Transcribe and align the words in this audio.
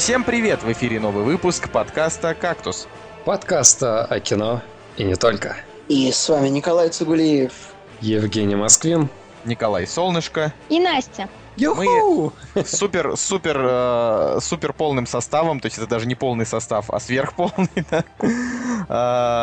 Всем 0.00 0.24
привет! 0.24 0.62
В 0.62 0.72
эфире 0.72 0.98
новый 0.98 1.24
выпуск 1.24 1.70
подкаста 1.70 2.34
«Кактус». 2.34 2.88
Подкаста 3.26 4.02
о 4.02 4.18
кино 4.18 4.62
и 4.96 5.04
не 5.04 5.14
только. 5.14 5.58
И 5.88 6.10
с 6.10 6.26
вами 6.30 6.48
Николай 6.48 6.88
Цугулиев. 6.88 7.52
Евгений 8.00 8.56
Москвин. 8.56 9.10
Николай 9.44 9.86
Солнышко. 9.86 10.54
И 10.70 10.80
Настя. 10.80 11.28
Мы 11.56 12.32
супер, 12.64 13.16
супер, 13.16 13.58
э, 13.60 14.38
супер 14.40 14.72
полным 14.72 15.06
составом, 15.06 15.60
то 15.60 15.66
есть 15.66 15.78
это 15.78 15.86
даже 15.86 16.06
не 16.06 16.14
полный 16.14 16.46
состав, 16.46 16.90
а 16.90 17.00
сверхполный, 17.00 17.68
да? 17.90 18.04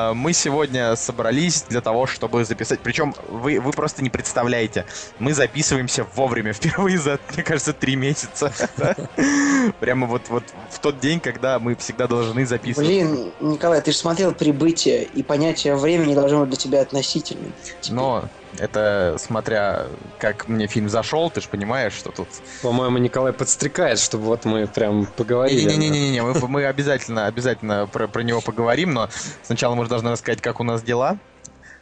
э, 0.09 0.13
мы 0.13 0.33
сегодня 0.33 0.95
собрались 0.95 1.63
для 1.63 1.81
того, 1.81 2.07
чтобы 2.07 2.45
записать. 2.45 2.79
Причем 2.79 3.13
вы, 3.27 3.59
вы 3.59 3.71
просто 3.71 4.03
не 4.03 4.09
представляете, 4.09 4.85
мы 5.19 5.33
записываемся 5.33 6.05
вовремя, 6.15 6.53
впервые 6.53 6.97
за, 6.97 7.19
мне 7.33 7.43
кажется, 7.43 7.73
три 7.73 7.95
месяца. 7.95 8.51
Прямо 9.79 10.07
вот, 10.07 10.23
вот 10.29 10.43
в 10.69 10.79
тот 10.79 10.99
день, 10.99 11.19
когда 11.19 11.59
мы 11.59 11.75
всегда 11.75 12.07
должны 12.07 12.45
записывать. 12.45 12.87
Блин, 12.87 13.31
Николай, 13.39 13.81
ты 13.81 13.91
же 13.91 13.97
смотрел 13.97 14.33
«Прибытие», 14.33 15.03
и 15.03 15.23
понятие 15.23 15.75
времени 15.75 16.15
должно 16.15 16.41
быть 16.41 16.49
для 16.49 16.57
тебя 16.57 16.81
относительным. 16.81 17.53
Но 17.89 18.25
это 18.57 19.15
смотря 19.19 19.87
как 20.19 20.47
мне 20.47 20.67
фильм 20.67 20.89
зашел, 20.89 21.29
ты 21.29 21.41
же 21.41 21.49
понимаешь, 21.49 21.93
что 21.93 22.11
тут... 22.11 22.27
По-моему, 22.61 22.97
Николай 22.97 23.33
подстрекает, 23.33 23.99
чтобы 23.99 24.25
вот 24.25 24.45
мы 24.45 24.67
прям 24.67 25.05
поговорили. 25.05 25.71
Не-не-не, 25.71 26.21
мы, 26.21 26.33
мы 26.47 26.65
обязательно, 26.65 27.27
обязательно 27.27 27.87
про, 27.87 28.07
про 28.07 28.21
него 28.21 28.41
поговорим, 28.41 28.93
но 28.93 29.09
сначала 29.43 29.75
мы 29.75 29.83
же 29.83 29.89
должны 29.89 30.11
рассказать, 30.11 30.41
как 30.41 30.59
у 30.59 30.63
нас 30.63 30.81
дела. 30.81 31.19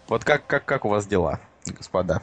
Вот 0.07 0.23
как, 0.23 0.45
как, 0.45 0.65
как 0.65 0.85
у 0.85 0.89
вас 0.89 1.07
дела, 1.07 1.39
господа? 1.65 2.21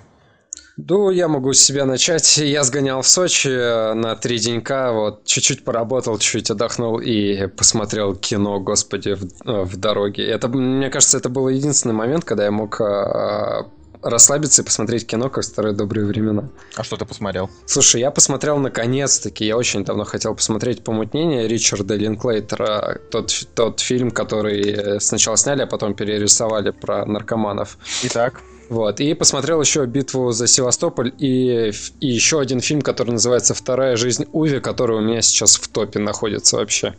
Ну, 0.77 1.11
я 1.11 1.28
могу 1.28 1.52
с 1.52 1.61
себя 1.61 1.84
начать. 1.84 2.39
Я 2.39 2.64
сгонял 2.64 3.02
в 3.02 3.08
Сочи 3.08 3.48
на 3.95 4.17
три 4.17 4.39
денька, 4.39 4.92
вот, 4.92 5.24
чуть-чуть 5.24 5.64
поработал, 5.64 6.19
чуть-чуть 6.19 6.50
отдохнул 6.50 6.98
и 6.98 7.47
посмотрел 7.48 8.14
кино, 8.14 8.58
господи, 8.58 9.14
в, 9.14 9.64
в 9.64 9.77
дороге. 9.77 10.27
Это, 10.27 10.48
мне 10.48 10.89
кажется, 10.89 11.19
это 11.19 11.28
был 11.28 11.48
единственный 11.48 11.92
момент, 11.92 12.24
когда 12.24 12.45
я 12.45 12.50
мог 12.50 12.80
а, 12.80 13.70
расслабиться 14.03 14.62
и 14.62 14.64
посмотреть 14.64 15.06
кино, 15.06 15.31
как 15.31 15.45
старые 15.45 15.75
добрые 15.75 16.06
времена. 16.06 16.48
А 16.77 16.84
что 16.84 16.97
ты 16.97 17.05
посмотрел? 17.05 17.50
Слушай, 17.67 18.00
я 18.00 18.11
посмотрел 18.11 18.58
наконец-таки, 18.58 19.45
я 19.45 19.56
очень 19.56 19.84
давно 19.84 20.05
хотел 20.05 20.34
посмотреть 20.34 20.84
«Помутнение» 20.84 21.48
Ричарда 21.48 21.95
Линклейтера, 21.95 23.00
тот, 23.11 23.33
тот 23.55 23.80
фильм, 23.80 24.11
который 24.11 25.00
сначала 25.00 25.36
сняли, 25.36 25.62
а 25.62 25.67
потом 25.67 25.95
перерисовали 25.95 26.70
про 26.70 27.06
наркоманов. 27.06 27.78
Итак? 28.03 28.41
Вот. 28.69 29.00
И 29.00 29.12
посмотрел 29.14 29.61
еще 29.61 29.84
«Битву 29.84 30.33
за 30.33 30.47
Севастополь» 30.47 31.12
и, 31.19 31.73
и 32.00 32.06
еще 32.06 32.41
один 32.41 32.61
фильм, 32.61 32.80
который 32.80 33.11
называется 33.11 33.55
«Вторая 33.55 33.97
жизнь 33.97 34.27
Уви», 34.33 34.61
который 34.61 34.97
у 34.97 35.00
меня 35.00 35.20
сейчас 35.20 35.56
в 35.56 35.69
топе 35.69 35.98
находится 35.98 36.56
вообще. 36.56 36.95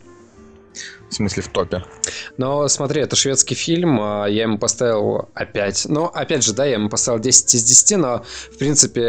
В 1.14 1.16
смысле 1.16 1.44
в 1.44 1.48
топе? 1.48 1.84
Но 2.38 2.66
смотри, 2.66 3.00
это 3.00 3.14
шведский 3.14 3.54
фильм, 3.54 4.00
а 4.00 4.26
я 4.26 4.42
ему 4.42 4.58
поставил 4.58 5.28
опять. 5.32 5.86
Ну, 5.88 6.06
опять 6.06 6.42
же, 6.42 6.54
да, 6.54 6.64
я 6.64 6.72
ему 6.72 6.88
поставил 6.88 7.20
10 7.20 7.54
из 7.54 7.62
10, 7.62 7.98
но 7.98 8.24
в 8.52 8.58
принципе... 8.58 9.00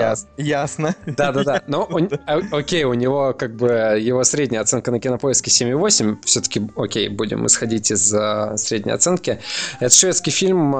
Яс, 0.00 0.26
ясно. 0.38 0.94
Да-да-да. 1.04 1.62
Но 1.66 1.82
он, 1.90 2.08
а, 2.26 2.40
окей, 2.52 2.84
у 2.84 2.94
него 2.94 3.34
как 3.34 3.56
бы 3.56 3.68
его 4.00 4.24
средняя 4.24 4.62
оценка 4.62 4.90
на 4.90 5.00
кинопоиске 5.00 5.50
7,8. 5.50 6.22
Все-таки, 6.24 6.62
окей, 6.76 7.10
будем 7.10 7.44
исходить 7.44 7.90
из 7.90 8.10
uh, 8.14 8.56
средней 8.56 8.92
оценки. 8.92 9.38
Это 9.80 9.94
шведский 9.94 10.30
фильм 10.30 10.74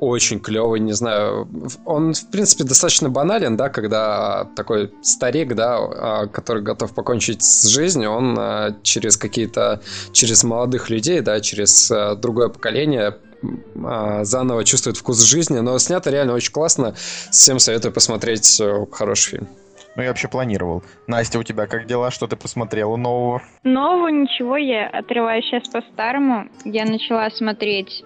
очень 0.00 0.40
клевый, 0.40 0.80
не 0.80 0.94
знаю. 0.94 1.48
Он, 1.84 2.12
в 2.12 2.28
принципе, 2.32 2.64
достаточно 2.64 3.08
банален, 3.08 3.56
да, 3.56 3.68
когда 3.68 4.48
такой 4.56 4.92
старик, 5.00 5.54
да, 5.54 6.26
который 6.32 6.64
готов 6.64 6.92
покончить 6.92 7.44
с 7.44 7.68
жизнью, 7.68 8.10
он 8.10 8.36
через 8.82 9.16
какие-то 9.16 9.80
через 10.12 10.44
молодых 10.44 10.90
людей, 10.90 11.20
да, 11.20 11.40
через 11.40 11.90
э, 11.90 12.14
другое 12.16 12.48
поколение 12.48 13.16
э, 13.42 14.24
заново 14.24 14.64
чувствует 14.64 14.96
вкус 14.96 15.22
жизни, 15.22 15.58
но 15.58 15.78
снято 15.78 16.10
реально 16.10 16.34
очень 16.34 16.52
классно. 16.52 16.94
Всем 17.30 17.58
советую 17.58 17.92
посмотреть 17.92 18.60
э, 18.60 18.86
хороший 18.90 19.30
фильм. 19.30 19.48
Ну, 19.96 20.02
я 20.02 20.10
вообще 20.10 20.28
планировал. 20.28 20.84
Настя, 21.08 21.40
у 21.40 21.42
тебя 21.42 21.66
как 21.66 21.86
дела? 21.86 22.12
Что 22.12 22.28
ты 22.28 22.36
посмотрела 22.36 22.94
нового? 22.96 23.42
Нового 23.64 24.08
ничего, 24.08 24.56
я 24.56 24.86
отрываюсь 24.86 25.44
сейчас 25.44 25.68
по-старому. 25.68 26.48
Я 26.64 26.84
начала 26.84 27.28
смотреть 27.30 28.04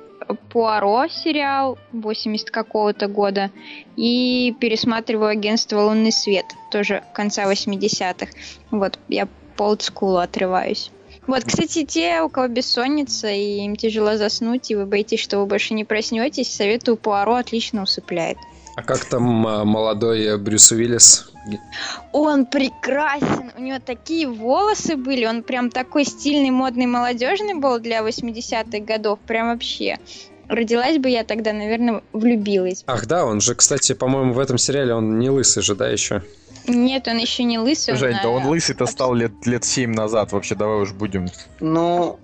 Пуаро 0.51 1.09
сериал 1.09 1.79
80 1.93 2.51
какого-то 2.51 3.09
года 3.09 3.51
и 3.97 4.55
пересматриваю 4.61 5.31
агентство 5.31 5.81
«Лунный 5.81 6.13
свет», 6.13 6.47
тоже 6.71 7.03
конца 7.13 7.51
80-х. 7.51 8.29
Вот, 8.71 8.99
я 9.09 9.29
по 9.57 9.65
олдскулу 9.65 10.19
отрываюсь. 10.19 10.91
Вот, 11.27 11.45
кстати, 11.45 11.85
те, 11.85 12.21
у 12.23 12.29
кого 12.29 12.49
бессонница 12.49 13.29
и 13.29 13.61
им 13.65 13.77
тяжело 13.77 14.17
заснуть, 14.17 14.71
и 14.71 14.75
вы 14.75 14.87
боитесь, 14.87 15.21
что 15.21 15.39
вы 15.39 15.47
больше 15.47 15.75
не 15.75 15.85
проснетесь, 15.85 16.53
советую 16.53 16.97
Пуаро 16.97 17.37
отлично 17.37 17.83
усыпляет. 17.83 18.39
А 18.75 18.83
как 18.83 19.05
там 19.05 19.47
а, 19.47 19.65
молодой 19.65 20.39
Брюс 20.39 20.73
Уиллис? 20.73 21.31
Он 22.13 22.47
прекрасен, 22.47 23.53
у 23.57 23.61
него 23.61 23.79
такие 23.85 24.29
волосы 24.29 24.97
были, 24.97 25.27
он 25.27 25.43
прям 25.43 25.71
такой 25.71 26.05
стильный, 26.05 26.51
модный, 26.51 26.87
молодежный 26.87 27.55
был 27.55 27.79
для 27.79 28.01
80-х 28.01 28.79
годов, 28.81 29.19
прям 29.27 29.49
вообще. 29.49 29.99
Родилась 30.49 30.99
бы 30.99 31.09
я 31.09 31.25
тогда, 31.25 31.53
наверное, 31.53 32.03
влюбилась. 32.13 32.85
Ах 32.87 33.07
да, 33.07 33.25
он 33.25 33.41
же, 33.41 33.55
кстати, 33.55 33.93
по-моему, 33.93 34.33
в 34.33 34.39
этом 34.39 34.59
сериале 34.59 34.95
он 34.95 35.19
не 35.19 35.31
лысый 35.31 35.63
же, 35.63 35.75
да, 35.75 35.89
еще? 35.89 36.23
Нет, 36.67 37.09
он 37.09 37.19
еще 37.19 37.45
не 37.45 37.59
лысый. 37.59 37.97
Жень, 37.97 38.17
он, 38.17 38.23
да 38.23 38.29
он 38.29 38.47
лысый-то 38.47 38.87
стал 38.87 39.15
лет, 39.15 39.33
лет 39.47 39.65
7 39.65 39.93
назад. 39.93 40.33
Вообще, 40.33 40.55
давай 40.55 40.79
уж 40.79 40.93
будем. 40.93 41.29
Ну, 41.61 42.19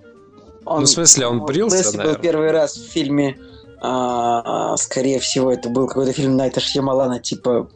он, 0.65 0.81
ну, 0.81 0.85
в 0.85 0.89
смысле, 0.89 1.27
он 1.27 1.45
брился, 1.45 1.77
Лысый 1.77 1.97
наверное. 1.97 2.15
был 2.15 2.21
первый 2.21 2.51
раз 2.51 2.77
в 2.77 2.91
фильме, 2.91 3.37
а, 3.81 4.75
скорее 4.77 5.19
всего, 5.19 5.51
это 5.51 5.69
был 5.69 5.87
какой-то 5.87 6.13
фильм 6.13 6.37
Найта 6.37 6.59
Шьямалана, 6.59 7.19
типа 7.19 7.69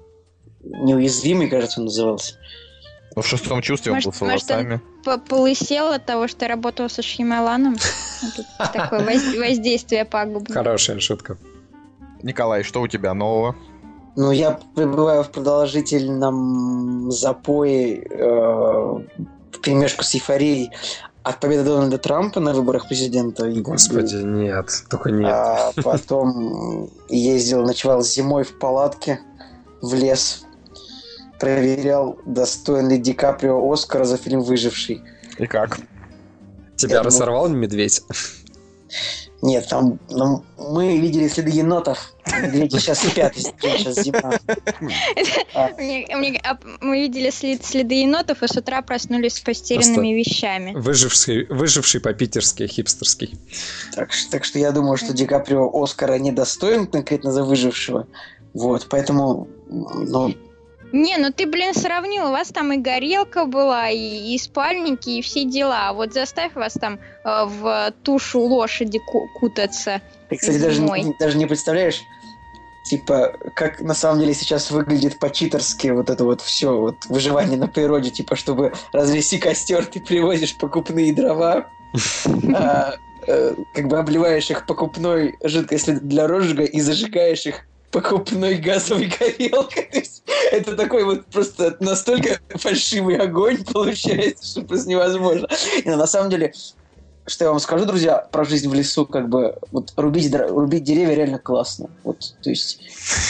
«Неуязвимый», 0.63 1.49
кажется, 1.49 1.79
он 1.79 1.85
назывался. 1.85 2.35
Ну, 3.15 3.21
в 3.21 3.27
шестом 3.27 3.61
чувстве 3.61 3.93
может, 3.93 4.07
он 4.07 4.11
был 4.11 4.17
с 4.17 4.21
волосами. 4.21 4.81
Может, 5.05 5.07
он 5.07 5.19
полысел 5.21 5.91
от 5.91 6.05
того, 6.05 6.27
что 6.27 6.47
работал 6.47 6.89
со 6.89 7.01
Шьямаланом? 7.01 7.77
Такое 8.73 9.05
воздействие 9.05 10.05
пагубное. 10.05 10.55
Хорошая 10.55 10.99
шутка. 10.99 11.37
Николай, 12.23 12.63
что 12.63 12.81
у 12.81 12.87
тебя 12.87 13.13
нового? 13.13 13.55
Ну, 14.15 14.31
я 14.31 14.59
пребываю 14.75 15.23
в 15.23 15.29
продолжительном 15.29 17.11
запое 17.11 18.01
э, 18.01 18.99
в 19.51 19.59
перемешку 19.61 20.03
с 20.03 20.13
эйфорией 20.13 20.71
от 21.23 21.39
победы 21.39 21.63
Дональда 21.63 21.97
Трампа 21.97 22.39
на 22.39 22.53
выборах 22.53 22.87
президента. 22.87 23.49
Господи, 23.49 24.17
нет, 24.17 24.69
только 24.89 25.09
нет. 25.09 25.31
А 25.31 25.71
потом 25.83 26.89
ездил, 27.09 27.63
ночевал 27.63 28.03
зимой 28.03 28.43
в 28.43 28.59
палатке 28.59 29.19
в 29.81 29.93
лес, 29.95 30.45
проверял, 31.39 32.17
достоин 32.25 32.89
ли 32.89 32.97
Ди 32.97 33.13
Каприо 33.13 33.71
Оскара 33.71 34.03
за 34.03 34.17
фильм 34.17 34.41
«Выживший». 34.41 35.01
И 35.37 35.47
как? 35.47 35.79
Тебя 36.75 36.97
Я 36.97 37.03
разорвал 37.03 37.45
думаю... 37.45 37.61
медведь? 37.61 38.03
Нет, 39.43 39.67
там 39.67 39.99
ну, 40.09 40.41
мы 40.57 40.97
видели 40.99 41.27
следы 41.27 41.51
енотов. 41.51 42.13
Медведи 42.41 42.77
сейчас 42.77 42.99
спят, 42.99 43.35
сейчас 43.35 43.95
зима. 43.95 44.39
А. 45.53 45.69
Мы 46.79 47.01
видели 47.01 47.29
следы 47.29 47.95
енотов 47.95 48.41
и 48.41 48.47
с 48.47 48.55
утра 48.55 48.81
проснулись 48.81 49.35
с 49.35 49.41
потерянными 49.41 50.13
вещами. 50.13 50.73
Выживший, 50.73 51.45
выживший 51.47 51.99
по-питерски, 51.99 52.67
хипстерский. 52.67 53.37
Так, 53.93 54.11
так 54.31 54.45
что 54.45 54.59
я 54.59 54.71
думаю, 54.71 54.95
что 54.95 55.11
Ди 55.11 55.25
Каприо 55.25 55.69
Оскара 55.73 56.17
не 56.19 56.31
достоин 56.31 56.87
конкретно 56.87 57.33
за 57.33 57.43
выжившего. 57.43 58.07
Вот, 58.53 58.87
поэтому, 58.89 59.49
ну, 59.67 60.33
не, 60.93 61.17
ну 61.17 61.31
ты, 61.31 61.47
блин, 61.47 61.73
сравнил. 61.73 62.27
У 62.27 62.31
вас 62.31 62.49
там 62.49 62.71
и 62.71 62.77
горелка 62.77 63.45
была, 63.45 63.89
и, 63.89 63.97
и 63.97 64.37
спальники, 64.37 65.09
и 65.09 65.21
все 65.23 65.43
дела. 65.43 65.91
Вот 65.91 66.13
заставь 66.13 66.53
вас 66.53 66.73
там 66.73 66.99
э, 67.25 67.45
в 67.45 67.91
тушу 68.03 68.41
лошади 68.41 69.01
кутаться. 69.39 70.01
Ты, 70.29 70.37
кстати, 70.37 70.59
даже, 70.59 70.83
даже 71.19 71.37
не 71.37 71.47
представляешь, 71.47 71.99
типа, 72.85 73.33
как 73.55 73.81
на 73.81 73.95
самом 73.95 74.19
деле 74.19 74.35
сейчас 74.35 74.69
выглядит 74.69 75.17
по-читерски 75.17 75.87
вот 75.87 76.11
это 76.11 76.23
вот 76.25 76.41
все, 76.41 76.77
вот 76.77 76.97
выживание 77.09 77.57
на 77.57 77.67
природе, 77.67 78.11
типа, 78.11 78.35
чтобы 78.35 78.73
развести 78.91 79.39
костер, 79.39 79.87
ты 79.87 79.99
привозишь 79.99 80.55
покупные 80.55 81.11
дрова, 81.11 81.69
а, 82.53 82.93
э, 83.25 83.55
как 83.73 83.87
бы 83.87 83.97
обливаешь 83.97 84.51
их 84.51 84.67
покупной 84.67 85.37
жидкостью 85.43 85.99
для 86.01 86.27
розжига 86.27 86.65
и 86.65 86.79
зажигаешь 86.81 87.47
их 87.47 87.65
покупной 87.93 88.55
газовой 88.55 89.05
горелкой. 89.05 89.87
Это 90.51 90.75
такой 90.75 91.05
вот 91.05 91.25
просто 91.27 91.77
настолько 91.79 92.39
фальшивый 92.55 93.17
огонь 93.17 93.63
получается, 93.73 94.45
что 94.45 94.61
просто 94.63 94.89
невозможно. 94.89 95.47
И, 95.83 95.87
на 95.87 96.07
самом 96.07 96.29
деле, 96.31 96.53
что 97.25 97.45
я 97.45 97.51
вам 97.51 97.59
скажу, 97.59 97.85
друзья, 97.85 98.17
про 98.31 98.43
жизнь 98.43 98.67
в 98.69 98.73
лесу, 98.73 99.05
как 99.05 99.29
бы, 99.29 99.55
вот 99.71 99.93
рубить, 99.95 100.33
рубить 100.35 100.83
деревья 100.83 101.13
реально 101.15 101.39
классно. 101.39 101.89
Вот, 102.03 102.19
то 102.41 102.49
есть, 102.49 102.79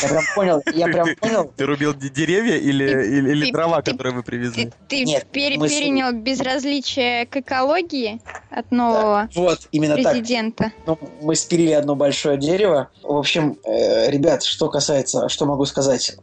я 0.02 0.10
прям 0.10 0.24
понял, 0.36 0.62
я 0.74 0.88
прям 0.88 1.08
понял. 1.16 1.52
Ты 1.56 1.66
рубил 1.66 1.94
деревья 1.94 2.56
или, 2.58 2.88
Ты- 2.88 3.18
или, 3.18 3.30
или 3.32 3.46
ты- 3.46 3.52
дрова, 3.52 3.82
ты- 3.82 3.92
которые 3.92 4.14
вы 4.16 4.24
привезли? 4.24 4.66
Ты, 4.66 4.74
ты 4.88 5.04
Нет, 5.06 5.28
пере- 5.32 5.58
мы 5.58 5.70
с- 5.70 5.74
перенял 5.74 6.12
безразличие 6.14 7.26
к 7.28 7.38
экологии 7.38 8.20
от 8.50 8.72
нового 8.72 9.30
Вот, 9.36 9.68
именно 9.72 9.96
так. 9.96 10.12
президента. 10.14 10.72
Ну, 10.86 10.98
мы 11.22 11.36
спилили 11.36 11.72
одно 11.72 11.96
большое 11.96 12.38
дерево. 12.38 12.90
В 13.04 13.16
общем, 13.16 13.58
э, 13.64 14.10
ребят, 14.10 14.44
что 14.44 14.70
касается, 14.70 15.30
что 15.30 15.46
могу 15.46 15.66
сказать. 15.66 16.16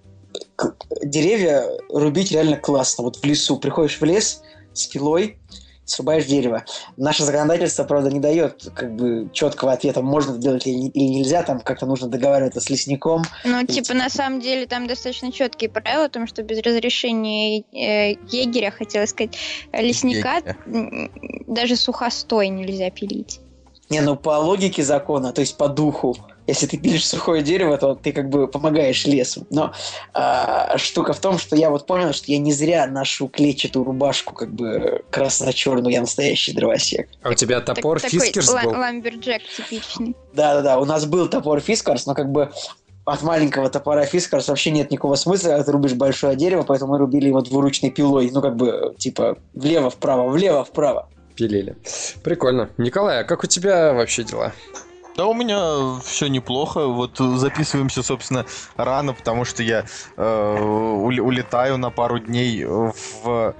К- 0.56 0.74
Деревья 1.02 1.64
рубить 1.88 2.30
реально 2.32 2.56
классно. 2.56 3.04
Вот 3.04 3.16
в 3.16 3.24
лесу. 3.24 3.56
Приходишь 3.58 4.00
в 4.00 4.04
лес 4.04 4.42
с 4.72 4.86
пилой, 4.86 5.38
срубаешь 5.90 6.24
дерево. 6.26 6.64
Наше 6.96 7.24
законодательство, 7.24 7.84
правда, 7.84 8.10
не 8.10 8.20
дает 8.20 8.68
как 8.74 8.94
бы 8.94 9.28
четкого 9.32 9.72
ответа, 9.72 10.02
можно 10.02 10.32
это 10.32 10.40
делать 10.40 10.66
или, 10.66 10.74
не- 10.74 10.88
или 10.90 11.14
нельзя. 11.18 11.42
Там 11.42 11.60
как-то 11.60 11.86
нужно 11.86 12.08
договариваться 12.08 12.60
с 12.60 12.70
лесником. 12.70 13.22
Ну, 13.44 13.66
типа, 13.66 13.94
на 13.94 14.08
самом 14.08 14.40
деле, 14.40 14.66
там 14.66 14.86
достаточно 14.86 15.32
четкие 15.32 15.70
правила, 15.70 16.04
потому 16.06 16.26
что 16.26 16.42
без 16.42 16.58
разрешения 16.62 17.60
э, 17.72 18.12
егеря, 18.30 18.70
хотела 18.70 19.06
сказать, 19.06 19.36
лесника, 19.72 20.36
Егеря. 20.36 21.10
даже 21.46 21.76
сухостой 21.76 22.48
нельзя 22.48 22.90
пилить. 22.90 23.40
Не, 23.88 24.00
ну 24.02 24.14
по 24.14 24.38
логике 24.38 24.84
закона, 24.84 25.32
то 25.32 25.40
есть 25.40 25.56
по 25.56 25.68
духу, 25.68 26.16
если 26.50 26.66
ты 26.66 26.76
пилишь 26.76 27.06
сухое 27.06 27.42
дерево, 27.42 27.76
то 27.78 27.94
ты 27.94 28.12
как 28.12 28.28
бы 28.28 28.46
помогаешь 28.48 29.04
лесу. 29.06 29.46
Но 29.50 29.72
а, 30.12 30.76
штука 30.78 31.12
в 31.12 31.20
том, 31.20 31.38
что 31.38 31.56
я 31.56 31.70
вот 31.70 31.86
понял, 31.86 32.12
что 32.12 32.30
я 32.30 32.38
не 32.38 32.52
зря 32.52 32.86
ношу 32.86 33.28
клетчатую 33.28 33.84
рубашку, 33.84 34.34
как 34.34 34.52
бы 34.52 35.02
красно-черную, 35.10 35.92
я 35.92 36.00
настоящий 36.00 36.52
дровосек. 36.52 37.08
А 37.22 37.30
у 37.30 37.34
тебя 37.34 37.60
Так- 37.60 37.76
топор 37.76 38.00
такой 38.00 38.20
Fiskars 38.20 38.50
ла- 38.52 38.62
был? 38.62 38.70
lumberjack 38.72 39.42
типичный. 39.56 40.14
Да-да-да, 40.34 40.78
у 40.78 40.84
нас 40.84 41.06
был 41.06 41.28
топор 41.28 41.60
Fiskars, 41.60 42.06
но 42.06 42.14
как 42.14 42.30
бы 42.30 42.50
от 43.04 43.22
маленького 43.22 43.70
топора 43.70 44.04
Fiskars 44.04 44.48
вообще 44.48 44.70
нет 44.70 44.90
никакого 44.90 45.14
смысла, 45.16 45.48
когда 45.48 45.64
ты 45.64 45.72
рубишь 45.72 45.94
большое 45.94 46.36
дерево, 46.36 46.62
поэтому 46.62 46.92
мы 46.92 46.98
рубили 46.98 47.28
его 47.28 47.40
двуручной 47.40 47.90
пилой, 47.90 48.30
ну 48.32 48.40
как 48.42 48.56
бы 48.56 48.94
типа 48.98 49.38
влево-вправо, 49.54 50.28
влево-вправо. 50.28 51.08
Пилили. 51.34 51.76
Прикольно. 52.22 52.68
Николай, 52.76 53.20
а 53.20 53.24
как 53.24 53.42
у 53.44 53.46
тебя 53.46 53.94
вообще 53.94 54.24
дела? 54.24 54.52
Да, 55.16 55.26
у 55.26 55.34
меня 55.34 56.00
все 56.04 56.28
неплохо. 56.28 56.86
Вот 56.86 57.18
записываемся, 57.18 58.02
собственно, 58.02 58.46
рано, 58.76 59.12
потому 59.12 59.44
что 59.44 59.62
я 59.62 59.84
э, 60.16 60.58
улетаю 60.60 61.78
на 61.78 61.90
пару 61.90 62.18
дней 62.18 62.64
в 62.64 63.54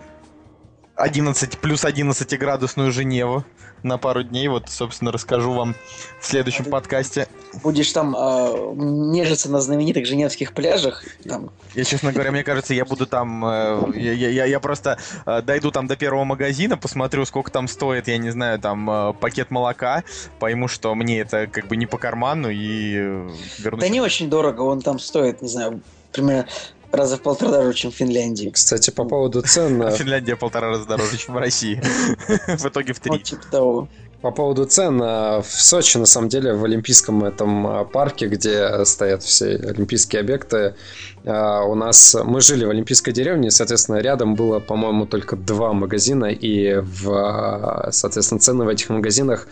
11 0.96 1.58
плюс 1.58 1.84
11 1.84 2.38
градусную 2.38 2.92
Женеву 2.92 3.44
на 3.82 3.98
пару 3.98 4.22
дней. 4.22 4.48
Вот, 4.48 4.68
собственно, 4.68 5.12
расскажу 5.12 5.52
вам 5.52 5.74
в 6.20 6.26
следующем 6.26 6.64
подкасте. 6.64 7.28
Будешь 7.62 7.90
там 7.92 8.14
э, 8.16 8.72
нежиться 8.76 9.50
на 9.50 9.60
знаменитых 9.60 10.06
женевских 10.06 10.52
пляжах, 10.52 11.04
там, 11.26 11.50
Я, 11.74 11.84
честно 11.84 12.12
говоря, 12.12 12.30
мне 12.30 12.44
кажется, 12.44 12.74
я 12.74 12.84
буду 12.84 13.06
там... 13.06 13.44
э, 13.44 13.92
Я, 13.96 14.12
я- 14.12 14.44
я 14.44 14.60
просто 14.60 14.98
э, 15.26 15.42
дойду 15.42 15.70
там 15.70 15.86
до 15.86 15.96
первого 15.96 16.24
магазина, 16.24 16.76
посмотрю, 16.78 17.24
сколько 17.26 17.50
там 17.50 17.66
стоит, 17.68 18.08
я 18.08 18.18
не 18.18 18.30
знаю, 18.30 18.58
там 18.60 18.88
э, 18.90 19.12
пакет 19.14 19.50
молока, 19.50 20.04
пойму, 20.38 20.68
что 20.68 20.94
мне 20.94 21.20
это 21.20 21.46
как 21.46 21.66
бы 21.66 21.76
не 21.76 21.86
по 21.86 21.98
карману, 21.98 22.48
и 22.50 22.94
э, 22.96 23.30
вернусь. 23.58 23.80
Да 23.80 23.88
не 23.88 24.00
очень 24.00 24.30
дорого, 24.30 24.62
он 24.62 24.80
там 24.80 24.98
стоит, 24.98 25.42
не 25.42 25.48
знаю, 25.48 25.80
примерно 26.12 26.46
раза 26.92 27.16
в 27.16 27.22
полтора 27.22 27.52
дороже, 27.52 27.74
чем 27.76 27.90
в 27.90 27.94
Финляндии. 27.94 28.50
Кстати, 28.50 28.90
по 28.90 29.04
поводу 29.04 29.42
цен... 29.42 29.82
э, 29.82 29.90
Финляндия 29.96 30.36
полтора 30.36 30.68
раза 30.68 30.86
дороже, 30.86 31.16
чем 31.18 31.34
в 31.34 31.38
России. 31.38 31.80
В 32.46 32.66
итоге 32.66 32.92
в 32.92 33.00
Вот 33.04 33.16
три. 33.16 33.22
типа 33.22 33.42
того. 33.50 33.88
По 34.22 34.30
поводу 34.32 34.66
цен, 34.66 35.00
э, 35.00 35.40
в 35.40 35.46
Сочи, 35.48 35.96
на 35.98 36.06
самом 36.06 36.28
деле, 36.28 36.52
в 36.52 36.64
Олимпийском 36.64 37.24
этом 37.24 37.66
э, 37.66 37.84
парке, 37.86 38.26
где 38.26 38.84
стоят 38.84 39.22
все 39.22 39.56
олимпийские 39.56 40.20
объекты, 40.20 40.74
у 41.22 41.74
нас... 41.74 42.16
Мы 42.24 42.40
жили 42.40 42.64
в 42.64 42.70
Олимпийской 42.70 43.12
деревне, 43.12 43.48
и, 43.48 43.50
соответственно, 43.50 43.98
рядом 43.98 44.36
было, 44.36 44.58
по-моему, 44.58 45.04
только 45.04 45.36
два 45.36 45.74
магазина, 45.74 46.24
и, 46.24 46.76
в, 46.76 47.88
соответственно, 47.92 48.40
цены 48.40 48.64
в 48.64 48.68
этих 48.68 48.88
магазинах 48.88 49.46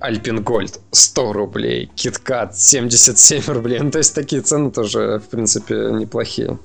Альпингольд 0.00 0.80
100 0.90 1.32
рублей, 1.32 1.90
Киткат 1.94 2.58
77 2.58 3.42
рублей. 3.46 3.80
Ну, 3.80 3.90
то 3.90 3.98
есть 3.98 4.14
такие 4.14 4.42
цены 4.42 4.70
тоже, 4.70 5.18
в 5.18 5.28
принципе, 5.28 5.74
неплохие 5.92 6.58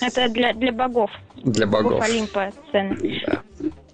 Это 0.00 0.28
для, 0.28 0.52
для 0.54 0.72
богов. 0.72 1.10
для 1.36 1.66
богов. 1.66 2.02
Олимпа 2.02 2.52
цены. 2.72 3.20
Да. 3.26 3.42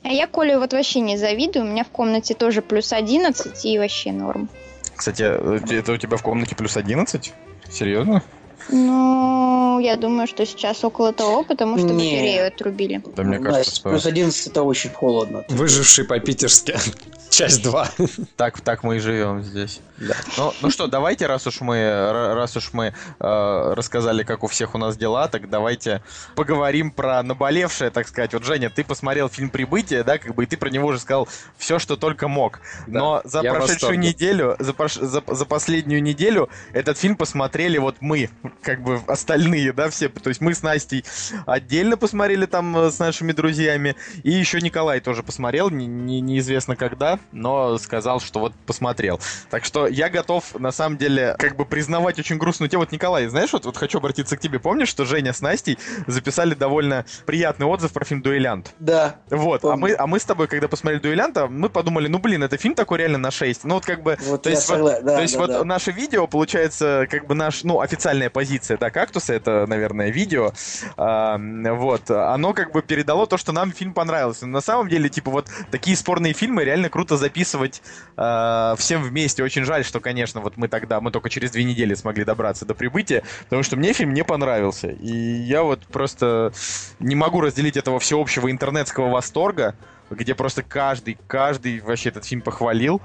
А 0.04 0.08
я 0.08 0.26
Коле 0.26 0.58
вот 0.58 0.72
вообще 0.72 1.00
не 1.00 1.16
завидую. 1.16 1.64
У 1.64 1.68
меня 1.68 1.84
в 1.84 1.88
комнате 1.88 2.34
тоже 2.34 2.60
плюс 2.60 2.92
11 2.92 3.64
и 3.64 3.78
вообще 3.78 4.12
норм. 4.12 4.48
Кстати, 4.96 5.22
э, 5.22 5.60
это 5.70 5.92
у 5.92 5.96
тебя 5.96 6.16
в 6.16 6.22
комнате 6.22 6.56
плюс 6.56 6.76
11? 6.76 7.32
Серьезно? 7.70 8.22
Ну, 8.68 9.78
я 9.80 9.96
думаю, 9.96 10.26
что 10.26 10.44
сейчас 10.46 10.84
около 10.84 11.12
того, 11.12 11.44
потому 11.44 11.78
что 11.78 11.88
Не. 11.88 11.92
батарею 12.12 12.46
отрубили. 12.46 13.02
Да 13.16 13.22
мне 13.22 13.38
Настя, 13.38 13.58
кажется, 13.60 13.82
плюс 13.82 14.00
что 14.00 14.08
11 14.08 14.46
это 14.46 14.62
очень 14.62 14.90
холодно. 14.90 15.44
Выживший 15.48 16.04
по-питерски. 16.04 16.76
Часть 17.30 17.62
2. 17.62 17.88
так, 18.36 18.60
так 18.60 18.84
мы 18.84 18.96
и 18.96 18.98
живем 18.98 19.42
здесь. 19.42 19.80
Да. 19.96 20.14
Ну, 20.36 20.52
ну 20.60 20.70
что, 20.70 20.86
давайте, 20.86 21.26
раз 21.26 21.46
уж 21.46 21.60
мы, 21.60 21.76
ра- 21.76 22.34
раз 22.34 22.56
уж 22.56 22.72
мы 22.72 22.92
э, 23.20 23.72
рассказали, 23.74 24.22
как 24.22 24.42
у 24.44 24.48
всех 24.48 24.74
у 24.74 24.78
нас 24.78 24.96
дела, 24.96 25.28
так 25.28 25.48
давайте 25.48 26.02
поговорим 26.34 26.90
про 26.90 27.22
наболевшее, 27.22 27.90
так 27.90 28.06
сказать. 28.08 28.34
Вот, 28.34 28.44
Женя, 28.44 28.68
ты 28.68 28.84
посмотрел 28.84 29.28
фильм 29.28 29.48
«Прибытие», 29.48 30.02
да, 30.04 30.18
как 30.18 30.34
бы, 30.34 30.42
и 30.42 30.46
ты 30.46 30.56
про 30.56 30.68
него 30.70 30.88
уже 30.88 30.98
сказал 30.98 31.26
все, 31.56 31.78
что 31.78 31.96
только 31.96 32.28
мог. 32.28 32.60
Да, 32.86 32.98
Но 32.98 33.20
за 33.24 33.42
прошедшую 33.42 33.98
неделю, 33.98 34.56
за, 34.58 34.72
прош- 34.72 35.02
за, 35.02 35.22
за 35.26 35.44
последнюю 35.46 36.02
неделю 36.02 36.50
этот 36.72 36.98
фильм 36.98 37.16
посмотрели 37.16 37.78
вот 37.78 37.96
мы, 38.00 38.28
как 38.60 38.82
бы 38.82 39.00
остальные, 39.06 39.72
да, 39.72 39.88
все. 39.90 40.08
То 40.08 40.28
есть 40.28 40.40
мы 40.40 40.54
с 40.54 40.62
Настей 40.62 41.04
отдельно 41.46 41.96
посмотрели 41.96 42.46
там 42.46 42.76
э, 42.76 42.90
с 42.90 42.98
нашими 42.98 43.32
друзьями, 43.32 43.96
и 44.22 44.30
еще 44.30 44.60
Николай 44.60 45.00
тоже 45.00 45.22
посмотрел, 45.22 45.70
не- 45.70 45.86
не- 45.86 46.20
неизвестно 46.20 46.76
когда, 46.76 47.18
но 47.32 47.78
сказал, 47.78 48.20
что 48.20 48.40
вот 48.40 48.54
посмотрел. 48.66 49.20
Так 49.50 49.64
что 49.64 49.86
я 49.86 50.08
готов, 50.10 50.58
на 50.58 50.72
самом 50.72 50.96
деле, 50.98 51.34
как 51.38 51.56
бы 51.56 51.64
признавать 51.64 52.18
очень 52.18 52.38
грустную 52.38 52.68
тему. 52.68 52.82
Вот, 52.82 52.92
Николай, 52.92 53.26
знаешь, 53.28 53.52
вот, 53.52 53.64
вот 53.64 53.76
хочу 53.76 53.98
обратиться 53.98 54.36
к 54.36 54.40
тебе. 54.40 54.58
Помнишь, 54.58 54.88
что 54.88 55.04
Женя 55.04 55.32
с 55.32 55.40
Настей 55.40 55.78
записали 56.06 56.54
довольно 56.54 57.04
приятный 57.26 57.66
отзыв 57.66 57.92
про 57.92 58.04
фильм 58.04 58.22
«Дуэлянт»? 58.22 58.72
Да, 58.78 59.16
Вот, 59.30 59.60
а 59.64 59.68
Помню. 59.68 59.80
мы, 59.80 59.92
а 59.94 60.06
мы 60.06 60.18
с 60.18 60.24
тобой, 60.24 60.48
когда 60.48 60.68
посмотрели 60.68 61.00
«Дуэлянта», 61.00 61.46
мы 61.46 61.68
подумали, 61.68 62.08
ну, 62.08 62.18
блин, 62.18 62.42
это 62.42 62.56
фильм 62.56 62.74
такой 62.74 62.98
реально 62.98 63.18
на 63.18 63.30
6. 63.30 63.64
Ну, 63.64 63.74
вот 63.74 63.84
как 63.84 64.02
бы... 64.02 64.16
вот 64.22 64.42
То 64.42 64.50
есть, 64.50 64.68
вот, 64.68 64.76
согласен. 64.76 65.04
Да, 65.06 65.16
то 65.16 65.22
есть 65.22 65.34
да, 65.34 65.40
вот 65.40 65.50
да. 65.50 65.64
наше 65.64 65.90
видео, 65.92 66.26
получается, 66.26 67.06
как 67.10 67.26
бы 67.26 67.34
наш, 67.34 67.62
ну, 67.64 67.80
официальная 67.80 68.30
позиция, 68.30 68.41
да, 68.76 68.90
«Кактуса», 68.90 69.34
это, 69.34 69.66
наверное, 69.66 70.10
видео, 70.10 70.52
а, 70.96 71.38
вот, 71.38 72.10
оно 72.10 72.52
как 72.52 72.72
бы 72.72 72.82
передало 72.82 73.26
то, 73.26 73.36
что 73.36 73.52
нам 73.52 73.72
фильм 73.72 73.94
понравился. 73.94 74.46
Но 74.46 74.52
на 74.52 74.60
самом 74.60 74.88
деле, 74.88 75.08
типа, 75.08 75.30
вот 75.30 75.48
такие 75.70 75.96
спорные 75.96 76.32
фильмы 76.32 76.64
реально 76.64 76.88
круто 76.88 77.16
записывать 77.16 77.82
а, 78.16 78.74
всем 78.78 79.02
вместе. 79.02 79.42
Очень 79.42 79.64
жаль, 79.64 79.84
что, 79.84 80.00
конечно, 80.00 80.40
вот 80.40 80.56
мы 80.56 80.68
тогда, 80.68 81.00
мы 81.00 81.10
только 81.10 81.30
через 81.30 81.50
две 81.50 81.64
недели 81.64 81.94
смогли 81.94 82.24
добраться 82.24 82.64
до 82.64 82.74
прибытия, 82.74 83.22
потому 83.44 83.62
что 83.62 83.76
мне 83.76 83.92
фильм 83.92 84.14
не 84.14 84.24
понравился. 84.24 84.88
И 84.88 85.12
я 85.12 85.62
вот 85.62 85.86
просто 85.86 86.52
не 86.98 87.14
могу 87.14 87.40
разделить 87.40 87.76
этого 87.76 87.98
всеобщего 87.98 88.50
интернетского 88.50 89.08
восторга, 89.08 89.74
где 90.10 90.34
просто 90.34 90.62
каждый, 90.62 91.18
каждый 91.26 91.80
вообще 91.80 92.10
этот 92.10 92.24
фильм 92.24 92.42
похвалил. 92.42 93.00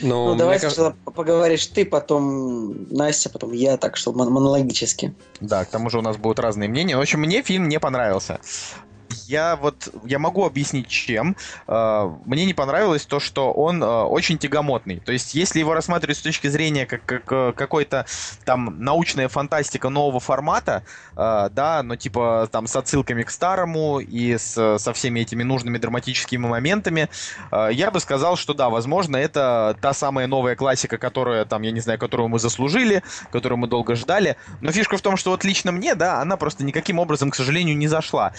Ну, 0.00 0.08
Ну, 0.08 0.28
мне 0.30 0.38
давай 0.38 0.58
кажется- 0.58 0.74
сначала 0.82 1.12
поговоришь 1.14 1.66
ты, 1.66 1.84
потом 1.84 2.86
Настя, 2.90 3.30
потом 3.30 3.52
я, 3.52 3.76
так 3.76 3.96
что 3.96 4.12
мон- 4.12 4.30
монологически. 4.30 5.14
Да, 5.40 5.64
к 5.64 5.68
тому 5.68 5.88
же 5.90 5.98
у 5.98 6.02
нас 6.02 6.16
будут 6.16 6.38
разные 6.40 6.68
мнения. 6.68 6.96
В 6.96 7.00
общем, 7.00 7.20
мне 7.20 7.42
фильм 7.42 7.68
не 7.68 7.78
понравился. 7.78 8.40
Я 9.26 9.56
вот, 9.56 9.88
я 10.04 10.18
могу 10.18 10.44
объяснить, 10.44 10.88
чем. 10.88 11.36
Э, 11.66 12.10
Мне 12.24 12.44
не 12.44 12.54
понравилось 12.54 13.06
то, 13.06 13.20
что 13.20 13.52
он 13.52 13.82
э, 13.82 13.86
очень 13.86 14.38
тягомотный. 14.38 15.00
То 15.00 15.12
есть, 15.12 15.34
если 15.34 15.60
его 15.60 15.74
рассматривать 15.74 16.18
с 16.18 16.22
точки 16.22 16.48
зрения 16.48 16.86
как, 16.86 17.04
как 17.04 17.32
э, 17.32 17.52
какой-то 17.56 18.06
там 18.44 18.76
научная 18.78 19.28
фантастика 19.28 19.88
нового 19.88 20.20
формата, 20.20 20.84
да, 21.16 21.82
но 21.84 21.96
типа 21.96 22.48
там 22.50 22.66
с 22.66 22.76
отсылками 22.76 23.22
к 23.22 23.30
старому 23.30 24.00
и 24.00 24.36
с, 24.36 24.78
со 24.78 24.92
всеми 24.92 25.20
этими 25.20 25.42
нужными 25.42 25.78
драматическими 25.78 26.46
моментами, 26.46 27.08
я 27.52 27.90
бы 27.90 28.00
сказал, 28.00 28.36
что 28.36 28.52
да, 28.54 28.68
возможно, 28.68 29.16
это 29.16 29.76
та 29.80 29.92
самая 29.92 30.26
новая 30.26 30.56
классика, 30.56 30.98
которая 30.98 31.44
там, 31.44 31.62
я 31.62 31.70
не 31.70 31.80
знаю, 31.80 31.98
которую 31.98 32.28
мы 32.28 32.38
заслужили, 32.38 33.02
которую 33.30 33.58
мы 33.58 33.68
долго 33.68 33.94
ждали. 33.94 34.36
Но 34.60 34.72
фишка 34.72 34.96
в 34.96 35.02
том, 35.02 35.16
что 35.16 35.30
вот 35.30 35.44
лично 35.44 35.72
мне, 35.72 35.94
да, 35.94 36.20
она 36.20 36.36
просто 36.36 36.64
никаким 36.64 36.98
образом, 36.98 37.30
к 37.30 37.34
сожалению, 37.34 37.76
не 37.76 37.88
зашла. 37.88 38.32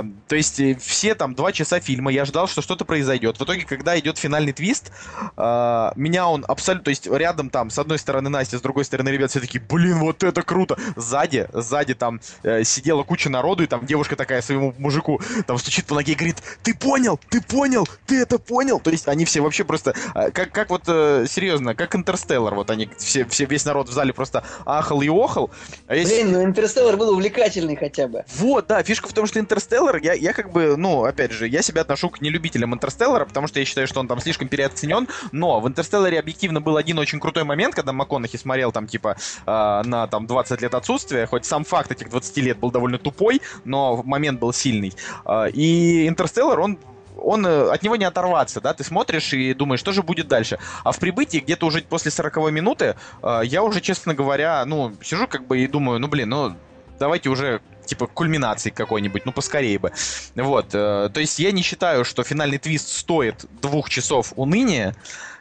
А, 0.00 0.04
то 0.28 0.36
есть 0.36 0.60
э, 0.60 0.76
все 0.80 1.14
там 1.14 1.34
два 1.34 1.52
часа 1.52 1.80
фильма, 1.80 2.10
я 2.12 2.24
ждал, 2.24 2.48
что 2.48 2.62
что-то 2.62 2.84
произойдет. 2.84 3.38
В 3.38 3.44
итоге, 3.44 3.64
когда 3.64 3.98
идет 3.98 4.18
финальный 4.18 4.52
твист, 4.52 4.92
а, 5.36 5.92
меня 5.96 6.28
он 6.28 6.44
абсолютно, 6.46 6.84
то 6.84 6.90
есть 6.90 7.06
рядом 7.06 7.50
там, 7.50 7.70
с 7.70 7.78
одной 7.78 7.98
стороны 7.98 8.30
Настя, 8.30 8.58
с 8.58 8.62
другой 8.62 8.84
стороны 8.84 9.08
ребят 9.10 9.30
все 9.30 9.40
такие, 9.40 9.62
блин, 9.62 9.98
вот 9.98 10.22
это 10.22 10.42
круто. 10.42 10.78
Сзади, 10.96 11.48
сзади 11.52 11.94
там 11.94 12.20
э, 12.42 12.64
сидела 12.64 13.02
куча 13.02 13.28
народу, 13.30 13.62
и 13.62 13.66
там 13.66 13.84
девушка 13.86 14.16
такая 14.16 14.42
своему 14.42 14.74
мужику 14.78 15.20
там 15.46 15.58
стучит 15.58 15.86
по 15.86 15.94
ноге 15.94 16.12
и 16.12 16.16
говорит, 16.16 16.36
ты 16.62 16.74
понял, 16.74 17.18
ты 17.28 17.40
понял, 17.40 17.86
ты 18.06 18.20
это 18.20 18.38
понял. 18.38 18.80
То 18.80 18.90
есть 18.90 19.08
они 19.08 19.24
все 19.24 19.40
вообще 19.40 19.64
просто, 19.64 19.94
э, 20.14 20.30
как, 20.30 20.52
как 20.52 20.70
вот, 20.70 20.84
э, 20.86 21.26
серьезно, 21.28 21.74
как 21.74 21.94
Интерстеллар, 21.94 22.54
вот 22.54 22.70
они 22.70 22.88
все, 22.98 23.24
все, 23.26 23.44
весь 23.44 23.64
народ 23.64 23.88
в 23.88 23.92
зале 23.92 24.12
просто 24.12 24.44
ахал 24.64 25.02
и 25.02 25.08
охал. 25.08 25.50
А 25.86 25.96
если... 25.96 26.22
Блин, 26.22 26.32
ну 26.32 26.44
Интерстеллар 26.44 26.96
был 26.96 27.10
увлекательный 27.10 27.76
хотя 27.76 28.08
бы. 28.08 28.24
Вот, 28.36 28.66
да, 28.68 28.82
фишка 28.82 29.08
в 29.08 29.12
том, 29.12 29.26
что 29.26 29.40
Интерстеллар, 29.40 29.89
я, 29.96 30.14
я 30.14 30.32
как 30.32 30.52
бы, 30.52 30.76
ну, 30.76 31.04
опять 31.04 31.32
же, 31.32 31.48
я 31.48 31.62
себя 31.62 31.82
отношу 31.82 32.10
к 32.10 32.20
нелюбителям 32.20 32.74
Интерстеллара, 32.74 33.24
потому 33.24 33.46
что 33.46 33.58
я 33.58 33.64
считаю, 33.64 33.86
что 33.86 34.00
он 34.00 34.08
там 34.08 34.20
слишком 34.20 34.48
переоценен, 34.48 35.08
но 35.32 35.60
в 35.60 35.68
Интерстелларе 35.68 36.18
объективно 36.18 36.60
был 36.60 36.76
один 36.76 36.98
очень 36.98 37.20
крутой 37.20 37.44
момент, 37.44 37.74
когда 37.74 37.92
МакКонахи 37.92 38.36
смотрел 38.36 38.72
там, 38.72 38.86
типа, 38.86 39.16
э, 39.46 39.82
на 39.84 40.06
там 40.06 40.26
20 40.26 40.60
лет 40.60 40.74
отсутствия, 40.74 41.26
хоть 41.26 41.44
сам 41.44 41.64
факт 41.64 41.90
этих 41.90 42.10
20 42.10 42.36
лет 42.38 42.58
был 42.58 42.70
довольно 42.70 42.98
тупой, 42.98 43.40
но 43.64 44.02
момент 44.04 44.40
был 44.40 44.52
сильный. 44.52 44.92
Э, 45.24 45.50
и 45.50 46.08
Интерстеллар, 46.08 46.60
он 46.60 46.78
он 47.22 47.46
э, 47.46 47.70
от 47.70 47.82
него 47.82 47.96
не 47.96 48.04
оторваться, 48.04 48.60
да, 48.60 48.74
ты 48.74 48.84
смотришь 48.84 49.32
и 49.32 49.54
думаешь, 49.54 49.80
что 49.80 49.92
же 49.92 50.02
будет 50.02 50.28
дальше. 50.28 50.58
А 50.84 50.92
в 50.92 50.98
прибытии 50.98 51.38
где-то 51.38 51.66
уже 51.66 51.82
после 51.82 52.10
40 52.10 52.50
минуты 52.50 52.96
э, 53.22 53.40
я 53.44 53.62
уже, 53.62 53.80
честно 53.80 54.14
говоря, 54.14 54.64
ну, 54.64 54.92
сижу 55.02 55.26
как 55.26 55.46
бы 55.46 55.60
и 55.60 55.66
думаю, 55.66 56.00
ну, 56.00 56.08
блин, 56.08 56.30
ну, 56.30 56.56
давайте 56.98 57.28
уже 57.28 57.60
типа 57.90 58.06
кульминации 58.06 58.70
какой-нибудь, 58.70 59.26
ну 59.26 59.32
поскорее 59.32 59.78
бы. 59.78 59.92
Вот, 60.36 60.74
э, 60.74 61.10
то 61.12 61.20
есть 61.20 61.38
я 61.38 61.52
не 61.52 61.62
считаю, 61.62 62.04
что 62.04 62.22
финальный 62.22 62.58
твист 62.58 62.88
стоит 62.88 63.44
двух 63.60 63.90
часов 63.90 64.32
уныния, 64.36 64.94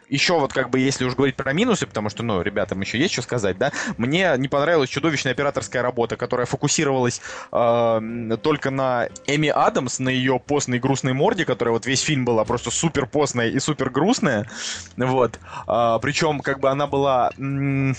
еще 0.10 0.40
вот 0.40 0.52
как 0.52 0.72
бы, 0.72 0.80
если 0.80 1.06
уж 1.06 1.14
говорить 1.14 1.36
про 1.36 1.54
минусы, 1.54 1.86
потому 1.86 2.10
что, 2.10 2.24
ну, 2.24 2.42
ребятам 2.42 2.82
еще 2.82 2.98
есть 2.98 3.14
что 3.14 3.22
сказать, 3.22 3.58
да, 3.60 3.72
мне 3.98 4.34
не 4.38 4.48
понравилась 4.48 4.90
чудовищная 4.90 5.34
операторская 5.34 5.84
работа, 5.84 6.18
которая 6.18 6.48
фокусировалась 6.48 7.22
э, 7.52 8.38
только 8.42 8.72
на 8.72 9.08
Эми 9.28 9.50
Адамс, 9.50 10.00
на 10.00 10.10
ее 10.10 10.40
постной 10.40 10.80
грустной 10.80 11.14
морде, 11.14 11.46
которая 11.46 11.74
вот 11.74 11.86
весь 11.86 12.02
фильм 12.02 12.26
была 12.26 12.44
просто 12.44 12.72
супер 12.72 13.06
постная 13.06 13.50
и 13.50 13.60
супер 13.60 13.92
грустная, 13.92 14.50
вот, 14.98 15.40
э, 15.68 16.00
причем 16.02 16.40
как 16.40 16.60
бы 16.60 16.70
она 16.72 16.88
была... 16.88 17.32
М- 17.38 17.96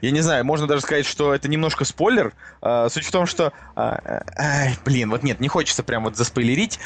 я 0.00 0.10
не 0.10 0.20
знаю, 0.20 0.44
можно 0.44 0.66
даже 0.66 0.82
сказать, 0.82 1.06
что 1.06 1.34
это 1.34 1.48
немножко 1.48 1.84
спойлер. 1.84 2.32
А, 2.60 2.88
суть 2.88 3.04
в 3.04 3.10
том, 3.10 3.26
что... 3.26 3.52
А, 3.74 4.22
ай, 4.38 4.76
блин, 4.84 5.10
вот 5.10 5.22
нет, 5.22 5.40
не 5.40 5.48
хочется 5.48 5.82
прям 5.82 6.04
вот 6.04 6.16
заспойлерить. 6.16 6.78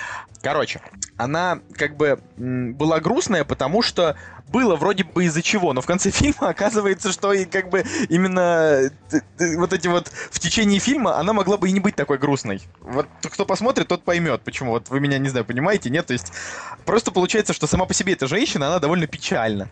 Короче, 0.42 0.80
она 1.16 1.61
как 1.75 1.97
бы 1.97 2.21
была 2.37 3.00
грустная, 3.00 3.45
потому 3.45 3.83
что 3.83 4.16
было 4.49 4.76
вроде 4.76 5.04
бы 5.04 5.25
из-за 5.25 5.42
чего, 5.42 5.73
но 5.73 5.80
в 5.80 5.87
конце 5.87 6.11
фильма 6.11 6.49
оказывается, 6.49 7.12
что 7.12 7.33
и 7.33 7.45
как 7.45 7.69
бы 7.69 7.85
именно 8.09 8.90
вот 9.57 9.73
эти 9.73 9.88
вот 9.88 10.09
в 10.09 10.38
течение 10.38 10.80
фильма 10.80 11.19
она 11.19 11.33
могла 11.33 11.57
бы 11.57 11.69
и 11.69 11.73
не 11.73 11.80
быть 11.80 11.95
такой 11.95 12.19
грустной. 12.19 12.62
Вот 12.80 13.07
кто 13.23 13.47
посмотрит, 13.47 13.88
тот 13.88 14.02
поймет, 14.04 14.42
почему. 14.42 14.73
Вот 14.73 14.88
вы 14.88 15.00
меня, 15.00 15.19
не 15.19 15.28
знаю, 15.28 15.45
понимаете, 15.45 15.90
нет? 15.90 16.07
То 16.07 16.12
есть 16.12 16.33
просто 16.85 17.12
получается, 17.12 17.52
что 17.52 17.66
сама 17.66 17.87
по 17.87 17.95
себе 17.95 18.14
эта 18.14 18.26
женщина, 18.26 18.69
она 18.69 18.78
довольно 18.78 19.07
печальна. 19.07 19.69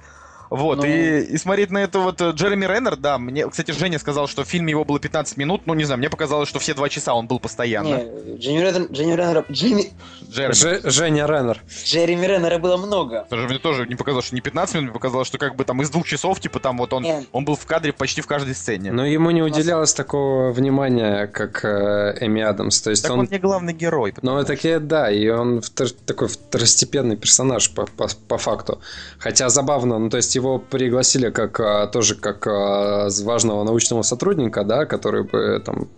Вот, 0.50 0.78
ну... 0.78 0.84
и, 0.84 1.20
и 1.20 1.36
смотреть 1.36 1.70
на 1.70 1.78
это 1.78 1.98
вот 1.98 2.20
э, 2.20 2.30
Джереми 2.30 2.64
Реннер, 2.64 2.96
да, 2.96 3.18
мне, 3.18 3.48
кстати, 3.48 3.70
Женя 3.72 3.98
сказал, 3.98 4.28
что 4.28 4.44
в 4.44 4.48
фильме 4.48 4.70
его 4.70 4.84
было 4.84 4.98
15 4.98 5.36
минут, 5.36 5.62
ну, 5.66 5.74
не 5.74 5.84
знаю, 5.84 5.98
мне 5.98 6.10
показалось, 6.10 6.48
что 6.48 6.58
все 6.58 6.74
два 6.74 6.88
часа 6.88 7.14
он 7.14 7.26
был 7.26 7.38
постоянно. 7.38 8.02
Не, 8.02 8.36
Джереми 8.38 8.60
Реннер, 8.60 8.92
Джереми 8.92 9.14
Реннер. 9.14 9.44
Джереми. 9.50 10.88
Женя 10.88 11.26
Реннер. 11.26 11.62
Джереми 11.84 12.26
Реннера 12.26 12.58
было 12.58 12.76
много. 12.76 13.26
Даже 13.30 13.46
мне 13.46 13.58
тоже 13.58 13.86
не 13.86 13.94
показалось, 13.94 14.26
что 14.26 14.34
не 14.34 14.40
15 14.40 14.74
минут, 14.74 14.84
мне 14.90 14.94
показалось, 14.94 15.28
что 15.28 15.38
как 15.38 15.56
бы 15.56 15.64
там 15.64 15.82
из 15.82 15.90
двух 15.90 16.06
часов, 16.06 16.40
типа 16.40 16.60
там 16.60 16.78
вот 16.78 16.92
он, 16.92 17.06
он 17.32 17.44
был 17.44 17.56
в 17.56 17.66
кадре 17.66 17.92
почти 17.92 18.20
в 18.20 18.26
каждой 18.26 18.54
сцене. 18.54 18.92
Но 18.92 19.04
ему 19.04 19.30
не 19.30 19.42
уделялось 19.42 19.92
такого 19.92 20.50
внимания, 20.50 21.26
как 21.26 21.64
э, 21.64 22.16
Эми 22.20 22.42
Адамс, 22.42 22.80
то 22.80 22.90
есть 22.90 23.02
так 23.02 23.12
он... 23.12 23.20
он 23.20 23.28
не 23.30 23.38
главный 23.38 23.72
герой. 23.72 24.14
Ну, 24.22 24.42
таки, 24.44 24.78
да, 24.78 25.10
и 25.10 25.28
он 25.28 25.60
втор... 25.60 25.88
такой 26.06 26.28
второстепенный 26.28 27.16
персонаж 27.16 27.70
по, 27.70 27.86
по, 27.86 28.08
по 28.28 28.38
факту. 28.38 28.80
Хотя 29.18 29.48
забавно, 29.48 29.98
ну, 29.98 30.10
то 30.10 30.16
есть 30.16 30.37
его 30.38 30.58
пригласили 30.58 31.30
как 31.30 31.60
а, 31.60 31.86
тоже 31.86 32.14
как 32.14 32.46
а, 32.46 33.08
важного 33.22 33.64
научного 33.64 34.02
сотрудника, 34.02 34.64
да, 34.64 34.86
который 34.86 35.24
бы 35.24 35.62
там 35.64 35.88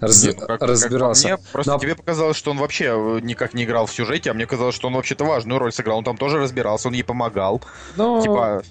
раз... 0.00 0.24
Нет, 0.24 0.40
как, 0.40 0.62
разбирался. 0.62 1.28
Как 1.28 1.38
мне, 1.38 1.48
просто 1.52 1.72
Но... 1.72 1.78
тебе 1.78 1.94
показалось, 1.94 2.36
что 2.36 2.50
он 2.50 2.58
вообще 2.58 2.84
э, 2.84 3.20
никак 3.22 3.54
не 3.54 3.64
играл 3.64 3.86
в 3.86 3.92
сюжете, 3.92 4.30
а 4.30 4.34
мне 4.34 4.46
казалось, 4.46 4.74
что 4.74 4.88
он 4.88 4.94
вообще-то 4.94 5.24
важную 5.24 5.58
роль 5.58 5.72
сыграл. 5.72 5.98
Он 5.98 6.04
там 6.04 6.16
тоже 6.16 6.38
разбирался, 6.38 6.88
он 6.88 6.94
ей 6.94 7.02
помогал. 7.02 7.62
Но... 7.96 8.20
Типа, 8.20 8.62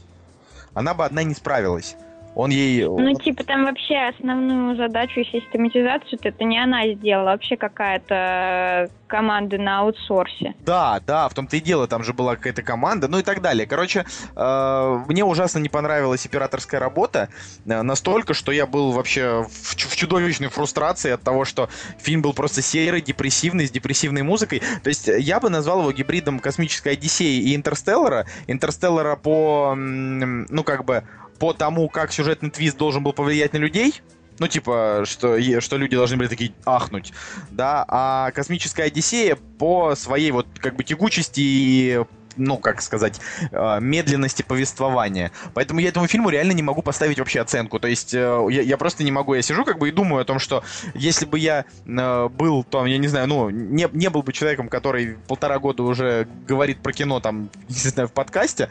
она 0.73 0.93
бы 0.93 1.05
одна 1.05 1.23
не 1.23 1.33
справилась. 1.33 1.95
Он 2.37 2.51
ей... 2.51 2.85
Ну, 2.85 3.13
типа, 3.15 3.43
там 3.43 3.65
вообще 3.65 3.97
основную 3.97 4.77
задачу 4.77 5.23
систематизацию 5.23 6.19
это 6.21 6.43
не 6.43 6.59
она 6.61 6.87
сделала, 6.93 7.31
вообще 7.31 7.57
какая-то 7.57 8.91
команда 9.07 9.57
на 9.57 9.79
аутсорсе. 9.79 10.53
Да, 10.59 11.01
да, 11.07 11.27
в 11.29 11.33
том-то 11.33 11.57
и 11.57 11.59
дело, 11.59 11.87
там 11.87 12.03
же 12.03 12.13
была 12.13 12.35
какая-то 12.35 12.61
команда, 12.61 13.07
ну 13.07 13.17
и 13.17 13.23
так 13.23 13.41
далее. 13.41 13.65
Короче, 13.65 14.05
э, 14.35 15.03
мне 15.07 15.25
ужасно 15.25 15.57
не 15.57 15.69
понравилась 15.69 16.27
операторская 16.27 16.79
работа, 16.79 17.29
э, 17.65 17.81
настолько, 17.81 18.35
что 18.35 18.51
я 18.51 18.67
был 18.67 18.91
вообще 18.91 19.43
в, 19.49 19.75
в 19.75 19.95
чудовищной 19.95 20.49
фрустрации 20.49 21.13
от 21.13 21.23
того, 21.23 21.43
что 21.43 21.69
фильм 21.97 22.21
был 22.21 22.33
просто 22.33 22.61
серый, 22.61 23.01
депрессивный, 23.01 23.65
с 23.65 23.71
депрессивной 23.71 24.21
музыкой. 24.21 24.61
То 24.83 24.89
есть 24.89 25.07
я 25.07 25.39
бы 25.39 25.49
назвал 25.49 25.79
его 25.79 25.91
гибридом 25.91 26.37
космической 26.37 26.93
Одиссеи 26.93 27.39
и 27.39 27.55
Интерстеллара. 27.55 28.27
Интерстеллара 28.45 29.15
по, 29.15 29.73
ну 29.75 30.63
как 30.63 30.85
бы, 30.85 31.03
по 31.39 31.53
тому, 31.53 31.89
как 31.89 32.11
сюжетный 32.11 32.49
твист 32.49 32.77
должен 32.77 33.03
был 33.03 33.13
повлиять 33.13 33.53
на 33.53 33.57
людей, 33.57 34.01
ну, 34.39 34.47
типа, 34.47 35.03
что, 35.05 35.39
что 35.61 35.77
люди 35.77 35.95
должны 35.95 36.17
были 36.17 36.27
такие 36.27 36.53
ахнуть, 36.65 37.11
да, 37.49 37.83
а 37.87 38.31
космическая 38.31 38.83
Одиссея 38.83 39.35
по 39.57 39.95
своей 39.95 40.31
вот 40.31 40.47
как 40.59 40.75
бы 40.75 40.83
тягучести 40.83 41.41
и 41.41 42.05
ну, 42.37 42.57
как 42.57 42.81
сказать, 42.81 43.19
э, 43.51 43.79
медленности 43.81 44.43
повествования. 44.43 45.31
Поэтому 45.53 45.79
я 45.79 45.89
этому 45.89 46.07
фильму 46.07 46.29
реально 46.29 46.53
не 46.53 46.63
могу 46.63 46.81
поставить 46.81 47.19
вообще 47.19 47.41
оценку. 47.41 47.79
То 47.79 47.87
есть 47.87 48.13
э, 48.13 48.47
я, 48.49 48.61
я 48.61 48.77
просто 48.77 49.03
не 49.03 49.11
могу. 49.11 49.33
Я 49.33 49.41
сижу 49.41 49.65
как 49.65 49.79
бы 49.79 49.89
и 49.89 49.91
думаю 49.91 50.21
о 50.21 50.25
том, 50.25 50.39
что 50.39 50.63
если 50.93 51.25
бы 51.25 51.39
я 51.39 51.65
э, 51.85 52.29
был 52.29 52.63
там, 52.63 52.85
я 52.85 52.97
не 52.97 53.07
знаю, 53.07 53.27
ну, 53.27 53.49
не, 53.49 53.87
не 53.91 54.09
был 54.09 54.23
бы 54.23 54.33
человеком, 54.33 54.69
который 54.69 55.17
полтора 55.27 55.59
года 55.59 55.83
уже 55.83 56.27
говорит 56.47 56.79
про 56.79 56.93
кино 56.93 57.19
там, 57.19 57.49
не 57.69 57.89
знаю, 57.89 58.07
в 58.07 58.13
подкасте, 58.13 58.69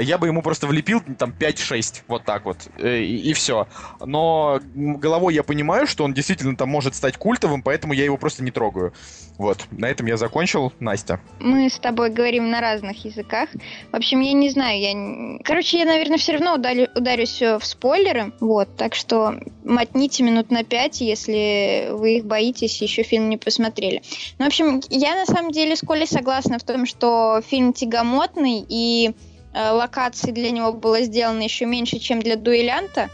я 0.00 0.18
бы 0.18 0.26
ему 0.26 0.42
просто 0.42 0.66
влепил 0.66 1.00
там 1.18 1.34
5-6, 1.38 2.02
вот 2.08 2.24
так 2.24 2.44
вот, 2.44 2.68
и, 2.78 3.30
и 3.30 3.32
все. 3.32 3.68
Но 4.04 4.60
головой 4.74 5.34
я 5.34 5.42
понимаю, 5.42 5.86
что 5.86 6.04
он 6.04 6.14
действительно 6.14 6.56
там 6.56 6.68
может 6.68 6.94
стать 6.94 7.16
культовым, 7.16 7.62
поэтому 7.62 7.92
я 7.92 8.04
его 8.04 8.16
просто 8.16 8.42
не 8.42 8.50
трогаю. 8.50 8.92
Вот, 9.36 9.66
на 9.70 9.86
этом 9.86 10.06
я 10.06 10.16
закончил. 10.16 10.72
Настя. 10.80 11.20
Мы 11.38 11.68
с 11.68 11.78
тобой 11.78 12.10
говорим 12.10 12.50
на 12.50 12.60
разных 12.60 13.04
языках. 13.08 13.48
В 13.92 13.96
общем, 13.96 14.20
я 14.20 14.32
не 14.32 14.50
знаю, 14.50 14.80
я... 14.80 15.38
Короче, 15.44 15.78
я, 15.78 15.84
наверное, 15.84 16.18
все 16.18 16.32
равно 16.32 16.54
ударю, 16.54 16.88
ударюсь 16.94 17.40
в 17.40 17.60
спойлеры, 17.62 18.32
вот, 18.40 18.76
так 18.76 18.94
что 18.94 19.34
мотните 19.64 20.22
минут 20.22 20.50
на 20.50 20.64
пять, 20.64 21.00
если 21.00 21.88
вы 21.90 22.16
их 22.16 22.24
боитесь, 22.24 22.80
еще 22.80 23.02
фильм 23.02 23.28
не 23.28 23.36
посмотрели. 23.36 24.02
Ну, 24.38 24.44
в 24.44 24.48
общем, 24.48 24.80
я 24.90 25.14
на 25.14 25.26
самом 25.26 25.50
деле 25.52 25.76
с 25.76 25.80
Колей 25.80 26.06
согласна 26.06 26.58
в 26.58 26.62
том, 26.62 26.86
что 26.86 27.40
фильм 27.46 27.72
тягомотный, 27.72 28.64
и 28.68 29.14
э, 29.54 29.70
локаций 29.70 30.32
для 30.32 30.50
него 30.50 30.72
было 30.72 31.00
сделано 31.02 31.42
еще 31.42 31.66
меньше, 31.66 31.98
чем 31.98 32.20
для 32.20 32.36
дуэлянта. 32.36 33.10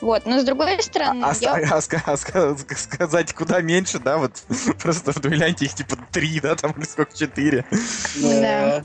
Вот, 0.00 0.26
но 0.26 0.40
с 0.40 0.44
другой 0.44 0.80
стороны... 0.82 1.24
А, 1.24 1.34
я... 1.40 1.54
а, 1.54 1.80
а, 2.06 2.12
а 2.12 2.16
сказать 2.16 3.32
куда 3.32 3.60
меньше, 3.60 3.98
да, 3.98 4.18
вот 4.18 4.44
просто 4.82 5.12
в 5.12 5.20
дуэлянте 5.20 5.64
их 5.64 5.74
типа 5.74 5.96
три, 6.12 6.40
да, 6.40 6.54
там 6.54 6.72
или 6.72 6.84
сколько, 6.84 7.16
четыре. 7.16 7.64
Да. 8.22 8.84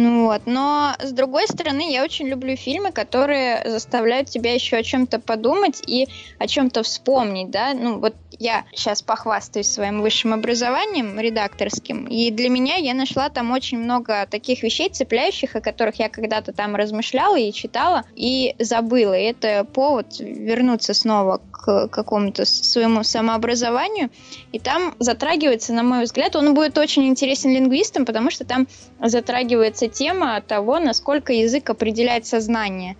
Ну 0.00 0.24
вот, 0.24 0.46
но 0.46 0.94
с 0.98 1.12
другой 1.12 1.46
стороны, 1.46 1.92
я 1.92 2.02
очень 2.02 2.26
люблю 2.26 2.56
фильмы, 2.56 2.90
которые 2.90 3.62
заставляют 3.66 4.30
тебя 4.30 4.54
еще 4.54 4.78
о 4.78 4.82
чем-то 4.82 5.20
подумать 5.20 5.82
и 5.86 6.08
о 6.38 6.46
чем-то 6.46 6.82
вспомнить, 6.82 7.50
да. 7.50 7.74
Ну 7.74 8.00
вот 8.00 8.14
я 8.38 8.64
сейчас 8.72 9.02
похвастаюсь 9.02 9.68
своим 9.68 10.00
высшим 10.00 10.32
образованием 10.32 11.20
редакторским, 11.20 12.06
и 12.06 12.30
для 12.30 12.48
меня 12.48 12.76
я 12.76 12.94
нашла 12.94 13.28
там 13.28 13.50
очень 13.50 13.76
много 13.78 14.26
таких 14.30 14.62
вещей 14.62 14.88
цепляющих, 14.88 15.54
о 15.54 15.60
которых 15.60 15.96
я 15.96 16.08
когда-то 16.08 16.54
там 16.54 16.76
размышляла 16.76 17.38
и 17.38 17.52
читала, 17.52 18.04
и 18.16 18.56
забыла. 18.58 19.12
И 19.12 19.24
это 19.24 19.64
повод 19.64 20.18
вернуться 20.18 20.94
снова 20.94 21.42
к 21.52 21.88
какому-то 21.88 22.46
своему 22.46 23.02
самообразованию. 23.02 24.08
И 24.52 24.58
там 24.58 24.94
затрагивается, 24.98 25.74
на 25.74 25.82
мой 25.82 26.04
взгляд, 26.04 26.36
он 26.36 26.54
будет 26.54 26.78
очень 26.78 27.06
интересен 27.06 27.50
лингвистам, 27.50 28.06
потому 28.06 28.30
что 28.30 28.46
там 28.46 28.66
затрагивается 28.98 29.89
тема 29.90 30.40
того, 30.40 30.78
насколько 30.78 31.32
язык 31.32 31.68
определяет 31.70 32.26
сознание. 32.26 32.96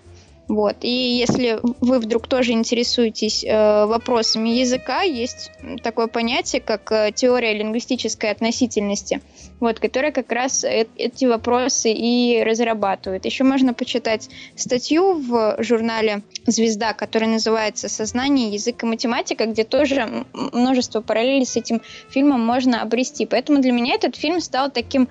Вот. 0.51 0.79
И 0.81 0.91
если 0.91 1.61
вы 1.63 2.01
вдруг 2.01 2.27
тоже 2.27 2.51
интересуетесь 2.51 3.45
э, 3.45 3.87
вопросами 3.87 4.49
языка, 4.49 5.03
есть 5.03 5.53
такое 5.85 6.09
понятие, 6.09 6.61
как 6.61 6.91
э, 6.91 7.13
теория 7.15 7.53
лингвистической 7.53 8.33
относительности, 8.33 9.21
вот, 9.61 9.79
которая 9.79 10.11
как 10.11 10.33
раз 10.33 10.65
э 10.65 10.87
эти 10.97 11.25
вопросы 11.27 11.93
и 11.93 12.43
разрабатывает. 12.43 13.27
Еще 13.27 13.45
можно 13.45 13.75
почитать 13.75 14.29
статью 14.57 15.13
в 15.13 15.55
журнале 15.61 16.23
«Звезда», 16.47 16.95
которая 16.95 17.31
называется 17.31 17.89
«Сознание, 17.89 18.51
язык 18.51 18.83
и 18.83 18.87
математика», 18.87 19.47
где 19.47 19.63
тоже 19.63 20.25
множество 20.33 21.01
параллелей 21.01 21.47
с 21.47 21.57
этим 21.57 21.81
фильмом 22.09 22.45
можно 22.45 22.83
обрести. 22.83 23.25
Поэтому 23.25 23.61
для 23.61 23.71
меня 23.71 23.95
этот 23.95 24.17
фильм 24.17 24.41
стал 24.41 24.69
таким, 24.73 25.09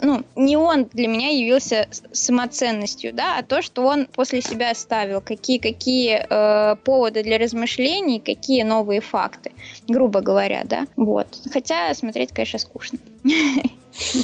ну, 0.00 0.24
не 0.36 0.56
он 0.56 0.84
для 0.92 1.08
меня 1.08 1.28
явился 1.28 1.88
самоценностью, 2.12 3.12
да, 3.12 3.38
а 3.38 3.42
то, 3.42 3.62
что 3.62 3.84
он 3.84 4.06
после 4.06 4.40
себя 4.42 4.70
оставил, 4.70 5.20
какие, 5.20 5.58
какие 5.58 6.26
э, 6.28 6.76
поводы 6.76 7.22
для 7.22 7.38
размышлений, 7.38 8.20
какие 8.20 8.62
новые 8.62 9.00
факты, 9.00 9.52
грубо 9.88 10.20
говоря, 10.20 10.62
да, 10.64 10.86
вот. 10.96 11.26
Хотя 11.52 11.92
смотреть, 11.94 12.32
конечно, 12.32 12.58
скучно. 12.58 12.98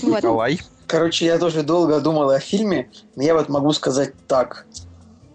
Николай? 0.03 0.59
Короче, 0.87 1.27
я 1.27 1.39
тоже 1.39 1.63
долго 1.63 2.01
думал 2.01 2.31
о 2.31 2.41
фильме, 2.41 2.91
но 3.15 3.23
я 3.23 3.35
вот 3.35 3.49
могу 3.49 3.73
сказать 3.73 4.15
так. 4.27 4.67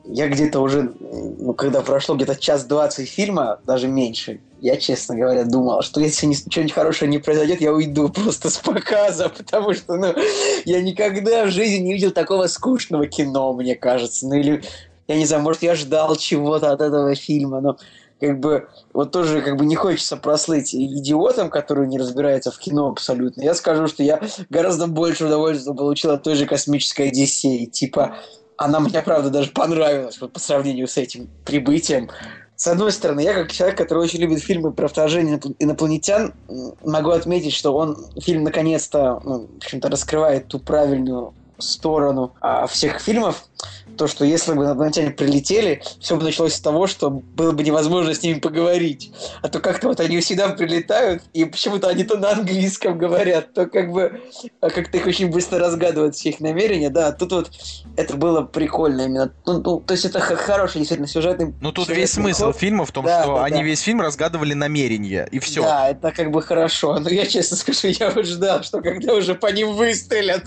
Я 0.06 0.28
где-то 0.28 0.60
уже, 0.60 0.94
ну, 1.02 1.54
когда 1.54 1.82
прошло 1.82 2.16
где-то 2.16 2.36
час 2.36 2.66
двадцать 2.66 3.10
фильма, 3.10 3.60
даже 3.66 3.88
меньше, 3.88 4.42
я, 4.60 4.78
честно 4.78 5.16
говоря, 5.16 5.44
думал, 5.44 5.82
что 5.82 6.00
если 6.00 6.32
что-нибудь 6.34 6.74
хорошее 6.74 7.12
не 7.12 7.20
произойдет, 7.20 7.62
я 7.62 7.74
уйду 7.74 8.10
просто 8.14 8.50
с 8.50 8.58
показа, 8.58 9.30
потому 9.30 9.74
что, 9.74 9.96
ну, 9.96 10.14
я 10.66 10.82
никогда 10.82 11.46
в 11.46 11.52
жизни 11.52 11.78
не 11.78 11.94
видел 11.94 12.12
такого 12.12 12.48
скучного 12.48 13.08
кино, 13.08 13.54
мне 13.54 13.76
кажется. 13.76 14.28
Ну, 14.28 14.36
или, 14.36 14.64
я 15.08 15.18
не 15.18 15.26
знаю, 15.26 15.44
может, 15.44 15.64
я 15.64 15.76
ждал 15.76 16.16
чего-то 16.16 16.72
от 16.72 16.82
этого 16.82 17.14
фильма, 17.16 17.60
но 17.60 17.78
как 18.22 18.40
бы 18.40 18.70
вот 18.94 19.12
тоже 19.12 19.42
как 19.42 19.58
бы 19.58 19.66
не 19.66 19.76
хочется 19.76 20.16
прослыть 20.16 20.74
идиотом, 20.74 21.50
который 21.50 21.88
не 21.88 21.98
разбирается 21.98 22.52
в 22.52 22.58
кино 22.58 22.88
абсолютно. 22.88 23.42
Я 23.42 23.56
скажу, 23.56 23.88
что 23.88 24.02
я 24.02 24.22
гораздо 24.50 24.88
больше 24.88 25.26
удовольствия 25.26 25.74
получил 25.74 26.12
от 26.12 26.24
той 26.24 26.36
же 26.36 26.46
космической 26.46 27.10
Одиссеи. 27.10 27.66
Типа, 27.66 28.16
она 28.64 28.80
мне, 28.80 29.02
правда, 29.02 29.30
даже 29.30 29.52
понравилась 29.52 30.20
вот, 30.20 30.34
по 30.34 30.40
сравнению 30.40 30.88
с 30.88 30.98
этим 30.98 31.30
прибытием. 31.46 32.10
С 32.56 32.68
одной 32.68 32.92
стороны, 32.92 33.22
я 33.22 33.34
как 33.34 33.52
человек, 33.52 33.78
который 33.78 34.04
очень 34.04 34.20
любит 34.20 34.42
фильмы 34.42 34.72
про 34.72 34.88
вторжение 34.88 35.40
инопланетян, 35.60 36.34
могу 36.84 37.10
отметить, 37.10 37.54
что 37.54 37.76
он 37.76 37.98
фильм 38.22 38.44
наконец-то, 38.44 39.22
ну, 39.24 39.48
в 39.48 39.58
общем-то, 39.58 39.90
раскрывает 39.90 40.48
ту 40.48 40.60
правильную 40.60 41.34
сторону 41.58 42.34
а, 42.42 42.68
всех 42.68 43.00
фильмов, 43.00 43.44
то, 43.98 44.08
что 44.08 44.26
если 44.26 44.54
бы 44.54 44.64
инопланетяне 44.64 45.12
прилетели, 45.12 45.82
все 46.00 46.16
бы 46.16 46.24
началось 46.24 46.56
с 46.56 46.62
того, 46.62 46.88
что 46.88 47.10
было 47.10 47.52
бы 47.52 47.64
невозможно 47.64 48.14
с 48.14 48.24
ними 48.24 48.40
поговорить. 48.40 49.12
А 49.42 49.50
то 49.50 49.60
как-то 49.60 49.90
вот 49.90 50.00
они 50.00 50.20
всегда 50.20 50.50
прилетают, 50.50 51.24
и 51.34 51.46
почему-то 51.46 51.88
они 51.88 52.04
то 52.04 52.18
на 52.18 52.32
английском 52.32 52.98
говорят, 52.98 53.54
то 53.54 53.66
как 53.68 53.92
бы 53.92 54.22
а 54.62 54.70
как-то 54.70 54.98
их 54.98 55.06
очень 55.06 55.30
быстро 55.30 55.60
разгадывают 55.60 56.16
все 56.16 56.30
их 56.30 56.40
намерения. 56.40 56.90
Да, 56.90 57.12
тут 57.12 57.32
вот 57.32 57.52
это 57.98 58.16
было 58.16 58.42
прикольно 58.42 59.02
именно. 59.02 59.34
Ну, 59.46 59.62
ну, 59.62 59.80
то 59.80 59.94
есть 59.94 60.06
это 60.06 60.20
хороший 60.20 60.80
действительно 60.80 61.08
сюжетный... 61.08 61.54
Ну 61.62 61.72
тут 61.72 61.90
весь 61.90 62.12
смысл 62.12 62.46
ход. 62.46 62.58
фильма 62.58 62.86
в 62.86 62.92
том, 62.92 63.06
да, 63.06 63.24
что 63.24 63.36
да, 63.36 63.46
они 63.46 63.58
да. 63.58 63.64
весь 63.64 63.82
фильм 63.82 64.02
разгадывали 64.02 64.54
намерения, 64.54 65.28
и 65.32 65.40
все. 65.40 65.64
Да, 65.64 65.90
это 65.90 66.12
как 66.12 66.32
бы 66.32 66.42
хорошо. 66.42 67.00
Но 67.00 67.10
я 67.10 67.26
честно 67.26 67.58
скажу, 67.58 67.88
я 67.88 68.10
вот 68.10 68.26
ждал, 68.26 68.64
что 68.64 68.82
когда 68.82 69.14
уже 69.14 69.36
по 69.36 69.48
ним 69.48 69.74
выстрелят... 69.74 70.44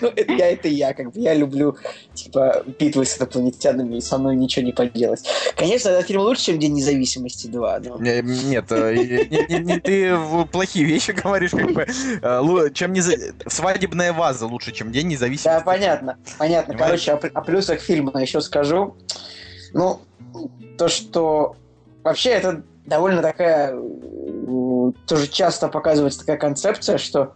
Ну, 0.00 0.12
это 0.14 0.32
я, 0.32 0.50
это 0.50 0.68
я, 0.68 0.94
как 0.94 1.12
бы, 1.12 1.20
я 1.20 1.34
люблю, 1.34 1.76
типа, 2.14 2.64
битвы 2.78 3.04
с 3.04 3.18
инопланетянами, 3.18 3.96
и 3.96 4.00
со 4.00 4.18
мной 4.18 4.36
ничего 4.36 4.64
не 4.64 4.72
поделать. 4.72 5.26
Конечно, 5.56 5.90
этот 5.90 6.06
фильм 6.06 6.20
лучше, 6.20 6.46
чем 6.46 6.58
День 6.58 6.74
независимости 6.74 7.46
2, 7.46 7.80
но... 7.84 7.98
Нет, 7.98 8.70
э, 8.70 9.80
ты 9.80 10.16
плохие 10.50 10.84
вещи 10.84 11.12
говоришь, 11.12 11.50
как 11.50 11.72
бы, 11.72 11.86
э, 11.86 12.70
чем 12.72 12.92
не 12.92 13.02
свадебная 13.48 14.12
ваза 14.12 14.46
лучше, 14.46 14.72
чем 14.72 14.92
День 14.92 15.08
независимости. 15.08 15.44
Да, 15.44 15.60
понятно, 15.60 16.18
понятно. 16.38 16.76
Короче, 16.76 17.12
о 17.12 17.40
плюсах 17.40 17.80
фильма 17.80 18.20
еще 18.20 18.40
скажу. 18.40 18.96
Ну, 19.72 20.00
то, 20.78 20.88
что 20.88 21.56
вообще 22.02 22.30
это 22.30 22.62
довольно 22.86 23.22
такая 23.22 23.76
тоже 25.06 25.28
часто 25.28 25.68
показывается 25.68 26.20
такая 26.20 26.36
концепция, 26.36 26.98
что 26.98 27.34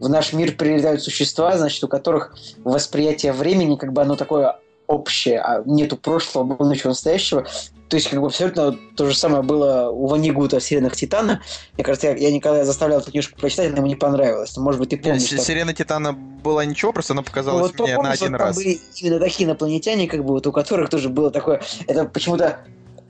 в 0.00 0.08
наш 0.08 0.32
мир 0.32 0.52
прилетают 0.52 1.02
существа, 1.02 1.56
значит, 1.56 1.84
у 1.84 1.88
которых 1.88 2.34
восприятие 2.64 3.32
времени, 3.32 3.76
как 3.76 3.92
бы 3.92 4.02
оно 4.02 4.16
такое 4.16 4.58
общее, 4.86 5.40
а 5.40 5.62
нету 5.66 5.96
прошлого, 5.96 6.42
было 6.42 6.70
ничего 6.70 6.90
настоящего. 6.90 7.46
То 7.88 7.96
есть, 7.96 8.08
как 8.08 8.20
бы 8.20 8.26
абсолютно 8.26 8.76
то 8.96 9.06
же 9.06 9.16
самое 9.16 9.42
было 9.42 9.90
у 9.90 10.06
Ванигута 10.06 10.58
в 10.58 10.62
«Сиренах 10.62 10.96
Титана». 10.96 11.42
Мне 11.74 11.84
кажется, 11.84 12.08
я, 12.08 12.16
я 12.16 12.32
никогда 12.32 12.64
заставлял 12.64 13.00
эту 13.00 13.10
книжку 13.10 13.38
прочитать, 13.38 13.68
она 13.68 13.78
ему 13.78 13.88
не 13.88 13.96
понравилась. 13.96 14.56
Может 14.56 14.80
быть, 14.80 14.90
ты 14.90 14.96
помнишь. 14.96 15.30
Нет, 15.30 15.42
«Сирена 15.42 15.74
Титана» 15.74 16.12
была 16.12 16.64
ничего, 16.64 16.92
просто 16.92 17.12
она 17.12 17.22
показалась 17.22 17.72
ну, 17.72 17.78
вот, 17.78 17.86
мне 17.86 17.96
помнишь, 17.96 18.20
на 18.20 18.26
один 18.26 18.32
вот 18.32 18.40
раз. 18.40 18.56
были 18.56 18.80
именно 18.96 19.18
такие 19.18 19.48
инопланетяне, 19.48 20.08
как 20.08 20.24
бы, 20.24 20.34
вот 20.34 20.46
у 20.46 20.52
которых 20.52 20.88
тоже 20.88 21.08
было 21.08 21.30
такое... 21.30 21.62
Это 21.86 22.04
почему-то 22.04 22.60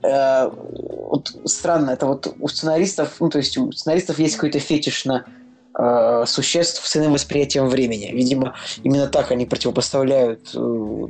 э, 0.03 0.49
вот 0.49 1.31
странно, 1.45 1.91
это 1.91 2.07
вот 2.07 2.35
у 2.39 2.47
сценаристов, 2.47 3.15
ну, 3.19 3.29
то 3.29 3.37
есть 3.37 3.57
у 3.57 3.71
сценаристов 3.71 4.19
есть 4.19 4.35
какой-то 4.35 4.59
фетиш 4.59 5.05
на 5.05 5.25
существ 6.25 6.87
с 6.87 6.97
иным 6.97 7.13
восприятием 7.13 7.67
времени. 7.67 8.11
Видимо, 8.11 8.55
именно 8.83 9.07
так 9.07 9.31
они 9.31 9.45
противопоставляют 9.45 10.51
э, 10.53 11.05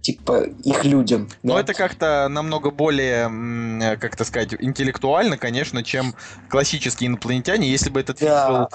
типа 0.00 0.44
их 0.64 0.84
людям. 0.84 1.28
Но 1.42 1.54
да? 1.54 1.60
это 1.60 1.74
как-то 1.74 2.28
намного 2.28 2.70
более, 2.70 3.96
как 3.98 4.16
то 4.16 4.24
сказать, 4.24 4.54
интеллектуально, 4.58 5.36
конечно, 5.36 5.82
чем 5.82 6.14
классические 6.48 7.08
инопланетяне. 7.08 7.70
Если 7.70 7.90
бы 7.90 8.00
этот 8.00 8.18
фильм 8.18 8.30
да. 8.30 8.48
был 8.48 8.68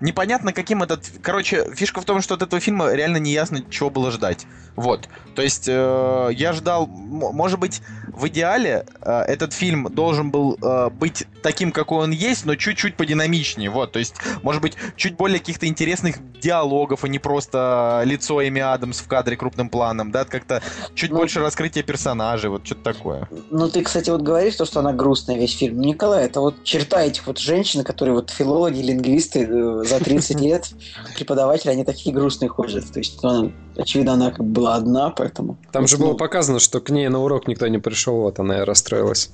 непонятно 0.00 0.52
каким 0.52 0.82
этот, 0.82 1.04
короче, 1.22 1.72
фишка 1.74 2.00
в 2.00 2.04
том, 2.04 2.20
что 2.20 2.34
от 2.34 2.42
этого 2.42 2.60
фильма 2.60 2.92
реально 2.92 3.18
не 3.18 3.32
ясно, 3.32 3.62
чего 3.70 3.90
было 3.90 4.10
ждать. 4.10 4.46
Вот, 4.74 5.08
то 5.34 5.42
есть 5.42 5.66
э, 5.68 6.28
я 6.32 6.52
ждал, 6.54 6.86
может 6.86 7.58
быть, 7.58 7.82
в 8.08 8.26
идеале 8.28 8.86
э, 9.02 9.20
этот 9.28 9.52
фильм 9.52 9.88
должен 9.92 10.30
был 10.30 10.58
э, 10.62 10.88
быть 10.90 11.26
таким, 11.42 11.72
какой 11.72 12.04
он 12.04 12.10
есть, 12.10 12.46
но 12.46 12.54
чуть-чуть 12.54 12.96
подинамичнее. 12.96 13.68
Вот, 13.68 13.92
то 13.92 13.98
есть, 13.98 14.14
может 14.42 14.62
быть, 14.62 14.76
чуть 14.96 15.16
более 15.16 15.40
каких-то 15.40 15.66
интересных 15.66 16.16
диалогов, 16.40 17.04
а 17.04 17.08
не 17.08 17.18
просто 17.18 18.02
лицо 18.06 18.46
Эми 18.46 18.62
Адамс 18.62 19.00
в 19.00 19.08
кадре 19.08 19.36
крупным 19.36 19.68
планом, 19.68 20.10
да, 20.10 20.24
как-то 20.24 20.62
чуть 20.94 21.10
ну, 21.10 21.18
больше 21.18 21.40
раскрытия 21.40 21.82
персонажей, 21.82 22.50
вот 22.50 22.66
что-то 22.66 22.82
такое. 22.82 23.28
Ну, 23.50 23.68
ты, 23.68 23.82
кстати, 23.82 24.10
вот 24.10 24.22
говоришь, 24.22 24.56
то, 24.56 24.64
что 24.64 24.80
она 24.80 24.92
грустная 24.92 25.36
весь 25.36 25.56
фильм. 25.56 25.80
Николай, 25.80 26.24
это 26.24 26.40
вот 26.40 26.62
черта 26.64 27.02
этих 27.02 27.26
вот 27.26 27.38
женщин, 27.38 27.84
которые 27.84 28.14
вот 28.14 28.30
филологи, 28.30 28.80
лингвисты 28.80 29.46
э, 29.48 29.84
за 29.84 29.98
30 29.98 30.40
лет, 30.40 30.68
преподаватели, 31.16 31.70
они 31.70 31.84
такие 31.84 32.14
грустные 32.14 32.48
ходят. 32.48 32.90
То 32.92 32.98
есть, 32.98 33.22
ну, 33.22 33.52
очевидно, 33.76 34.14
она 34.14 34.30
как 34.30 34.44
была 34.44 34.76
одна, 34.76 35.10
поэтому... 35.10 35.56
Там 35.72 35.86
же 35.86 35.98
было 35.98 36.14
показано, 36.14 36.60
что 36.60 36.80
к 36.80 36.90
ней 36.90 37.08
на 37.08 37.20
урок 37.20 37.48
никто 37.48 37.66
не 37.68 37.78
пришел, 37.78 38.22
вот 38.22 38.38
она 38.38 38.60
и 38.60 38.64
расстроилась. 38.64 39.30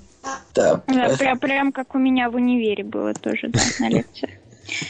Да. 0.55 0.83
да 0.87 1.17
прям, 1.17 1.39
прям 1.39 1.73
как 1.73 1.95
у 1.95 1.99
меня 1.99 2.31
в 2.31 2.35
универе 2.35 2.85
было 2.85 3.15
тоже, 3.15 3.49
да, 3.49 3.61
на 3.79 3.89
лекциях. 3.89 4.33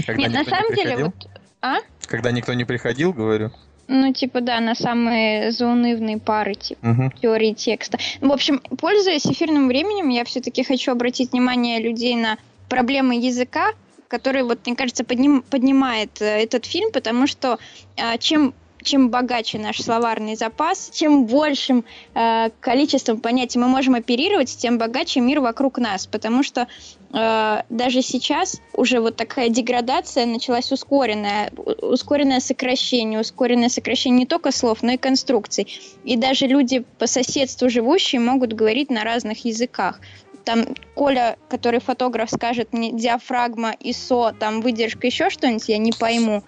Нет, 0.09 0.33
на 0.33 0.45
самом 0.45 0.75
деле, 0.75 1.05
вот... 1.05 1.15
А? 1.61 1.79
Когда 2.07 2.31
никто 2.31 2.55
не 2.55 2.65
приходил, 2.65 3.13
говорю. 3.13 3.53
Ну, 3.89 4.13
типа, 4.13 4.43
да, 4.43 4.61
на 4.61 4.75
самые 4.75 5.51
заунывные 5.51 6.19
пары, 6.19 6.55
типа, 6.55 6.87
угу. 6.87 7.11
теории 7.23 7.55
текста. 7.55 7.99
В 8.21 8.31
общем, 8.31 8.61
пользуясь 8.79 9.27
эфирным 9.27 9.67
временем, 9.67 10.11
я 10.11 10.25
все-таки 10.25 10.63
хочу 10.63 10.93
обратить 10.93 11.33
внимание 11.33 11.81
людей 11.81 12.15
на 12.15 12.37
проблемы 12.69 13.17
языка, 13.17 13.73
который, 14.09 14.43
вот, 14.43 14.61
мне 14.67 14.77
кажется, 14.77 15.05
подним, 15.05 15.43
поднимает 15.43 16.21
э, 16.21 16.43
этот 16.43 16.67
фильм, 16.67 16.93
потому 16.93 17.27
что 17.27 17.59
э, 17.97 18.19
чем 18.19 18.55
чем 18.83 19.11
богаче 19.11 19.59
наш 19.59 19.83
словарный 19.83 20.37
запас, 20.37 20.91
чем 20.93 21.27
большим 21.27 21.85
э, 22.15 22.51
количеством 22.61 23.21
понятий 23.21 23.59
мы 23.59 23.67
можем 23.67 23.95
оперировать, 23.95 24.57
тем 24.57 24.79
богаче 24.79 25.21
мир 25.21 25.41
вокруг 25.41 25.79
нас. 25.79 26.07
Потому 26.07 26.43
что 26.43 26.69
э, 27.13 27.63
даже 27.69 28.03
сейчас 28.03 28.61
уже 28.75 29.01
вот 29.01 29.17
такая 29.17 29.49
деградация 29.49 30.27
началась 30.27 30.73
ускоренная, 30.73 31.51
ускоренное 31.83 32.41
сокращение, 32.41 33.21
ускоренное 33.21 33.69
сокращение 33.69 34.21
не 34.21 34.27
только 34.27 34.53
слов, 34.53 34.83
но 34.83 34.93
и 34.93 34.97
конструкций. 34.97 35.67
И 36.05 36.17
даже 36.17 36.47
люди 36.47 36.85
по 36.99 37.07
соседству 37.07 37.69
живущие 37.69 38.21
могут 38.21 38.53
говорить 38.53 38.91
на 38.91 39.05
разных 39.05 39.45
языках 39.45 40.01
там 40.49 40.65
Коля, 40.95 41.37
который 41.51 41.79
фотограф, 41.79 42.31
скажет 42.31 42.73
мне 42.73 42.91
диафрагма, 42.91 43.75
ИСО, 43.81 44.35
там 44.39 44.63
выдержка, 44.63 45.07
еще 45.07 45.29
что-нибудь, 45.29 45.69
я 45.69 45.77
не 45.77 45.93
пойму. 45.93 46.43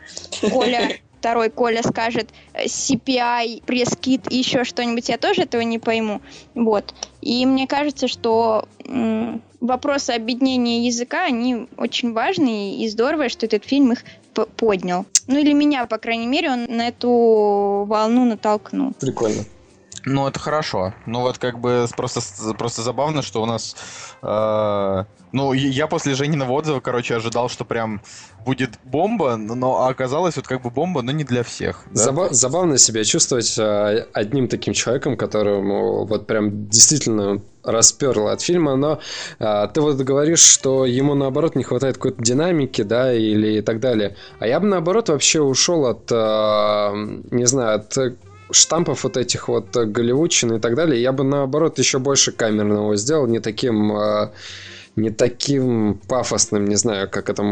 Коля 0.51 0.93
второй 1.21 1.51
Коля 1.51 1.83
скажет 1.83 2.31
э, 2.55 2.65
CPI, 2.65 3.63
пресс-кит 3.65 4.23
и 4.33 4.39
еще 4.39 4.65
что-нибудь, 4.65 5.09
я 5.11 5.19
тоже 5.19 5.43
этого 5.43 5.61
не 5.61 5.79
пойму. 5.79 6.21
Вот. 6.55 6.95
И 7.21 7.45
мне 7.45 7.67
кажется, 7.67 8.09
что 8.09 8.65
м- 8.87 9.43
вопросы 9.61 10.11
объединения 10.13 10.87
языка, 10.87 11.25
они 11.27 11.67
очень 11.77 12.13
важные, 12.15 12.77
и 12.83 12.89
здорово, 12.89 13.29
что 13.29 13.45
этот 13.47 13.65
фильм 13.65 13.93
их 13.93 14.03
поднял. 14.57 15.05
Ну 15.27 15.39
или 15.39 15.53
меня, 15.53 15.85
по 15.87 15.99
крайней 15.99 16.27
мере, 16.27 16.51
он 16.51 16.65
на 16.65 16.89
эту 16.89 17.85
волну 17.87 18.25
натолкнул. 18.25 18.95
Прикольно. 18.99 19.45
Ну, 20.05 20.27
это 20.27 20.39
хорошо. 20.39 20.95
Ну, 21.07 21.21
вот 21.21 21.39
как 21.39 21.59
бы 21.59 21.87
просто, 21.97 22.21
просто 22.55 22.83
забавно, 22.83 23.23
что 23.23 23.43
у 23.43 23.47
нас... 23.47 23.77
Э, 24.23 25.05
ну, 25.33 25.53
я 25.53 25.87
после 25.87 26.15
Жениного 26.15 26.53
отзыва, 26.53 26.81
короче, 26.81 27.17
ожидал, 27.17 27.49
что 27.49 27.65
прям 27.65 28.01
будет 28.45 28.71
бомба, 28.85 29.37
но 29.37 29.87
оказалось 29.87 30.37
вот 30.37 30.47
как 30.47 30.63
бы 30.63 30.71
бомба, 30.71 31.03
но 31.03 31.13
не 31.13 31.25
для 31.25 31.43
всех. 31.43 31.85
Да? 31.91 32.05
Заба- 32.05 32.33
забавно 32.33 32.79
себя 32.79 33.05
чувствовать 33.05 33.59
э, 33.59 34.07
одним 34.13 34.49
таким 34.49 34.73
человеком, 34.73 35.17
которому 35.17 36.07
вот 36.07 36.27
прям 36.27 36.69
действительно 36.69 37.41
расперло 37.63 38.33
от 38.33 38.41
фильма, 38.41 38.77
но 38.77 39.01
э, 39.39 39.69
ты 39.73 39.81
вот 39.81 39.97
говоришь, 39.97 40.41
что 40.41 40.87
ему 40.87 41.15
наоборот 41.15 41.55
не 41.55 41.63
хватает 41.63 41.97
какой-то 41.97 42.23
динамики, 42.23 42.83
да, 42.83 43.13
или 43.13 43.59
и 43.59 43.61
так 43.61 43.81
далее. 43.81 44.17
А 44.39 44.47
я 44.47 44.59
бы 44.61 44.67
наоборот 44.67 45.11
вообще 45.11 45.41
ушел 45.41 45.87
от, 45.87 46.11
э, 46.11 46.91
не 47.31 47.45
знаю, 47.45 47.77
от 47.77 47.97
штампов 48.53 49.05
вот 49.05 49.17
этих 49.17 49.49
вот 49.49 49.77
э, 49.77 49.85
голливудчин 49.85 50.55
и 50.55 50.61
так 50.61 50.75
далее, 50.75 51.01
я 51.01 51.13
бы 51.13 51.25
наоборот 51.25 51.79
еще 51.79 51.99
больше 51.99 52.33
камерного 52.33 52.97
сделал, 52.97 53.27
не 53.27 53.41
таким, 53.41 53.97
э, 53.97 54.31
не 54.97 55.11
таким 55.11 56.01
пафосным, 56.09 56.65
не 56.67 56.77
знаю, 56.77 57.09
как 57.11 57.31
это 57.31 57.43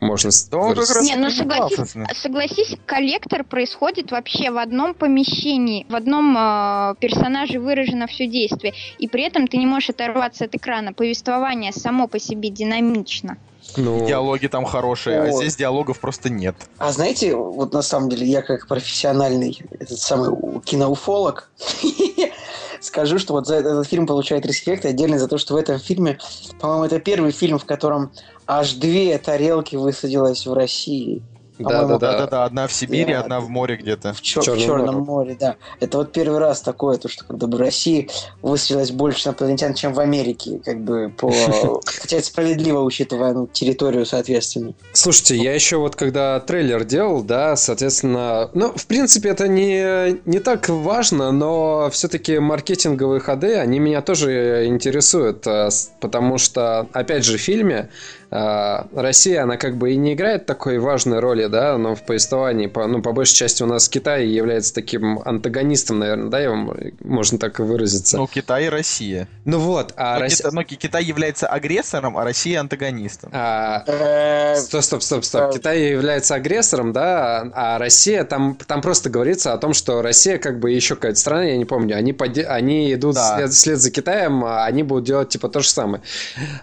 можно 0.00 0.30
да 0.50 0.58
он 0.58 0.74
как 0.74 0.90
раз 0.90 1.06
Не, 1.06 1.16
ну 1.16 1.30
согласись, 1.30 1.94
согласись, 2.14 2.76
коллектор 2.86 3.44
происходит 3.44 4.10
вообще 4.10 4.50
в 4.50 4.56
одном 4.56 4.94
помещении, 4.94 5.86
в 5.88 5.94
одном 5.94 6.36
э, 6.36 6.94
персонаже 7.00 7.60
выражено 7.60 8.06
все 8.06 8.26
действие, 8.26 8.72
и 8.98 9.08
при 9.08 9.24
этом 9.24 9.46
ты 9.46 9.58
не 9.58 9.66
можешь 9.66 9.90
оторваться 9.90 10.46
от 10.46 10.54
экрана. 10.54 10.92
Повествование 10.92 11.72
само 11.72 12.08
по 12.08 12.18
себе 12.18 12.48
динамично. 12.48 13.36
Ну... 13.76 14.06
Диалоги 14.06 14.46
там 14.46 14.64
хорошие, 14.64 15.20
вот. 15.20 15.28
а 15.28 15.32
здесь 15.32 15.56
диалогов 15.56 16.00
просто 16.00 16.30
нет. 16.30 16.56
А 16.78 16.92
знаете, 16.92 17.34
вот 17.34 17.72
на 17.72 17.82
самом 17.82 18.08
деле 18.08 18.26
я 18.26 18.42
как 18.42 18.66
профессиональный 18.66 19.58
этот 19.78 19.98
самый 19.98 20.60
киноуфолог 20.62 21.50
скажу, 22.80 23.18
что 23.18 23.34
вот 23.34 23.46
за 23.46 23.56
этот 23.56 23.86
фильм 23.86 24.06
получает 24.06 24.46
респект 24.46 24.84
отдельно 24.84 25.18
за 25.18 25.28
то, 25.28 25.38
что 25.38 25.54
в 25.54 25.56
этом 25.56 25.78
фильме, 25.78 26.18
по-моему, 26.60 26.84
это 26.84 26.98
первый 26.98 27.32
фильм, 27.32 27.58
в 27.58 27.64
котором 27.64 28.10
аж 28.46 28.72
две 28.72 29.16
тарелки 29.18 29.76
высадилось 29.76 30.46
в 30.46 30.52
России. 30.52 31.22
Да, 31.60 31.84
да, 31.84 31.98
да, 31.98 32.18
да, 32.18 32.26
да, 32.26 32.44
одна 32.44 32.66
в 32.66 32.72
Сибири, 32.72 33.12
да, 33.12 33.20
одна 33.20 33.40
в 33.40 33.48
море 33.48 33.76
где-то. 33.76 34.12
В, 34.14 34.22
чер- 34.22 34.40
в 34.40 34.58
Черном 34.58 34.96
море. 34.96 35.06
море, 35.06 35.36
да. 35.38 35.56
Это 35.80 35.98
вот 35.98 36.12
первый 36.12 36.38
раз 36.38 36.60
такое, 36.60 36.98
то, 36.98 37.08
что 37.08 37.24
когда 37.24 37.46
бы 37.46 37.58
в 37.58 37.60
России 37.60 38.08
выстрелилось 38.42 38.90
больше 38.90 39.28
инопланетян, 39.28 39.74
чем 39.74 39.92
в 39.92 40.00
Америке, 40.00 40.60
как 40.64 40.80
бы 40.80 41.12
по... 41.16 41.30
Хотя 41.84 42.18
это 42.18 42.26
справедливо, 42.26 42.80
учитывая 42.80 43.32
ну, 43.32 43.46
территорию, 43.46 44.06
соответственно. 44.06 44.74
Слушайте, 44.92 45.36
я 45.36 45.54
еще 45.54 45.76
вот 45.76 45.96
когда 45.96 46.40
трейлер 46.40 46.84
делал, 46.84 47.22
да, 47.22 47.56
соответственно, 47.56 48.50
ну, 48.54 48.72
в 48.74 48.86
принципе, 48.86 49.30
это 49.30 49.48
не, 49.48 50.18
не 50.24 50.38
так 50.38 50.68
важно, 50.68 51.32
но 51.32 51.90
все-таки 51.90 52.38
маркетинговые 52.38 53.20
ходы, 53.20 53.56
они 53.56 53.78
меня 53.78 54.02
тоже 54.02 54.66
интересуют, 54.66 55.46
э, 55.46 55.68
потому 56.00 56.38
что, 56.38 56.88
опять 56.92 57.24
же, 57.24 57.36
в 57.36 57.40
фильме 57.40 57.90
Россия, 58.30 59.42
она 59.42 59.56
как 59.56 59.76
бы 59.76 59.92
и 59.92 59.96
не 59.96 60.14
играет 60.14 60.46
такой 60.46 60.78
важной 60.78 61.18
роли, 61.18 61.46
да, 61.46 61.76
но 61.76 61.96
в 61.96 62.04
повествовании, 62.04 62.68
по, 62.68 62.86
ну, 62.86 63.02
по 63.02 63.12
большей 63.12 63.34
части 63.34 63.64
у 63.64 63.66
нас 63.66 63.88
Китай 63.88 64.26
является 64.26 64.72
таким 64.72 65.18
антагонистом, 65.24 65.98
наверное, 65.98 66.30
да, 66.30 66.38
его 66.38 66.76
можно 67.00 67.38
так 67.38 67.58
и 67.58 67.62
выразиться. 67.64 68.16
Ну, 68.16 68.28
Китай 68.28 68.66
и 68.66 68.68
Россия. 68.68 69.26
Ну 69.44 69.58
вот, 69.58 69.94
а 69.96 70.14
но, 70.14 70.20
Россия... 70.20 70.50
но 70.52 70.62
Китай 70.62 71.02
является 71.02 71.48
агрессором, 71.48 72.16
а 72.16 72.24
Россия 72.24 72.60
антагонистом. 72.60 73.30
А... 73.32 73.82
Э, 73.88 74.56
стоп, 74.56 74.82
стоп, 74.82 75.02
стоп, 75.02 75.24
стоп. 75.24 75.52
Китай 75.52 75.90
является 75.90 76.36
агрессором, 76.36 76.92
да, 76.92 77.50
а 77.52 77.78
Россия, 77.78 78.22
там, 78.22 78.54
там 78.54 78.80
просто 78.80 79.10
говорится 79.10 79.52
о 79.52 79.58
том, 79.58 79.74
что 79.74 80.02
Россия 80.02 80.38
как 80.38 80.60
бы 80.60 80.70
еще 80.70 80.94
какая-то 80.94 81.18
страна, 81.18 81.44
я 81.46 81.56
не 81.56 81.64
помню, 81.64 81.96
они, 81.96 82.12
поди... 82.12 82.42
они 82.42 82.94
идут 82.94 83.16
да. 83.16 83.36
след, 83.36 83.52
след 83.52 83.78
за 83.80 83.90
Китаем, 83.90 84.44
а 84.44 84.66
они 84.66 84.84
будут 84.84 85.04
делать 85.04 85.30
типа 85.30 85.48
то 85.48 85.60
же 85.60 85.68
самое. 85.68 86.02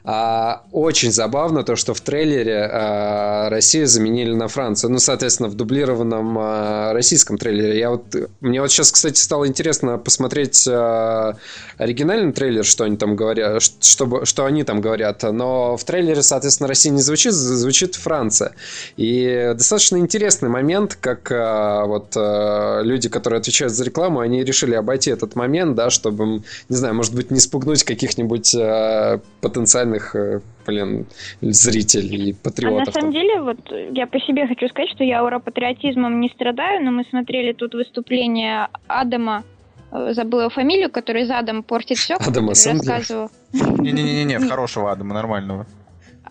А, 0.05 0.63
очень 0.71 1.11
забавно 1.11 1.56
забавно 1.57 1.63
то, 1.63 1.75
что 1.75 1.93
в 1.93 2.01
трейлере 2.01 2.69
э, 2.71 3.49
Россию 3.49 3.87
заменили 3.87 4.33
на 4.33 4.47
Францию. 4.47 4.91
Ну, 4.91 4.99
соответственно, 4.99 5.49
в 5.49 5.55
дублированном 5.55 6.37
э, 6.37 6.91
российском 6.93 7.37
трейлере. 7.37 7.79
Я 7.79 7.89
вот, 7.89 8.03
мне 8.41 8.61
вот 8.61 8.71
сейчас, 8.71 8.91
кстати, 8.91 9.19
стало 9.19 9.47
интересно 9.47 9.97
посмотреть 9.97 10.67
э, 10.67 11.33
оригинальный 11.77 12.33
трейлер, 12.33 12.63
что 12.65 12.83
они 12.83 12.97
там 12.97 13.15
говорят, 13.15 13.63
что, 13.81 14.25
что 14.25 14.45
они 14.45 14.63
там 14.63 14.81
говорят. 14.81 15.23
Но 15.23 15.77
в 15.77 15.83
трейлере, 15.83 16.21
соответственно, 16.21 16.67
Россия 16.67 16.93
не 16.93 17.01
звучит, 17.01 17.33
звучит 17.33 17.95
Франция. 17.95 18.51
И 18.97 19.53
достаточно 19.55 19.97
интересный 19.97 20.49
момент, 20.49 20.97
как 20.99 21.31
э, 21.31 21.83
вот 21.85 22.13
э, 22.15 22.81
люди, 22.83 23.09
которые 23.09 23.39
отвечают 23.39 23.73
за 23.73 23.83
рекламу, 23.83 24.19
они 24.19 24.43
решили 24.43 24.75
обойти 24.75 25.11
этот 25.11 25.35
момент, 25.35 25.75
да, 25.75 25.89
чтобы, 25.89 26.41
не 26.69 26.75
знаю, 26.75 26.93
может 26.95 27.15
быть, 27.15 27.31
не 27.31 27.39
спугнуть 27.39 27.83
каких-нибудь 27.83 28.53
э, 28.55 29.19
потенциальных 29.41 30.15
э, 30.15 30.41
блин, 30.67 31.05
зрителей 31.41 32.29
и 32.29 32.33
патриотов. 32.33 32.81
А 32.81 32.85
на 32.85 32.91
самом 32.91 33.11
деле, 33.13 33.41
вот 33.41 33.59
я 33.91 34.05
по 34.05 34.19
себе 34.19 34.47
хочу 34.47 34.67
сказать, 34.67 34.89
что 34.91 35.03
я 35.03 35.23
уропатриотизмом 35.23 36.19
не 36.19 36.29
страдаю, 36.29 36.83
но 36.83 36.91
мы 36.91 37.05
смотрели 37.09 37.53
тут 37.53 37.73
выступление 37.73 38.67
Адама, 38.87 39.43
э, 39.91 40.13
забыла 40.13 40.49
фамилию, 40.49 40.91
который 40.91 41.25
задом 41.25 41.63
портит 41.63 41.97
все. 41.97 42.15
Адама 42.15 42.49
рассказывал. 42.49 43.31
Не-не-не, 43.53 44.39
хорошего 44.49 44.91
Адама, 44.91 45.13
нормального. 45.13 45.65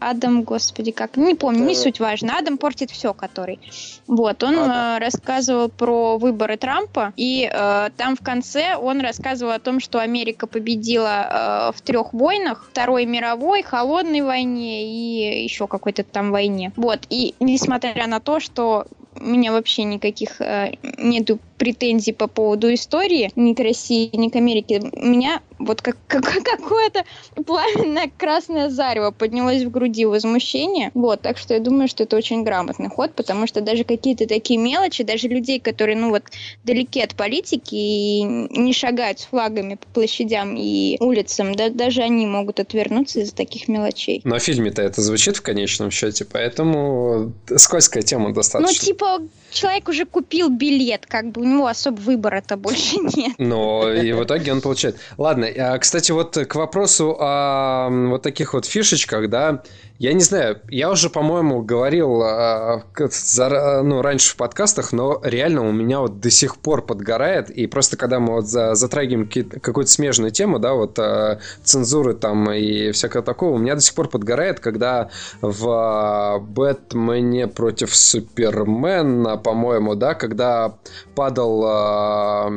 Адам, 0.00 0.42
господи, 0.42 0.92
как, 0.92 1.16
не 1.16 1.35
помню, 1.35 1.64
не 1.64 1.74
суть 1.74 2.00
важно. 2.00 2.38
Адам 2.38 2.59
портит 2.59 2.90
все, 2.90 3.12
который. 3.14 3.59
Вот, 4.06 4.42
он 4.42 4.54
э, 4.54 4.98
рассказывал 4.98 5.68
про 5.68 6.18
выборы 6.18 6.56
Трампа, 6.56 7.12
и 7.16 7.50
э, 7.52 7.90
там 7.96 8.16
в 8.16 8.20
конце 8.20 8.76
он 8.76 9.00
рассказывал 9.00 9.52
о 9.52 9.59
том, 9.59 9.80
что 9.80 10.00
Америка 10.00 10.46
победила 10.46 11.70
э, 11.70 11.76
в 11.76 11.80
трех 11.80 12.12
войнах, 12.12 12.66
Второй 12.70 13.06
мировой, 13.06 13.62
Холодной 13.62 14.22
войне 14.22 14.87
и 14.87 15.44
еще 15.44 15.66
какой-то 15.66 16.04
там 16.04 16.30
войне. 16.30 16.72
Вот, 16.76 17.00
и 17.11 17.35
несмотря 17.40 18.06
на 18.06 18.20
то, 18.20 18.40
что 18.40 18.87
у 19.18 19.24
меня 19.24 19.52
вообще 19.52 19.85
никаких 19.85 20.40
э, 20.40 20.74
нету 20.98 21.38
претензий 21.57 22.12
по 22.12 22.27
поводу 22.27 22.73
истории 22.73 23.31
ни 23.37 23.55
к 23.55 23.61
России, 23.61 24.11
ни 24.14 24.29
к 24.29 24.37
Америке. 24.37 24.83
У 24.92 25.07
меня 25.07 25.40
вот 25.59 25.83
как, 25.83 25.97
как, 26.07 26.25
какое-то 26.25 27.05
пламенное 27.45 28.11
красное 28.16 28.69
зарево 28.71 29.11
поднялось 29.11 29.62
в 29.62 29.71
груди 29.71 30.05
возмущение. 30.05 30.90
Вот, 30.95 31.23
так 31.23 31.38
что 31.38 31.55
я 31.55 31.61
думаю, 31.61 31.88
что 31.88 32.05
это 32.05 32.16
очень 32.16 32.42
грамотный 32.42 32.88
ход, 32.88 33.14
потому 33.14 33.47
что 33.47 33.61
даже 33.61 33.85
какие-то 33.85 34.27
такие 34.27 34.59
мелочи, 34.59 35.05
даже 35.05 35.29
людей, 35.29 35.61
которые, 35.61 35.97
ну 35.97 36.11
вот, 36.11 36.25
далеки 36.64 37.01
от 37.01 37.14
политики 37.14 37.75
и 37.75 38.23
не 38.23 38.73
шагают 38.73 39.21
с 39.21 39.25
флагами 39.25 39.75
по 39.75 39.87
площадям 39.88 40.57
и 40.57 40.97
улицам, 41.01 41.55
да, 41.55 41.71
даже 41.71 42.03
они 42.03 42.27
могут 42.27 42.61
отвернуться 42.61 43.21
из-за 43.21 43.35
таких 43.35 43.69
мелочей. 43.69 44.21
Но 44.25 44.38
в 44.38 44.42
фильме-то 44.42 44.83
это 44.83 45.01
звучит 45.01 45.37
в 45.37 45.42
конечном 45.42 45.90
счете, 45.90 46.25
поэтому 46.25 47.33
скользкая 47.57 48.03
тема 48.03 48.33
достаточно. 48.33 48.73
Ну, 48.73 48.87
типа, 48.87 49.21
человек 49.57 49.88
уже 49.88 50.05
купил 50.05 50.51
билет, 50.51 51.07
как 51.07 51.31
бы 51.31 51.40
у 51.40 51.45
него 51.45 51.66
особо 51.66 51.99
выбора-то 51.99 52.57
больше 52.57 52.97
нет. 53.16 53.35
Но 53.38 53.90
и 53.90 54.12
в 54.12 54.25
итоге 54.25 54.53
он 54.53 54.61
получает. 54.61 54.99
Ладно, 55.16 55.47
а, 55.47 55.79
кстати, 55.79 56.12
вот 56.12 56.37
к 56.37 56.55
вопросу 56.55 57.16
о 57.19 57.88
вот 57.90 58.23
таких 58.23 58.55
вот 58.55 58.66
фишечках, 58.66 59.29
да, 59.31 59.62
я 59.98 60.12
не 60.12 60.20
знаю, 60.20 60.61
я 60.68 60.90
уже, 60.90 61.09
по-моему, 61.11 61.62
говорил 61.62 62.20
за, 62.20 63.82
ну, 63.82 64.02
раньше 64.02 64.32
в 64.32 64.37
подкастах, 64.37 64.92
но 64.92 65.20
реально 65.22 65.66
у 65.66 65.72
меня 65.72 66.00
вот 66.00 66.20
до 66.20 66.30
сих 66.30 66.59
пор 66.59 66.82
подгорает, 66.82 67.50
и 67.50 67.66
просто 67.66 67.96
когда 67.96 68.20
мы 68.20 68.35
вот 68.35 68.46
за, 68.46 68.74
затрагиваем 68.74 69.28
какую-то 69.28 69.90
смежную 69.90 70.30
тему, 70.30 70.59
да, 70.59 70.74
вот 70.74 70.98
э, 70.98 71.38
цензуры 71.62 72.14
там 72.14 72.50
и 72.50 72.90
всякого 72.92 73.22
такого, 73.22 73.54
у 73.54 73.59
меня 73.59 73.74
до 73.74 73.80
сих 73.80 73.94
пор 73.94 74.09
подгорает, 74.09 74.61
когда 74.61 75.11
в 75.40 76.38
Бэтмене 76.40 77.46
против 77.46 77.94
Супермена, 77.94 79.37
по-моему, 79.37 79.94
да, 79.94 80.14
когда 80.14 80.74
падал, 81.14 82.50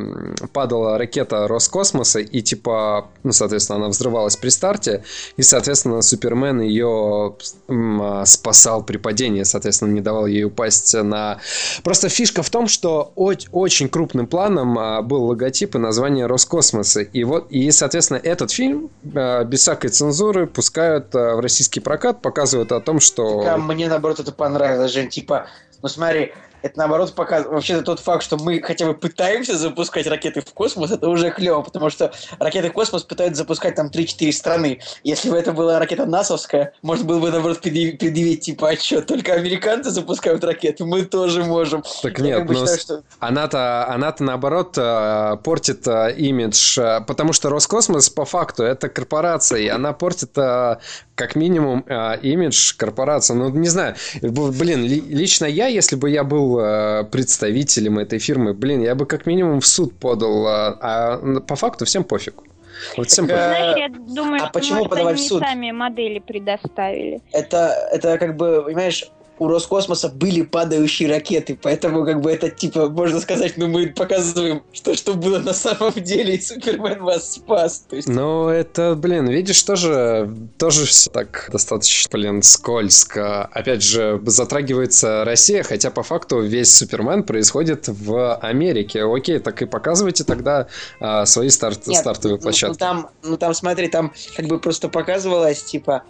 падала 0.53 0.97
ракета 0.97 1.47
Роскосмоса, 1.47 2.19
и 2.19 2.41
типа, 2.41 3.07
ну, 3.23 3.31
соответственно, 3.31 3.77
она 3.77 3.87
взрывалась 3.87 4.35
при 4.35 4.49
старте, 4.49 5.03
и, 5.37 5.41
соответственно, 5.41 6.01
Супермен 6.01 6.59
ее 6.59 7.28
а, 7.67 8.25
спасал 8.25 8.83
при 8.83 8.97
падении, 8.97 9.43
соответственно, 9.43 9.91
не 9.91 10.01
давал 10.01 10.25
ей 10.25 10.45
упасть 10.45 10.93
на... 10.93 11.39
Просто 11.83 12.09
фишка 12.09 12.43
в 12.43 12.49
том, 12.49 12.67
что 12.67 13.11
очень 13.15 13.89
крупным 13.89 14.27
планом 14.27 14.77
а, 14.77 15.01
был 15.01 15.25
логотип 15.25 15.75
и 15.75 15.77
название 15.77 16.25
Роскосмоса. 16.25 17.01
И 17.01 17.23
вот, 17.23 17.51
и, 17.51 17.71
соответственно, 17.71 18.17
этот 18.17 18.51
фильм 18.51 18.89
а, 19.15 19.43
без 19.43 19.61
всякой 19.61 19.89
цензуры 19.89 20.47
пускают 20.47 21.13
в 21.13 21.39
российский 21.39 21.79
прокат, 21.79 22.21
показывают 22.21 22.71
о 22.71 22.79
том, 22.79 22.99
что... 22.99 23.57
Мне, 23.57 23.87
наоборот, 23.87 24.19
это 24.19 24.31
понравилось, 24.31 24.91
Жень. 24.91 25.09
Типа, 25.09 25.47
ну 25.81 25.89
смотри, 25.89 26.33
это 26.61 26.77
наоборот 26.77 27.13
показывает, 27.13 27.53
вообще 27.53 27.81
тот 27.81 27.99
факт, 27.99 28.23
что 28.23 28.37
мы 28.37 28.61
хотя 28.61 28.85
бы 28.85 28.93
пытаемся 28.93 29.57
запускать 29.57 30.07
ракеты 30.07 30.41
в 30.41 30.53
космос, 30.53 30.91
это 30.91 31.09
уже 31.09 31.31
клево, 31.31 31.61
потому 31.61 31.89
что 31.89 32.11
ракеты 32.39 32.69
в 32.69 32.73
космос 32.73 33.03
пытаются 33.03 33.39
запускать 33.39 33.75
там 33.75 33.87
3-4 33.87 34.31
страны. 34.31 34.79
Если 35.03 35.29
бы 35.29 35.37
это 35.37 35.51
была 35.51 35.79
ракета 35.79 36.05
НАСовская, 36.05 36.73
можно 36.81 37.05
было 37.05 37.19
бы, 37.19 37.31
наоборот, 37.31 37.59
предъявить, 37.61 37.99
предъявить 37.99 38.41
типа, 38.41 38.69
а 38.69 38.75
что, 38.75 39.01
только 39.01 39.33
американцы 39.33 39.89
запускают 39.89 40.43
ракеты, 40.43 40.85
мы 40.85 41.03
тоже 41.03 41.43
можем. 41.43 41.83
Так 42.01 42.19
нет, 42.19 42.45
ну, 42.47 42.53
считаю, 42.53 42.79
что... 42.79 43.03
она-то, 43.19 43.87
она-то 43.87 44.23
наоборот 44.23 44.77
э, 44.77 45.37
портит 45.43 45.87
э, 45.87 46.13
имидж, 46.15 46.79
э, 46.79 47.01
потому 47.01 47.33
что 47.33 47.49
Роскосмос 47.49 48.09
по 48.09 48.25
факту 48.25 48.63
это 48.63 48.89
корпорация, 48.89 49.59
и 49.59 49.67
она 49.67 49.93
портит 49.93 50.31
как 50.33 51.35
минимум 51.35 51.81
имидж 51.81 52.75
корпорации. 52.77 53.33
Ну, 53.33 53.49
не 53.49 53.67
знаю, 53.67 53.95
блин, 54.21 54.83
лично 54.83 55.45
я, 55.45 55.67
если 55.67 55.95
бы 55.95 56.09
я 56.09 56.23
был 56.23 56.48
представителем 57.11 57.99
этой 57.99 58.19
фирмы, 58.19 58.53
блин, 58.53 58.81
я 58.81 58.95
бы 58.95 59.05
как 59.05 59.25
минимум 59.25 59.59
в 59.59 59.67
суд 59.67 59.97
подал, 59.97 60.47
а 60.47 61.39
по 61.47 61.55
факту 61.55 61.85
всем 61.85 62.03
пофиг. 62.03 62.41
Вот 62.95 63.07
всем 63.09 63.27
так, 63.27 63.35
Знаешь, 63.35 63.77
я 63.77 63.89
думаю, 63.89 64.35
а 64.35 64.45
что, 64.45 64.53
почему 64.53 64.75
может, 64.77 64.89
подавать 64.91 65.17
они 65.17 65.25
в 65.25 65.27
суд? 65.27 65.41
сами 65.41 65.71
модели 65.71 66.19
предоставили. 66.19 67.21
Это, 67.31 67.89
это 67.91 68.17
как 68.17 68.37
бы, 68.37 68.63
понимаешь, 68.63 69.09
у 69.39 69.47
Роскосмоса 69.47 70.09
были 70.09 70.41
падающие 70.41 71.09
ракеты, 71.09 71.57
поэтому 71.61 72.05
как 72.05 72.21
бы 72.21 72.31
это 72.31 72.49
типа 72.49 72.89
можно 72.89 73.19
сказать, 73.19 73.57
ну 73.57 73.67
мы 73.67 73.87
показываем, 73.87 74.63
что 74.73 74.95
что 74.95 75.13
было 75.13 75.39
на 75.39 75.53
самом 75.53 75.93
деле, 75.93 76.35
и 76.35 76.41
Супермен 76.41 77.01
вас 77.01 77.33
спас. 77.33 77.85
То 77.89 77.95
есть... 77.95 78.07
Ну 78.07 78.49
это, 78.49 78.95
блин, 78.95 79.27
видишь, 79.27 79.63
тоже, 79.63 80.29
тоже 80.57 80.85
все 80.85 81.09
так 81.09 81.49
достаточно, 81.51 82.09
блин, 82.11 82.43
скользко. 82.43 83.45
Опять 83.45 83.81
же, 83.81 84.21
затрагивается 84.25 85.23
Россия, 85.23 85.63
хотя 85.63 85.89
по 85.89 86.03
факту 86.03 86.41
весь 86.41 86.75
Супермен 86.75 87.23
происходит 87.23 87.87
в 87.87 88.35
Америке. 88.35 89.03
Окей, 89.03 89.39
так 89.39 89.61
и 89.61 89.65
показывайте 89.65 90.23
тогда 90.23 90.67
а, 90.99 91.25
свои 91.25 91.49
старт, 91.49 91.87
Нет, 91.87 91.99
стартовые 91.99 92.39
площадки. 92.39 92.77
Ну, 92.81 92.93
ну 92.93 93.01
там, 93.01 93.09
ну 93.23 93.37
там 93.37 93.53
смотри, 93.53 93.87
там 93.87 94.13
как 94.35 94.47
бы 94.47 94.59
просто 94.59 94.89
показывалось, 94.89 95.63
типа, 95.63 96.03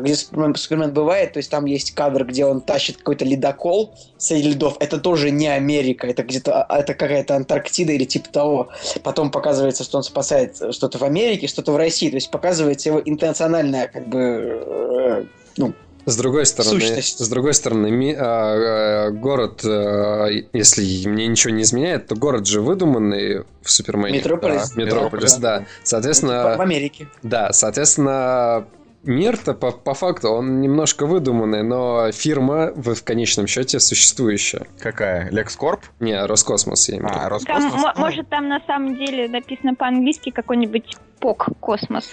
где 0.00 0.14
Супермен, 0.14 0.54
Супермен 0.54 0.92
бывает, 0.92 1.32
то 1.32 1.38
есть 1.38 1.50
там 1.50 1.64
есть 1.64 1.94
кадр, 1.94 2.24
где 2.24 2.44
он 2.44 2.60
тащит 2.60 2.98
какой-то 2.98 3.24
ледокол 3.24 3.94
среди 4.18 4.50
льдов. 4.50 4.76
Это 4.80 4.98
тоже 4.98 5.30
не 5.30 5.48
Америка, 5.48 6.06
это 6.06 6.22
где-то 6.22 6.62
а, 6.62 6.78
это 6.78 6.94
какая-то 6.94 7.36
Антарктида 7.36 7.92
или 7.92 8.04
типа 8.04 8.28
того. 8.30 8.68
Потом 9.02 9.30
показывается, 9.30 9.84
что 9.84 9.98
он 9.98 10.04
спасает 10.04 10.56
что-то 10.72 10.98
в 10.98 11.04
Америке, 11.04 11.46
что-то 11.46 11.72
в 11.72 11.76
России. 11.76 12.10
То 12.10 12.16
есть 12.16 12.30
показывается 12.30 12.90
его 12.90 13.00
интернациональная 13.04 13.88
как 13.88 14.08
бы 14.08 14.18
э, 14.18 15.24
ну, 15.56 15.74
с 16.04 16.16
другой 16.16 16.46
стороны, 16.46 16.80
Сущность. 16.80 17.24
с 17.24 17.28
другой 17.28 17.54
стороны, 17.54 17.90
ми, 17.90 18.12
а, 18.12 19.06
а, 19.06 19.10
город, 19.10 19.60
а, 19.64 20.26
если 20.52 21.06
мне 21.06 21.28
ничего 21.28 21.52
не 21.54 21.62
изменяет, 21.62 22.08
то 22.08 22.16
город 22.16 22.46
же 22.46 22.60
выдуманный 22.60 23.44
в 23.62 23.70
Супермене. 23.70 24.18
Метрополис. 24.18 24.70
Да, 24.70 24.82
Метрополис, 24.82 25.36
да. 25.36 25.60
да. 25.60 25.66
Соответственно. 25.84 26.56
В 26.56 26.60
Америке. 26.60 27.06
Да, 27.22 27.52
соответственно, 27.52 28.66
Мир-то 29.04 29.54
по, 29.54 29.72
по 29.72 29.94
факту 29.94 30.28
он 30.28 30.60
немножко 30.60 31.06
выдуманный, 31.06 31.62
но 31.62 32.12
фирма 32.12 32.72
в, 32.74 32.94
в 32.94 33.04
конечном 33.04 33.46
счете 33.46 33.80
существующая. 33.80 34.66
Какая? 34.78 35.28
Лекскорп? 35.30 35.80
Не, 35.98 36.24
Роскосмос 36.24 36.88
я 36.88 36.98
имею. 36.98 37.10
А, 37.12 37.28
Роскосмос. 37.28 37.82
Там, 37.82 37.94
может, 37.96 38.28
там 38.28 38.48
на 38.48 38.60
самом 38.66 38.96
деле 38.96 39.28
написано 39.28 39.74
по-английски 39.74 40.30
какой-нибудь 40.30 40.96
ПОК 41.22 41.46
Космос. 41.60 42.10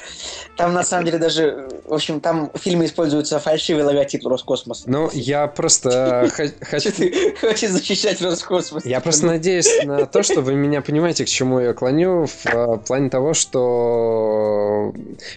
Там 0.56 0.74
на 0.74 0.84
самом 0.84 1.06
деле 1.06 1.17
даже, 1.17 1.67
в 1.86 1.93
общем, 1.95 2.22
там 2.22 2.52
в 2.54 2.60
фильме 2.60 2.86
используется 2.86 3.39
фальшивый 3.39 3.84
логотип 3.84 4.26
Роскосмоса. 4.26 4.84
Ну, 4.86 5.10
я 5.13 5.48
просто 5.48 6.30
хочу... 6.62 6.91
Ты 6.91 7.36
хочешь 7.41 7.72
защищать 7.72 8.22
Роскосмос? 8.22 8.86
Я 8.86 9.02
просто 9.02 9.26
надеюсь 9.26 9.84
на 9.84 10.06
то, 10.06 10.22
что 10.22 10.41
вы 10.41 10.54
меня 10.54 10.82
понимаете, 10.82 11.26
к 11.26 11.28
чему 11.28 11.60
я 11.60 11.74
клоню, 11.74 12.28
в 12.28 12.45
э, 12.45 12.78
плане 12.86 13.10
того, 13.10 13.34
что... 13.34 14.93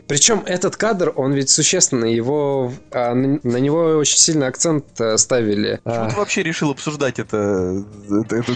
Причем 0.07 0.43
этот 0.45 0.77
кадр, 0.77 1.11
он 1.17 1.33
ведь 1.33 1.49
существенный, 1.49 2.13
его... 2.13 2.73
А, 2.91 3.15
на 3.15 3.57
него 3.57 3.85
очень 3.97 4.19
сильно 4.19 4.49
акцент 4.49 5.01
э, 5.01 5.17
ставили. 5.17 5.81
Почему 5.83 6.11
ты 6.11 6.17
вообще 6.17 6.43
решил 6.43 6.73
обсуждать 6.73 7.19
это? 7.19 7.83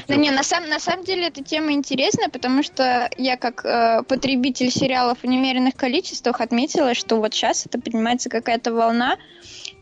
Да 0.09 0.16
не, 0.16 0.31
на 0.31 0.42
самом 0.42 1.05
деле 1.05 1.29
эта 1.29 1.42
тема 1.42 1.72
интересная, 1.72 2.29
потому 2.29 2.62
что 2.62 3.09
я 3.16 3.38
как 3.38 4.07
потребитель 4.07 4.70
сериала 4.70 5.06
сериалов 5.07 5.19
в 5.23 5.27
немеренных 5.27 5.77
количествах 5.77 6.40
отметила, 6.40 6.95
что 6.95 7.16
вот 7.16 7.33
сейчас 7.33 7.66
это 7.66 7.79
поднимается 7.79 8.29
какая-то 8.29 8.73
волна. 8.73 9.16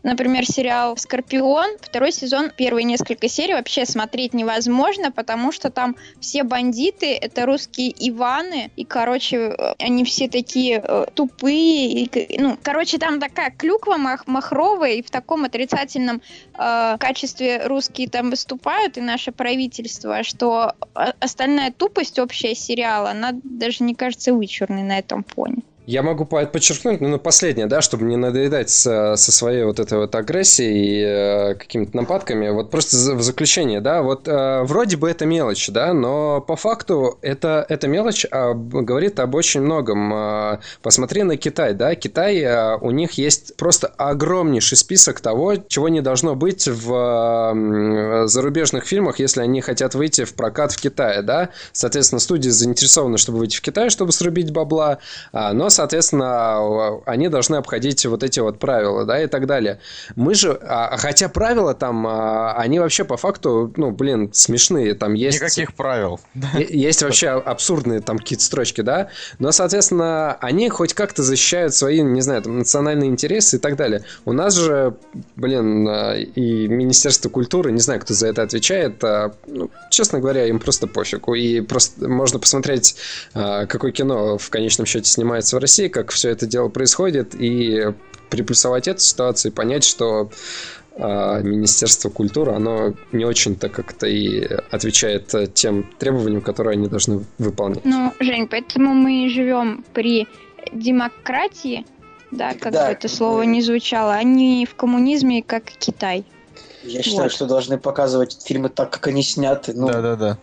Например, 0.05 0.45
сериал 0.45 0.95
«Скорпион», 0.97 1.79
второй 1.81 2.11
сезон, 2.11 2.51
первые 2.55 2.83
несколько 2.83 3.27
серий 3.27 3.55
вообще 3.55 3.87
смотреть 3.87 4.35
невозможно, 4.35 5.11
потому 5.11 5.51
что 5.51 5.71
там 5.71 5.95
все 6.19 6.43
бандиты— 6.43 7.15
это 7.21 7.47
русские 7.47 7.91
Иваны, 8.07 8.69
и, 8.75 8.85
короче, 8.85 9.73
они 9.79 10.05
все 10.05 10.29
такие 10.29 10.79
э, 10.79 11.05
тупые, 11.15 12.03
и, 12.03 12.39
ну, 12.39 12.55
короче, 12.61 12.99
там 12.99 13.19
такая 13.19 13.49
клюква 13.49 13.97
мах 13.97 14.27
махровая, 14.27 14.91
и 14.91 15.01
в 15.01 15.09
таком 15.09 15.43
отрицательном 15.45 16.21
э, 16.53 16.97
качестве 16.99 17.65
русские 17.65 18.07
там 18.07 18.29
выступают, 18.29 18.99
и 18.99 19.01
наше 19.01 19.31
правительство, 19.31 20.21
что 20.21 20.73
остальная 20.93 21.71
тупость 21.71 22.19
общая 22.19 22.53
сериала, 22.53 23.09
она 23.09 23.31
даже 23.33 23.83
не 23.83 23.95
кажется 23.95 24.35
вычурной 24.35 24.83
на 24.83 24.99
этом 24.99 25.23
фоне. 25.23 25.63
Я 25.85 26.01
могу 26.01 26.25
подчеркнуть, 26.25 26.99
ну, 26.99 27.19
последнее, 27.19 27.67
да, 27.67 27.81
чтобы 27.81 28.05
не 28.05 28.17
надоедать 28.17 28.69
со, 28.69 29.15
со 29.15 29.31
своей 29.31 29.63
вот 29.63 29.79
этой 29.79 29.99
вот 29.99 30.15
агрессией 30.15 30.75
и 30.75 31.03
э, 31.03 31.55
какими-то 31.55 31.95
нападками. 31.95 32.49
Вот 32.49 32.71
просто 32.71 32.95
в 33.15 33.21
заключение, 33.21 33.81
да, 33.81 34.01
вот 34.01 34.27
э, 34.27 34.63
вроде 34.63 34.97
бы 34.97 35.09
это 35.09 35.25
мелочь, 35.25 35.69
да, 35.69 35.93
но 35.93 36.41
по 36.41 36.55
факту 36.55 37.19
это, 37.21 37.65
это 37.69 37.87
мелочь 37.87 38.25
а, 38.31 38.53
говорит 38.53 39.19
об 39.19 39.35
очень 39.35 39.61
многом. 39.61 40.11
Э, 40.13 40.59
посмотри 40.81 41.21
на 41.21 41.37
Китай, 41.37 41.73
да, 41.73 41.93
Китай, 41.93 42.39
э, 42.39 42.77
у 42.77 42.89
них 42.89 43.13
есть 43.13 43.55
просто 43.55 43.87
огромнейший 43.87 44.77
список 44.77 45.21
того, 45.21 45.55
чего 45.55 45.89
не 45.89 46.01
должно 46.01 46.33
быть 46.35 46.67
в 46.67 47.53
э, 47.53 48.27
зарубежных 48.27 48.85
фильмах, 48.85 49.19
если 49.19 49.41
они 49.41 49.61
хотят 49.61 49.93
выйти 49.93 50.23
в 50.23 50.33
прокат 50.33 50.71
в 50.71 50.81
Китае, 50.81 51.21
да. 51.21 51.49
Соответственно, 51.73 52.19
студии 52.19 52.49
заинтересованы, 52.49 53.19
чтобы 53.19 53.37
выйти 53.37 53.57
в 53.57 53.61
Китай, 53.61 53.91
чтобы 53.91 54.11
срубить 54.11 54.51
бабла, 54.51 54.97
а, 55.31 55.53
но 55.53 55.69
соответственно, 55.75 57.01
они 57.05 57.29
должны 57.29 57.57
обходить 57.57 58.05
вот 58.05 58.23
эти 58.23 58.39
вот 58.39 58.57
правила, 58.59 59.05
да, 59.05 59.21
и 59.21 59.27
так 59.27 59.45
далее. 59.45 59.79
Мы 60.15 60.33
же, 60.33 60.53
а, 60.61 60.97
хотя 60.97 61.29
правила 61.29 61.73
там, 61.73 62.07
а, 62.07 62.53
они 62.53 62.79
вообще 62.79 63.03
по 63.03 63.17
факту, 63.17 63.73
ну, 63.75 63.91
блин, 63.91 64.31
смешные, 64.33 64.95
там 64.95 65.13
есть... 65.13 65.39
Никаких 65.39 65.73
правил. 65.73 66.19
Есть 66.57 67.03
вообще 67.03 67.29
абсурдные 67.29 67.99
там 67.99 68.17
какие-то 68.17 68.43
строчки, 68.43 68.81
да, 68.81 69.09
но, 69.39 69.51
соответственно, 69.51 70.33
они 70.41 70.69
хоть 70.69 70.93
как-то 70.93 71.21
защищают 71.21 71.75
свои, 71.75 72.01
не 72.01 72.21
знаю, 72.21 72.41
там, 72.41 72.57
национальные 72.57 73.09
интересы 73.09 73.57
и 73.57 73.59
так 73.59 73.75
далее. 73.75 74.03
У 74.25 74.31
нас 74.31 74.55
же, 74.55 74.95
блин, 75.35 75.87
а, 75.87 76.15
и 76.15 76.67
Министерство 76.67 77.29
культуры, 77.29 77.71
не 77.71 77.81
знаю, 77.81 77.99
кто 78.01 78.13
за 78.13 78.27
это 78.27 78.41
отвечает, 78.41 79.03
ну, 79.47 79.69
честно 79.91 80.19
говоря, 80.19 80.45
им 80.47 80.59
просто 80.59 80.87
пофигу, 80.87 81.35
и 81.35 81.61
просто 81.61 82.07
можно 82.07 82.39
посмотреть, 82.39 82.95
какое 83.33 83.91
кино 83.91 84.37
в 84.37 84.49
конечном 84.49 84.85
счете 84.85 85.09
снимается 85.09 85.55
в 85.55 85.59
России, 85.65 85.87
как 85.87 86.11
все 86.11 86.29
это 86.29 86.45
дело 86.45 86.69
происходит, 86.69 87.33
и 87.33 87.91
приплюсовать 88.29 88.87
эту 88.87 88.99
ситуацию 88.99 89.51
и 89.51 89.55
понять, 89.55 89.83
что 89.83 90.29
э, 90.95 91.41
Министерство 91.41 92.09
культуры, 92.09 92.51
оно 92.53 92.93
не 93.11 93.25
очень-то 93.25 93.69
как-то 93.69 94.05
и 94.05 94.47
отвечает 94.69 95.33
тем 95.55 95.89
требованиям, 95.97 96.41
которые 96.41 96.73
они 96.73 96.87
должны 96.87 97.25
выполнять. 97.39 97.83
Ну, 97.83 98.13
Жень, 98.19 98.47
поэтому 98.47 98.93
мы 98.93 99.27
живем 99.29 99.83
при 99.93 100.27
демократии, 100.71 101.83
да, 102.29 102.53
как 102.53 102.71
да, 102.71 102.85
бы 102.85 102.91
это 102.91 103.07
слово 103.07 103.41
не 103.41 103.63
звучало, 103.63 104.13
а 104.13 104.21
не 104.21 104.67
в 104.67 104.75
коммунизме, 104.75 105.41
как 105.41 105.63
Китай. 105.65 106.25
Я 106.83 107.01
считаю, 107.01 107.23
вот. 107.23 107.31
что 107.31 107.47
должны 107.47 107.79
показывать 107.79 108.39
фильмы 108.45 108.69
так, 108.69 108.91
как 108.91 109.07
они 109.07 109.23
сняты. 109.23 109.73
Ну, 109.73 109.87
Да-да-да. 109.87 110.37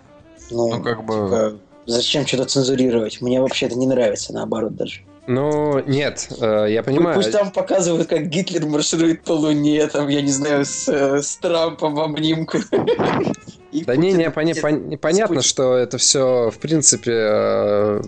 Ну, 0.51 0.79
ну, 0.79 0.83
как 0.83 1.05
бы... 1.05 1.15
Типа, 1.15 1.59
Зачем 1.87 2.27
что-то 2.27 2.45
цензурировать? 2.45 3.21
Мне 3.21 3.41
вообще 3.41 3.67
это 3.67 3.77
не 3.77 3.87
нравится, 3.87 4.33
наоборот 4.33 4.77
даже. 4.77 5.03
Ну, 5.27 5.79
нет, 5.87 6.29
э, 6.41 6.67
я 6.71 6.83
понимаю. 6.83 7.15
Пусть 7.15 7.31
там 7.31 7.53
показывают, 7.53 8.09
как 8.09 8.27
Гитлер 8.27 8.67
марширует 8.67 9.23
по 9.23 9.33
Луне, 9.33 9.87
там, 9.87 10.09
я 10.09 10.21
не 10.21 10.33
знаю, 10.33 10.65
с, 10.65 10.89
э, 10.89 11.23
с 11.23 11.37
Трампом 11.37 11.95
в 11.95 12.01
обнимку. 12.01 12.59
Да 13.73 13.97
не, 13.97 14.13
не, 14.13 14.31
понятно, 14.31 15.41
что 15.43 15.75
это 15.77 15.97
все, 15.97 16.51
в 16.51 16.59
принципе, 16.59 17.13
э, 17.13 18.03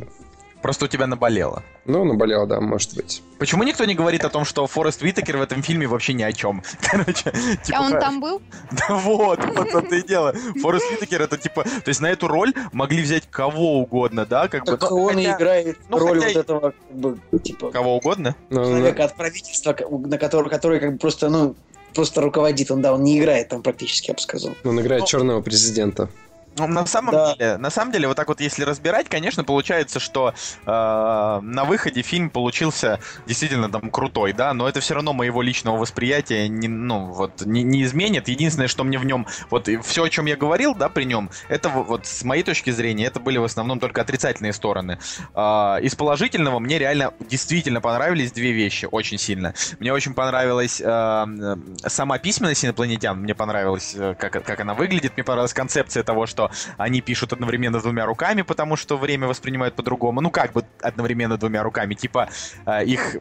Просто 0.64 0.86
у 0.86 0.88
тебя 0.88 1.06
наболело. 1.06 1.62
Ну, 1.84 2.04
наболело, 2.04 2.46
да, 2.46 2.58
может 2.58 2.94
быть. 2.94 3.22
Почему 3.38 3.64
никто 3.64 3.84
не 3.84 3.94
говорит 3.94 4.24
о 4.24 4.30
том, 4.30 4.46
что 4.46 4.66
Форест 4.66 5.02
Уитакер 5.02 5.36
в 5.36 5.42
этом 5.42 5.62
фильме 5.62 5.86
вообще 5.86 6.14
ни 6.14 6.22
о 6.22 6.32
чем? 6.32 6.62
Короче, 6.80 7.32
типа... 7.62 7.78
А 7.78 7.82
он 7.82 7.92
там 8.00 8.18
был? 8.18 8.40
Да 8.70 8.94
вот, 8.94 9.40
вот 9.44 9.68
это 9.68 9.94
и 9.94 10.02
дело. 10.02 10.32
Форест 10.62 10.90
Уитакер 10.90 11.20
это 11.20 11.36
типа... 11.36 11.64
То 11.64 11.88
есть 11.90 12.00
на 12.00 12.06
эту 12.06 12.28
роль 12.28 12.54
могли 12.72 13.02
взять 13.02 13.28
кого 13.30 13.80
угодно, 13.80 14.24
да? 14.24 14.48
Как 14.48 14.64
так 14.64 14.80
бы, 14.80 14.86
он 14.90 15.16
хотя... 15.16 15.36
играет 15.36 15.78
ну, 15.90 15.98
роль 15.98 16.20
хотя... 16.20 16.28
вот 16.28 16.36
этого, 16.38 16.60
как 16.60 16.96
бы, 16.96 17.18
типа... 17.40 17.70
Кого 17.70 17.96
угодно? 17.98 18.34
Ну, 18.48 18.64
человека 18.64 19.04
от 19.04 19.16
правительства, 19.16 19.76
на 19.90 20.16
который, 20.16 20.48
который 20.48 20.80
как 20.80 20.92
бы 20.92 20.98
просто, 20.98 21.28
ну, 21.28 21.56
просто 21.92 22.22
руководит, 22.22 22.70
он, 22.70 22.80
да, 22.80 22.94
он 22.94 23.04
не 23.04 23.18
играет 23.18 23.50
там 23.50 23.62
практически, 23.62 24.08
я 24.08 24.14
бы 24.14 24.20
сказал. 24.20 24.54
Он 24.64 24.80
играет 24.80 25.02
Ну, 25.02 25.06
черного 25.08 25.42
президента. 25.42 26.08
Ну, 26.56 26.66
на 26.68 26.86
самом 26.86 27.12
Да. 27.14 27.34
деле, 27.34 27.56
на 27.56 27.70
самом 27.70 27.92
деле, 27.92 28.08
вот 28.08 28.16
так 28.16 28.28
вот, 28.28 28.40
если 28.40 28.64
разбирать, 28.64 29.08
конечно, 29.08 29.44
получается, 29.44 30.00
что 30.00 30.34
э, 30.66 30.70
на 31.42 31.64
выходе 31.64 32.02
фильм 32.02 32.30
получился 32.30 33.00
действительно 33.26 33.70
там 33.70 33.90
крутой, 33.90 34.32
да, 34.32 34.54
но 34.54 34.68
это 34.68 34.80
все 34.80 34.94
равно 34.94 35.12
моего 35.12 35.42
личного 35.42 35.76
восприятия 35.76 36.48
не, 36.48 36.68
ну, 36.68 37.06
вот, 37.06 37.44
не, 37.44 37.62
не 37.62 37.82
изменит. 37.82 38.28
Единственное, 38.28 38.68
что 38.68 38.84
мне 38.84 38.98
в 38.98 39.04
нем, 39.04 39.26
вот 39.50 39.68
все, 39.84 40.04
о 40.04 40.08
чем 40.10 40.26
я 40.26 40.36
говорил, 40.36 40.74
да, 40.74 40.88
при 40.88 41.04
нем, 41.04 41.30
это 41.48 41.68
вот 41.68 42.06
с 42.06 42.22
моей 42.24 42.42
точки 42.42 42.70
зрения, 42.70 43.06
это 43.06 43.20
были 43.20 43.38
в 43.38 43.44
основном 43.44 43.80
только 43.80 44.00
отрицательные 44.02 44.52
стороны. 44.52 44.98
А, 45.34 45.78
из 45.82 45.94
положительного 45.94 46.58
мне 46.58 46.78
реально 46.78 47.12
действительно 47.20 47.80
понравились 47.80 48.32
две 48.32 48.52
вещи 48.52 48.86
очень 48.90 49.18
сильно. 49.18 49.54
Мне 49.80 49.92
очень 49.92 50.14
понравилась 50.14 50.80
э, 50.80 50.84
э, 50.86 51.56
сама 51.88 52.18
письменность 52.18 52.64
инопланетян, 52.64 53.18
мне 53.18 53.34
понравилось, 53.34 53.94
э, 53.96 54.14
как, 54.18 54.32
как 54.44 54.60
она 54.60 54.74
выглядит, 54.74 55.16
мне 55.16 55.24
понравилась 55.24 55.52
концепция 55.54 56.02
того, 56.02 56.26
что 56.26 56.43
они 56.76 57.00
пишут 57.00 57.32
одновременно 57.32 57.80
двумя 57.80 58.06
руками, 58.06 58.42
потому 58.42 58.76
что 58.76 58.96
время 58.96 59.26
воспринимают 59.26 59.74
по-другому. 59.74 60.20
Ну, 60.20 60.30
как 60.30 60.52
бы 60.52 60.64
одновременно 60.80 61.36
двумя 61.36 61.62
руками. 61.62 61.94
Типа, 61.94 62.28
э, 62.66 62.84
их, 62.84 63.16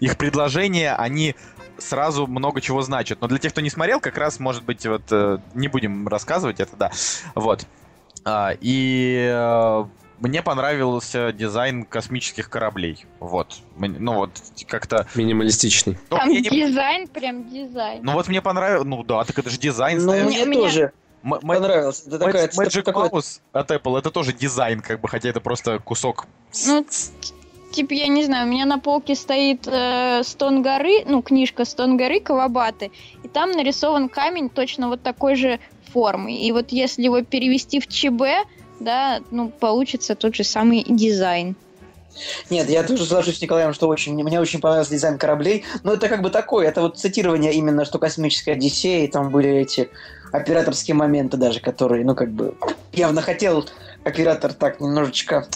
их 0.00 0.16
предложения, 0.16 0.94
они 0.94 1.34
сразу 1.78 2.26
много 2.26 2.60
чего 2.60 2.82
значат. 2.82 3.20
Но 3.20 3.28
для 3.28 3.38
тех, 3.38 3.52
кто 3.52 3.60
не 3.60 3.70
смотрел, 3.70 4.00
как 4.00 4.18
раз, 4.18 4.40
может 4.40 4.64
быть, 4.64 4.86
вот 4.86 5.02
э, 5.10 5.38
не 5.54 5.68
будем 5.68 6.08
рассказывать 6.08 6.60
это, 6.60 6.76
да. 6.76 6.90
Вот. 7.34 7.66
А, 8.24 8.54
и 8.60 9.28
э, 9.32 9.84
мне 10.20 10.42
понравился 10.42 11.32
дизайн 11.32 11.84
космических 11.84 12.50
кораблей. 12.50 13.06
Вот. 13.20 13.58
Ну 13.76 14.14
вот, 14.14 14.30
как-то... 14.66 15.06
Минималистичный. 15.14 15.98
ну, 16.10 16.16
Там 16.16 16.28
не- 16.28 16.42
дизайн, 16.42 17.08
прям 17.08 17.48
дизайн. 17.48 18.02
Ну 18.02 18.12
вот 18.12 18.28
мне 18.28 18.42
понравилось... 18.42 18.86
Ну 18.86 19.02
да, 19.04 19.24
так 19.24 19.38
это 19.38 19.50
же 19.50 19.58
дизайн. 19.58 20.04
Ну, 20.04 20.12
мне 20.24 20.44
тоже 20.46 20.92
понравилось. 21.22 22.04
Это 22.06 22.18
такая, 22.18 22.48
Magic 22.48 22.82
такой- 22.82 23.08
Mouse 23.08 23.40
от 23.52 23.70
Apple 23.70 23.98
это 23.98 24.10
тоже 24.10 24.32
дизайн, 24.32 24.80
как 24.80 25.00
бы, 25.00 25.08
хотя 25.08 25.28
это 25.28 25.40
просто 25.40 25.78
кусок. 25.78 26.26
Ну, 26.66 26.86
типа, 27.72 27.92
я 27.92 28.08
не 28.08 28.24
знаю, 28.24 28.46
у 28.46 28.50
меня 28.50 28.66
на 28.66 28.78
полке 28.78 29.14
стоит 29.14 29.66
э, 29.66 30.22
Стон 30.24 30.62
горы, 30.62 31.04
ну, 31.06 31.22
книжка 31.22 31.64
Стон 31.64 31.96
горы 31.96 32.20
Кавабаты, 32.20 32.90
и 33.22 33.28
там 33.28 33.52
нарисован 33.52 34.08
камень 34.08 34.48
точно 34.48 34.88
вот 34.88 35.02
такой 35.02 35.36
же 35.36 35.60
формы. 35.92 36.34
И 36.34 36.52
вот 36.52 36.70
если 36.70 37.02
его 37.02 37.22
перевести 37.22 37.80
в 37.80 37.86
ЧБ, 37.86 38.22
да, 38.80 39.20
ну, 39.30 39.48
получится 39.48 40.14
тот 40.14 40.34
же 40.34 40.44
самый 40.44 40.84
дизайн. 40.84 41.56
Нет, 42.50 42.68
я 42.68 42.82
тоже 42.82 43.04
соглашусь 43.04 43.38
с 43.38 43.42
Николаем, 43.42 43.72
что 43.72 43.88
очень, 43.88 44.14
мне, 44.14 44.24
мне 44.24 44.40
очень 44.40 44.60
понравился 44.60 44.92
дизайн 44.92 45.18
кораблей. 45.18 45.64
Но 45.84 45.92
это 45.92 46.08
как 46.08 46.22
бы 46.22 46.30
такое, 46.30 46.66
это 46.66 46.80
вот 46.82 46.98
цитирование 46.98 47.52
именно, 47.52 47.84
что 47.84 47.98
космическая 47.98 48.52
Одиссея, 48.52 49.04
и 49.04 49.08
там 49.08 49.30
были 49.30 49.50
эти 49.50 49.90
операторские 50.32 50.94
моменты 50.94 51.36
даже, 51.36 51.60
которые, 51.60 52.04
ну, 52.04 52.14
как 52.14 52.30
бы, 52.30 52.54
явно 52.92 53.22
хотел 53.22 53.66
оператор 54.04 54.52
так 54.52 54.80
немножечко 54.80 55.46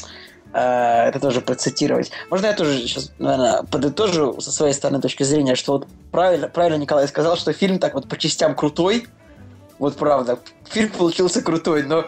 э, 0.53 0.59
это 0.59 1.21
тоже 1.21 1.41
процитировать. 1.41 2.11
Можно 2.31 2.47
я 2.47 2.53
тоже 2.53 2.79
сейчас, 2.79 3.13
наверное, 3.19 3.63
подытожу 3.63 4.41
со 4.41 4.53
своей 4.53 4.75
стороны 4.75 5.01
точки 5.01 5.23
зрения, 5.23 5.55
что 5.55 5.73
вот 5.73 5.89
правильно, 6.11 6.49
правильно 6.49 6.77
Николай 6.77 7.09
сказал, 7.09 7.37
что 7.37 7.53
фильм 7.53 7.79
так 7.79 7.95
вот 7.95 8.09
по 8.09 8.17
частям 8.17 8.55
крутой. 8.55 9.07
Вот 9.79 9.97
правда, 9.97 10.39
фильм 10.71 10.91
получился 10.91 11.43
крутой, 11.43 11.83
но 11.83 12.05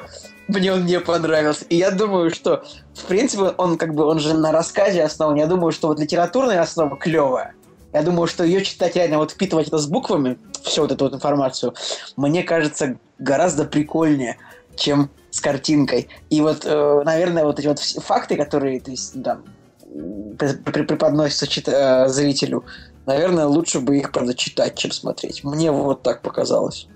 мне 0.49 0.73
он 0.73 0.85
не 0.85 1.01
понравился. 1.01 1.65
И 1.67 1.77
я 1.77 1.91
думаю, 1.91 2.31
что, 2.31 2.65
в 2.95 3.05
принципе, 3.07 3.55
он 3.57 3.79
как 3.79 3.95
бы, 3.95 4.05
он 4.05 4.19
же 4.21 4.35
на 4.35 4.53
рассказе 4.53 5.03
основан. 5.03 5.37
Я 5.37 5.47
думаю, 5.47 5.73
что 5.73 5.89
вот 5.89 5.99
литературная 5.99 6.61
основа 6.61 6.97
клевая. 6.97 7.55
Я 7.95 8.03
думаю, 8.03 8.27
что 8.27 8.43
ее 8.43 8.65
читать 8.65 8.97
реально, 8.97 9.19
вот 9.19 9.31
впитывать 9.31 9.69
это 9.69 9.79
с 9.79 9.87
буквами, 9.87 10.37
всю 10.65 10.83
вот 10.83 10.91
эту 10.91 11.05
вот 11.05 11.15
информацию, 11.15 11.75
мне 12.17 12.43
кажется, 12.43 12.99
гораздо 13.19 13.65
прикольнее, 13.65 14.37
чем 14.75 15.11
с 15.31 15.41
картинкой. 15.41 16.09
И 16.29 16.41
вот, 16.41 16.67
э, 16.67 17.03
наверное, 17.05 17.45
вот 17.45 17.61
эти 17.61 17.69
вот 17.69 17.79
факты, 17.79 18.35
которые, 18.35 18.81
то 18.81 18.91
есть, 18.91 19.15
при- 19.15 20.83
преподносятся 20.83 21.47
чит- 21.47 21.69
э, 21.69 22.09
зрителю, 22.09 22.65
наверное, 23.07 23.47
лучше 23.47 23.79
бы 23.79 23.97
их, 23.97 24.11
правда, 24.11 24.35
читать, 24.35 24.77
чем 24.77 24.91
смотреть. 24.91 25.45
Мне 25.45 25.71
вот 25.71 26.03
так 26.03 26.21
показалось. 26.21 26.89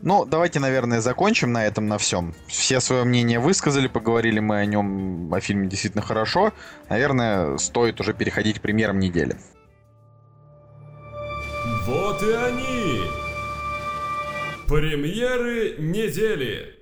Ну, 0.00 0.24
давайте, 0.24 0.60
наверное, 0.60 1.02
закончим 1.02 1.52
на 1.52 1.66
этом, 1.66 1.88
на 1.88 1.98
всем. 1.98 2.34
Все 2.46 2.80
свое 2.80 3.04
мнение 3.04 3.38
высказали, 3.38 3.86
поговорили 3.86 4.40
мы 4.40 4.60
о 4.60 4.64
нем, 4.64 5.32
о 5.32 5.40
фильме 5.40 5.68
действительно 5.68 6.02
хорошо. 6.02 6.54
Наверное, 6.88 7.58
стоит 7.58 8.00
уже 8.00 8.14
переходить 8.14 8.58
к 8.58 8.62
примерам 8.62 8.98
недели. 8.98 9.36
Вот 11.88 12.22
и 12.22 12.32
они! 12.32 13.00
Премьеры 14.66 15.76
недели! 15.78 16.78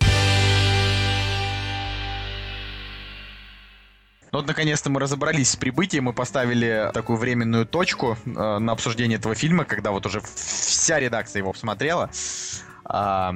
Ну 4.33 4.39
вот, 4.41 4.49
наконец-то 4.49 4.91
мы 4.91 4.99
разобрались 4.99 5.51
с 5.51 5.57
прибытием, 5.57 6.05
мы 6.05 6.13
поставили 6.13 6.91
такую 6.93 7.19
временную 7.19 7.67
точку 7.67 8.19
э, 8.27 8.59
на 8.59 8.73
обсуждение 8.73 9.17
этого 9.17 9.37
фильма, 9.37 9.65
когда 9.65 9.93
вот 9.93 10.07
уже 10.07 10.21
вся 10.21 10.99
редакция 10.99 11.39
его 11.39 11.53
посмотрела. 11.53 12.11
А, 12.85 13.33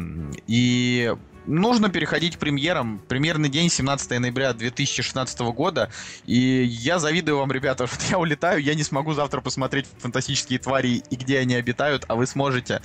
и 0.48 1.14
нужно 1.46 1.88
переходить 1.88 2.37
к 2.37 2.38
премьерам. 2.38 3.00
Премьерный 3.09 3.48
день 3.48 3.70
17 3.70 4.18
ноября 4.18 4.53
2016 4.53 5.40
года. 5.40 5.90
И 6.26 6.37
я 6.37 6.98
завидую 6.98 7.38
вам, 7.38 7.50
ребята, 7.53 7.87
что 7.87 8.05
я 8.11 8.18
улетаю, 8.18 8.62
я 8.62 8.74
не 8.74 8.83
смогу 8.83 9.12
завтра 9.12 9.40
посмотреть 9.40 9.87
«Фантастические 9.98 10.59
твари» 10.59 11.03
и 11.11 11.16
где 11.16 11.38
они 11.38 11.55
обитают, 11.55 12.05
а 12.09 12.14
вы 12.14 12.26
сможете. 12.26 12.83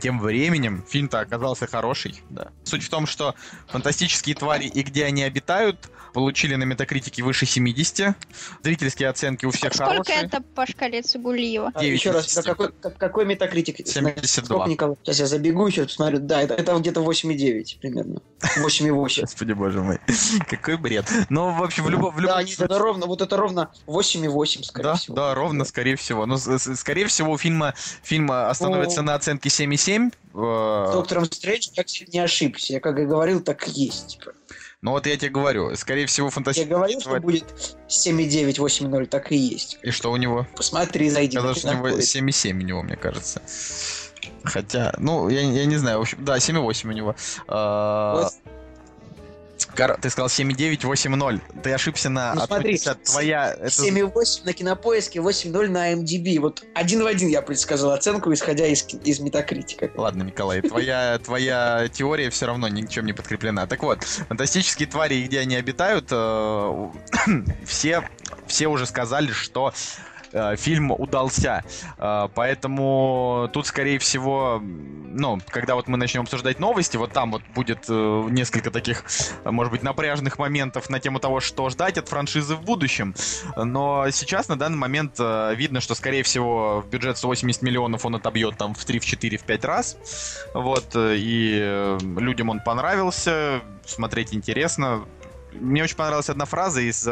Тем 0.00 0.20
временем 0.20 0.84
фильм-то 0.88 1.20
оказался 1.20 1.66
хороший. 1.66 2.22
Да. 2.30 2.48
Суть 2.64 2.84
в 2.84 2.90
том, 2.90 3.06
что 3.06 3.34
«Фантастические 3.68 4.34
твари» 4.34 4.66
и 4.66 4.82
где 4.82 5.04
они 5.04 5.22
обитают 5.22 5.90
получили 6.18 6.56
на 6.56 6.64
метакритике 6.64 7.22
выше 7.22 7.46
70. 7.46 8.16
Зрительские 8.64 9.08
оценки 9.08 9.46
у 9.46 9.50
всех 9.50 9.72
Сколько 9.72 9.92
хорошие. 9.92 10.18
это 10.22 10.40
по 10.40 10.66
шкале 10.66 11.00
Цигулиева? 11.02 11.70
А, 11.74 11.80
Девять 11.80 12.00
еще 12.00 12.10
раз, 12.10 12.34
какой, 12.44 12.72
как- 12.72 12.96
какой 12.98 13.24
метакритик? 13.24 13.86
72. 13.86 14.44
Сколько, 14.44 14.68
Николай? 14.70 14.96
Сейчас 15.04 15.20
я 15.20 15.26
забегу, 15.26 15.70
сейчас 15.70 15.86
посмотрю. 15.86 16.18
Да, 16.18 16.42
это, 16.42 16.54
это 16.54 16.76
где-то 16.76 17.02
8,9 17.02 17.78
примерно. 17.80 18.20
8,8. 18.58 19.20
Господи 19.20 19.52
боже 19.52 19.80
мой. 19.80 19.98
Какой 20.50 20.76
бред. 20.76 21.06
Ну, 21.30 21.52
в 21.56 21.62
общем, 21.62 21.84
в 21.84 21.90
любом... 21.90 22.12
В 22.12 22.16
Да, 22.16 22.22
любом 22.22 22.44
нет, 22.46 22.60
это 22.60 22.78
ровно, 22.78 23.06
вот 23.06 23.22
это 23.22 23.36
ровно 23.36 23.70
8,8, 23.86 24.64
скорее 24.64 24.84
Да, 24.84 24.94
всего. 24.96 25.14
да, 25.14 25.34
ровно, 25.34 25.64
скорее 25.64 25.94
всего. 25.96 26.26
Ну, 26.26 26.36
с- 26.36 26.58
с- 26.58 26.76
скорее 26.76 27.06
всего, 27.06 27.32
у 27.32 27.38
фильма, 27.38 27.74
фильм 28.02 28.30
остановится 28.32 29.02
Ну. 29.02 29.08
на 29.08 29.14
оценке 29.14 29.48
7,7. 29.50 30.10
С 30.10 30.12
э, 30.34 30.92
Доктором 30.92 31.24
Стрэндж 31.26 31.68
я, 31.74 31.84
кстати, 31.84 32.08
не 32.12 32.18
ошибся. 32.18 32.72
Я 32.74 32.80
как 32.80 32.98
и 32.98 33.04
говорил, 33.04 33.40
так 33.40 33.66
и 33.68 33.70
есть. 33.70 34.18
Типа. 34.18 34.32
Ну, 34.80 34.92
вот 34.92 35.06
я 35.06 35.16
тебе 35.16 35.30
говорю, 35.30 35.74
скорее 35.74 36.06
всего, 36.06 36.28
Я 36.28 36.30
фантастический... 36.30 36.72
говорил, 36.72 37.00
что 37.00 37.18
будет 37.20 37.44
7,9, 37.88 38.58
8,0, 38.58 39.06
так 39.06 39.32
и 39.32 39.36
есть. 39.36 39.78
И 39.82 39.90
что 39.90 40.12
у 40.12 40.16
него? 40.16 40.46
Посмотри, 40.56 41.10
зайди. 41.10 41.36
Сказал, 41.36 41.54
что 41.56 41.68
у 41.68 41.72
него 41.72 41.88
кинопоиск. 41.88 42.16
7,7 42.16 42.50
у 42.52 42.62
него, 42.62 42.82
мне 42.82 42.96
кажется. 42.96 43.42
Хотя, 44.44 44.94
ну, 44.98 45.28
я, 45.28 45.40
я 45.40 45.66
не 45.66 45.76
знаю, 45.76 45.98
в 45.98 46.02
общем, 46.02 46.24
да, 46.24 46.36
7,8 46.36 46.88
у 46.88 46.92
него. 46.92 47.16
А, 47.48 48.22
Вот. 48.22 48.32
Кор- 49.78 49.96
Ты 50.00 50.10
сказал 50.10 50.26
7,9, 50.28 50.80
8,0. 50.80 51.62
Ты 51.62 51.72
ошибся 51.72 52.10
на... 52.10 52.34
Ну, 52.34 52.40
смотри, 52.40 52.78
твоя... 53.04 53.54
это- 53.54 53.68
7,8 53.68 54.44
на 54.44 54.52
кинопоиске, 54.52 55.20
8,0 55.20 55.68
на 55.68 55.92
MDB. 55.94 56.40
Вот 56.40 56.64
один 56.74 57.04
в 57.04 57.06
один 57.06 57.28
я 57.28 57.42
предсказал 57.42 57.92
оценку, 57.92 58.32
исходя 58.32 58.66
из, 58.66 58.84
из 59.04 59.20
метакритика. 59.20 59.88
Ладно, 59.94 60.24
Николай, 60.24 60.62
твоя, 60.62 61.20
твоя 61.24 61.88
теория 61.92 62.28
все 62.30 62.46
равно 62.46 62.66
ничем 62.66 63.06
не 63.06 63.12
подкреплена. 63.12 63.68
Так 63.68 63.84
вот, 63.84 64.02
фантастические 64.02 64.88
твари 64.88 65.22
где 65.22 65.38
они 65.40 65.54
обитают, 65.54 66.08
э, 66.10 66.88
все, 67.64 68.02
все 68.48 68.66
уже 68.66 68.84
сказали, 68.84 69.30
что 69.30 69.72
э, 70.32 70.56
фильм 70.56 70.92
удался. 70.92 71.64
Э, 71.98 72.28
поэтому 72.34 73.48
тут, 73.52 73.66
скорее 73.66 73.98
всего, 73.98 74.60
ну, 74.62 75.38
когда 75.48 75.74
вот 75.74 75.88
мы 75.88 75.96
начнем 75.96 76.22
обсуждать 76.22 76.60
новости, 76.60 76.96
вот 76.96 77.12
там 77.12 77.32
вот 77.32 77.42
будет 77.54 77.86
э, 77.88 78.26
несколько 78.30 78.70
таких, 78.70 79.04
может 79.44 79.72
быть, 79.72 79.82
напряжных 79.82 80.38
моментов 80.38 80.90
на 80.90 81.00
тему 81.00 81.20
того, 81.20 81.40
что 81.40 81.68
ждать 81.70 81.98
от 81.98 82.08
франшизы 82.08 82.54
в 82.54 82.62
будущем. 82.62 83.14
Но 83.56 84.08
сейчас, 84.10 84.48
на 84.48 84.56
данный 84.56 84.78
момент, 84.78 85.18
видно, 85.18 85.80
что, 85.80 85.94
скорее 85.94 86.22
всего, 86.22 86.80
в 86.80 86.88
бюджет 86.88 87.18
180 87.18 87.62
миллионов 87.62 88.04
он 88.04 88.16
отобьет 88.16 88.56
там 88.56 88.74
в 88.74 88.84
3, 88.84 88.98
в 88.98 89.04
4, 89.04 89.38
в 89.38 89.42
5 89.42 89.64
раз. 89.64 89.96
Вот, 90.54 90.94
и 90.94 91.96
людям 92.18 92.50
он 92.50 92.60
понравился, 92.60 93.60
смотреть 93.84 94.34
интересно. 94.34 95.04
Мне 95.52 95.82
очень 95.82 95.96
понравилась 95.96 96.28
одна 96.28 96.44
фраза 96.44 96.80
из, 96.80 97.06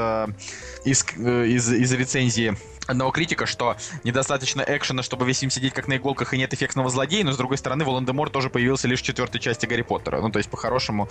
из, 0.85 1.05
из, 1.17 1.73
из 1.73 1.93
рецензии 1.93 2.57
одного 2.87 3.11
критика, 3.11 3.47
что 3.47 3.77
недостаточно 4.05 4.63
экшена, 4.67 5.03
чтобы 5.03 5.25
весь 5.27 5.39
фильм 5.39 5.51
сидеть 5.51 5.73
как 5.75 5.89
на 5.89 5.97
иголках 5.97 6.35
и 6.35 6.39
нет 6.39 6.53
эффектного 6.55 6.89
злодея, 6.91 7.25
но 7.25 7.33
с 7.33 7.37
другой 7.37 7.59
стороны 7.59 7.85
Волан-де-Мор 7.85 8.31
тоже 8.31 8.51
появился 8.51 8.89
лишь 8.89 9.01
в 9.01 9.05
четвертой 9.05 9.41
части 9.41 9.67
Гарри 9.67 9.83
Поттера. 9.83 10.21
Ну, 10.21 10.31
то 10.31 10.39
есть, 10.39 10.51
по-хорошему, 10.51 11.09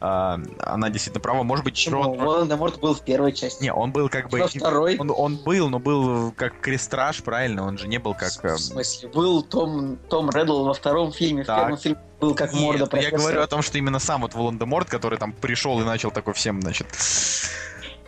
а, 0.00 0.38
она 0.60 0.90
действительно 0.90 1.20
права. 1.22 1.42
Может 1.42 1.64
быть? 1.64 1.88
Рон- 1.88 2.16
Волан-де-Морт 2.18 2.80
был 2.80 2.94
в 2.94 3.02
первой 3.02 3.32
части. 3.32 3.62
Не, 3.62 3.72
он 3.72 3.92
был 3.92 4.08
как 4.08 4.28
бы... 4.30 4.38
Во 4.40 4.48
второй? 4.48 4.96
Он, 4.98 5.10
он 5.14 5.36
был, 5.36 5.68
но 5.68 5.78
был 5.78 6.32
как 6.32 6.60
крестраж, 6.60 7.22
правильно? 7.22 7.66
Он 7.66 7.78
же 7.78 7.88
не 7.88 7.98
был 7.98 8.14
как... 8.14 8.32
э, 8.44 8.54
В 8.54 8.58
смысле, 8.58 9.08
был 9.08 9.42
Том, 9.42 9.96
Том 10.08 10.30
Реддл 10.30 10.64
во 10.64 10.74
втором 10.74 11.12
фильме, 11.12 11.42
в 11.44 11.46
Так. 11.46 11.58
первом 11.58 11.78
фильме 11.78 11.98
был 12.20 12.34
как 12.34 12.52
Нет, 12.52 12.62
морда 12.62 12.78
я 12.80 12.86
профессора. 12.86 13.18
говорю 13.18 13.40
о 13.42 13.46
том, 13.46 13.62
что 13.62 13.78
именно 13.78 13.98
сам 13.98 14.22
вот 14.22 14.34
Волан-де-Морт, 14.34 14.88
который 14.88 15.18
там 15.18 15.32
пришел 15.32 15.80
и 15.80 15.84
начал 15.84 16.10
такой 16.10 16.34
всем, 16.34 16.60
значит... 16.62 16.86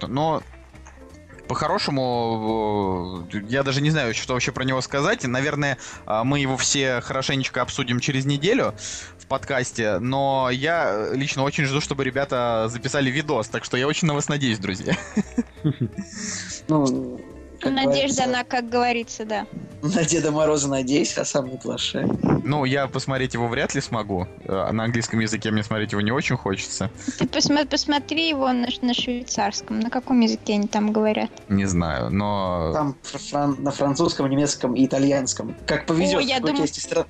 Но 0.02 0.42
по-хорошему, 1.50 3.26
э, 3.32 3.40
я 3.48 3.64
даже 3.64 3.80
не 3.80 3.90
знаю, 3.90 4.14
что 4.14 4.34
вообще 4.34 4.52
про 4.52 4.62
него 4.62 4.80
сказать. 4.80 5.24
Наверное, 5.24 5.78
а, 6.06 6.22
мы 6.22 6.38
его 6.38 6.56
все 6.56 7.00
хорошенечко 7.00 7.60
обсудим 7.60 7.98
через 7.98 8.24
неделю 8.24 8.72
в 9.18 9.26
подкасте, 9.26 9.98
но 9.98 10.48
я 10.52 11.08
лично 11.12 11.42
очень 11.42 11.64
жду, 11.64 11.80
чтобы 11.80 12.04
ребята 12.04 12.68
записали 12.68 13.10
видос, 13.10 13.48
так 13.48 13.64
что 13.64 13.76
я 13.76 13.88
очень 13.88 14.06
на 14.06 14.14
вас 14.14 14.28
надеюсь, 14.28 14.58
друзья. 14.60 14.96
Ну, 16.68 17.20
Надежда, 17.68 17.90
говорится, 17.92 18.24
она, 18.24 18.44
как 18.44 18.68
говорится, 18.68 19.24
да. 19.24 19.46
На 19.82 20.04
Деда 20.04 20.30
Мороза 20.30 20.68
надейся, 20.68 21.22
а 21.22 21.24
сам 21.24 21.48
не 21.50 21.56
плашай. 21.56 22.04
Ну, 22.44 22.64
я 22.64 22.86
посмотреть 22.86 23.34
его 23.34 23.48
вряд 23.48 23.74
ли 23.74 23.80
смогу. 23.80 24.26
а 24.46 24.70
На 24.72 24.84
английском 24.84 25.20
языке 25.20 25.50
мне 25.50 25.62
смотреть 25.62 25.92
его 25.92 26.00
не 26.02 26.10
очень 26.12 26.36
хочется. 26.36 26.90
Ты 27.18 27.24
посма- 27.24 27.66
посмотри 27.66 28.28
его 28.28 28.52
на, 28.52 28.68
на 28.82 28.94
швейцарском. 28.94 29.80
На 29.80 29.88
каком 29.90 30.20
языке 30.20 30.54
они 30.54 30.66
там 30.68 30.92
говорят? 30.92 31.30
Не 31.48 31.64
знаю, 31.66 32.10
но... 32.10 32.72
Там 32.74 32.96
фр- 33.02 33.18
фран- 33.18 33.56
на 33.62 33.70
французском, 33.70 34.28
немецком 34.28 34.74
и 34.74 34.84
итальянском. 34.84 35.54
Как 35.66 35.86
повезет, 35.86 36.18
О, 36.18 36.20
я 36.20 36.40
думаю- 36.40 36.58
части 36.58 36.80
стран. 36.80 37.06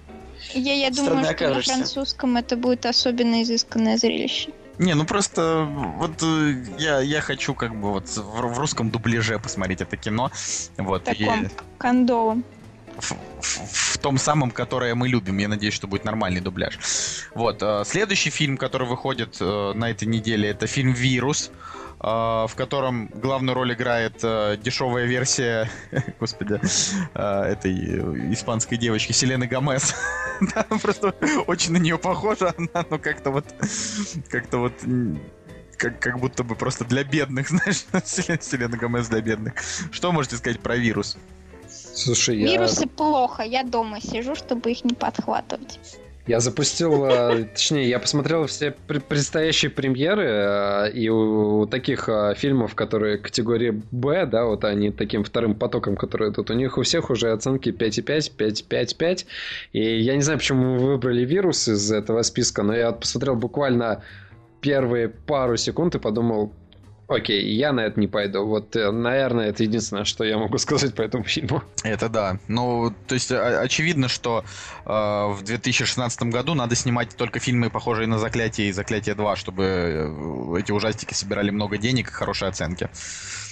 Я, 0.55 0.73
я 0.75 0.91
думаю, 0.91 1.07
что 1.17 1.23
на 1.23 1.29
окажешься. 1.31 1.73
французском 1.75 2.37
это 2.37 2.57
будет 2.57 2.87
особенно 2.87 3.43
изысканное 3.43 3.97
зрелище. 3.99 4.51
Не, 4.81 4.95
ну 4.95 5.05
просто 5.05 5.68
вот 5.99 6.22
э, 6.22 6.55
я, 6.78 7.01
я 7.01 7.20
хочу 7.20 7.55
как 7.55 7.72
бы 7.74 7.91
вот 7.93 8.09
в, 8.09 8.55
в 8.55 8.59
русском 8.59 8.91
дубляже 8.91 9.39
посмотреть 9.39 9.83
это 9.83 9.97
кино. 9.97 10.31
Вот. 10.78 11.07
и 11.09 11.14
Таком 11.24 11.49
кондовом. 11.78 12.45
в, 12.99 13.12
в- 13.12 13.95
в 13.95 13.99
том 13.99 14.16
самом, 14.18 14.51
которое 14.51 14.95
мы 14.95 15.09
любим. 15.09 15.37
Я 15.39 15.49
надеюсь, 15.49 15.74
что 15.74 15.87
будет 15.87 16.05
нормальный 16.05 16.41
дубляж. 16.41 16.78
Вот. 17.35 17.62
э, 17.62 17.83
Следующий 17.85 18.31
фильм, 18.31 18.57
который 18.57 18.89
выходит 18.89 19.37
э, 19.41 19.72
на 19.74 19.91
этой 19.91 20.09
неделе, 20.09 20.49
это 20.49 20.66
фильм 20.66 20.93
«Вирус», 20.95 21.51
э, 21.51 21.80
в 22.01 22.53
котором 22.57 23.09
главную 23.09 23.55
роль 23.55 23.75
играет 23.75 24.21
э, 24.23 24.57
дешевая 24.57 25.05
версия, 25.05 25.69
господи, 26.21 26.59
э, 27.15 27.43
этой 27.43 27.73
э, 27.73 28.33
испанской 28.33 28.79
девочки 28.79 29.13
Селены 29.13 29.47
Гомес. 29.47 29.95
Да, 30.55 30.63
просто 30.63 31.15
очень 31.47 31.73
на 31.73 31.77
нее 31.77 31.99
похожа 31.99 32.55
она, 32.57 32.87
но 32.89 32.99
как-то 32.99 33.31
вот, 33.31 33.45
как-то 34.31 34.57
вот 34.57 34.73
как, 35.77 35.99
как 35.99 36.19
будто 36.19 36.45
бы 36.45 36.55
просто 36.55 36.87
для 36.87 37.05
бедных, 37.05 37.49
знаешь, 37.51 37.85
Селена, 38.05 38.41
Селена 38.41 38.77
Гомес 38.79 39.09
для 39.09 39.21
бедных. 39.21 39.53
Что 39.93 40.13
можете 40.13 40.37
сказать 40.37 40.61
про 40.61 40.77
вирус? 40.77 41.19
Слушай, 41.69 42.39
я... 42.39 42.53
Вирусы 42.53 42.87
плохо, 42.87 43.43
я 43.43 43.63
дома 43.63 44.01
сижу, 44.01 44.35
чтобы 44.35 44.71
их 44.73 44.85
не 44.85 44.95
подхватывать. 44.95 45.79
Я 46.31 46.39
запустил, 46.39 47.05
э, 47.07 47.45
точнее, 47.55 47.89
я 47.89 47.99
посмотрел 47.99 48.47
все 48.47 48.70
пр- 48.70 49.01
предстоящие 49.01 49.68
премьеры, 49.68 50.26
э, 50.28 50.91
и 50.93 51.09
у, 51.09 51.66
таких 51.66 52.09
э, 52.09 52.35
фильмов, 52.37 52.76
которые 52.76 53.18
категории 53.18 53.83
Б, 53.91 54.26
да, 54.26 54.45
вот 54.45 54.62
они 54.62 54.93
таким 54.93 55.24
вторым 55.24 55.57
потоком, 55.57 55.97
которые 55.97 56.33
тут, 56.33 56.51
у 56.51 56.55
них 56.55 56.78
у 56.78 56.83
всех 56.83 57.11
уже 57.11 57.33
оценки 57.33 57.70
5,5, 57.70 58.31
5, 58.37 58.64
5, 58.64 58.97
5. 58.97 59.26
И 59.72 59.99
я 59.99 60.14
не 60.14 60.22
знаю, 60.22 60.39
почему 60.39 60.78
вы 60.78 60.87
выбрали 60.93 61.24
вирус 61.24 61.66
из 61.66 61.91
этого 61.91 62.22
списка, 62.22 62.62
но 62.62 62.76
я 62.76 62.93
посмотрел 62.93 63.35
буквально 63.35 64.05
первые 64.61 65.09
пару 65.09 65.57
секунд 65.57 65.97
и 65.97 65.99
подумал, 65.99 66.53
окей, 67.11 67.53
я 67.55 67.73
на 67.73 67.81
это 67.81 67.99
не 67.99 68.07
пойду. 68.07 68.47
Вот, 68.47 68.77
э, 68.77 68.91
наверное, 68.91 69.49
это 69.49 69.65
единственное, 69.65 70.05
что 70.05 70.25
я 70.25 70.39
могу 70.39 70.59
сказать 70.59 70.95
по 70.95 71.03
этому 71.03 71.25
фильму. 71.25 71.63
Это 71.83 72.09
да. 72.09 72.39
Ну, 72.49 72.95
то 73.07 73.15
есть 73.15 73.31
очевидно, 73.33 74.09
что 74.09 74.45
э, 74.87 74.91
в 74.91 75.43
2016 75.43 76.23
году 76.25 76.55
надо 76.55 76.75
снимать 76.77 77.17
только 77.17 77.41
фильмы, 77.41 77.71
похожие 77.71 78.07
на 78.07 78.19
«Заклятие» 78.19 78.69
и 78.69 78.73
«Заклятие 78.73 79.15
2», 79.15 79.37
чтобы 79.37 79.65
э, 79.65 80.61
эти 80.61 80.73
ужастики 80.73 81.15
собирали 81.15 81.51
много 81.51 81.79
денег 81.79 82.09
и 82.09 82.13
хорошие 82.13 82.49
оценки. 82.49 82.89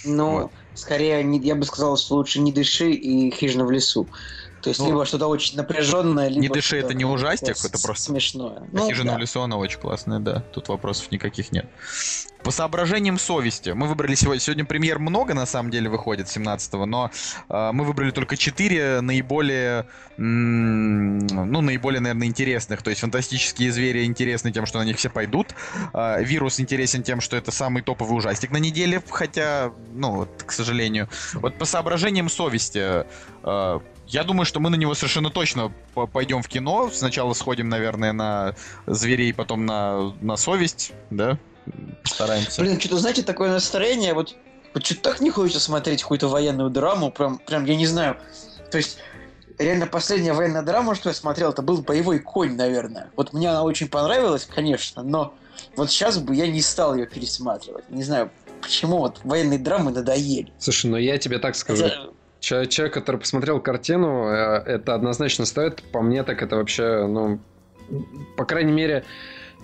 Ну, 0.05 0.43
Вот. 0.43 0.53
скорее, 0.75 1.29
я 1.43 1.55
бы 1.55 1.65
сказал, 1.65 1.97
что 1.97 2.15
лучше 2.15 2.41
«Не 2.41 2.53
дыши» 2.53 2.93
и 2.93 3.31
«Хижина 3.31 3.65
в 3.65 3.71
лесу». 3.71 4.09
То 4.63 4.71
есть, 4.71 4.81
Ну, 4.81 4.87
либо 4.89 5.05
что-то 5.07 5.27
очень 5.29 5.57
напряженное, 5.57 6.29
либо 6.29 6.41
«Не 6.41 6.49
дыши» 6.49 6.79
это 6.79 6.95
не 6.95 7.05
ужастик, 7.05 7.57
это 7.65 7.79
просто- 7.81 8.05
смешное. 8.13 8.63
Ну, 8.73 8.89
«Хижина 8.89 9.13
да. 9.13 9.17
в 9.17 9.21
лесу» 9.21 9.41
она 9.41 9.57
очень 9.57 9.79
классная, 9.79 10.19
да. 10.19 10.41
Тут 10.53 10.69
вопросов 10.69 11.11
никаких 11.13 11.53
нет. 11.53 11.67
По 12.43 12.53
соображениям 12.53 13.19
совести. 13.19 13.71
Мы 13.71 13.89
выбрали 13.89 14.15
сегодня... 14.15 14.41
Сегодня 14.41 14.65
премьер 14.65 15.01
много, 15.01 15.35
на 15.35 15.45
самом 15.45 15.71
деле, 15.73 15.89
выходит 15.91 16.29
17-го, 16.29 16.87
но 16.87 17.11
э, 17.49 17.71
мы 17.73 17.85
выбрали 17.85 18.13
только 18.13 18.37
4 18.37 19.01
наиболее... 19.01 19.87
м, 20.19 21.19
ну, 21.27 21.61
наиболее, 21.61 22.01
наверное, 22.01 22.29
интересных. 22.29 22.83
То 22.83 22.91
есть 22.91 23.01
фантастические 23.01 23.73
звери 23.73 24.05
интересны 24.05 24.53
тем, 24.53 24.67
что 24.67 24.79
на 24.79 24.85
них 24.85 24.99
все 24.99 25.11
пойдут. 25.11 25.49
А, 25.93 26.21
Вирус 26.21 26.61
интересен 26.61 27.03
тем, 27.03 27.21
что 27.21 27.37
это 27.37 27.51
самый 27.51 27.83
топовый 27.83 28.17
ужастик 28.17 28.51
на 28.53 28.59
неделе, 28.59 29.03
хотя, 29.11 29.73
ну, 29.95 30.13
вот, 30.13 30.43
к 30.47 30.53
сожалению. 30.53 31.09
Вот 31.35 31.59
по 31.59 31.65
соображениям 31.65 32.29
совести... 32.29 33.05
э, 33.43 33.81
я 34.09 34.25
думаю, 34.25 34.47
что 34.47 34.61
мы 34.61 34.71
на 34.71 34.77
него 34.77 34.95
совершенно 34.95 35.31
точно 35.31 35.73
по- 35.95 36.07
пойдем 36.07 36.43
в 36.43 36.49
кино. 36.49 36.91
Сначала 36.93 37.33
сходим, 37.35 37.69
наверное, 37.69 38.13
на 38.13 38.55
зверей, 38.87 39.33
потом 39.33 39.67
на, 39.67 40.13
на 40.21 40.37
совесть, 40.37 40.93
да? 41.11 41.39
Постараемся. 42.03 42.63
Блин, 42.63 42.81
что-то, 42.81 42.99
знаете, 42.99 43.23
такое 43.23 43.51
настроение, 43.51 44.15
вот, 44.15 44.35
вот 44.75 44.85
что-то 44.85 45.03
так 45.03 45.21
не 45.21 45.31
хочется 45.31 45.61
смотреть 45.61 46.03
какую-то 46.03 46.29
военную 46.29 46.71
драму, 46.71 47.11
прям, 47.11 47.39
прям, 47.39 47.65
я 47.67 47.77
не 47.77 47.87
знаю. 47.87 48.17
То 48.71 48.79
есть, 48.79 48.99
реально 49.59 49.87
последняя 49.87 50.33
военная 50.33 50.63
драма, 50.63 50.95
что 50.95 51.11
я 51.11 51.15
смотрел, 51.15 51.51
это 51.51 51.63
был 51.63 51.83
«Боевой 51.83 52.21
конь», 52.21 52.55
наверное. 52.57 53.11
Вот 53.17 53.33
мне 53.33 53.51
она 53.51 53.63
очень 53.63 53.89
понравилась, 53.89 54.47
конечно, 54.47 55.03
но 55.03 55.35
вот 55.77 55.91
сейчас 55.91 56.19
бы 56.19 56.35
я 56.35 56.47
не 56.47 56.63
стал 56.63 56.95
ее 56.95 57.07
пересматривать. 57.07 57.91
Не 57.91 58.03
знаю, 58.03 58.31
почему 58.63 58.99
вот 58.99 59.21
военные 59.25 59.59
драмы 59.59 59.91
надоели. 59.91 60.53
Слушай, 60.59 60.87
ну 60.91 60.97
я 60.97 61.19
тебе 61.19 61.39
так 61.39 61.57
скажу. 61.57 61.85
Хотя, 61.85 62.07
Человек, 62.41 62.95
который 62.95 63.17
посмотрел 63.17 63.61
картину, 63.61 64.29
э, 64.29 64.63
это 64.67 64.95
однозначно 64.95 65.45
стоит. 65.45 65.83
По 65.93 66.03
мне, 66.03 66.23
так 66.23 66.43
это 66.43 66.57
вообще, 66.57 67.07
ну, 67.07 67.41
по 68.37 68.45
крайней 68.45 68.73
мере, 68.73 69.05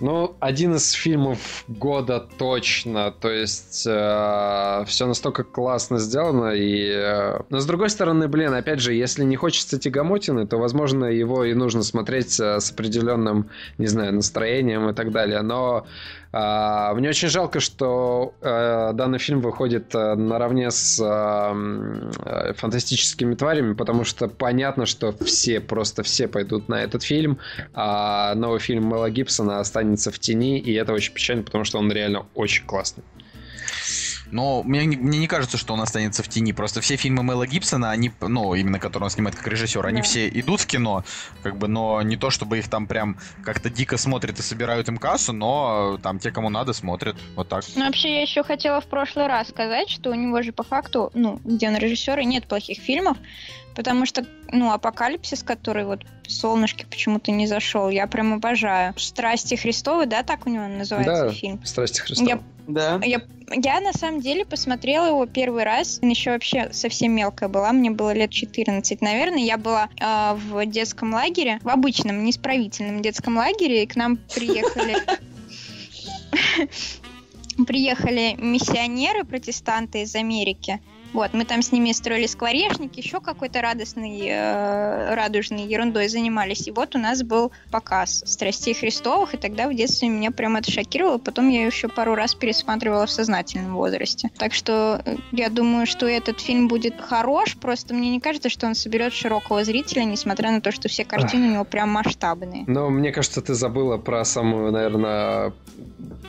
ну, 0.01 0.35
один 0.41 0.75
из 0.75 0.91
фильмов 0.91 1.63
года 1.69 2.19
точно. 2.19 3.11
То 3.11 3.29
есть 3.31 3.81
все 3.81 5.05
настолько 5.07 5.43
классно 5.43 5.99
сделано. 5.99 6.49
И, 6.49 6.89
э, 6.89 7.39
но 7.49 7.59
с 7.59 7.65
другой 7.65 7.89
стороны, 7.89 8.27
блин, 8.27 8.53
опять 8.53 8.81
же, 8.81 8.93
если 8.93 9.23
не 9.23 9.37
хочется 9.37 9.79
тягомотины, 9.79 10.45
то, 10.47 10.57
возможно, 10.57 11.05
его 11.05 11.45
и 11.45 11.53
нужно 11.53 11.81
смотреть 11.81 12.37
э, 12.39 12.59
с 12.59 12.71
определенным, 12.71 13.49
не 13.77 13.87
знаю, 13.87 14.13
настроением 14.13 14.89
и 14.89 14.93
так 14.93 15.11
далее. 15.11 15.41
Но 15.41 15.85
мне 16.37 17.09
очень 17.09 17.29
жалко, 17.29 17.61
что 17.61 18.33
э, 18.41 18.91
данный 18.93 19.19
фильм 19.19 19.39
выходит 19.39 19.95
э, 19.95 20.15
наравне 20.15 20.69
с 20.69 20.99
э, 21.01 22.53
фантастическими 22.55 23.35
тварями, 23.35 23.73
потому 23.73 24.03
что 24.03 24.27
понятно, 24.27 24.85
что 24.85 25.13
все, 25.23 25.61
просто 25.61 26.03
все 26.03 26.27
пойдут 26.27 26.67
на 26.67 26.83
этот 26.83 27.03
фильм, 27.03 27.39
а 27.73 28.35
новый 28.35 28.59
фильм 28.59 28.83
Мэла 28.83 29.09
Гибсона 29.09 29.61
останется 29.61 30.11
в 30.11 30.19
тени, 30.19 30.59
и 30.59 30.73
это 30.73 30.91
очень 30.91 31.13
печально, 31.13 31.43
потому 31.43 31.63
что 31.63 31.77
он 31.77 31.89
реально 31.89 32.25
очень 32.35 32.65
классный. 32.65 33.05
Но 34.31 34.63
мне, 34.63 34.85
не- 34.85 34.97
мне 34.97 35.19
не 35.19 35.27
кажется, 35.27 35.57
что 35.57 35.73
он 35.73 35.81
останется 35.81 36.23
в 36.23 36.27
тени. 36.27 36.51
Просто 36.51 36.81
все 36.81 36.95
фильмы 36.95 37.23
Мэла 37.23 37.45
Гибсона, 37.47 37.91
они, 37.91 38.11
ну, 38.21 38.53
именно 38.55 38.79
которые 38.79 39.05
он 39.05 39.09
снимает 39.11 39.35
как 39.35 39.47
режиссер, 39.47 39.85
они 39.85 39.97
Да. 39.97 40.03
все 40.03 40.27
идут 40.29 40.61
в 40.61 40.65
кино, 40.67 41.03
как 41.43 41.57
бы, 41.57 41.67
но 41.67 42.01
не 42.01 42.17
то, 42.17 42.29
чтобы 42.29 42.57
их 42.57 42.67
там 42.69 42.87
прям 42.87 43.17
как-то 43.43 43.69
дико 43.69 43.97
смотрят 43.97 44.39
и 44.39 44.41
собирают 44.41 44.87
им 44.87 44.97
кассу, 44.97 45.33
но 45.33 45.99
там 46.01 46.19
те, 46.19 46.31
кому 46.31 46.49
надо, 46.49 46.73
смотрят. 46.73 47.15
Вот 47.35 47.49
так. 47.49 47.63
Ну, 47.75 47.85
вообще, 47.85 48.15
я 48.15 48.21
еще 48.21 48.43
хотела 48.43 48.81
в 48.81 48.85
прошлый 48.87 49.27
раз 49.27 49.49
сказать, 49.49 49.89
что 49.89 50.09
у 50.11 50.13
него 50.15 50.41
же 50.41 50.51
по 50.51 50.63
факту, 50.63 51.11
ну, 51.13 51.39
где 51.43 51.67
он 51.69 51.77
режиссер, 51.77 52.19
и 52.19 52.25
нет 52.25 52.47
плохих 52.47 52.79
фильмов, 52.79 53.17
потому 53.75 54.05
что, 54.05 54.25
ну, 54.51 54.71
Апокалипсис, 54.71 55.43
который 55.43 55.85
вот 55.85 56.05
солнышки 56.27 56.85
почему-то 56.89 57.31
не 57.31 57.45
зашел, 57.45 57.89
я 57.89 58.07
прям 58.07 58.33
обожаю. 58.33 58.93
Страсти 58.97 59.55
Христовы, 59.55 60.05
да, 60.05 60.23
так 60.23 60.47
у 60.47 60.49
него 60.49 60.67
называется 60.67 61.25
Да. 61.25 61.31
фильм? 61.31 61.63
Страсти 61.63 61.99
Христова. 61.99 62.27
Я, 62.27 62.39
Да. 62.67 62.99
я, 63.03 63.21
я 63.51 63.79
на 63.81 63.93
самом 63.93 64.21
деле 64.21 64.45
посмотрела 64.45 65.07
его 65.07 65.25
первый 65.25 65.63
раз, 65.63 65.99
еще 66.01 66.31
вообще 66.31 66.69
совсем 66.71 67.11
мелкая 67.11 67.49
была, 67.49 67.71
мне 67.73 67.91
было 67.91 68.13
лет 68.13 68.31
14, 68.31 69.01
наверное, 69.01 69.39
я 69.39 69.57
была 69.57 69.89
э, 69.99 70.33
в 70.35 70.65
детском 70.65 71.13
лагере, 71.13 71.59
в 71.61 71.69
обычном, 71.69 72.23
неисправительном 72.23 73.01
детском 73.01 73.37
лагере, 73.37 73.83
и 73.83 73.87
к 73.87 73.95
нам 73.95 74.17
приехали 74.17 74.95
приехали 77.67 78.35
миссионеры, 78.37 79.23
протестанты 79.23 80.01
из 80.01 80.15
Америки. 80.15 80.81
Вот, 81.15 81.33
мы 81.33 81.45
там 81.45 81.61
с 81.61 81.71
ними 81.71 81.93
строили 81.93 82.27
скворечник, 82.27 82.97
еще 82.97 83.21
какой-то 83.21 83.61
радостный, 83.61 84.27
э, 84.27 85.15
радужной 85.15 85.63
ерундой 85.63 86.09
занимались. 86.09 86.67
И 86.67 86.71
вот 86.71 86.93
у 86.93 86.99
нас 86.99 87.23
был 87.23 87.53
показ 87.71 88.21
«Страстей 88.25 88.73
Христовых», 88.73 89.33
и 89.33 89.37
тогда 89.37 89.69
в 89.69 89.73
детстве 89.73 90.09
меня 90.09 90.31
прям 90.31 90.57
это 90.57 90.69
шокировало. 90.69 91.17
Потом 91.17 91.47
я 91.47 91.65
еще 91.65 91.87
пару 91.87 92.15
раз 92.15 92.35
пересматривала 92.35 93.05
в 93.05 93.11
сознательном 93.11 93.75
возрасте. 93.75 94.29
Так 94.37 94.53
что 94.53 95.01
э, 95.05 95.15
я 95.31 95.47
думаю, 95.47 95.87
что 95.87 96.05
этот 96.05 96.41
фильм 96.41 96.67
будет 96.67 96.99
хорош, 96.99 97.55
просто 97.55 97.93
мне 97.93 98.09
не 98.09 98.19
кажется, 98.19 98.49
что 98.49 98.67
он 98.67 98.75
соберет 98.75 99.13
широкого 99.13 99.63
зрителя, 99.63 100.03
несмотря 100.03 100.51
на 100.51 100.59
то, 100.59 100.73
что 100.73 100.89
все 100.89 101.05
картины 101.05 101.47
у 101.47 101.51
него 101.53 101.63
прям 101.63 101.91
масштабные. 101.91 102.65
Но 102.67 102.89
мне 102.89 103.13
кажется, 103.13 103.41
ты 103.41 103.53
забыла 103.53 103.95
про 103.97 104.25
самую, 104.25 104.73
наверное, 104.73 105.53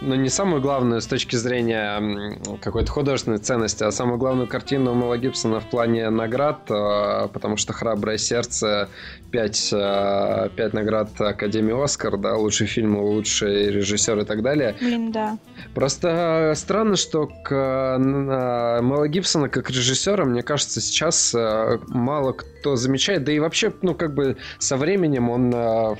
ну 0.00 0.14
не 0.14 0.28
самую 0.28 0.62
главную 0.62 1.00
с 1.00 1.06
точки 1.06 1.34
зрения 1.34 2.38
какой-то 2.62 2.92
художественной 2.92 3.38
ценности, 3.38 3.82
а 3.82 3.90
самую 3.90 4.18
главную 4.18 4.46
картину 4.46 4.75
Мэла 4.78 5.18
Гибсона 5.18 5.60
в 5.60 5.68
плане 5.70 6.10
наград, 6.10 6.70
э, 6.70 7.28
потому 7.32 7.56
что 7.56 7.72
«Храброе 7.72 8.18
сердце» 8.18 8.88
5, 9.30 9.72
э, 9.72 10.48
5 10.56 10.72
наград 10.72 11.20
Академии 11.20 11.84
Оскар, 11.84 12.16
да, 12.16 12.36
лучший 12.36 12.66
фильм, 12.66 12.98
лучший 12.98 13.70
режиссер 13.70 14.18
и 14.18 14.24
так 14.24 14.42
далее. 14.42 14.74
Блин, 14.80 15.12
да. 15.12 15.38
Просто 15.74 16.52
странно, 16.56 16.96
что 16.96 17.26
к 17.26 17.52
э, 17.52 17.98
Мэла 18.82 19.08
Гибсона 19.08 19.48
как 19.48 19.70
режиссера, 19.70 20.24
мне 20.24 20.42
кажется, 20.42 20.80
сейчас 20.80 21.34
э, 21.34 21.78
мало 21.88 22.32
кто 22.32 22.76
замечает, 22.76 23.24
да 23.24 23.32
и 23.32 23.38
вообще, 23.38 23.72
ну, 23.82 23.94
как 23.94 24.14
бы 24.14 24.36
со 24.58 24.76
временем 24.76 25.30
он 25.30 25.52
э, 25.54 25.96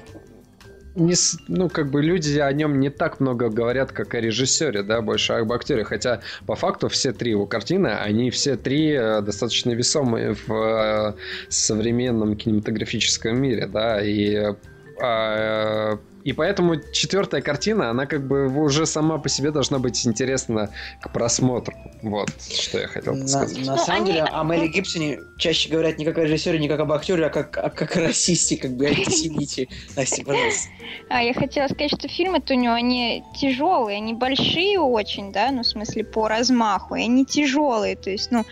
не, 0.97 1.15
ну, 1.49 1.69
как 1.69 1.91
бы 1.91 2.03
люди 2.03 2.39
о 2.39 2.53
нем 2.53 2.81
не 2.81 2.91
так 2.91 3.21
много 3.21 3.51
говорят, 3.51 3.93
как 3.93 4.15
о 4.15 4.21
режиссере, 4.21 4.83
да, 4.83 5.03
больше 5.03 5.35
об 5.35 5.53
актере. 5.53 5.85
Хотя, 5.85 6.21
по 6.47 6.57
факту, 6.57 6.89
все 6.89 7.13
три 7.13 7.31
его 7.31 7.47
картины, 7.47 7.89
они 7.89 8.31
все 8.31 8.57
три 8.57 8.93
э, 8.93 9.21
достаточно 9.21 9.71
весомые 9.71 10.35
в 10.35 10.53
э, 10.53 11.15
современном 11.49 12.37
кинематографическом 12.37 13.41
мире, 13.41 13.67
да, 13.67 14.03
и 14.03 14.35
э, 14.35 14.55
а, 15.01 15.99
и 16.27 16.33
поэтому 16.33 16.75
четвертая 16.93 17.41
картина, 17.41 17.89
она 17.89 18.07
как 18.07 18.27
бы 18.27 18.49
уже 18.61 18.85
сама 18.85 19.17
по 19.19 19.29
себе 19.29 19.53
должна 19.53 19.79
быть 19.79 20.05
интересна 20.05 20.71
к 21.01 21.13
просмотру. 21.13 21.73
Вот, 22.03 22.29
что 22.43 22.81
я 22.81 22.89
хотел 22.89 23.15
На, 23.15 23.29
сказать. 23.29 23.65
на 23.65 23.77
Ну, 23.77 23.79
самом 23.79 24.03
они- 24.03 24.07
деле, 24.11 24.23
о 24.25 24.43
Мэле 24.43 24.67
Гибсоне 24.67 25.21
чаще 25.39 25.69
говорят 25.69 25.99
не 25.99 26.05
как 26.05 26.19
о 26.19 26.25
режиссере, 26.25 26.59
не 26.59 26.69
как 26.69 26.81
об 26.81 26.91
актере, 26.91 27.27
а 27.27 27.31
как, 27.31 27.57
а 27.57 27.71
как 27.71 27.97
о 27.97 28.01
расисте, 28.01 28.57
как 28.57 28.73
бы 28.77 28.87
антисемите. 28.89 29.69
Настя, 29.97 30.25
пожалуйста. 30.25 30.69
А, 31.11 31.23
я 31.23 31.33
хотела 31.33 31.69
сказать, 31.69 31.93
что 31.97 32.09
фильмы-то 32.09 32.55
у 32.55 32.57
него, 32.57 32.75
они 32.75 33.23
тяжелые, 33.41 33.99
они 33.99 34.13
большие 34.13 34.81
очень, 34.81 35.31
да, 35.31 35.53
ну, 35.53 35.63
в 35.63 35.67
смысле, 35.69 36.03
по 36.03 36.27
размаху, 36.27 36.97
и 36.97 37.03
они 37.05 37.25
тяжелые, 37.25 37.95
то 37.95 38.11
есть, 38.11 38.33
ну, 38.33 38.45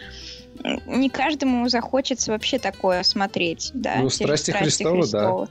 не 0.87 1.11
каждому 1.11 1.69
захочется 1.69 2.31
вообще 2.31 2.61
такое 2.61 3.03
смотреть, 3.03 3.73
да. 3.75 3.97
Ну, 3.97 4.09
же 4.11 4.15
«Страсти 4.15 4.53
Христовы», 4.53 5.05
да. 5.11 5.47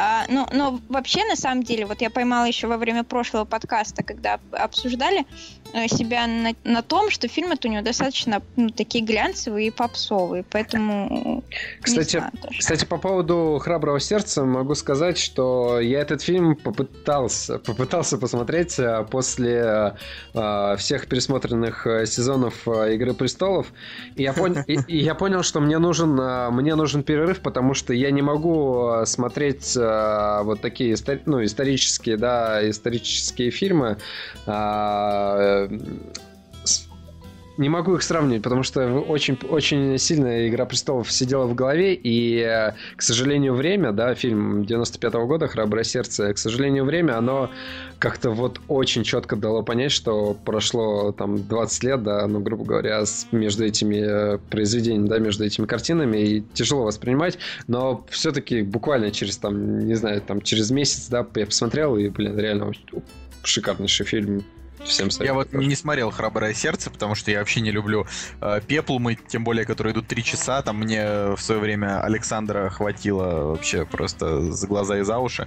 А, 0.00 0.26
ну, 0.28 0.46
но 0.52 0.80
вообще, 0.88 1.24
на 1.24 1.34
самом 1.34 1.64
деле, 1.64 1.84
вот 1.84 2.00
я 2.00 2.08
поймала 2.08 2.44
еще 2.44 2.68
во 2.68 2.76
время 2.76 3.02
прошлого 3.02 3.44
подкаста, 3.44 4.04
когда 4.04 4.34
об- 4.34 4.54
обсуждали 4.54 5.26
э, 5.72 5.88
себя 5.88 6.28
на, 6.28 6.54
на 6.62 6.82
том, 6.82 7.10
что 7.10 7.26
фильмы-то 7.26 7.66
у 7.66 7.70
него 7.72 7.82
достаточно 7.82 8.40
ну, 8.54 8.70
такие 8.70 9.04
глянцевые 9.04 9.66
и 9.66 9.70
попсовые, 9.72 10.44
поэтому... 10.48 11.42
не 11.42 11.82
Кстати, 11.82 12.18
знаю. 12.18 12.30
Кстати, 12.56 12.84
по 12.84 12.96
поводу 12.98 13.58
«Храброго 13.60 13.98
сердца» 13.98 14.44
могу 14.44 14.76
сказать, 14.76 15.18
что 15.18 15.80
я 15.80 15.98
этот 16.00 16.22
фильм 16.22 16.54
попытался, 16.54 17.58
попытался 17.58 18.18
посмотреть 18.18 18.78
э, 18.78 19.04
после 19.10 19.94
э, 20.32 20.76
всех 20.78 21.08
пересмотренных 21.08 21.88
э, 21.88 22.06
сезонов 22.06 22.68
э, 22.68 22.94
«Игры 22.94 23.14
престолов», 23.14 23.66
и 24.14 24.22
я, 24.22 24.30
пон- 24.32 24.62
и- 24.66 24.78
и 24.86 24.98
я 24.98 25.16
понял, 25.16 25.42
что 25.42 25.58
мне 25.60 25.78
нужен, 25.78 26.18
э, 26.20 26.50
мне 26.50 26.76
нужен 26.76 27.02
перерыв, 27.02 27.40
потому 27.40 27.74
что 27.74 27.92
я 27.92 28.12
не 28.12 28.22
могу 28.22 28.90
э, 29.02 29.06
смотреть 29.06 29.76
э, 29.88 30.42
вот 30.44 30.60
такие 30.60 30.94
ну, 31.26 31.44
исторические, 31.44 32.16
да, 32.16 32.68
исторические 32.68 33.50
фильмы, 33.50 33.98
а, 34.46 35.66
э, 35.68 35.78
не 37.58 37.68
могу 37.68 37.96
их 37.96 38.02
сравнивать, 38.02 38.42
потому 38.42 38.62
что 38.62 39.00
очень, 39.00 39.36
очень 39.48 39.98
сильно 39.98 40.48
«Игра 40.48 40.64
престолов» 40.64 41.10
сидела 41.10 41.46
в 41.46 41.54
голове, 41.54 41.94
и, 41.94 42.38
э, 42.38 42.74
к 42.96 43.02
сожалению, 43.02 43.54
время, 43.54 43.92
да, 43.92 44.14
фильм 44.14 44.64
95 44.64 45.26
года 45.26 45.48
«Храброе 45.48 45.82
сердце», 45.82 46.32
к 46.32 46.38
сожалению, 46.38 46.84
время, 46.84 47.18
оно 47.18 47.50
как-то 47.98 48.30
вот 48.30 48.60
очень 48.68 49.02
четко 49.02 49.34
дало 49.34 49.62
понять, 49.62 49.90
что 49.90 50.36
прошло 50.44 51.10
там 51.10 51.46
20 51.48 51.82
лет, 51.82 52.02
да, 52.04 52.26
ну, 52.28 52.38
грубо 52.38 52.64
говоря, 52.64 53.02
между 53.32 53.64
этими 53.64 53.96
э, 53.96 54.38
произведениями, 54.50 55.08
да, 55.08 55.18
между 55.18 55.44
этими 55.44 55.66
картинами, 55.66 56.16
и 56.18 56.40
тяжело 56.54 56.84
воспринимать, 56.84 57.38
но 57.66 58.06
все-таки 58.08 58.62
буквально 58.62 59.10
через 59.10 59.36
там, 59.36 59.80
не 59.80 59.94
знаю, 59.94 60.22
там 60.22 60.42
через 60.42 60.70
месяц, 60.70 61.08
да, 61.08 61.26
я 61.34 61.46
посмотрел, 61.46 61.96
и, 61.96 62.08
блин, 62.08 62.38
реально 62.38 62.72
шикарнейший 63.42 64.06
фильм. 64.06 64.44
Всем 64.84 65.10
советую. 65.10 65.26
Я 65.26 65.34
вот 65.34 65.50
тоже. 65.50 65.66
не 65.66 65.74
смотрел 65.74 66.10
«Храброе 66.10 66.54
сердце», 66.54 66.90
потому 66.90 67.14
что 67.14 67.30
я 67.30 67.38
вообще 67.40 67.60
не 67.60 67.70
люблю 67.70 68.06
э, 68.40 68.60
пеплумы, 68.66 69.16
тем 69.26 69.44
более, 69.44 69.64
которые 69.64 69.92
идут 69.92 70.06
три 70.08 70.22
часа. 70.24 70.62
Там 70.62 70.78
мне 70.78 71.34
в 71.34 71.38
свое 71.40 71.60
время 71.60 72.00
Александра 72.00 72.68
хватило 72.70 73.50
вообще 73.50 73.84
просто 73.84 74.52
за 74.52 74.66
глаза 74.66 74.98
и 74.98 75.02
за 75.02 75.18
уши. 75.18 75.46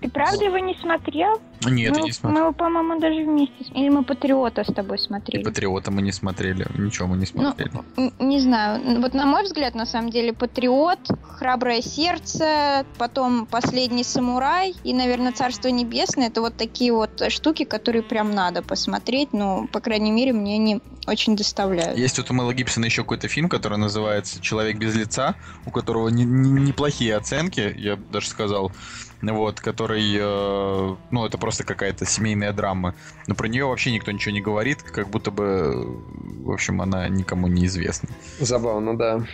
Ты 0.00 0.08
правда 0.08 0.44
его 0.44 0.58
не 0.58 0.74
смотрел? 0.74 1.40
Нет, 1.64 1.92
мы, 1.92 1.98
я 1.98 2.02
не 2.04 2.12
смотрел. 2.12 2.32
мы 2.40 2.46
его, 2.46 2.52
по-моему, 2.52 3.00
даже 3.00 3.22
вместе... 3.22 3.54
Или 3.74 3.88
мы 3.88 4.02
«Патриота» 4.04 4.64
с 4.64 4.72
тобой 4.74 4.96
И 4.96 5.00
смотрели. 5.00 5.44
«Патриота» 5.44 5.90
мы 5.90 6.02
не 6.02 6.12
смотрели. 6.12 6.66
Ничего 6.76 7.06
мы 7.08 7.16
не 7.16 7.26
Ну, 7.34 7.42
смотрели. 7.42 7.70
н- 7.96 8.12
не 8.18 8.40
знаю. 8.40 9.00
Вот 9.00 9.14
на 9.14 9.26
мой 9.26 9.44
взгляд, 9.44 9.74
на 9.74 9.86
самом 9.86 10.10
деле, 10.10 10.32
«Патриот», 10.32 10.98
«Храброе 11.22 11.80
сердце», 11.82 12.84
потом 12.98 13.46
«Последний 13.46 14.04
самурай» 14.04 14.74
и, 14.84 14.92
наверное, 14.92 15.32
«Царство 15.32 15.68
небесное»— 15.68 16.26
это 16.28 16.40
вот 16.40 16.56
такие 16.56 16.92
вот 16.92 17.22
штуки, 17.30 17.64
которые 17.64 18.02
прям 18.02 18.32
надо 18.32 18.61
посмотреть. 18.62 19.32
Ну, 19.32 19.68
по 19.68 19.80
крайней 19.80 20.10
мере, 20.10 20.32
мне 20.32 20.54
они 20.56 20.80
очень 21.06 21.36
доставляют. 21.36 21.98
Есть 21.98 22.18
вот 22.18 22.30
у 22.30 22.34
Мэла 22.34 22.54
Гибсона 22.54 22.84
еще 22.86 23.02
какой-то 23.02 23.28
фильм, 23.28 23.48
который 23.48 23.78
называется 23.78 24.40
«Человек 24.40 24.76
без 24.76 24.94
лица», 24.94 25.34
у 25.66 25.70
которого 25.70 26.08
не- 26.08 26.24
не- 26.24 26.60
неплохие 26.60 27.16
оценки, 27.16 27.74
я 27.76 27.96
бы 27.96 28.04
даже 28.10 28.28
сказал. 28.28 28.72
Вот, 29.20 29.60
который, 29.60 30.16
э, 30.18 30.96
ну, 31.12 31.24
это 31.24 31.38
просто 31.38 31.62
какая-то 31.62 32.04
семейная 32.04 32.52
драма. 32.52 32.94
Но 33.28 33.36
про 33.36 33.46
нее 33.46 33.66
вообще 33.66 33.92
никто 33.92 34.10
ничего 34.10 34.32
не 34.32 34.40
говорит, 34.40 34.82
как 34.82 35.10
будто 35.10 35.30
бы, 35.30 36.02
в 36.44 36.50
общем, 36.50 36.82
она 36.82 37.08
никому 37.08 37.46
не 37.46 37.66
известна. 37.66 38.08
Забавно, 38.40 38.98
да. 38.98 39.24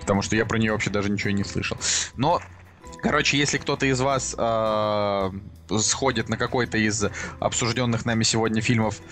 Потому 0.00 0.22
что 0.22 0.34
я 0.36 0.46
про 0.46 0.58
нее 0.58 0.72
вообще 0.72 0.88
даже 0.90 1.10
ничего 1.10 1.30
не 1.30 1.44
слышал. 1.44 1.76
Но, 2.16 2.40
короче, 3.04 3.36
если 3.36 3.58
кто-то 3.58 3.84
из 3.84 4.00
вас 4.00 4.34
э, 4.36 5.30
сходит 5.78 6.30
на 6.30 6.38
какой-то 6.38 6.78
из 6.78 7.04
обсужденных 7.38 8.06
нами 8.06 8.22
сегодня 8.22 8.62
фильмов, 8.62 9.02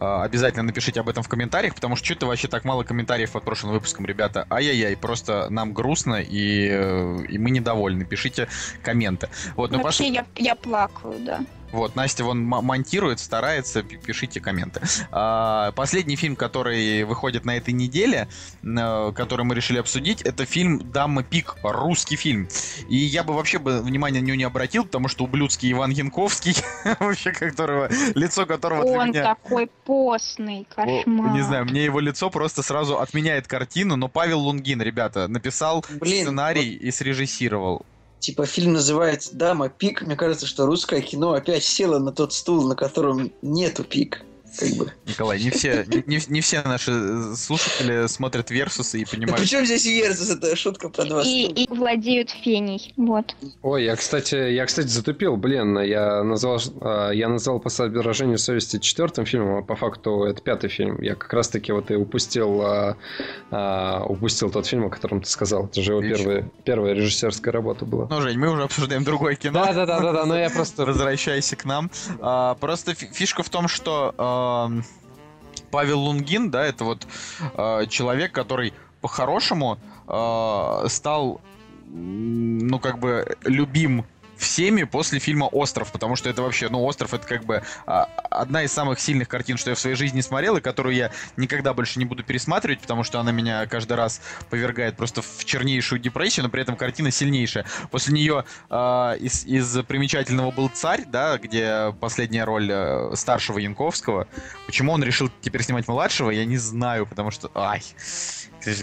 э, 0.00 0.22
обязательно 0.22 0.62
напишите 0.62 1.00
об 1.00 1.08
этом 1.10 1.22
в 1.22 1.28
комментариях, 1.28 1.74
потому 1.74 1.96
что 1.96 2.06
что-то 2.06 2.26
вообще 2.26 2.48
так 2.48 2.64
мало 2.64 2.82
комментариев 2.82 3.32
под 3.32 3.44
прошлым 3.44 3.74
выпуском, 3.74 4.06
ребята. 4.06 4.46
Ай-яй-яй, 4.50 4.96
просто 4.96 5.50
нам 5.50 5.74
грустно 5.74 6.22
и, 6.22 6.68
э, 6.70 7.26
и 7.28 7.36
мы 7.36 7.50
недовольны. 7.50 8.06
Пишите 8.06 8.48
комменты. 8.82 9.28
Вот, 9.54 9.70
ну, 9.70 9.82
Вообще, 9.82 10.04
пош- 10.04 10.14
я, 10.14 10.26
я 10.36 10.54
плакаю, 10.54 11.16
да. 11.20 11.40
Вот, 11.72 11.96
Настя 11.96 12.24
вон 12.24 12.44
монтирует, 12.44 13.18
старается, 13.18 13.82
пи- 13.82 13.96
пишите 13.96 14.40
комменты. 14.40 14.80
А, 15.10 15.72
последний 15.72 16.16
фильм, 16.16 16.36
который 16.36 17.04
выходит 17.04 17.44
на 17.44 17.56
этой 17.56 17.72
неделе, 17.72 18.28
э, 18.62 19.12
который 19.14 19.44
мы 19.44 19.54
решили 19.54 19.78
обсудить, 19.78 20.22
это 20.22 20.44
фильм 20.44 20.90
«Дама 20.92 21.22
Пик», 21.22 21.56
русский 21.62 22.16
фильм. 22.16 22.48
И 22.88 22.96
я 22.96 23.24
бы 23.24 23.34
вообще 23.34 23.58
бы 23.58 23.80
внимания 23.80 24.20
на 24.20 24.26
него 24.26 24.36
не 24.36 24.44
обратил, 24.44 24.84
потому 24.84 25.08
что 25.08 25.24
ублюдский 25.24 25.72
Иван 25.72 25.90
Янковский, 25.90 26.54
вообще 27.00 27.32
которого, 27.32 27.88
лицо 28.14 28.46
которого 28.46 28.84
Он 28.84 29.08
меня... 29.08 29.22
такой 29.22 29.68
постный, 29.84 30.66
О, 30.70 30.74
кошмар. 30.74 31.32
Не 31.32 31.42
знаю, 31.42 31.64
мне 31.64 31.84
его 31.84 32.00
лицо 32.00 32.30
просто 32.30 32.62
сразу 32.62 32.98
отменяет 32.98 33.46
картину, 33.46 33.96
но 33.96 34.08
Павел 34.08 34.40
Лунгин, 34.40 34.82
ребята, 34.82 35.28
написал 35.28 35.84
Блин, 36.00 36.24
сценарий 36.24 36.74
и 36.74 36.90
срежиссировал. 36.90 37.86
Типа 38.22 38.46
фильм 38.46 38.74
называется 38.74 39.34
«Дама 39.34 39.68
пик». 39.68 40.02
Мне 40.02 40.14
кажется, 40.14 40.46
что 40.46 40.64
русское 40.64 41.00
кино 41.00 41.32
опять 41.32 41.64
село 41.64 41.98
на 41.98 42.12
тот 42.12 42.32
стул, 42.32 42.68
на 42.68 42.76
котором 42.76 43.32
нету 43.42 43.82
пик. 43.82 44.22
Как 44.58 44.68
бы. 44.76 44.92
Николай, 45.06 45.42
не 45.42 45.50
все, 45.50 45.84
не, 46.06 46.20
не- 46.28 46.40
все 46.40 46.62
наши 46.62 47.34
слушатели 47.36 48.06
смотрят 48.06 48.50
Версусы 48.50 49.00
и 49.00 49.04
Да 49.04 49.10
понимают, 49.10 49.40
причем 49.40 49.64
здесь 49.64 49.84
Версус? 49.84 50.30
Это 50.30 50.54
шутка 50.56 50.88
про 50.88 51.04
два 51.04 51.22
И, 51.22 51.46
и 51.46 51.68
владеют 51.68 52.30
феней. 52.30 52.92
Вот. 52.96 53.34
Ой, 53.62 53.84
я, 53.84 53.96
кстати, 53.96 54.34
я, 54.52 54.66
кстати, 54.66 54.88
затупил, 54.88 55.36
блин, 55.36 55.78
я 55.80 56.22
назвал, 56.22 56.58
э, 56.80 57.10
я 57.14 57.28
назвал 57.28 57.60
по 57.60 57.70
соображению 57.70 58.38
совести 58.38 58.78
четвертым 58.78 59.24
фильмом, 59.24 59.58
а 59.58 59.62
по 59.62 59.76
факту 59.76 60.24
это 60.24 60.42
пятый 60.42 60.68
фильм. 60.68 61.00
Я 61.00 61.14
как 61.14 61.32
раз-таки 61.32 61.72
вот 61.72 61.90
и 61.90 61.94
упустил, 61.94 62.62
э, 62.62 62.94
э, 63.50 64.00
упустил 64.06 64.50
тот 64.50 64.66
фильм, 64.66 64.86
о 64.86 64.90
котором 64.90 65.22
ты 65.22 65.28
сказал. 65.30 65.66
Это 65.66 65.80
же 65.82 65.92
его 65.92 66.02
первая, 66.02 66.50
первая 66.64 66.94
режиссерская 66.94 67.52
работа 67.52 67.84
была. 67.84 68.06
Ну, 68.10 68.20
Жень, 68.20 68.38
мы 68.38 68.50
уже 68.50 68.62
обсуждаем 68.64 69.04
другое 69.04 69.34
кино. 69.36 69.64
Да, 69.64 69.72
да, 69.72 69.86
да, 69.86 70.00
да, 70.00 70.12
да, 70.12 70.26
но 70.26 70.38
я 70.38 70.50
просто. 70.50 70.84
Возвращайся 70.84 71.56
к 71.56 71.64
нам. 71.64 71.90
А, 72.20 72.54
просто 72.56 72.94
фи- 72.94 73.08
фишка 73.12 73.42
в 73.42 73.48
том, 73.48 73.68
что 73.68 74.14
Павел 75.70 76.00
Лунгин, 76.00 76.50
да, 76.50 76.64
это 76.64 76.84
вот 76.84 77.06
а, 77.54 77.86
человек, 77.86 78.32
который 78.32 78.74
по-хорошему 79.00 79.78
э, 80.06 80.84
стал, 80.88 81.40
ну, 81.88 82.78
как 82.78 82.98
бы, 82.98 83.36
любим 83.42 84.04
всеми 84.42 84.82
после 84.82 85.18
фильма 85.18 85.44
«Остров», 85.44 85.92
потому 85.92 86.16
что 86.16 86.28
это 86.28 86.42
вообще, 86.42 86.68
ну, 86.68 86.84
«Остров»— 86.84 87.14
это 87.14 87.26
как 87.26 87.44
бы 87.44 87.62
а, 87.86 88.08
одна 88.30 88.64
из 88.64 88.72
самых 88.72 89.00
сильных 89.00 89.28
картин, 89.28 89.56
что 89.56 89.70
я 89.70 89.76
в 89.76 89.78
своей 89.78 89.96
жизни 89.96 90.20
смотрел, 90.20 90.56
и 90.56 90.60
которую 90.60 90.94
я 90.94 91.10
никогда 91.36 91.72
больше 91.72 91.98
не 91.98 92.04
буду 92.04 92.24
пересматривать, 92.24 92.80
потому 92.80 93.04
что 93.04 93.20
она 93.20 93.32
меня 93.32 93.64
каждый 93.66 93.94
раз 93.94 94.20
повергает 94.50 94.96
просто 94.96 95.22
в 95.22 95.44
чернейшую 95.44 96.00
депрессию, 96.00 96.44
но 96.44 96.50
при 96.50 96.60
этом 96.60 96.76
картина 96.76 97.10
сильнейшая. 97.10 97.64
После 97.90 98.12
нее 98.12 98.44
а, 98.68 99.14
из, 99.14 99.46
из 99.46 99.78
примечательного 99.84 100.50
был 100.50 100.68
«Царь», 100.68 101.04
да, 101.06 101.38
где 101.38 101.94
последняя 102.00 102.44
роль 102.44 102.68
а, 102.70 103.12
старшего 103.14 103.58
Янковского. 103.58 104.26
Почему 104.66 104.92
он 104.92 105.04
решил 105.04 105.30
теперь 105.40 105.62
снимать 105.62 105.86
младшего, 105.88 106.30
я 106.30 106.44
не 106.44 106.58
знаю, 106.58 107.06
потому 107.06 107.30
что... 107.30 107.50
Ай, 107.54 107.82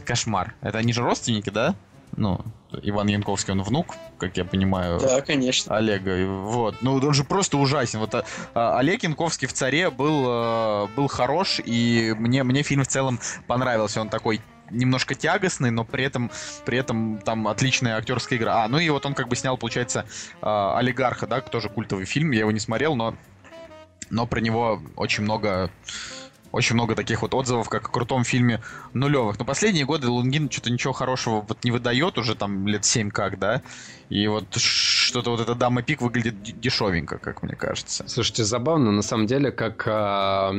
кошмар. 0.05 0.55
Это 0.61 0.77
они 0.77 0.93
же 0.93 1.01
родственники, 1.01 1.49
да? 1.49 1.75
Ну, 2.15 2.43
Иван 2.71 3.07
Янковский, 3.07 3.53
он 3.53 3.63
внук, 3.63 3.95
как 4.17 4.37
я 4.37 4.45
понимаю. 4.45 4.99
Да, 4.99 5.21
конечно. 5.21 5.75
Олега. 5.75 6.25
Вот. 6.27 6.75
Ну, 6.81 6.95
он 6.95 7.13
же 7.13 7.23
просто 7.23 7.57
ужасен. 7.57 7.99
Вот 7.99 8.13
а, 8.13 8.23
а, 8.53 8.77
Олег 8.77 9.03
Янковский 9.03 9.47
в 9.47 9.53
«Царе» 9.53 9.89
был, 9.89 10.23
а, 10.27 10.87
был 10.95 11.07
хорош, 11.07 11.59
и 11.63 12.13
мне, 12.17 12.43
мне 12.43 12.61
фильм 12.61 12.83
в 12.83 12.87
целом 12.87 13.19
понравился. 13.47 14.01
Он 14.01 14.09
такой 14.09 14.41
немножко 14.69 15.15
тягостный, 15.15 15.71
но 15.71 15.83
при 15.83 16.03
этом, 16.03 16.29
при 16.65 16.77
этом 16.77 17.19
там 17.19 17.47
отличная 17.47 17.97
актерская 17.97 18.37
игра. 18.37 18.63
А, 18.63 18.67
ну 18.67 18.77
и 18.77 18.89
вот 18.89 19.05
он 19.05 19.15
как 19.15 19.27
бы 19.27 19.35
снял, 19.35 19.57
получается, 19.57 20.05
а, 20.41 20.77
«Олигарха», 20.77 21.25
да, 21.25 21.41
тоже 21.41 21.69
культовый 21.69 22.05
фильм. 22.05 22.31
Я 22.31 22.41
его 22.41 22.51
не 22.51 22.59
смотрел, 22.59 22.95
но, 22.95 23.15
но 24.11 24.27
про 24.27 24.39
него 24.41 24.81
очень 24.95 25.23
много 25.23 25.71
очень 26.51 26.75
много 26.75 26.95
таких 26.95 27.21
вот 27.21 27.33
отзывов, 27.33 27.69
как 27.69 27.87
о 27.87 27.91
крутом 27.91 28.23
фильме 28.23 28.61
нулевых. 28.93 29.37
Но 29.39 29.45
последние 29.45 29.85
годы 29.85 30.09
Лунгин 30.09 30.49
что-то 30.49 30.71
ничего 30.71 30.93
хорошего 30.93 31.45
вот 31.47 31.63
не 31.63 31.71
выдает, 31.71 32.17
уже 32.17 32.35
там 32.35 32.67
лет 32.67 32.85
7 32.85 33.11
как, 33.11 33.39
да? 33.39 33.61
И 34.09 34.27
вот 34.27 34.55
что-то 34.55 35.31
вот 35.31 35.39
эта 35.39 35.53
дама 35.53 35.83
пик 35.83 36.01
выглядит 36.01 36.41
дешевенько, 36.59 37.19
как 37.19 37.43
мне 37.43 37.55
кажется. 37.55 38.03
Слушайте, 38.07 38.43
забавно, 38.43 38.91
на 38.91 39.03
самом 39.03 39.27
деле, 39.27 39.51
как 39.51 39.83
а, 39.87 40.51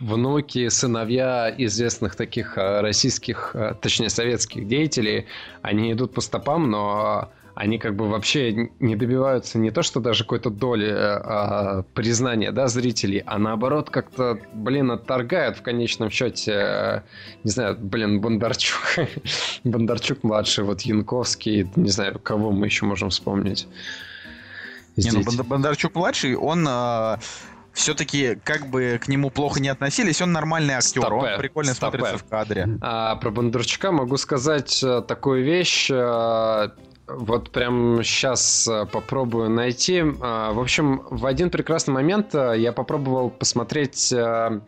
внуки, 0.00 0.68
сыновья 0.68 1.52
известных 1.56 2.16
таких 2.16 2.58
а, 2.58 2.82
российских, 2.82 3.52
а, 3.54 3.74
точнее, 3.74 4.10
советских 4.10 4.66
деятелей, 4.66 5.26
они 5.62 5.92
идут 5.92 6.14
по 6.14 6.20
стопам, 6.20 6.70
но 6.70 7.30
они 7.54 7.78
как 7.78 7.96
бы 7.96 8.08
вообще 8.08 8.70
не 8.80 8.96
добиваются 8.96 9.58
не 9.58 9.70
то, 9.70 9.82
что 9.82 10.00
даже 10.00 10.24
какой-то 10.24 10.50
доли 10.50 10.90
а, 10.90 11.84
признания, 11.94 12.50
да, 12.52 12.68
зрителей, 12.68 13.22
а 13.26 13.38
наоборот 13.38 13.90
как-то, 13.90 14.38
блин, 14.52 14.90
отторгают 14.90 15.58
в 15.58 15.62
конечном 15.62 16.10
счете, 16.10 16.52
а, 16.54 17.02
не 17.44 17.50
знаю, 17.50 17.76
блин, 17.78 18.20
Бондарчук, 18.20 19.06
Бондарчук 19.64 20.22
младший, 20.22 20.64
вот 20.64 20.82
Янковский, 20.82 21.70
не 21.76 21.90
знаю, 21.90 22.18
кого 22.18 22.50
мы 22.50 22.66
еще 22.66 22.86
можем 22.86 23.10
вспомнить. 23.10 23.68
Не, 24.96 25.10
ну 25.10 25.22
Бондарчук 25.44 25.94
младший, 25.94 26.36
он 26.36 26.68
все-таки 27.72 28.38
как 28.44 28.66
бы 28.68 29.00
к 29.02 29.08
нему 29.08 29.30
плохо 29.30 29.60
не 29.60 29.68
относились, 29.68 30.20
он 30.20 30.32
нормальный 30.32 30.74
актер, 30.74 31.02
Стопэ, 31.02 31.14
он 31.14 31.38
прикольно 31.38 31.74
стопэ. 31.74 31.98
смотрится 31.98 32.24
в 32.24 32.28
кадре. 32.28 32.68
А 32.80 33.16
про 33.16 33.30
Бондарчука 33.30 33.92
могу 33.92 34.18
сказать 34.18 34.82
э, 34.82 35.02
такую 35.02 35.42
вещь. 35.44 35.90
Э, 37.08 37.14
Вот 37.14 37.50
прям 37.50 38.02
сейчас 38.02 38.68
попробую 38.92 39.50
найти. 39.50 40.02
А, 40.20 40.52
В 40.52 40.60
общем, 40.60 41.02
в 41.10 41.26
один 41.26 41.50
прекрасный 41.50 41.92
момент 41.94 42.34
э, 42.34 42.54
я 42.58 42.72
попробовал 42.72 43.30
посмотреть 43.30 44.12
э, 44.12 44.60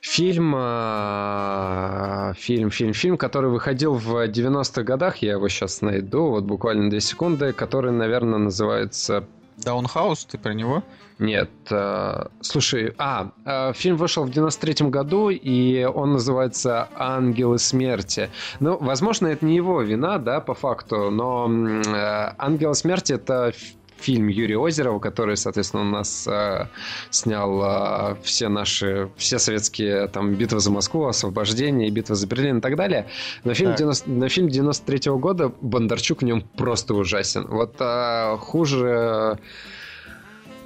фильм, 0.00 0.54
э, 0.56 2.32
фильм, 2.36 2.70
фильм, 2.70 2.92
фильм, 2.94 3.16
который 3.16 3.50
выходил 3.50 3.94
в 3.94 4.26
90-х 4.28 4.82
годах. 4.82 5.18
Я 5.18 5.32
его 5.32 5.48
сейчас 5.48 5.82
найду, 5.82 6.30
вот 6.30 6.44
буквально 6.44 6.90
2 6.90 7.00
секунды, 7.00 7.52
который, 7.52 7.92
наверное, 7.92 8.38
называется 8.38 9.24
Даунхаус, 9.64 10.24
ты 10.24 10.38
про 10.38 10.54
него? 10.54 10.82
нет, 11.20 11.50
э, 11.70 12.24
слушай, 12.40 12.94
а, 12.96 13.30
э, 13.44 13.72
фильм 13.74 13.96
вышел 13.96 14.24
в 14.24 14.30
93-м 14.30 14.90
году, 14.90 15.28
и 15.28 15.84
он 15.84 16.12
называется 16.12 16.88
«Ангелы 16.96 17.58
смерти». 17.58 18.30
Ну, 18.58 18.78
возможно, 18.80 19.26
это 19.26 19.44
не 19.44 19.54
его 19.56 19.82
вина, 19.82 20.18
да, 20.18 20.40
по 20.40 20.54
факту, 20.54 21.10
но 21.10 21.46
э, 21.46 22.32
«Ангелы 22.38 22.74
смерти»— 22.74 23.12
это 23.14 23.52
фильм 24.00 24.28
Юрия 24.28 24.58
Озерова, 24.58 24.98
который, 24.98 25.36
соответственно, 25.36 25.82
у 25.82 25.86
нас 25.86 26.26
э, 26.26 26.66
снял 27.10 27.62
э, 27.62 28.16
все 28.22 28.48
наши, 28.48 29.10
все 29.16 29.38
советские, 29.38 30.08
там, 30.08 30.34
«Битва 30.34 30.60
за 30.60 30.70
Москву», 30.70 31.06
«Освобождение», 31.06 31.90
«Битва 31.90 32.14
за 32.14 32.26
Берлин» 32.26 32.58
и 32.58 32.60
так 32.60 32.76
далее. 32.76 33.06
Но 33.44 33.54
фильм, 33.54 33.70
Так. 33.70 33.78
90, 33.78 34.10
но 34.10 34.28
фильм 34.28 34.48
93-го 34.48 35.18
года 35.18 35.52
Бондарчук 35.60 36.22
в 36.22 36.24
нем 36.24 36.42
просто 36.56 36.94
ужасен. 36.94 37.46
Вот 37.48 37.76
э, 37.78 38.36
хуже... 38.38 39.38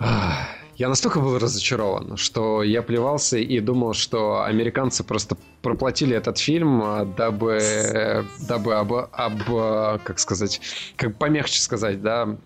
Ах, 0.01 0.49
Я 0.77 0.89
настолько 0.89 1.21
был 1.21 1.39
разочарован, 1.39 2.17
что 2.17 2.63
я 2.63 2.83
плевался 2.83 3.39
и 3.39 3.61
думал, 3.61 3.95
что 3.95 4.43
американцы 4.43 5.05
просто 5.05 5.37
проплатили 5.63 6.17
этот 6.17 6.39
фильм, 6.39 6.83
а, 6.83 7.05
дабы, 7.05 7.59
э, 7.63 8.25
дабы 8.49 8.75
об, 8.75 8.93
об, 8.93 9.43
э, 9.49 9.99
как 10.03 10.19
сказать, 10.19 10.61
как 10.97 11.17
помягче 11.17 11.61
сказать, 11.61 12.03
да, 12.03 12.37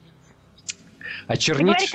очернить, 1.28 1.90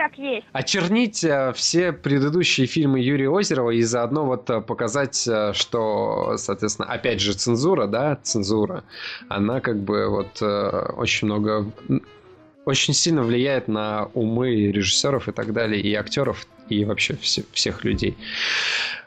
очернить 0.52 1.24
э, 1.24 1.52
все 1.56 1.92
предыдущие 1.92 2.68
фильмы 2.68 3.00
Юрия 3.00 3.30
Озерова 3.30 3.72
и 3.72 3.82
заодно 3.82 4.26
вот 4.26 4.50
э, 4.50 4.62
показать, 4.62 5.28
э, 5.28 5.54
что, 5.54 6.36
соответственно, 6.38 6.88
опять 6.88 7.20
же 7.20 7.34
цензура, 7.34 7.88
да, 7.88 8.18
цензура, 8.22 8.84
она 9.30 9.60
как 9.60 9.82
бы 9.84 10.08
вот 10.08 10.42
очень 10.42 11.28
много 11.28 11.72
очень 12.66 12.94
сильно 12.94 13.24
влияет 13.24 13.68
на 13.68 14.10
умы 14.14 14.72
режиссеров 14.72 15.28
и 15.28 15.32
так 15.34 15.52
далее, 15.52 15.82
и 15.82 15.94
актеров, 15.96 16.48
и 16.70 16.86
вообще 16.86 17.16
все- 17.18 17.44
всех 17.52 17.84
людей. 17.84 18.16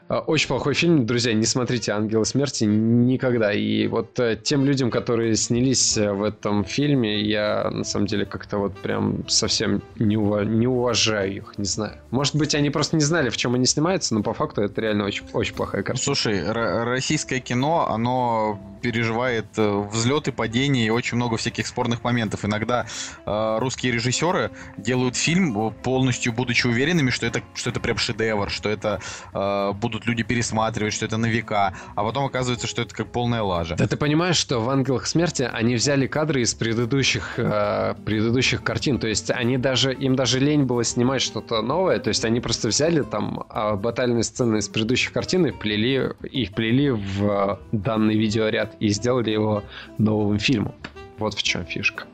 А, 0.09 0.19
Очень 0.19 0.47
плохой 0.47 0.73
фильм, 0.73 1.05
друзья, 1.05 1.33
не 1.33 1.45
смотрите 1.45 1.91
«Ангелы 1.91 2.25
смерти» 2.25 2.63
никогда. 2.63 3.51
И 3.51 3.87
вот 3.87 4.17
э, 4.19 4.39
тем 4.41 4.63
людям, 4.65 4.89
которые 4.89 5.35
снялись 5.35 5.97
э, 5.97 6.11
в 6.13 6.23
этом 6.23 6.63
фильме, 6.63 7.21
я 7.21 7.69
на 7.69 7.83
самом 7.83 8.07
деле 8.07 8.25
как-то 8.25 8.57
вот 8.57 8.77
прям 8.77 9.27
совсем 9.27 9.81
не, 9.99 10.15
ува- 10.15 10.45
не 10.45 10.65
уважаю 10.67 11.35
их, 11.35 11.57
не 11.57 11.65
знаю. 11.65 11.97
Может 12.11 12.35
быть, 12.35 12.55
они 12.55 12.69
просто 12.69 12.95
не 12.95 13.03
знали, 13.03 13.29
в 13.29 13.35
чем 13.37 13.55
они 13.55 13.65
снимаются, 13.65 14.13
но 14.15 14.23
по 14.23 14.33
факту 14.33 14.61
это 14.61 14.79
реально 14.79 15.05
очень, 15.05 15.25
очень 15.33 15.55
плохая 15.55 15.83
картина. 15.83 16.03
Слушай, 16.03 16.51
российское 16.51 17.41
кино, 17.41 17.89
оно 17.89 18.59
переживает 18.81 19.47
э, 19.57 19.87
взлеты, 19.91 20.31
падения 20.31 20.85
и 20.85 20.89
очень 20.89 21.17
много 21.17 21.35
всяких 21.37 21.67
спорных 21.67 22.03
моментов. 22.03 22.45
Иногда 22.45 22.85
э, 23.25 23.57
русские 23.59 23.91
режиссеры 23.91 24.51
делают 24.77 25.15
фильм 25.15 25.73
полностью 25.83 26.31
будучи 26.31 26.67
уверенными, 26.67 27.09
что 27.09 27.25
это, 27.25 27.41
что 27.53 27.71
это 27.71 27.79
прям 27.79 27.97
шедевр, 27.97 28.49
что 28.49 28.69
это 28.69 29.01
э, 29.33 29.73
будут 29.73 29.96
люди 30.05 30.23
пересматривать, 30.23 30.93
что 30.93 31.05
это 31.05 31.17
на 31.17 31.27
века, 31.27 31.73
а 31.95 32.03
потом 32.03 32.25
оказывается, 32.25 32.67
что 32.67 32.81
это 32.81 32.93
как 32.93 33.11
полная 33.11 33.41
лажа. 33.41 33.75
Да 33.75 33.87
ты 33.87 33.97
понимаешь, 33.97 34.37
что 34.37 34.59
в 34.59 34.69
«Ангелах 34.69 35.07
смерти» 35.07 35.49
они 35.51 35.75
взяли 35.75 36.07
кадры 36.07 36.41
из 36.41 36.53
предыдущих, 36.53 37.33
э, 37.37 37.95
предыдущих 38.05 38.63
картин, 38.63 38.99
то 38.99 39.07
есть 39.07 39.31
они 39.31 39.57
даже, 39.57 39.93
им 39.93 40.15
даже 40.15 40.39
лень 40.39 40.63
было 40.63 40.83
снимать 40.83 41.21
что-то 41.21 41.61
новое, 41.61 41.99
то 41.99 42.09
есть 42.09 42.25
они 42.25 42.39
просто 42.41 42.67
взяли 42.67 43.01
там 43.01 43.45
а, 43.49 43.75
батальные 43.75 44.23
сцены 44.23 44.57
из 44.57 44.67
предыдущих 44.67 45.11
картин 45.11 45.45
и 45.45 45.51
вплели, 45.51 46.09
их 46.23 46.53
плели 46.53 46.89
в 46.89 47.23
э, 47.23 47.57
данный 47.71 48.17
видеоряд 48.17 48.75
и 48.79 48.89
сделали 48.89 49.31
его 49.31 49.63
новым 49.97 50.39
фильмом. 50.39 50.75
Вот 51.17 51.33
в 51.33 51.43
чем 51.43 51.65
фишка. 51.65 52.05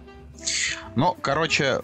Ну, 0.96 1.16
короче, 1.22 1.82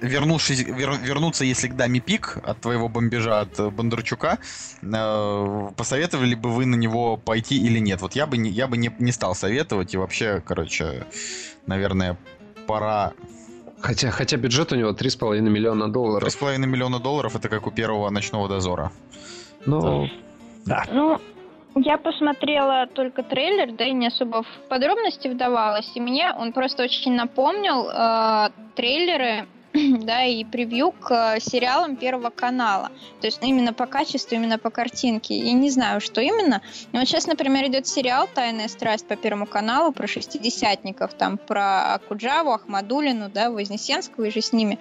вернувшись, 0.00 0.64
вер- 0.64 0.98
вернуться, 1.02 1.44
если 1.44 1.68
к 1.68 1.76
даме 1.76 2.00
пик 2.00 2.38
от 2.44 2.60
твоего 2.60 2.88
бомбежа 2.88 3.40
от 3.40 3.58
э, 3.58 3.70
Бондарчука, 3.70 4.38
э, 4.82 5.68
посоветовали 5.76 6.34
бы 6.34 6.50
вы 6.50 6.66
на 6.66 6.76
него 6.76 7.16
пойти 7.16 7.56
или 7.56 7.78
нет? 7.78 8.00
Вот 8.02 8.14
я 8.14 8.26
бы 8.26 8.36
не, 8.36 8.50
я 8.50 8.66
бы 8.66 8.76
не, 8.76 8.90
не 8.98 9.12
стал 9.12 9.34
советовать, 9.34 9.94
и 9.94 9.96
вообще, 9.96 10.42
короче, 10.44 11.06
наверное, 11.66 12.16
пора... 12.66 13.12
Хотя, 13.80 14.10
хотя 14.10 14.36
бюджет 14.36 14.72
у 14.72 14.76
него 14.76 14.90
3,5 14.90 15.40
миллиона 15.40 15.88
долларов. 15.88 16.28
3,5 16.28 16.58
миллиона 16.66 16.98
долларов 16.98 17.36
это 17.36 17.48
как 17.48 17.66
у 17.66 17.70
первого 17.70 18.10
ночного 18.10 18.48
дозора. 18.48 18.90
Ну, 19.66 20.08
да. 20.66 20.84
Ну, 20.90 21.20
я 21.76 21.96
посмотрела 21.96 22.86
только 22.86 23.22
трейлер, 23.22 23.72
да 23.72 23.84
и 23.84 23.92
не 23.92 24.08
особо 24.08 24.42
в 24.42 24.68
подробности 24.68 25.28
вдавалась. 25.28 25.90
И 25.94 26.00
мне 26.00 26.32
он 26.36 26.52
просто 26.52 26.82
очень 26.82 27.14
напомнил 27.14 27.88
э, 27.88 28.50
трейлеры, 28.74 29.46
да, 30.02 30.24
и 30.24 30.44
превью 30.44 30.92
к 30.92 31.36
э, 31.36 31.40
сериалам 31.40 31.96
Первого 31.96 32.30
канала. 32.30 32.90
То 33.20 33.26
есть 33.26 33.40
ну, 33.42 33.48
именно 33.48 33.72
по 33.72 33.86
качеству, 33.86 34.34
именно 34.36 34.58
по 34.58 34.70
картинке. 34.70 35.38
Я 35.38 35.52
не 35.52 35.70
знаю, 35.70 36.00
что 36.00 36.20
именно. 36.20 36.62
Но 36.92 37.00
вот 37.00 37.08
сейчас, 37.08 37.26
например, 37.26 37.66
идет 37.66 37.86
сериал 37.86 38.28
«Тайная 38.32 38.68
страсть» 38.68 39.06
по 39.06 39.16
Первому 39.16 39.46
каналу 39.46 39.92
про 39.92 40.06
шестидесятников, 40.06 41.14
там 41.14 41.38
про 41.38 41.94
Акуджаву, 41.94 42.52
Ахмадулину, 42.52 43.28
да, 43.28 43.50
Вознесенского 43.50 44.24
и 44.24 44.30
же 44.30 44.40
с 44.40 44.52
ними. 44.52 44.78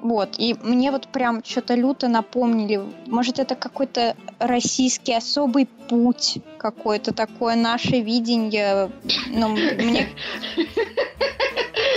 Вот, 0.00 0.36
и 0.38 0.54
мне 0.62 0.92
вот 0.92 1.08
прям 1.08 1.42
что-то 1.44 1.74
люто 1.74 2.08
напомнили. 2.08 2.80
Может, 3.06 3.40
это 3.40 3.56
какой-то 3.56 4.16
российский 4.38 5.12
особый 5.12 5.66
путь, 5.88 6.38
какое-то 6.58 7.12
такое 7.12 7.56
наше 7.56 8.00
видение. 8.00 8.92
Но 9.28 9.48
мне 9.48 10.08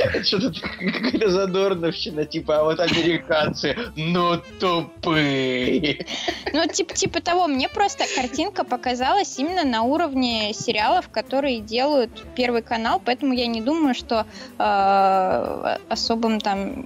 Что-то 0.23 0.51
какая-то 0.61 1.29
задорновщина, 1.29 2.25
типа, 2.25 2.59
а 2.59 2.63
вот 2.63 2.79
американцы, 2.79 3.75
ну 3.95 4.41
тупые. 4.59 6.05
Ну, 6.53 6.67
типа, 6.67 6.93
типа 6.93 7.21
того, 7.21 7.47
мне 7.47 7.69
просто 7.69 8.05
картинка 8.15 8.63
показалась 8.63 9.37
именно 9.39 9.63
на 9.63 9.83
уровне 9.83 10.53
сериалов, 10.53 11.09
которые 11.09 11.59
делают 11.59 12.11
Первый 12.35 12.61
канал, 12.61 13.01
поэтому 13.03 13.33
я 13.33 13.47
не 13.47 13.61
думаю, 13.61 13.93
что 13.93 14.25
э, 14.57 15.77
особым 15.89 16.39
там 16.39 16.85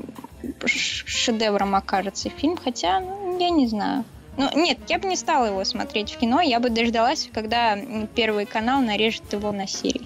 шедевром 0.66 1.76
окажется 1.76 2.30
фильм, 2.30 2.58
хотя, 2.58 3.00
ну, 3.00 3.40
я 3.40 3.50
не 3.50 3.68
знаю. 3.68 4.06
Ну, 4.38 4.50
нет, 4.54 4.80
я 4.90 5.00
бы 5.00 5.08
не 5.08 5.16
стала 5.16 5.46
его 5.46 5.64
смотреть 5.64 6.12
в 6.12 6.18
кино, 6.18 6.42
я 6.42 6.60
бы 6.60 6.70
дождалась, 6.70 7.30
когда 7.34 7.78
Первый 8.16 8.46
канал 8.46 8.82
нарежет 8.82 9.32
его 9.32 9.52
на 9.52 9.66
серии. 9.66 10.06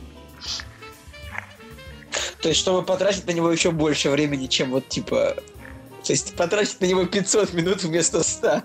То 2.41 2.49
есть, 2.49 2.59
чтобы 2.59 2.83
потратить 2.83 3.27
на 3.27 3.31
него 3.31 3.51
еще 3.51 3.71
больше 3.71 4.09
времени, 4.09 4.47
чем 4.47 4.71
вот, 4.71 4.87
типа... 4.87 5.35
То 6.03 6.13
есть, 6.13 6.35
потратить 6.35 6.79
на 6.79 6.85
него 6.85 7.05
500 7.05 7.53
минут 7.53 7.83
вместо 7.83 8.23
100. 8.23 8.63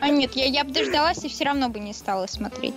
А 0.00 0.08
нет, 0.08 0.36
я, 0.36 0.46
я 0.46 0.64
бы 0.64 0.70
дождалась 0.72 1.24
и 1.24 1.28
все 1.28 1.44
равно 1.44 1.68
бы 1.68 1.80
не 1.80 1.92
стала 1.92 2.26
смотреть. 2.26 2.74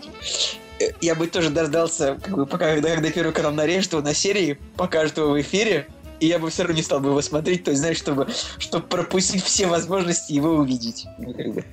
Э, 0.80 0.91
Я 1.01 1.15
бы 1.15 1.28
тоже 1.28 1.51
дождался, 1.51 2.17
как 2.22 2.36
бы, 2.36 2.45
пока, 2.45 2.74
когда, 2.74 2.89
когда 2.89 3.11
первый 3.11 3.34
канал 3.34 3.51
нарежет 3.51 3.93
его 3.93 4.01
на 4.01 4.13
серии, 4.13 4.57
покажет 4.76 5.17
его 5.17 5.30
в 5.30 5.41
эфире, 5.41 5.88
и 6.20 6.28
я 6.28 6.39
бы 6.39 6.49
все 6.49 6.63
равно 6.63 6.76
не 6.76 6.84
стал 6.84 6.99
бы 6.99 7.09
его 7.09 7.22
смотреть, 7.22 7.63
то 7.63 7.72
есть, 7.72 7.82
знаешь, 7.82 7.97
чтобы, 7.97 8.28
чтобы 8.57 8.88
пропустить 8.88 9.43
все 9.43 9.67
возможности 9.67 10.34
его 10.34 10.49
увидеть. 10.51 11.05
Ну. 11.20 11.63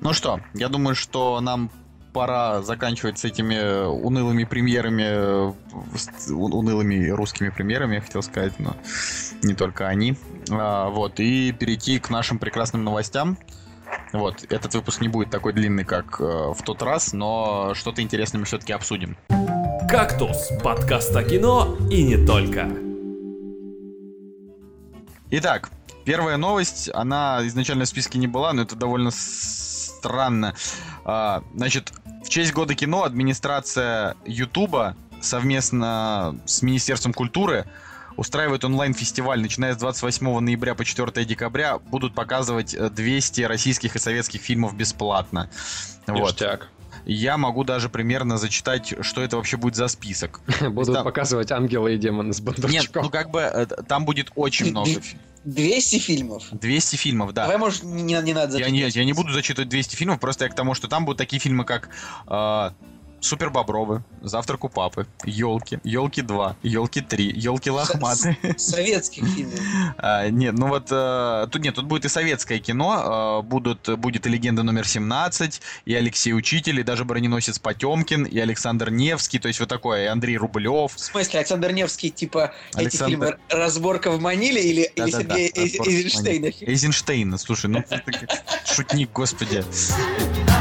Ну 0.00 0.12
что, 0.12 0.40
я 0.54 0.68
думаю, 0.68 0.94
что 0.94 1.40
нам 1.40 1.70
пора 2.16 2.62
заканчивать 2.62 3.18
с 3.18 3.26
этими 3.26 3.84
унылыми 3.84 4.44
премьерами, 4.44 5.02
э, 5.04 5.52
унылыми 6.32 7.10
русскими 7.10 7.50
премьерами, 7.50 7.96
я 7.96 8.00
хотел 8.00 8.22
сказать, 8.22 8.58
но 8.58 8.74
не 9.42 9.52
только 9.52 9.86
они. 9.86 10.16
А, 10.50 10.88
вот, 10.88 11.20
и 11.20 11.52
перейти 11.52 11.98
к 11.98 12.08
нашим 12.08 12.38
прекрасным 12.38 12.84
новостям. 12.84 13.36
Вот, 14.14 14.46
этот 14.48 14.74
выпуск 14.74 15.02
не 15.02 15.08
будет 15.08 15.28
такой 15.28 15.52
длинный, 15.52 15.84
как 15.84 16.18
э, 16.18 16.24
в 16.24 16.62
тот 16.64 16.80
раз, 16.80 17.12
но 17.12 17.74
что-то 17.74 18.00
интересное 18.00 18.38
мы 18.38 18.46
все-таки 18.46 18.72
обсудим. 18.72 19.18
«Кактус»— 19.86 20.48
подкаст 20.64 21.14
о 21.14 21.22
кино 21.22 21.76
и 21.90 22.02
не 22.02 22.24
только. 22.24 22.70
Итак, 25.32 25.70
первая 26.06 26.38
новость, 26.38 26.88
она 26.94 27.40
изначально 27.42 27.84
в 27.84 27.88
списке 27.88 28.18
не 28.18 28.26
была, 28.26 28.54
но 28.54 28.62
это 28.62 28.74
довольно 28.74 29.10
странно. 30.06 30.54
А, 31.04 31.42
значит, 31.54 31.92
в 32.26 32.28
честь 32.28 32.52
года 32.52 32.74
кино 32.74 33.04
администрация 33.04 34.16
Ютуба 34.26 34.96
совместно 35.20 36.36
с 36.44 36.60
Министерством 36.60 37.12
культуры 37.14 37.66
устраивает 38.16 38.64
онлайн-фестиваль, 38.64 39.40
начиная 39.40 39.74
с 39.74 39.76
28 39.76 40.40
ноября 40.40 40.74
по 40.74 40.84
4 40.84 41.24
декабря. 41.24 41.78
Будут 41.78 42.14
показывать 42.14 42.74
э, 42.74 42.90
200 42.90 43.42
российских 43.42 43.94
и 43.94 43.98
советских 44.00 44.40
фильмов 44.40 44.74
бесплатно. 44.76 45.48
Вот. 46.08 46.32
Ништяк. 46.32 46.68
Я 47.04 47.36
могу 47.36 47.62
даже 47.62 47.88
примерно 47.88 48.38
зачитать, 48.38 48.94
что 49.02 49.22
это 49.22 49.36
вообще 49.36 49.56
будет 49.56 49.76
за 49.76 49.86
список. 49.86 50.40
Будут 50.70 50.94
Да. 50.94 51.04
показывать 51.04 51.52
ангелы 51.52 51.94
и 51.94 51.98
демоны 51.98 52.32
с 52.32 52.40
Нет, 52.40 52.46
Бондарчуком. 52.56 53.02
ну 53.04 53.10
как 53.10 53.30
бы 53.30 53.40
э, 53.40 53.66
там 53.66 54.04
будет 54.04 54.32
очень 54.34 54.66
много. 54.70 54.90
Фи- 55.46 55.50
200 55.50 55.98
фильмов? 55.98 56.44
200 56.50 56.96
фильмов, 56.96 57.32
да. 57.32 57.42
Давай, 57.42 57.58
может, 57.58 57.82
не, 57.84 58.02
не 58.20 58.34
надо 58.34 58.58
Я 58.58 58.66
не, 58.70 58.80
зачитывать. 58.80 58.96
я 58.96 59.04
не 59.04 59.12
буду 59.12 59.32
зачитывать 59.32 59.68
200 59.68 59.96
фильмов, 59.96 60.20
просто 60.20 60.44
я 60.44 60.50
к 60.50 60.54
тому, 60.54 60.74
что 60.74 60.88
там 60.88 61.04
будут 61.04 61.18
такие 61.18 61.40
фильмы, 61.40 61.64
как 61.64 61.88
э, 62.28 62.70
Супер 63.20 63.50
Бобровы, 63.50 64.04
Завтрак 64.22 64.64
у 64.64 64.68
папы, 64.68 65.06
Елки, 65.24 65.78
Елки 65.82 66.22
2, 66.22 66.56
Елки 66.62 67.00
3, 67.00 67.32
Елки 67.36 67.70
лохматые. 67.70 68.36
Советских 68.56 69.26
фильмов. 69.26 69.58
А, 69.98 70.28
Нет, 70.28 70.54
ну 70.58 70.68
вот 70.68 70.88
э, 70.90 71.46
тут 71.50 71.62
нет, 71.62 71.74
тут 71.74 71.86
будет 71.86 72.04
и 72.04 72.08
советское 72.08 72.58
кино, 72.58 73.40
э, 73.40 73.46
будут, 73.46 73.88
будет 73.98 74.26
и 74.26 74.28
легенда 74.30 74.62
номер 74.62 74.86
17, 74.86 75.60
и 75.86 75.94
Алексей 75.94 76.32
Учитель, 76.34 76.80
и 76.80 76.82
даже 76.82 77.04
броненосец 77.04 77.58
Потемкин, 77.58 78.24
и 78.24 78.38
Александр 78.38 78.90
Невский, 78.90 79.38
то 79.38 79.48
есть 79.48 79.58
вот 79.60 79.68
такое, 79.68 80.04
и 80.04 80.06
Андрей 80.06 80.36
Рублев. 80.36 80.94
В 80.94 81.00
смысле, 81.00 81.40
Александр 81.40 81.72
Невский, 81.72 82.10
типа, 82.10 82.52
эти 82.72 82.78
Александр- 82.80 83.10
фильмы 83.10 83.38
«Разборка 83.48 84.10
в 84.10 84.20
Маниле» 84.20 84.62
или, 84.62 84.90
или 84.94 85.10
Сергей 85.10 85.50
Эйз- 85.50 85.62
«Разборка 85.78 85.82
в 85.82 85.88
Эйзенштейна? 85.88 86.46
Эйзенштейна, 86.60 87.38
слушай, 87.38 87.66
ну 87.70 87.82
шутник, 88.66 89.10
господи. 89.12 89.64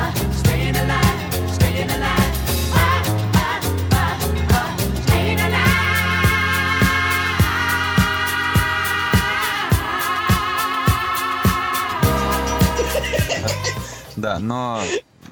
Да, 14.25 14.39
но 14.39 14.81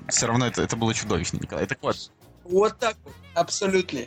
все 0.07 0.27
равно 0.27 0.45
это, 0.45 0.61
это 0.61 0.75
было 0.75 0.93
чудовищно, 0.93 1.39
Николай. 1.41 1.65
Так 1.65 1.79
вот, 1.81 1.97
Вот 2.43 2.77
так 2.77 2.95
вот, 3.03 3.13
абсолютно. 3.33 4.01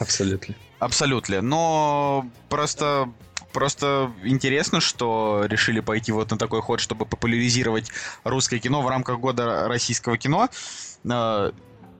Абсолютно. 0.00 0.56
абсолютно. 0.80 1.40
Но 1.42 2.26
просто 2.48 3.08
Просто 3.52 4.10
интересно, 4.24 4.80
что 4.80 5.42
решили 5.44 5.80
пойти 5.80 6.10
вот 6.10 6.30
на 6.30 6.38
такой 6.38 6.62
ход, 6.62 6.80
чтобы 6.80 7.04
популяризировать 7.04 7.90
русское 8.24 8.58
кино 8.58 8.80
в 8.80 8.88
рамках 8.88 9.18
года 9.20 9.68
российского 9.68 10.16
кино. 10.16 10.48
Э, 11.04 11.50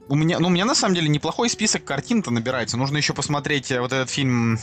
У 0.09 0.15
меня, 0.15 0.39
ну, 0.41 0.47
у 0.49 0.51
меня 0.51 0.65
на 0.65 0.75
самом 0.75 0.95
деле 0.95 1.09
неплохой 1.09 1.51
список 1.51 1.85
картин-то 1.85 2.31
набирается. 2.31 2.79
Нужно 2.79 2.97
еще 2.97 3.13
посмотреть 3.13 3.71
э, 3.71 3.81
вот 3.83 3.93
этот 3.93 4.09
фильм, 4.09 4.59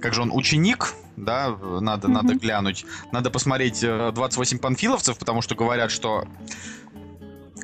как 0.00 0.14
же 0.14 0.22
он, 0.22 0.30
«Ученик», 0.32 0.94
да, 1.16 1.50
надо, 1.80 2.06
Мгм. 2.06 2.14
надо 2.14 2.34
глянуть. 2.36 2.86
Надо 3.10 3.30
посмотреть 3.30 3.82
э, 3.82 4.12
«28 4.14 4.58
панфиловцев», 4.60 5.18
потому 5.18 5.42
что 5.42 5.56
говорят, 5.56 5.90
что 5.90 6.24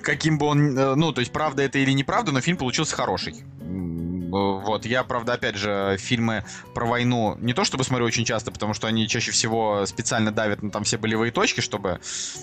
каким 0.00 0.38
бы 0.38 0.46
он, 0.46 0.78
э, 0.78 0.94
ну, 0.94 1.12
то 1.12 1.20
есть 1.20 1.32
правда 1.32 1.62
это 1.62 1.78
или 1.78 1.92
неправда, 1.92 2.32
но 2.32 2.40
фильм 2.40 2.56
получился 2.56 2.94
хороший. 2.96 3.34
М, 3.68 4.30
Вот, 4.30 4.84
я, 4.86 5.04
правда, 5.04 5.34
опять 5.34 5.56
же, 5.56 5.96
фильмы 5.98 6.44
про 6.74 6.86
войну 6.86 7.36
не 7.40 7.54
то 7.54 7.64
чтобы 7.64 7.84
смотрю 7.84 8.06
очень 8.06 8.24
часто, 8.24 8.50
потому 8.50 8.74
что 8.74 8.86
они 8.86 9.08
чаще 9.08 9.30
всего 9.30 9.84
специально 9.86 10.30
давят 10.32 10.62
на 10.62 10.70
там 10.70 10.84
все 10.84 10.98
болевые 10.98 11.32
точки, 11.32 11.60
чтобы... 11.60 11.88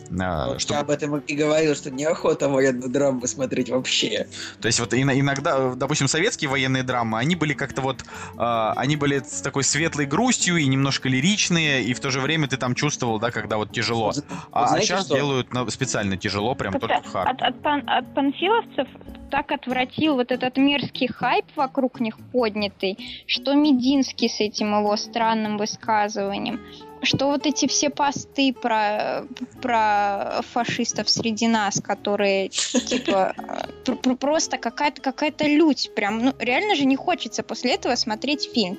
э, 0.09 0.45
Вот 0.47 0.61
чтобы 0.61 0.75
Я 0.75 0.79
об 0.81 0.89
этом 0.89 1.17
и 1.19 1.35
говорил, 1.35 1.75
что 1.75 1.91
неохота 1.91 2.49
военную 2.49 2.89
драму 2.89 3.25
смотреть 3.27 3.69
вообще. 3.69 4.27
То 4.61 4.67
есть 4.67 4.79
вот 4.79 4.93
ин- 4.93 5.11
иногда, 5.19 5.55
э, 5.57 5.73
допустим, 5.75 6.07
советские 6.07 6.49
военные 6.49 6.83
драмы, 6.83 7.17
они 7.19 7.35
были 7.35 7.53
как-то 7.53 7.81
вот, 7.81 8.01
э, 8.37 8.73
они 8.75 8.95
были 8.95 9.19
с 9.19 9.41
такой 9.41 9.63
светлой 9.63 10.05
грустью 10.05 10.57
и 10.57 10.65
немножко 10.67 11.07
лиричные, 11.09 11.83
и 11.83 11.93
в 11.93 11.99
то 11.99 12.09
же 12.11 12.19
время 12.19 12.47
ты 12.47 12.57
там 12.57 12.75
чувствовал, 12.75 13.19
да, 13.19 13.31
когда 13.31 13.57
вот 13.57 13.71
тяжело. 13.71 14.05
Вот 14.07 14.25
А, 14.51 14.67
знаете 14.67 14.87
сейчас 14.87 15.05
что? 15.05 15.15
делают 15.15 15.53
на- 15.53 15.69
специально 15.69 16.17
тяжело, 16.17 16.55
прям 16.55 16.73
Как-то 16.73 16.87
только 16.87 17.09
хард. 17.09 17.29
От, 17.29 17.41
от, 17.41 17.61
пан- 17.61 17.83
от 17.87 18.13
панфиловцев 18.13 18.87
так 19.31 19.51
отвратил 19.51 20.15
вот 20.15 20.31
этот 20.31 20.57
мерзкий 20.57 21.07
хайп 21.17 21.45
вокруг 21.55 21.99
них 21.99 22.17
поднятый, 22.31 22.97
что 23.27 23.53
Мединский 23.53 24.29
с 24.29 24.39
этим 24.39 24.77
его 24.79 24.95
странным 24.97 25.57
высказыванием, 25.57 26.59
что 27.01 27.27
вот 27.27 27.45
эти 27.45 27.67
все 27.67 27.89
посты 27.89 28.53
про, 28.53 29.25
про 29.61 30.41
фашистов 30.51 31.09
среди 31.09 31.47
нас, 31.47 31.79
которые 31.81 32.49
типа 32.49 33.33
пр- 33.85 33.97
пр- 33.97 34.15
просто 34.17 34.57
какая-то 34.57 35.01
какая-то 35.01 35.45
лють, 35.45 35.91
прям, 35.95 36.19
ну 36.23 36.33
реально 36.39 36.75
же 36.75 36.85
не 36.85 36.95
хочется 36.95 37.43
после 37.43 37.75
этого 37.75 37.95
смотреть 37.95 38.49
фильм. 38.53 38.77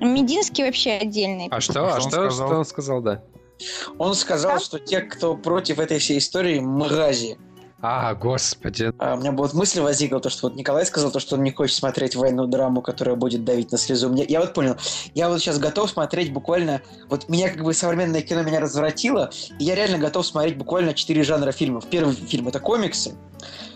Мединский 0.00 0.64
вообще 0.64 0.92
отдельный. 0.92 1.48
А 1.50 1.60
что? 1.60 1.92
А 1.94 2.00
Что 2.00 2.04
он 2.04 2.10
что, 2.10 2.30
сказал? 2.30 2.46
что 2.48 2.56
он 2.58 2.64
сказал, 2.64 3.00
да? 3.02 3.22
Он 3.98 4.14
сказал, 4.14 4.60
что 4.60 4.78
те, 4.78 5.00
кто 5.00 5.36
против 5.36 5.80
этой 5.80 5.98
всей 5.98 6.18
истории, 6.18 6.60
мрази. 6.60 7.38
А, 7.80 8.14
господи. 8.14 8.92
А 8.98 9.14
у 9.14 9.18
меня 9.18 9.30
вот 9.30 9.54
мысль 9.54 9.80
возникла, 9.80 10.18
то, 10.18 10.30
что 10.30 10.48
вот 10.48 10.56
Николай 10.56 10.84
сказал, 10.84 11.12
то, 11.12 11.20
что 11.20 11.36
он 11.36 11.44
не 11.44 11.52
хочет 11.52 11.76
смотреть 11.76 12.16
военную 12.16 12.48
драму, 12.48 12.82
которая 12.82 13.14
будет 13.14 13.44
давить 13.44 13.70
на 13.70 13.78
слезу. 13.78 14.08
Мне, 14.08 14.24
я 14.24 14.40
вот 14.40 14.52
понял, 14.52 14.76
я 15.14 15.28
вот 15.28 15.40
сейчас 15.40 15.58
готов 15.58 15.88
смотреть 15.88 16.32
буквально... 16.32 16.82
Вот 17.08 17.28
меня 17.28 17.48
как 17.50 17.62
бы 17.62 17.72
современное 17.74 18.22
кино 18.22 18.42
меня 18.42 18.58
развратило, 18.58 19.30
и 19.60 19.64
я 19.64 19.76
реально 19.76 19.98
готов 19.98 20.26
смотреть 20.26 20.58
буквально 20.58 20.92
четыре 20.92 21.22
жанра 21.22 21.52
фильмов. 21.52 21.86
Первый 21.88 22.16
фильм— 22.16 22.48
это 22.48 22.58
комиксы. 22.58 23.14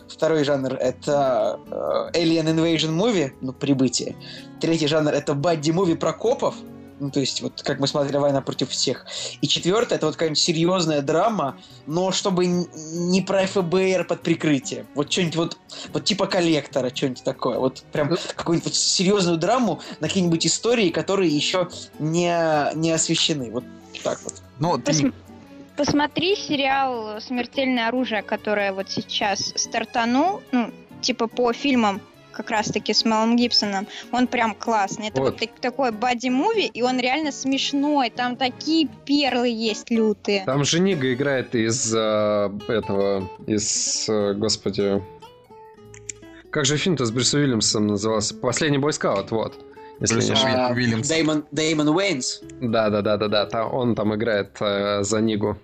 Второй 0.08 0.42
жанр— 0.42 0.74
это 0.80 1.60
э, 1.70 2.18
Alien 2.18 2.54
Invasion 2.54 2.90
Movie, 2.90 3.32
ну, 3.40 3.52
прибытие. 3.52 4.16
Третий 4.60 4.88
жанр— 4.88 5.12
это 5.14 5.34
бадди-муви 5.34 5.94
про 5.94 6.12
копов, 6.12 6.56
ну, 7.02 7.10
то 7.10 7.18
есть, 7.18 7.42
вот 7.42 7.62
как 7.62 7.80
мы 7.80 7.88
смотрели 7.88 8.16
«Война 8.16 8.40
против 8.40 8.70
всех». 8.70 9.06
И 9.40 9.48
четвертое— 9.48 9.94
это 9.96 10.06
вот 10.06 10.14
какая-нибудь 10.14 10.38
серьезная 10.38 11.02
драма, 11.02 11.58
но 11.86 12.12
чтобы 12.12 12.46
не 12.46 13.20
про 13.22 13.44
ФБР 13.46 14.04
под 14.04 14.22
прикрытием. 14.22 14.86
Вот 14.94 15.10
что-нибудь 15.10 15.36
вот, 15.36 15.58
вот 15.92 16.04
типа 16.04 16.26
коллектора, 16.26 16.94
что-нибудь 16.94 17.24
такое. 17.24 17.58
Вот 17.58 17.82
прям 17.90 18.10
Ну, 18.10 18.16
какую-нибудь 18.36 18.66
вот 18.66 18.74
серьезную 18.76 19.36
драму 19.36 19.80
на 19.98 20.06
какие-нибудь 20.06 20.46
истории, 20.46 20.90
которые 20.90 21.28
еще 21.34 21.68
не, 21.98 22.72
не 22.76 22.92
освещены. 22.92 23.50
Вот 23.50 23.64
так 24.04 24.20
вот. 24.22 24.34
Ну, 24.60 24.78
ты, 24.78 24.92
Посм- 24.92 25.14
посмотри 25.76 26.36
сериал 26.36 27.20
«Смертельное 27.20 27.88
оружие», 27.88 28.22
которое 28.22 28.72
вот 28.72 28.90
сейчас 28.90 29.52
стартанул, 29.56 30.40
ну, 30.52 30.70
типа 31.00 31.26
по 31.26 31.52
фильмам 31.52 32.00
как 32.32 32.50
раз-таки 32.50 32.92
с 32.92 33.04
Мелом 33.04 33.36
Гибсоном. 33.36 33.86
Он 34.10 34.26
прям 34.26 34.54
классный. 34.54 35.08
Это 35.08 35.20
вот, 35.20 35.32
Вот. 35.32 35.40
так- 35.40 35.60
такой 35.60 35.92
боди-муви, 35.92 36.66
и 36.66 36.82
он 36.82 36.98
реально 36.98 37.32
смешной. 37.32 38.10
Там 38.10 38.36
такие 38.36 38.88
перлы 39.06 39.48
есть 39.48 39.90
лютые. 39.90 40.44
Там 40.44 40.64
же 40.64 40.80
Нига 40.80 41.12
играет 41.12 41.54
из 41.54 41.94
э, 41.94 42.50
этого, 42.68 43.30
из, 43.46 44.08
э, 44.08 44.34
господи... 44.34 45.02
Как 46.50 46.66
же 46.66 46.76
фильм-то 46.76 47.06
с 47.06 47.10
Брюсом 47.10 47.40
Уильямсом 47.40 47.86
назывался? 47.86 48.34
«Последний 48.34 48.78
бойскаут», 48.78 49.30
вот. 49.30 49.54
Если 50.00 50.16
Брюс 50.16 50.28
не 50.44 50.74
Уильямс. 50.74 51.08
Дэймон, 51.08 51.44
Дэймон 51.50 51.88
Уэйнс. 51.88 52.42
Да, 52.60 52.90
да, 52.90 53.02
да, 53.02 53.16
да, 53.16 53.28
да. 53.28 53.46
Там, 53.46 53.72
он 53.72 53.94
там 53.94 54.14
играет 54.14 54.50
э, 54.60 55.02
за 55.02 55.20
Нигу. 55.20 55.56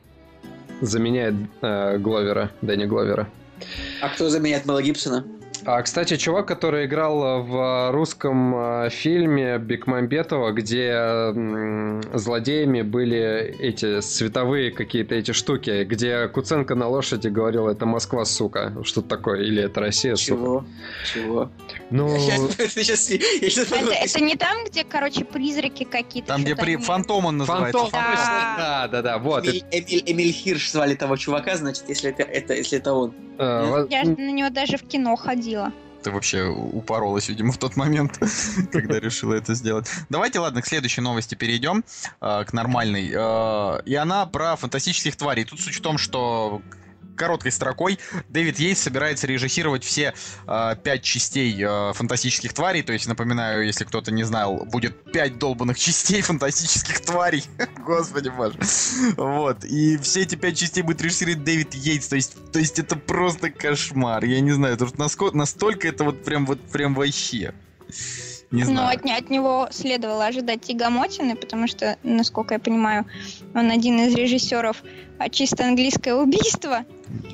Заменяет 0.80 1.34
э, 1.60 1.98
Гловера, 1.98 2.52
Дэнни 2.62 2.84
Гловера. 2.84 3.28
А 4.00 4.08
кто 4.10 4.28
заменяет 4.30 4.64
Мела 4.64 4.80
Гибсона? 4.80 5.26
А, 5.70 5.82
кстати, 5.82 6.16
чувак, 6.16 6.46
который 6.48 6.86
играл 6.86 7.42
в 7.42 7.90
русском 7.92 8.54
э, 8.56 8.88
фильме 8.90 9.58
Бекмамбетова, 9.58 10.52
где 10.52 10.88
м, 10.92 12.00
злодеями 12.14 12.80
были 12.80 13.54
эти 13.60 14.00
световые 14.00 14.70
какие-то 14.70 15.14
эти 15.14 15.32
штуки, 15.32 15.84
где 15.84 16.26
Куценко 16.28 16.74
на 16.74 16.88
лошади 16.88 17.28
говорил, 17.28 17.68
это 17.68 17.84
Москва, 17.84 18.24
сука, 18.24 18.72
что-то 18.82 19.08
такое, 19.08 19.42
или 19.42 19.62
это 19.62 19.80
Россия, 19.80 20.16
сука. 20.16 20.38
Чего? 20.38 20.64
Чего? 21.12 21.50
Ну, 21.90 22.08
Это, 22.56 24.20
не 24.24 24.36
там, 24.36 24.64
где, 24.64 24.84
короче, 24.84 25.26
призраки 25.26 25.84
какие-то. 25.84 26.28
Там, 26.28 26.44
где 26.44 26.54
Фантом 26.78 27.26
он 27.26 27.36
называется. 27.36 27.78
Фантом, 27.78 27.90
Да. 27.92 28.88
да, 28.90 29.02
да, 29.02 29.18
вот. 29.18 29.46
Эмиль, 29.46 30.32
Хирш 30.32 30.70
звали 30.70 30.94
того 30.94 31.16
чувака, 31.16 31.56
значит, 31.56 31.84
если 31.88 32.08
это, 32.08 32.22
это, 32.22 32.54
если 32.54 32.78
это 32.78 32.94
он. 32.94 33.12
э, 33.38 33.86
Я 33.90 34.04
же 34.04 34.10
на 34.12 34.32
него 34.32 34.48
даже 34.50 34.76
в 34.78 34.82
кино 34.84 35.14
ходила. 35.58 35.72
Ты 36.02 36.12
вообще 36.12 36.44
упоролась, 36.44 37.28
видимо, 37.28 37.52
в 37.52 37.58
тот 37.58 37.76
момент, 37.76 38.18
когда 38.72 39.00
решила 39.00 39.34
это 39.34 39.54
сделать. 39.54 39.90
Давайте, 40.08 40.38
ладно, 40.38 40.62
к 40.62 40.66
следующей 40.66 41.00
новости 41.00 41.34
перейдем, 41.34 41.84
э, 42.20 42.44
к 42.44 42.52
нормальной. 42.52 43.10
Э, 43.12 43.82
И 43.84 43.94
она 43.96 44.24
про 44.26 44.54
фантастических 44.56 45.16
тварей. 45.16 45.44
Тут 45.44 45.60
суть 45.60 45.74
в 45.74 45.80
том, 45.80 45.98
что 45.98 46.62
короткой 47.18 47.52
строкой 47.52 47.98
Дэвид 48.28 48.58
Йейтс 48.58 48.80
собирается 48.80 49.26
режиссировать 49.26 49.84
все 49.84 50.14
э, 50.46 50.76
пять 50.82 51.02
частей 51.02 51.54
э, 51.62 51.92
фантастических 51.92 52.52
тварей. 52.54 52.82
То 52.82 52.92
есть, 52.92 53.06
напоминаю, 53.06 53.66
если 53.66 53.84
кто-то 53.84 54.10
не 54.10 54.24
знал, 54.24 54.64
будет 54.64 55.12
пять 55.12 55.38
долбанных 55.38 55.78
частей 55.78 56.22
фантастических 56.22 57.00
тварей. 57.00 57.44
Господи 57.84 58.30
боже. 58.30 58.58
Вот. 59.16 59.64
И 59.64 59.98
все 59.98 60.22
эти 60.22 60.36
пять 60.36 60.56
частей 60.56 60.82
будет 60.82 61.02
режиссировать 61.02 61.44
Дэвид 61.44 61.74
Йейтс. 61.74 62.08
То 62.08 62.16
есть, 62.16 62.52
то 62.52 62.58
есть 62.58 62.78
это 62.78 62.96
просто 62.96 63.50
кошмар. 63.50 64.24
Я 64.24 64.40
не 64.40 64.52
знаю, 64.52 64.78
потому 64.78 64.90
что 64.90 65.02
наско- 65.02 65.36
настолько 65.36 65.88
это 65.88 66.04
вот 66.04 66.24
прям 66.24 66.46
вот 66.46 66.60
прям 66.70 66.94
вообще. 66.94 67.52
Не 68.50 68.60
Но 68.64 68.70
знаю. 68.70 68.96
от, 68.96 69.04
не- 69.04 69.14
от 69.16 69.28
него 69.30 69.68
следовало 69.70 70.24
ожидать 70.26 70.62
тягомотины, 70.62 71.36
потому 71.36 71.66
что, 71.68 71.98
насколько 72.02 72.54
я 72.54 72.60
понимаю, 72.60 73.04
он 73.54 73.70
один 73.70 74.00
из 74.00 74.14
режиссеров 74.14 74.82
а, 75.18 75.28
чисто 75.28 75.66
английское 75.66 76.14
убийство 76.14 76.84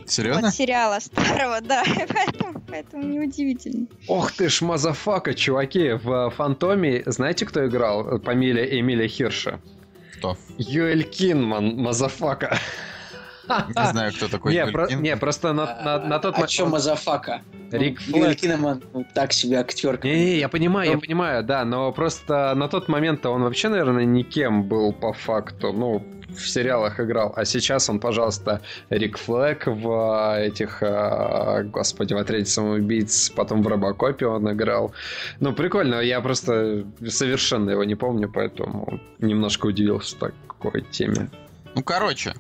Серьезно? 0.07 0.49
от 0.49 0.55
сериала 0.55 0.99
старого, 1.01 1.61
да, 1.61 1.85
поэтому, 2.13 2.61
поэтому 2.69 3.03
неудивительно. 3.05 3.87
Ох 4.09 4.33
ты 4.33 4.49
ж, 4.49 4.63
motherfucker, 4.63 5.35
чуваки, 5.35 5.93
в 6.03 6.31
Фантоме, 6.37 7.03
знаете, 7.07 7.47
кто 7.47 7.65
играл? 7.67 8.19
Фамилия 8.21 8.81
Эмиля 8.81 9.07
Хирша. 9.07 9.61
Кто? 10.19 10.37
Юэль 10.59 11.05
Киннаман, 11.05 11.77
motherfucker. 11.77 12.59
Не 13.49 13.87
знаю, 13.91 14.13
кто 14.13 14.29
такой. 14.29 14.53
Не, 14.53 14.67
про- 14.67 14.89
не, 14.91 15.17
просто 15.17 15.53
на, 15.53 15.67
на, 15.85 15.99
на 15.99 16.19
тот 16.19 16.39
А 16.39 16.47
чё 16.47 16.67
Motherfucker? 16.67 17.43
Рик 17.71 18.01
Ну. 18.07 18.35
Кинеман, 18.35 18.83
ну, 18.93 19.05
так 19.15 19.33
себе 19.33 19.59
актер. 19.59 19.99
Не, 20.05 20.39
я 20.39 20.49
понимаю, 20.49 20.89
я 20.91 20.95
Ну. 20.97 21.01
понимаю, 21.01 21.43
да, 21.43 21.65
но 21.65 21.91
просто 21.93 22.55
на 22.55 22.69
тот 22.69 22.89
момент 22.89 23.27
он 23.27 23.43
вообще, 23.43 23.69
наверное, 23.69 24.05
никем 24.05 24.63
был 24.65 24.93
по 24.93 25.13
факту, 25.13 25.73
ну, 25.73 26.05
в 26.29 26.49
сериалах 26.49 26.99
играл, 27.01 27.33
а 27.37 27.45
сейчас 27.45 27.89
он, 27.89 28.01
пожалуйста, 28.01 28.61
Рик 28.91 29.19
Флэг 29.19 29.67
в 29.67 30.37
э, 30.39 30.47
этих, 30.47 30.83
господи, 31.71 32.15
в 32.15 32.17
отряде 32.19 32.47
самоубийц, 32.47 33.31
потом 33.31 33.63
в 33.63 33.67
Робокопе 33.69 34.27
он 34.27 34.51
играл. 34.53 34.93
Ну, 35.41 35.53
прикольно, 35.53 36.01
я 36.01 36.21
просто 36.21 36.85
совершенно 37.09 37.71
его 37.71 37.85
не 37.85 37.95
помню, 37.95 38.29
поэтому 38.33 39.01
немножко 39.21 39.67
удивился 39.67 40.17
такой 40.19 40.83
теме. 40.91 41.29
Ну, 41.75 41.83
короче, 41.83 42.35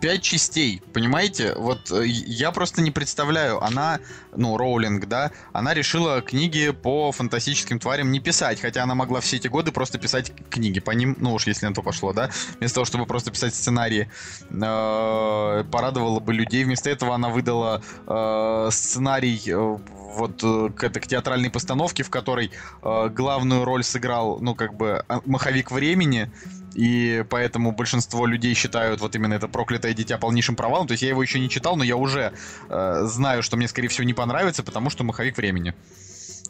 пять 0.00 0.22
частей, 0.22 0.82
понимаете? 0.92 1.54
Вот 1.54 1.90
э, 1.90 2.06
я 2.06 2.50
просто 2.50 2.82
не 2.82 2.90
представляю, 2.90 3.62
она, 3.62 4.00
ну, 4.34 4.56
Роулинг, 4.56 5.06
да, 5.06 5.30
она 5.52 5.74
решила 5.74 6.20
книги 6.22 6.70
по 6.70 7.12
фантастическим 7.12 7.78
тварям 7.78 8.10
не 8.10 8.20
писать, 8.20 8.60
хотя 8.60 8.82
она 8.82 8.94
могла 8.94 9.20
все 9.20 9.36
эти 9.36 9.48
годы 9.48 9.72
просто 9.72 9.98
писать 9.98 10.32
книги 10.48 10.80
по 10.80 10.90
ним, 10.92 11.16
ну 11.20 11.34
уж 11.34 11.46
если 11.46 11.66
на 11.66 11.74
то 11.74 11.82
пошло, 11.82 12.12
да, 12.12 12.30
вместо 12.58 12.76
того, 12.76 12.84
чтобы 12.84 13.06
просто 13.06 13.30
писать 13.30 13.54
сценарии, 13.54 14.10
э, 14.50 15.64
порадовала 15.70 16.20
бы 16.20 16.32
людей. 16.32 16.64
Вместо 16.64 16.90
этого 16.90 17.14
она 17.14 17.28
выдала 17.28 17.82
э, 18.06 18.68
сценарий 18.70 19.40
вот 19.52 20.42
к, 20.74 20.84
этой, 20.84 21.00
к 21.00 21.06
театральной 21.06 21.50
постановке, 21.50 22.02
в 22.02 22.10
которой 22.10 22.50
э, 22.82 23.08
главную 23.08 23.64
роль 23.64 23.84
сыграл, 23.84 24.38
ну, 24.40 24.54
как 24.54 24.74
бы, 24.74 25.04
маховик 25.24 25.70
времени, 25.70 26.30
и 26.74 27.24
поэтому 27.28 27.72
большинство 27.72 28.26
людей 28.26 28.54
считают 28.54 29.00
вот 29.00 29.14
именно 29.14 29.34
это 29.34 29.48
проклятое 29.48 29.92
дитя 29.92 30.18
полнейшим 30.18 30.56
провалом. 30.56 30.86
То 30.86 30.92
есть 30.92 31.02
я 31.02 31.08
его 31.08 31.22
еще 31.22 31.40
не 31.40 31.48
читал, 31.48 31.76
но 31.76 31.84
я 31.84 31.96
уже 31.96 32.32
э, 32.68 33.02
знаю, 33.04 33.42
что 33.42 33.56
мне, 33.56 33.68
скорее 33.68 33.88
всего, 33.88 34.04
не 34.04 34.14
понравится, 34.14 34.62
потому 34.62 34.90
что 34.90 35.04
маховик 35.04 35.36
времени. 35.36 35.74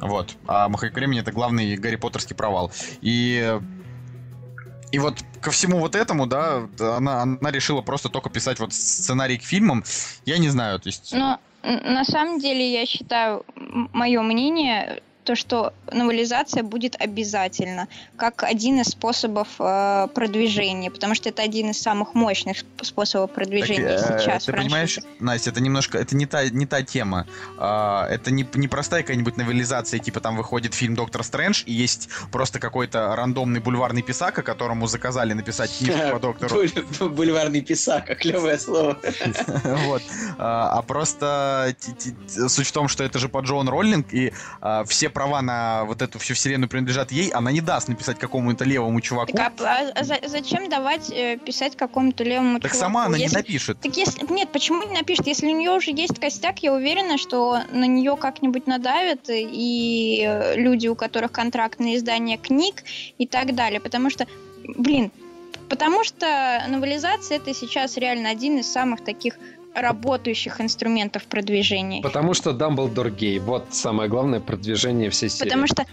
Вот. 0.01 0.37
А 0.47 0.69
маховик 0.69 0.95
времени 0.95 1.21
это 1.21 1.33
главный 1.33 1.77
Гарри 1.77 1.97
Поттерский 1.97 2.37
провал. 2.37 2.73
И. 3.01 3.59
И 4.93 4.99
вот 4.99 5.23
ко 5.41 5.53
всему 5.53 5.79
вот 5.79 5.95
этому, 5.95 6.27
да, 6.27 6.67
она, 6.81 7.23
она 7.23 7.53
решила 7.53 7.81
просто 7.81 8.09
только 8.09 8.29
писать 8.29 8.59
вот 8.59 8.73
сценарий 8.73 9.39
к 9.39 9.45
фильмам. 9.45 9.85
Я 10.27 10.39
не 10.39 10.49
знаю, 10.49 10.81
то 10.81 10.89
есть. 10.89 11.13
Но 11.13 11.39
на 11.63 12.05
самом 12.05 12.41
деле 12.41 12.73
я 12.73 12.87
считаю, 12.87 13.45
мое 13.55 14.21
мнение, 14.23 15.01
то, 15.25 15.35
что 15.37 15.73
новелизация 15.93 16.63
будет 16.63 16.97
обязательно, 17.01 17.89
как 18.17 18.43
один 18.43 18.81
из 18.81 18.87
способов 18.89 19.49
э, 19.59 20.09
продвижения, 20.15 20.91
потому 20.91 21.15
что 21.15 21.29
это 21.29 21.43
один 21.43 21.71
из 21.71 21.81
самых 21.81 22.15
мощных 22.15 22.59
сп- 22.59 22.85
способов 22.85 23.31
продвижения 23.33 23.99
Так, 23.99 24.11
э, 24.11 24.19
сейчас 24.21 24.45
ты 24.45 24.53
в 24.53 24.57
понимаешь. 24.57 24.99
Настя, 25.19 25.51
это 25.51 25.61
немножко, 25.61 25.99
это 25.99 26.17
не 26.17 26.27
та, 26.27 26.49
не 26.49 26.67
та 26.67 26.83
тема. 26.83 27.27
А, 27.59 28.07
это 28.09 28.31
не, 28.31 28.47
не 28.55 28.69
простая 28.69 29.03
какая-нибудь 29.03 29.37
новелизация, 29.37 30.01
типа 30.01 30.21
там 30.21 30.37
выходит 30.37 30.75
фильм 30.75 30.95
Доктор 30.95 31.23
Стрэндж, 31.23 31.65
и 31.67 31.73
есть 31.73 32.09
просто 32.33 32.59
какой-то 32.59 33.15
рандомный 33.15 33.61
бульварный 33.61 34.03
писака, 34.03 34.43
которому 34.43 34.87
заказали 34.87 35.33
написать 35.35 35.77
книжку 35.77 36.11
по 36.13 36.19
доктору. 36.21 36.57
Буль- 36.57 37.09
Бульварный 37.11 37.61
писака, 37.61 38.15
клевое 38.15 38.59
слово. 38.59 38.99
Вот. 39.65 40.03
А 40.39 40.79
а 40.79 40.83
просто 40.83 41.75
суть 42.49 42.67
в 42.67 42.73
том, 42.73 42.89
что 42.89 43.05
это 43.05 43.19
же 43.19 43.29
по 43.29 43.41
Джоан 43.41 43.69
Роллинг, 43.69 44.13
и 44.13 44.33
а, 44.61 44.85
все 44.85 45.11
права 45.21 45.43
на 45.43 45.85
вот 45.85 46.01
эту 46.01 46.19
всю 46.19 46.33
вселенную 46.33 46.71
принадлежат 46.71 47.13
ей, 47.13 47.29
она 47.29 47.53
не 47.53 47.61
даст 47.61 47.89
написать 47.89 48.19
какому-то 48.19 48.65
левому 48.65 49.03
чуваку. 49.03 49.33
Так, 49.37 49.53
а, 49.61 49.91
а 49.95 50.03
за- 50.05 50.21
зачем 50.27 50.71
давать 50.71 51.11
э, 51.11 51.37
писать 51.37 51.77
какому-то 51.77 52.25
левому 52.25 52.59
Так 52.59 52.71
чуваку? 52.73 52.81
сама 52.87 53.05
она 53.05 53.19
не 53.19 53.25
Если- 53.25 53.37
напишет. 53.37 53.79
Так 53.83 53.95
если... 53.99 54.25
Нет, 54.33 54.49
почему 54.51 54.83
не 54.85 54.95
напишет? 54.97 55.27
Если 55.27 55.47
у 55.47 55.55
нее 55.55 55.73
уже 55.73 55.91
есть 55.91 56.19
костяк, 56.19 56.61
я 56.63 56.73
уверена, 56.73 57.19
что 57.19 57.59
на 57.71 57.85
нее 57.87 58.17
как-нибудь 58.17 58.67
надавят 58.67 59.27
и 59.29 60.25
э, 60.27 60.57
люди, 60.57 60.89
у 60.89 60.95
которых 60.95 61.33
контракт 61.33 61.81
на 61.81 61.95
издание 61.97 62.39
книг 62.39 62.83
и 63.19 63.27
так 63.27 63.55
далее. 63.55 63.81
Потому 63.81 64.09
что, 64.09 64.27
блин, 64.65 65.13
потому 65.69 66.03
что 66.03 66.65
новелизация 66.67 67.37
это 67.37 67.53
сейчас 67.53 67.99
реально 67.99 68.31
один 68.31 68.57
из 68.59 68.73
самых 68.73 69.05
таких 69.05 69.35
работающих 69.75 70.61
инструментов 70.61 71.25
продвижения. 71.25 72.03
Потому 72.03 72.35
что 72.35 72.53
Дамблдор 72.53 73.11
гей, 73.11 73.39
вот 73.39 73.67
самое 73.71 74.09
главное 74.09 74.41
продвижение 74.41 75.11
всей 75.11 75.29
серии. 75.29 75.49
Потому 75.49 75.67
что 75.67 75.85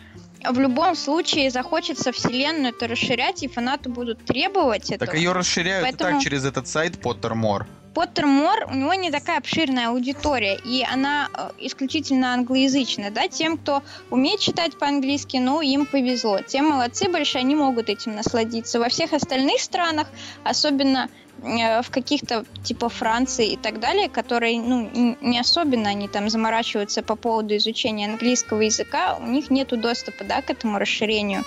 в 0.49 0.59
любом 0.59 0.95
случае 0.95 1.49
захочется 1.49 2.11
вселенную 2.11 2.73
это 2.73 2.87
расширять, 2.87 3.43
и 3.43 3.47
фанаты 3.47 3.89
будут 3.89 4.23
требовать 4.25 4.91
этого. 4.91 5.07
Так 5.07 5.15
ее 5.15 5.31
расширяют 5.31 5.87
и 5.87 5.91
Поэтому- 5.91 6.13
так 6.13 6.23
через 6.23 6.45
этот 6.45 6.67
сайт 6.67 6.95
Pottermore. 6.95 7.65
Поттермор, 7.93 8.67
у 8.69 8.75
него 8.75 8.93
не 8.93 9.09
такая 9.09 9.39
обширная 9.39 9.89
аудитория, 9.89 10.59
и 10.63 10.83
она 10.83 11.29
э, 11.33 11.49
исключительно 11.57 12.35
англоязычная, 12.35 13.09
да, 13.09 13.27
тем, 13.27 13.57
кто 13.57 13.81
умеет 14.11 14.39
читать 14.39 14.77
по-английски, 14.77 15.37
ну, 15.37 15.61
им 15.61 15.87
повезло. 15.87 16.39
Те 16.45 16.61
молодцы 16.61 17.09
большие, 17.09 17.39
они 17.39 17.55
могут 17.55 17.89
этим 17.89 18.15
насладиться. 18.15 18.79
Во 18.79 18.89
всех 18.89 19.13
остальных 19.13 19.59
странах, 19.61 20.07
особенно 20.43 21.09
в 21.41 21.89
каких-то 21.89 22.45
типа 22.63 22.89
Франции 22.89 23.53
и 23.53 23.57
так 23.57 23.79
далее, 23.79 24.09
которые, 24.09 24.59
ну, 24.59 24.89
не 25.21 25.39
особенно 25.39 25.89
они 25.89 26.07
там 26.07 26.29
заморачиваются 26.29 27.03
по 27.03 27.15
поводу 27.15 27.55
изучения 27.57 28.07
английского 28.07 28.61
языка, 28.61 29.17
у 29.19 29.27
них 29.27 29.49
нету 29.49 29.77
доступа, 29.77 30.23
да, 30.23 30.41
к 30.41 30.49
этому 30.49 30.79
расширению 30.79 31.43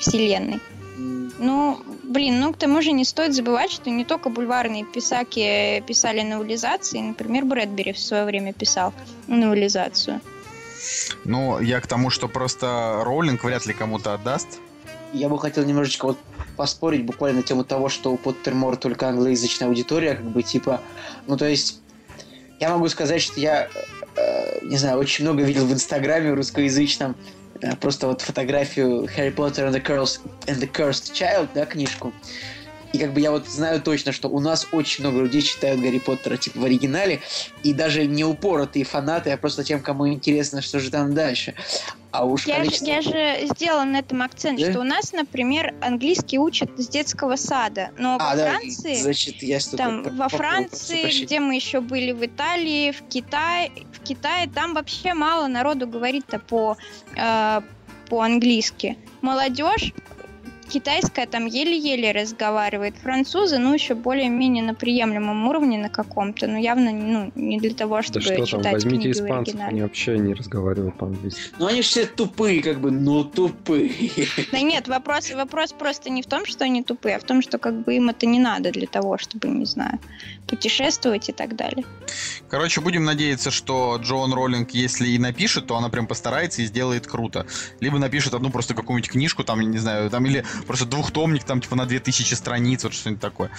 вселенной. 0.00 0.60
Ну, 1.38 1.80
блин, 2.02 2.40
ну 2.40 2.52
к 2.52 2.56
тому 2.56 2.82
же 2.82 2.90
не 2.90 3.04
стоит 3.04 3.32
забывать, 3.32 3.70
что 3.70 3.90
не 3.90 4.04
только 4.04 4.28
бульварные 4.28 4.84
писаки 4.84 5.82
писали 5.86 6.22
новелизации, 6.22 6.98
например, 6.98 7.44
Брэдбери 7.44 7.92
в 7.92 7.98
свое 7.98 8.24
время 8.24 8.52
писал 8.52 8.92
новелизацию. 9.28 10.20
Ну, 11.24 11.60
я 11.60 11.80
к 11.80 11.86
тому, 11.86 12.10
что 12.10 12.28
просто 12.28 13.02
Роулинг 13.04 13.44
вряд 13.44 13.66
ли 13.66 13.74
кому-то 13.74 14.14
отдаст. 14.14 14.58
Я 15.12 15.28
бы 15.28 15.38
хотел 15.38 15.64
немножечко 15.64 16.06
вот 16.06 16.18
поспорить 16.56 17.04
буквально 17.04 17.38
на 17.38 17.42
тему 17.42 17.64
того, 17.64 17.88
что 17.88 18.12
у 18.12 18.16
Поттермор 18.16 18.76
только 18.76 19.08
англоязычная 19.08 19.68
аудитория, 19.68 20.14
как 20.14 20.26
бы 20.26 20.42
типа, 20.42 20.80
ну 21.26 21.36
то 21.36 21.46
есть 21.46 21.80
я 22.60 22.70
могу 22.70 22.88
сказать, 22.88 23.22
что 23.22 23.40
я, 23.40 23.68
э, 24.16 24.58
не 24.64 24.76
знаю, 24.76 24.98
очень 24.98 25.24
много 25.24 25.42
видел 25.44 25.64
в 25.66 25.72
Инстаграме 25.72 26.32
русскоязычном 26.32 27.16
э, 27.60 27.76
просто 27.76 28.08
вот 28.08 28.20
фотографию 28.20 29.04
Harry 29.04 29.34
Potter 29.34 29.70
and 29.70 29.72
the, 29.72 29.82
Cursed, 29.82 30.20
and 30.46 30.58
the 30.58 30.70
Cursed 30.70 31.12
Child, 31.12 31.48
да, 31.54 31.66
книжку. 31.66 32.12
И 32.92 32.98
как 32.98 33.12
бы 33.12 33.20
я 33.20 33.30
вот 33.30 33.46
знаю 33.46 33.82
точно, 33.82 34.12
что 34.12 34.28
у 34.28 34.40
нас 34.40 34.66
очень 34.72 35.04
много 35.04 35.20
людей 35.20 35.42
читают 35.42 35.80
Гарри 35.80 35.98
Поттера 35.98 36.36
типа 36.36 36.60
в 36.60 36.64
оригинале, 36.64 37.20
и 37.62 37.74
даже 37.74 38.06
не 38.06 38.24
упоротые 38.24 38.84
фанаты, 38.84 39.30
а 39.30 39.36
просто 39.36 39.62
тем, 39.62 39.80
кому 39.80 40.08
интересно, 40.08 40.62
что 40.62 40.80
же 40.80 40.90
там 40.90 41.14
дальше. 41.14 41.54
А 42.10 42.24
уж 42.24 42.46
Я, 42.46 42.56
количество... 42.56 42.86
же, 42.86 42.90
я 42.92 43.02
же 43.02 43.46
сделала 43.54 43.84
на 43.84 43.98
этом 43.98 44.22
акцент, 44.22 44.58
Да? 44.58 44.70
что 44.70 44.80
у 44.80 44.84
нас, 44.84 45.12
например, 45.12 45.74
английский 45.82 46.38
учат 46.38 46.70
с 46.78 46.88
детского 46.88 47.36
сада, 47.36 47.90
но 47.98 48.16
А, 48.18 48.30
во 48.30 48.36
да, 48.36 48.50
Франции... 48.52 48.94
значит, 48.94 49.42
я 49.42 49.58
Там 49.76 50.04
по- 50.04 50.10
во 50.10 50.28
Франции, 50.28 51.22
где 51.24 51.38
мы 51.38 51.54
еще 51.54 51.80
были 51.80 52.12
в 52.12 52.24
Италии, 52.24 52.92
в 52.92 53.02
Китае, 53.08 53.70
в 53.92 54.00
Китае 54.02 54.48
там 54.48 54.72
вообще 54.74 55.12
мало 55.12 55.48
народу 55.48 55.86
говорит-то 55.86 56.38
по 56.38 56.76
э, 57.14 57.60
по-английски. 58.08 58.96
Молодежь 59.20 59.92
китайская 60.68 61.26
там 61.26 61.46
еле-еле 61.46 62.12
разговаривает. 62.12 62.96
Французы, 63.02 63.58
ну, 63.58 63.74
еще 63.74 63.94
более-менее 63.94 64.62
на 64.62 64.74
приемлемом 64.74 65.48
уровне 65.48 65.78
на 65.78 65.88
каком-то, 65.88 66.46
но 66.46 66.58
явно 66.58 66.92
ну, 66.92 67.32
не 67.34 67.58
для 67.58 67.74
того, 67.74 67.96
Да 67.96 68.02
чтобы 68.02 68.22
что 68.22 68.36
там, 68.36 68.46
читать 68.46 68.72
возьмите 68.72 68.96
книги 68.96 69.12
испанцев, 69.12 69.60
они 69.60 69.82
вообще 69.82 70.18
не 70.18 70.34
разговаривают 70.34 70.96
по-английски. 70.96 71.40
Ну 71.58 71.66
они 71.66 71.82
же 71.82 71.88
все 71.88 72.06
тупые, 72.06 72.62
как 72.62 72.80
бы, 72.80 72.90
ну 72.90 73.24
тупые. 73.24 73.92
Да 74.52 74.60
нет, 74.60 74.88
вопрос, 74.88 75.32
вопрос 75.32 75.72
просто 75.72 76.10
не 76.10 76.22
в 76.22 76.26
том, 76.26 76.46
что 76.46 76.64
они 76.64 76.82
тупые, 76.82 77.16
а 77.16 77.18
в 77.18 77.24
том, 77.24 77.42
что 77.42 77.58
как 77.58 77.84
бы 77.84 77.96
им 77.96 78.10
это 78.10 78.26
не 78.26 78.38
надо 78.38 78.70
для 78.70 78.86
того, 78.86 79.18
чтобы, 79.18 79.48
не 79.48 79.64
знаю, 79.64 79.98
путешествовать 80.46 81.28
и 81.28 81.32
так 81.32 81.56
далее. 81.56 81.84
Короче, 82.48 82.80
будем 82.80 83.04
надеяться, 83.04 83.50
что 83.50 83.98
Джоан 84.02 84.32
Роллинг, 84.32 84.70
если 84.70 85.08
и 85.08 85.18
напишет, 85.18 85.66
то 85.66 85.76
она 85.76 85.88
прям 85.88 86.06
постарается 86.06 86.62
и 86.62 86.66
сделает 86.66 87.06
круто. 87.06 87.46
Либо 87.80 87.98
напишет 87.98 88.34
одну 88.34 88.50
просто 88.50 88.74
какую-нибудь 88.74 89.10
книжку, 89.10 89.44
там, 89.44 89.60
не 89.60 89.78
знаю, 89.78 90.10
там, 90.10 90.24
или 90.26 90.44
просто 90.66 90.86
двухтомник, 90.86 91.44
там, 91.44 91.60
типа, 91.60 91.76
на 91.76 91.86
2000 91.86 92.34
страниц, 92.34 92.84
вот 92.84 92.92
что-нибудь 92.94 93.20
такое. 93.20 93.50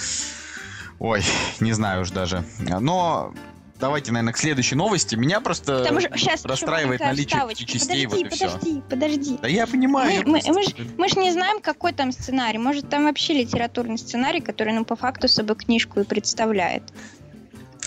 Ой, 1.00 1.24
не 1.60 1.72
знаю 1.74 2.02
уж 2.02 2.12
даже. 2.12 2.44
Но 2.60 3.34
давайте, 3.80 4.12
наверное, 4.12 4.34
к 4.34 4.38
следующей 4.38 4.76
новости. 4.76 5.16
Меня 5.16 5.40
просто 5.40 5.86
сейчас 6.18 6.44
расстраивает 6.46 7.00
наличие 7.00 7.48
пяти 7.48 7.66
частей, 7.66 8.06
вот 8.06 8.16
подожди, 8.24 8.36
все. 8.36 8.50
подожди, 8.50 8.82
подожди. 8.90 9.38
Да 9.42 9.48
я 9.48 9.66
понимаю. 9.66 10.08
Мы- 10.10 10.14
я 10.14 10.24
мы- 10.26 10.32
просто- 10.42 10.54
мы 10.54 10.64
ж- 10.64 10.90
Мы 10.98 11.08
же 11.08 11.16
не 11.20 11.32
знаем, 11.32 11.62
какой 11.62 11.94
там 11.94 12.12
сценарий. 12.12 12.58
Может, 12.58 12.90
там 12.90 13.06
вообще 13.06 13.34
литературный 13.34 13.98
сценарий, 13.98 14.42
который, 14.42 14.74
ну, 14.74 14.84
по 14.84 14.96
факту 14.98 15.28
собой 15.30 15.56
книжку 15.56 16.02
и 16.02 16.04
представляет. 16.04 16.84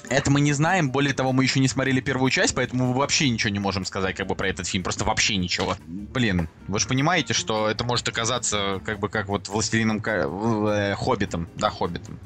Это 0.09 0.31
мы 0.31 0.41
не 0.41 0.53
знаем, 0.53 0.91
более 0.91 1.15
того, 1.15 1.33
мы 1.33 1.45
еще 1.45 1.61
не 1.61 1.69
смотрели 1.69 2.01
первую 2.01 2.31
часть, 2.31 2.55
поэтому 2.55 2.89
мы 2.89 2.95
вообще 2.99 3.31
ничего 3.31 3.51
не 3.51 3.59
можем 3.61 3.85
сказать 3.85 4.17
как 4.17 4.27
бы 4.27 4.35
про 4.35 4.49
этот 4.49 4.67
фильм, 4.67 4.83
просто 4.85 5.05
вообще 5.05 5.37
ничего. 5.37 5.77
Блин, 5.87 6.49
вы 6.69 6.79
же 6.81 6.87
понимаете, 6.89 7.33
что 7.35 7.69
это 7.69 7.85
может 7.85 8.09
оказаться 8.09 8.81
как 8.85 8.99
бы 8.99 9.09
как 9.09 9.29
вот 9.29 9.49
«Властелином... 9.49 10.03
Э, 10.05 10.95
Хоббитом», 10.97 11.49
да, 11.57 11.71
«Хоббитом». 11.71 12.19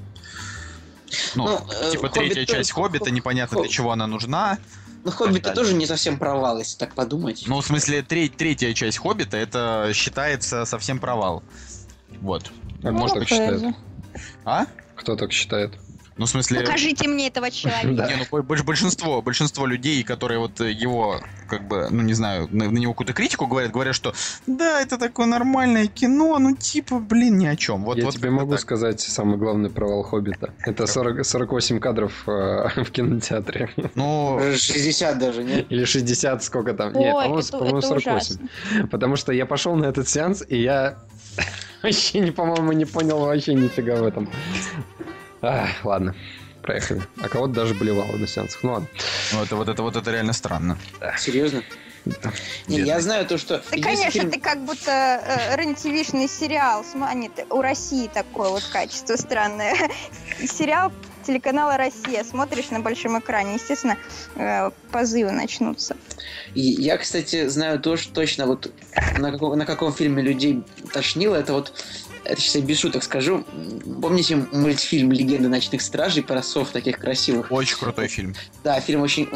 Ну, 1.37 1.45
Ну, 1.47 1.57
э, 1.71 1.91
типа 1.93 2.09
«Хоббит» 2.09 2.13
третья 2.33 2.47
тоже- 2.47 2.59
часть 2.59 2.73
«Хоббита», 2.73 3.05
Хо- 3.05 3.11
непонятно 3.11 3.61
для 3.61 3.69
чего 3.71 3.93
она 3.93 4.07
нужна. 4.07 4.59
Ну, 5.05 5.13
Хоббит 5.13 5.43
далее. 5.45 5.55
тоже 5.55 5.75
не 5.75 5.87
совсем 5.87 6.19
провал, 6.19 6.59
если 6.59 6.77
так 6.79 6.95
подумать. 6.95 7.45
Ну, 7.47 7.61
в 7.61 7.65
смысле, 7.65 8.03
тре- 8.03 8.29
третья 8.29 8.73
часть 8.75 8.99
«Хоббита» 8.99 9.37
это 9.37 9.93
считается 9.95 10.65
совсем 10.65 10.99
провал. 10.99 11.45
Вот. 12.21 12.51
А 12.83 12.91
Ну, 12.91 13.05
кто 13.07 13.15
так 13.21 13.29
считает? 13.29 13.63
А? 14.45 14.67
Кто 14.97 15.15
так 15.15 15.31
считает? 15.33 15.75
Ну, 16.19 16.25
в 16.25 16.31
смысле... 16.31 16.61
Покажите 16.61 17.09
мне 17.09 17.29
этого 17.29 17.51
человека. 17.51 17.89
Не, 18.09 18.17
ну 18.17 18.25
бо- 18.31 18.41
больш- 18.41 18.65
большинство, 18.65 19.21
большинство 19.21 19.67
людей, 19.67 20.03
которые 20.03 20.39
вот 20.39 20.61
э, 20.63 20.71
его, 20.73 21.21
как 21.47 21.69
бы, 21.69 21.89
ну 21.91 22.03
не 22.03 22.15
знаю, 22.15 22.49
на, 22.51 22.71
на 22.71 22.79
него 22.79 22.95
какую-то 22.95 23.13
критику 23.13 23.47
говорят, 23.47 23.71
говорят, 23.71 23.95
что 23.95 24.15
да, 24.47 24.81
это 24.81 24.97
такое 24.97 25.27
нормальное 25.27 25.89
кино, 25.89 26.39
ну 26.39 26.57
типа, 26.57 27.01
блин, 27.01 27.37
ни 27.37 27.47
о 27.47 27.55
чем. 27.55 27.85
Вот, 27.85 27.99
Я 27.99 28.05
вот 28.07 28.15
тебе 28.15 28.31
могу 28.31 28.53
так. 28.53 28.61
сказать 28.61 29.01
самый 29.01 29.37
главный 29.37 29.69
провал 29.69 30.03
Хоббита. 30.05 30.55
Это 30.65 30.87
40, 30.87 31.23
48 31.27 31.81
кадров 31.81 32.13
э, 32.27 32.69
в 32.85 32.91
кинотеатре. 32.91 33.69
Ну, 33.95 34.37
Уже 34.37 34.57
60 34.57 35.19
даже, 35.19 35.45
нет? 35.45 35.67
Или 35.69 35.85
60, 35.85 36.43
сколько 36.43 36.73
там. 36.73 36.95
Нет, 36.95 37.15
Ой, 37.15 37.25
по-моему, 37.25 37.39
это, 37.41 37.53
по-моему, 37.53 37.79
это 37.79 37.89
48. 37.89 38.17
ужасно. 38.17 38.49
Потому 38.91 39.17
что 39.17 39.33
я 39.33 39.45
пошел 39.45 39.77
на 39.77 39.85
этот 39.85 40.09
сеанс, 40.09 40.43
и 40.49 40.57
я 40.63 40.97
вообще, 41.83 42.21
не, 42.21 42.31
по-моему, 42.31 42.73
не 42.73 42.87
понял 42.87 43.19
вообще 43.19 43.53
нифига 43.53 43.97
в 43.97 44.05
этом. 44.05 44.31
Ах, 45.43 45.85
ладно, 45.85 46.15
проехали. 46.63 47.03
А 47.21 47.29
кого-то 47.29 47.53
даже 47.53 47.75
болевало 47.75 48.17
на 48.17 48.27
сеансах. 48.27 48.63
Ну 48.63 48.73
ладно. 48.73 48.89
ну, 49.33 49.43
это 49.43 49.57
вот 49.57 49.69
это 49.69 49.83
вот 49.83 49.97
это 49.97 50.11
реально 50.11 50.33
странно. 50.33 50.79
Серьезно? 51.19 51.63
Не, 52.07 52.13
Бедный. 52.77 52.87
я 52.87 53.01
знаю 53.01 53.27
то, 53.27 53.37
что... 53.37 53.59
Да, 53.71 53.83
конечно, 53.83 54.11
фильм- 54.11 54.31
ты 54.31 54.39
как 54.39 54.65
будто 54.65 54.91
э, 54.91 55.57
рен 55.57 55.77
сериал. 55.77 56.85
Нет, 57.15 57.33
у 57.51 57.61
России 57.61 58.09
такое 58.13 58.51
вот 58.51 58.63
качество 58.73 59.17
странное. 59.17 59.75
Сериал 60.47 60.93
телеканала 61.27 61.77
«Россия». 61.77 62.23
Смотришь 62.23 62.71
на 62.71 62.79
большом 62.79 63.19
экране, 63.19 63.55
естественно, 63.55 63.99
э, 64.37 64.71
позывы 64.93 65.33
начнутся. 65.33 65.97
И 66.55 66.61
я, 66.61 66.97
кстати, 66.97 67.49
знаю 67.49 67.81
то, 67.81 67.97
что 67.97 68.13
точно 68.15 68.47
вот 68.47 68.73
на 69.19 69.33
каком, 69.33 69.59
на 69.59 69.67
каком 69.67 69.93
фильме 69.93 70.23
людей 70.23 70.63
тошнило, 70.93 71.35
это 71.35 71.53
вот 71.53 71.73
это 72.27 72.41
сейчас 72.41 72.57
я 72.57 72.61
без 72.63 72.79
шуток 72.79 73.03
скажу. 73.03 73.45
Помните 74.03 74.37
мультфильм 74.53 75.13
«Легенда 75.13 75.49
ночных 75.49 75.83
стражей» 75.83 76.23
про 76.23 76.43
сов 76.43 76.71
таких 76.71 76.99
красивых? 76.99 77.51
Очень 77.51 77.77
крутой 77.77 78.09
фильм. 78.09 78.35
Да, 78.65 78.81
фильм 78.81 79.03
очень... 79.03 79.29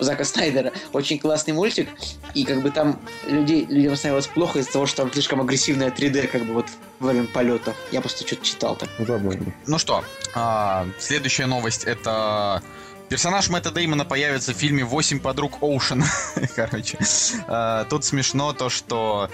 Зака 0.00 0.24
Снайдера. 0.24 0.72
Очень 0.92 1.18
классный 1.18 1.54
мультик. 1.54 1.88
И 2.34 2.44
как 2.44 2.62
бы 2.62 2.70
там 2.70 3.00
людей, 3.26 3.66
людям 3.66 3.96
становилось 3.96 4.26
плохо 4.26 4.58
из-за 4.58 4.72
того, 4.72 4.86
что 4.86 4.98
там 4.98 5.12
слишком 5.12 5.40
агрессивное 5.40 5.90
3D 5.90 6.26
как 6.28 6.44
бы 6.44 6.54
вот 6.54 6.66
во 6.98 7.08
время 7.12 7.26
полетов. 7.26 7.76
Я 7.90 8.00
просто 8.00 8.26
что-то 8.26 8.44
читал 8.44 8.76
так. 8.76 8.88
Забавно. 8.98 9.52
Ну 9.66 9.78
что, 9.78 10.04
а, 10.34 10.86
следующая 10.98 11.46
новость 11.46 11.84
это 11.84 12.62
персонаж 13.08 13.48
Мэтта 13.50 13.70
Деймона 13.70 14.04
появится 14.04 14.54
в 14.54 14.56
фильме 14.56 14.84
«Восемь 14.84 15.20
подруг 15.20 15.62
Оушена». 15.62 16.06
Короче, 16.56 16.98
а, 17.46 17.84
тут 17.84 18.04
смешно 18.04 18.52
то, 18.52 18.70
что... 18.70 19.30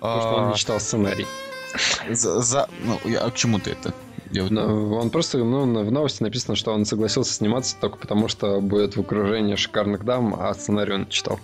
Потому 0.00 0.20
что 0.20 0.34
он 0.34 0.44
а, 0.44 0.50
не 0.52 0.56
читал 0.56 0.80
сценарий. 0.80 1.26
За, 2.10 2.40
за- 2.40 2.68
ну, 2.80 3.00
я- 3.04 3.20
а 3.20 3.30
к 3.30 3.34
чему 3.34 3.58
ты 3.58 3.70
это? 3.72 3.94
Я 4.30 4.44
Но 4.50 4.98
он 4.98 5.10
просто, 5.10 5.38
ну, 5.38 5.62
в 5.84 5.90
новости 5.90 6.22
написано, 6.22 6.54
что 6.54 6.72
он 6.72 6.84
согласился 6.84 7.32
сниматься 7.32 7.76
только 7.80 7.96
потому, 7.96 8.28
что 8.28 8.60
будет 8.60 8.96
в 8.96 9.00
окружении 9.00 9.54
шикарных 9.56 10.04
дам, 10.04 10.36
а 10.38 10.52
сценарий 10.54 10.92
он 10.94 11.08
читал. 11.08 11.40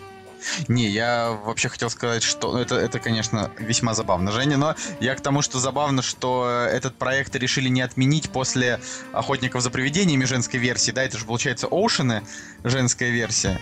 Не, 0.69 0.89
я 0.89 1.31
вообще 1.47 1.71
хотел 1.71 1.89
сказать, 1.89 2.23
что 2.23 2.53
ну, 2.53 2.59
это, 2.59 2.75
это, 2.77 2.99
конечно, 2.99 3.51
весьма 3.59 3.95
забавно, 3.95 4.31
Женя, 4.31 4.59
но 4.59 4.75
я 5.01 5.15
к 5.15 5.23
тому, 5.23 5.41
что 5.41 5.59
забавно, 5.59 6.03
что 6.03 6.47
этот 6.71 6.97
проект 6.97 7.35
решили 7.37 7.71
не 7.71 7.81
отменить 7.81 8.29
после 8.31 8.79
«Охотников 9.13 9.63
за 9.63 9.71
привидениями» 9.71 10.25
женской 10.25 10.61
версии, 10.61 10.91
да, 10.91 11.03
это 11.03 11.17
же, 11.17 11.25
получается, 11.25 11.67
Оушены 11.69 12.23
женская 12.63 13.11
версия. 13.11 13.59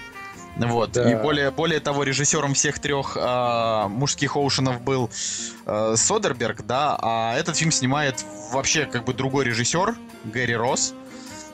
Вот. 0.57 0.93
Да. 0.93 1.11
И 1.11 1.15
более, 1.23 1.51
более 1.51 1.81
того, 1.81 2.03
режиссером 2.05 2.55
всех 2.55 2.79
трех 2.79 3.17
а, 3.19 3.89
мужских 3.89 4.37
Оушенов 4.37 4.81
был 4.83 5.11
а, 5.67 5.95
Содерберг, 5.97 6.67
да, 6.67 6.97
а 7.01 7.35
этот 7.37 7.57
фильм 7.57 7.73
снимает 7.73 8.25
вообще 8.53 8.85
как 8.85 9.05
бы 9.05 9.15
другой 9.15 9.45
режиссер, 9.47 9.95
Гэри 10.25 10.55
Росс. 10.57 10.95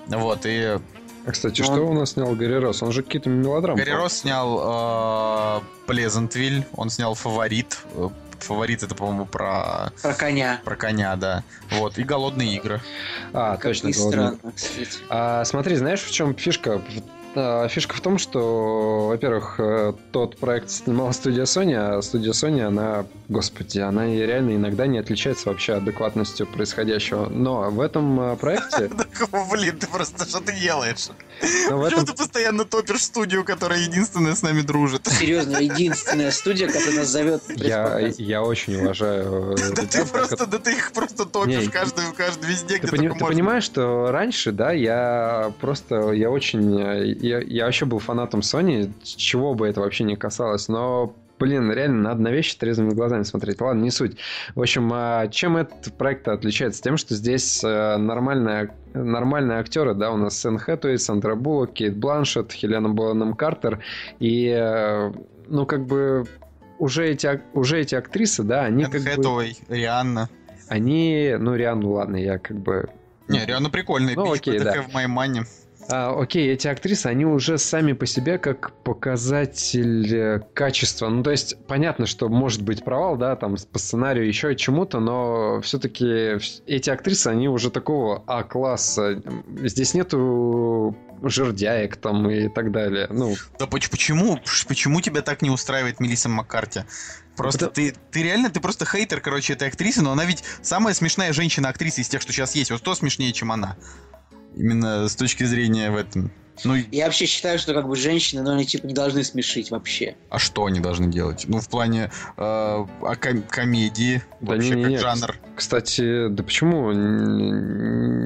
Вот, 0.09 0.41
и 0.45 0.79
А, 1.27 1.31
кстати, 1.31 1.61
Ну, 1.61 1.65
что 1.67 1.75
он- 1.75 1.97
у 1.97 2.01
нас 2.01 2.13
снял 2.13 2.35
Гарри 2.35 2.55
Росс? 2.55 2.83
Он 2.83 2.91
же 2.91 3.03
какие-то 3.03 3.29
мелодрамы. 3.29 3.79
Гарри 3.79 3.91
Росс 3.91 4.19
снял 4.21 5.63
Плезантвиль, 5.87 6.65
он 6.75 6.89
снял 6.91 7.15
Фаворит. 7.15 7.79
Э, 7.95 8.09
Фаворит 8.41 8.83
это, 8.83 8.95
по-моему, 8.95 9.27
про, 9.27 9.93
Про 10.01 10.15
коня. 10.15 10.61
про 10.65 10.77
коня, 10.77 11.17
да. 11.17 11.43
Вот, 11.73 11.99
и 11.99 12.03
Голодные 12.03 12.57
игры. 12.57 12.81
А, 13.35 13.53
Как 13.57 13.63
точно. 13.63 13.93
странно, 13.93 14.39
кстати. 14.55 14.89
А, 15.11 15.45
смотри, 15.45 15.77
знаешь, 15.77 16.01
в 16.03 16.11
чем 16.11 16.35
фишка? 16.35 16.81
А, 17.35 17.69
Фишка 17.69 17.95
в 17.95 18.01
том, 18.01 18.19
что, 18.19 19.09
во-первых, 19.09 19.57
э, 19.59 19.93
тот 20.13 20.37
проект 20.39 20.71
снимала 20.71 21.13
студия 21.13 21.45
Sony, 21.45 21.75
а 21.75 22.01
студия 22.03 22.33
Sony, 22.33 22.63
она, 22.63 23.07
господи, 23.29 23.79
она 23.79 24.07
реально 24.07 24.57
иногда 24.57 24.87
не 24.87 24.99
отличается 24.99 25.49
вообще 25.49 25.75
адекватностью 25.75 26.47
происходящего. 26.47 27.27
Но 27.29 27.71
в 27.71 27.81
этом 27.81 28.21
э, 28.21 28.37
проекте... 28.37 28.91
Блин, 29.53 29.79
ты 29.79 29.87
просто 29.87 30.27
что 30.27 30.41
ты 30.41 30.53
делаешь? 30.59 31.09
Почему 31.41 32.05
ты 32.05 32.15
постоянно 32.15 32.65
топишь 32.65 33.05
студию, 33.05 33.45
которая 33.45 33.81
единственная 33.81 34.35
с 34.35 34.43
нами 34.43 34.63
дружит? 34.63 35.07
Серьезно, 35.07 35.59
единственная 35.61 36.31
студия, 36.31 36.67
которая 36.67 36.97
нас 36.97 37.09
зовет. 37.09 37.43
я, 38.19 38.43
очень 38.43 38.77
уважаю... 38.77 39.57
э, 39.57 39.73
Да 39.75 39.83
ты 39.83 40.05
просто, 40.05 40.47
да 40.47 40.59
ты 40.59 40.73
их 40.73 40.93
просто 40.93 41.25
топишь 41.25 41.67
Не, 41.67 41.69
каждый, 41.69 42.05
каждый 42.17 42.51
везде, 42.51 42.79
Ты, 42.79 42.87
где 42.87 43.11
ты 43.11 43.19
понимаешь, 43.19 43.65
что 43.65 44.11
раньше, 44.11 44.53
да, 44.53 44.73
я 44.73 45.53
просто, 45.61 46.13
я 46.13 46.31
очень, 46.31 47.19
я, 47.29 47.41
я 47.41 47.65
вообще 47.67 47.85
был 47.85 47.99
фанатом 47.99 48.41
Sony, 48.41 48.93
чего 49.03 49.55
бы 49.55 49.69
это 49.69 49.81
вообще 49.81 50.05
не 50.05 50.17
касалось, 50.17 50.69
но 50.69 51.15
Блин, 51.39 51.71
реально, 51.71 52.03
надо 52.03 52.23
на 52.23 52.29
вещи 52.31 52.57
трезвыми 52.57 52.91
глазами 52.91 53.23
смотреть. 53.23 53.61
Ладно, 53.61 53.83
не 53.83 53.91
суть. 53.91 54.17
В 54.55 54.61
общем, 54.61 54.91
а 54.93 55.29
чем 55.29 55.57
этот 55.57 55.97
проект 55.97 56.27
отличается? 56.27 56.83
Тем, 56.83 56.97
что 56.97 57.15
здесь 57.15 57.63
э, 57.63 57.97
нормальные, 57.97 58.75
нормальные 58.93 59.59
актеры, 59.59 59.95
да, 59.95 60.11
у 60.11 60.17
нас 60.17 60.37
Сэн 60.37 60.59
Хэтуэй, 60.59 60.99
Сандра 60.99 61.37
Буллок, 61.37 61.75
Кейт 61.75 61.97
Бланшет, 61.97 62.53
Хелена 62.53 62.89
Bonham 62.89 63.37
Картер. 63.37 63.85
И, 64.19 64.49
э, 64.49 65.13
ну, 65.47 65.65
как 65.65 65.87
бы, 65.87 66.27
уже 66.81 67.09
эти, 67.09 67.41
уже 67.55 67.81
эти 67.81 67.95
актрисы, 67.95 68.43
да, 68.43 68.65
они 68.65 68.85
Энн 68.85 68.91
как 68.91 69.03
бы... 69.03 69.11
Хэтэуэй, 69.11 69.59
Рианна. 69.69 70.29
Они, 70.69 71.37
ну, 71.39 71.55
Риану, 71.55 71.93
ладно, 71.93 72.17
я 72.17 72.39
как 72.39 72.59
бы... 72.59 72.89
Не, 73.29 73.47
Рианна 73.47 73.71
прикольная. 73.71 74.17
Ну, 74.17 74.33
пичка 74.33 74.51
окей, 74.51 74.59
да. 74.59 74.83
в 74.83 74.93
моей 74.93 75.07
мане. 75.07 75.45
А, 75.91 76.15
окей, 76.21 76.51
эти 76.53 76.69
актрисы, 76.69 77.07
они 77.07 77.25
уже 77.25 77.57
сами 77.57 77.93
по 77.93 78.05
себе 78.05 78.39
как 78.39 78.73
показатель 78.85 80.15
э, 80.15 80.41
качества. 80.55 81.09
Ну, 81.09 81.23
то 81.23 81.31
есть, 81.31 81.57
понятно, 81.67 82.05
что 82.07 82.29
может 82.29 82.63
быть 82.63 82.85
провал, 82.85 83.17
да, 83.17 83.37
там, 83.37 83.57
по 83.73 83.79
сценарию, 83.79 84.27
еще 84.27 84.55
чему-то, 84.55 85.01
но 85.01 85.61
все-таки 85.63 86.39
эти 86.67 86.91
актрисы, 86.91 87.29
они 87.29 87.49
уже 87.49 87.71
такого 87.71 88.23
А-класса. 88.27 89.23
Здесь 89.63 89.95
нету 89.95 90.95
жердяек 91.23 91.97
там 91.97 92.29
и 92.31 92.49
так 92.49 92.71
далее. 92.71 93.07
Ну, 93.11 93.35
Да 93.59 93.67
поч- 93.67 93.91
почему? 93.91 94.39
Почему 94.69 95.01
тебя 95.01 95.23
так 95.23 95.43
не 95.43 95.51
устраивает 95.51 96.01
Мелисса 96.01 96.29
Маккарти? 96.29 96.81
Просто 97.37 97.69
Потому- 97.69 97.91
ты, 97.93 97.97
ты 98.11 98.23
реально, 98.23 98.51
ты 98.51 98.61
просто 98.61 98.85
хейтер, 98.85 99.21
короче, 99.21 99.53
этой 99.55 99.69
актрисы, 99.69 100.03
но 100.03 100.13
она 100.13 100.25
ведь 100.25 100.45
самая 100.61 100.93
смешная 100.93 101.33
женщина-актриса 101.33 102.01
из 102.03 102.09
тех, 102.09 102.21
что 102.21 102.33
сейчас 102.33 102.55
есть. 102.55 102.71
Вот 102.71 102.81
кто 102.81 102.95
смешнее, 102.95 103.33
чем 103.33 103.53
она? 103.53 103.77
Именно 104.57 105.09
с 105.09 105.17
точки 105.17 105.45
зрения 105.45 105.91
в 105.91 105.97
этом. 105.97 106.31
Ну, 106.65 106.75
Я 106.91 107.05
вообще 107.05 107.27
считаю, 107.27 107.59
что 107.59 107.73
как 107.73 107.87
бы 107.87 107.95
женщины, 107.95 108.43
но 108.43 108.53
они 108.55 108.67
типа 108.67 108.87
не 108.87 108.95
должны 108.95 109.23
смешить 109.23 109.71
вообще. 109.71 110.17
а 110.29 110.39
что 110.41 110.65
они 110.65 110.81
должны 110.81 111.07
делать? 111.07 111.45
Ну, 111.47 111.61
в 111.61 111.69
плане 111.69 112.11
э, 112.37 112.41
а 112.41 113.15
ком- 113.21 113.43
комедии, 113.43 114.23
Да 114.41 114.55
вообще 114.55 114.71
не-не-не, 114.71 114.99
как 114.99 115.17
жанр. 115.19 115.39
кстати, 115.55 116.29
да 116.29 116.43
почему? 116.43 116.91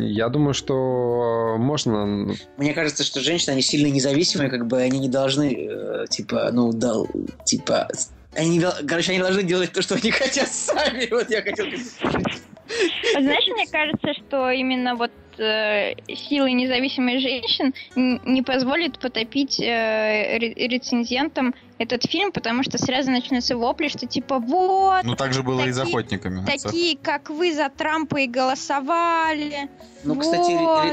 Я 0.03 0.29
думаю, 0.31 0.55
что 0.55 1.57
можно... 1.59 2.35
Мне 2.57 2.73
кажется, 2.73 3.05
что 3.05 3.20
женщины, 3.20 3.53
они 3.53 3.62
сильно 3.62 3.89
независимые, 3.89 4.49
как 4.51 4.66
бы 4.66 4.81
они 4.81 4.99
не 4.99 5.09
должны, 5.09 5.55
э, 5.55 6.07
типа, 6.09 6.51
ну, 6.53 6.73
дал, 6.73 7.09
типа, 7.45 7.89
они, 8.35 8.57
не 8.57 8.87
короче, 8.87 9.12
они 9.12 9.20
должны 9.20 9.43
делать 9.43 9.73
то, 9.73 9.83
что 9.83 9.97
они 9.97 10.11
хотят 10.11 10.49
сами. 10.53 11.07
Вот 11.11 11.29
я 11.31 11.43
хотел... 11.43 11.66
Вот 11.66 13.23
Знаешь, 13.23 13.47
мне 13.49 13.66
кажется, 13.70 14.14
что 14.14 14.51
именно 14.51 14.95
вот 14.95 15.11
э, 15.39 15.95
силы 16.09 16.53
независимых 16.53 17.20
женщин 17.20 17.74
не 17.97 18.43
позволит 18.43 18.99
потопить 18.99 19.61
э, 19.61 20.39
ре- 20.39 20.55
рецензентам 20.68 21.55
этот 21.78 22.05
фильм, 22.05 22.33
потому 22.33 22.62
что 22.62 22.78
сразу 22.78 23.11
начнутся 23.11 23.57
вопли, 23.57 23.89
что 23.89 24.07
типа 24.07 24.39
вот, 24.39 25.03
Ну, 25.05 25.16
так 25.16 25.33
же 25.33 25.43
было 25.43 25.62
и 25.66 25.72
с 25.72 25.76
Такие- 25.76 25.91
охотниками. 25.93 26.45
такие, 26.47 26.97
как 26.97 27.30
вы 27.30 27.53
за 27.53 27.68
Трампа 27.68 28.16
и 28.20 28.26
голосовали. 28.26 29.68
Ну, 30.05 30.16
кстати, 30.16 30.53
вот. 30.53 30.85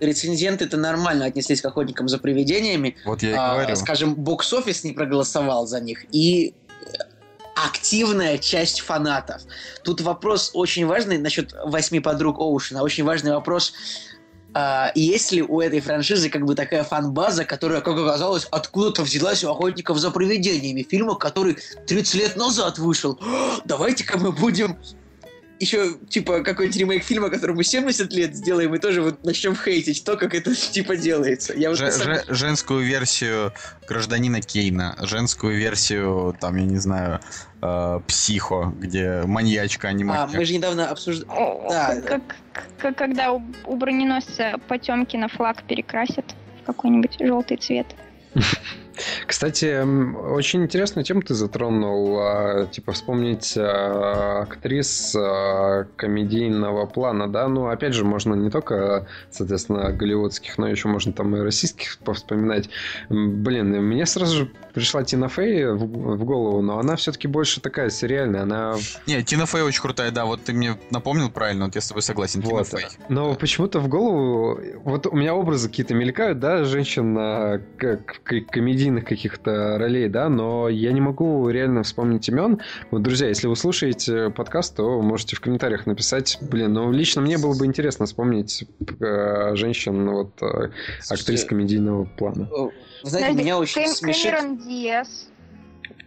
ре- 0.00 0.08
рецензенты 0.08 0.64
это 0.64 0.76
нормально 0.76 1.24
отнеслись 1.26 1.60
к 1.60 1.66
охотникам 1.66 2.08
за 2.08 2.18
привидениями. 2.18 2.96
Вот 3.04 3.22
я 3.22 3.30
и 3.30 3.34
А, 3.36 3.54
говорю. 3.54 3.76
скажем, 3.76 4.14
бокс-офис 4.14 4.84
не 4.84 4.92
проголосовал 4.92 5.66
за 5.66 5.80
них. 5.80 6.04
И 6.12 6.54
активная 7.64 8.38
часть 8.38 8.80
фанатов. 8.80 9.42
Тут 9.82 10.00
вопрос 10.00 10.50
очень 10.54 10.86
важный 10.86 11.18
насчет 11.18 11.54
восьми 11.64 12.00
подруг 12.00 12.38
Оушена. 12.38 12.82
Очень 12.82 13.04
важный 13.04 13.32
вопрос. 13.32 13.72
а, 14.54 14.90
есть 14.94 15.30
ли 15.30 15.42
у 15.42 15.60
этой 15.60 15.80
франшизы 15.80 16.30
как 16.30 16.44
бы 16.44 16.54
такая 16.54 16.82
фан-база, 16.82 17.44
которая, 17.44 17.80
как 17.80 17.98
оказалось, 17.98 18.46
откуда-то 18.50 19.02
взялась 19.02 19.44
у 19.44 19.50
охотников 19.50 19.98
за 19.98 20.10
привидениями, 20.10 20.86
фильма, 20.88 21.16
который 21.16 21.58
30 21.86 22.14
лет 22.14 22.36
назад 22.36 22.78
вышел. 22.78 23.18
Давайте-ка 23.64 24.18
мы 24.18 24.32
будем 24.32 24.78
еще, 25.60 25.94
типа, 26.08 26.42
какой-нибудь 26.42 26.76
ремейк 26.78 27.02
фильма, 27.04 27.30
которому 27.30 27.62
70 27.62 28.12
лет 28.12 28.34
сделаем, 28.34 28.74
и 28.74 28.78
тоже 28.78 29.02
вот 29.02 29.24
начнем 29.24 29.56
хейтить 29.56 30.04
то, 30.04 30.16
как 30.16 30.34
это, 30.34 30.54
типа, 30.72 30.96
делается. 30.96 31.52
Я 31.54 31.70
вот 31.70 31.78
самом- 31.78 31.92
же- 32.14 32.24
женскую 32.28 32.84
версию 32.84 33.52
гражданина 33.88 34.40
Кейна, 34.40 34.96
женскую 35.02 35.56
версию, 35.58 36.36
там, 36.40 36.56
я 36.56 36.64
не 36.64 36.78
знаю, 36.78 37.20
э, 37.62 38.00
психо, 38.06 38.72
где 38.78 39.22
маньячка, 39.24 39.88
а 39.88 39.92
не 39.92 40.04
А, 40.04 40.06
маньяк. 40.06 40.32
мы 40.34 40.44
же 40.44 40.54
недавно 40.54 40.88
обсуждали... 40.90 41.28
Да, 41.68 42.00
как, 42.02 42.22
как- 42.78 42.96
когда 42.96 43.32
у, 43.32 43.42
у 43.66 43.76
броненосца 43.76 44.54
Потемкина 44.68 45.28
флаг 45.28 45.62
перекрасят 45.64 46.24
в 46.62 46.66
какой-нибудь 46.66 47.16
желтый 47.20 47.56
цвет. 47.56 47.86
Кстати, 49.26 49.82
очень 50.30 50.62
интересную 50.64 51.04
тему 51.04 51.22
ты 51.22 51.34
затронул. 51.34 52.18
а, 52.20 52.66
Типа 52.66 52.92
вспомнить 52.92 53.54
а, 53.56 54.42
актрис 54.42 55.14
а, 55.16 55.86
комедийного 55.96 56.86
плана, 56.86 57.28
да? 57.28 57.48
Ну, 57.48 57.68
опять 57.68 57.94
же, 57.94 58.04
можно 58.04 58.34
не 58.34 58.50
только, 58.50 59.06
соответственно, 59.30 59.92
голливудских, 59.92 60.58
но 60.58 60.68
еще 60.68 60.88
можно 60.88 61.12
там 61.12 61.36
и 61.36 61.40
российских 61.40 61.98
повспоминать. 61.98 62.68
Блин, 63.08 63.70
мне 63.82 64.06
сразу 64.06 64.36
же 64.36 64.50
пришла 64.74 65.02
Тина 65.02 65.28
Фей 65.28 65.66
в, 65.66 66.24
голову, 66.24 66.62
но 66.62 66.78
она 66.78 66.96
все-таки 66.96 67.26
больше 67.26 67.60
такая 67.60 67.90
сериальная. 67.90 68.42
Она 68.42 68.76
Не, 69.06 69.22
Тина 69.22 69.46
Фей 69.46 69.62
очень 69.62 69.80
крутая, 69.82 70.10
да, 70.10 70.24
вот 70.24 70.44
ты 70.44 70.52
мне 70.52 70.76
напомнил 70.90 71.30
правильно, 71.30 71.66
вот 71.66 71.74
я 71.74 71.80
с 71.80 71.88
тобой 71.88 72.02
согласен, 72.02 72.42
Тина 72.42 72.54
Вот. 72.54 72.68
Фей. 72.68 72.86
Но 73.08 73.34
почему-то 73.34 73.80
в 73.80 73.88
голову... 73.88 74.60
Вот 74.84 75.06
у 75.06 75.16
меня 75.16 75.34
образы 75.34 75.68
какие-то 75.68 75.94
мелькают, 75.94 76.38
да, 76.38 76.64
женщин 76.64 77.16
а, 77.18 77.60
как 77.76 78.20
к- 78.22 78.40
комедийных 78.88 79.04
каких-то 79.04 79.78
ролей, 79.78 80.08
да, 80.08 80.28
но 80.28 80.68
я 80.68 80.92
не 80.92 81.00
могу 81.00 81.48
реально 81.50 81.82
вспомнить 81.82 82.28
имен. 82.28 82.60
Вот, 82.90 83.02
друзья, 83.02 83.28
если 83.28 83.46
вы 83.46 83.56
слушаете 83.56 84.30
подкаст, 84.30 84.76
то 84.76 85.02
можете 85.02 85.36
в 85.36 85.40
комментариях 85.40 85.86
написать. 85.86 86.38
Блин, 86.40 86.72
ну 86.72 86.90
лично 86.92 87.20
мне 87.22 87.38
было 87.38 87.56
бы 87.58 87.66
интересно 87.66 88.06
вспомнить 88.06 88.64
э, 89.00 89.54
женщин, 89.56 90.08
вот, 90.10 90.42
э, 90.42 90.70
актрис 91.10 91.44
комедийного 91.44 92.04
плана. 92.04 92.48
Вы 92.50 92.72
знаете, 93.10 93.36
меня 93.36 93.58
очень 93.58 93.82
Кэм- 93.82 93.88
смешит... 93.94 94.32
Кэмерон 94.34 94.58
Диас, 94.58 95.28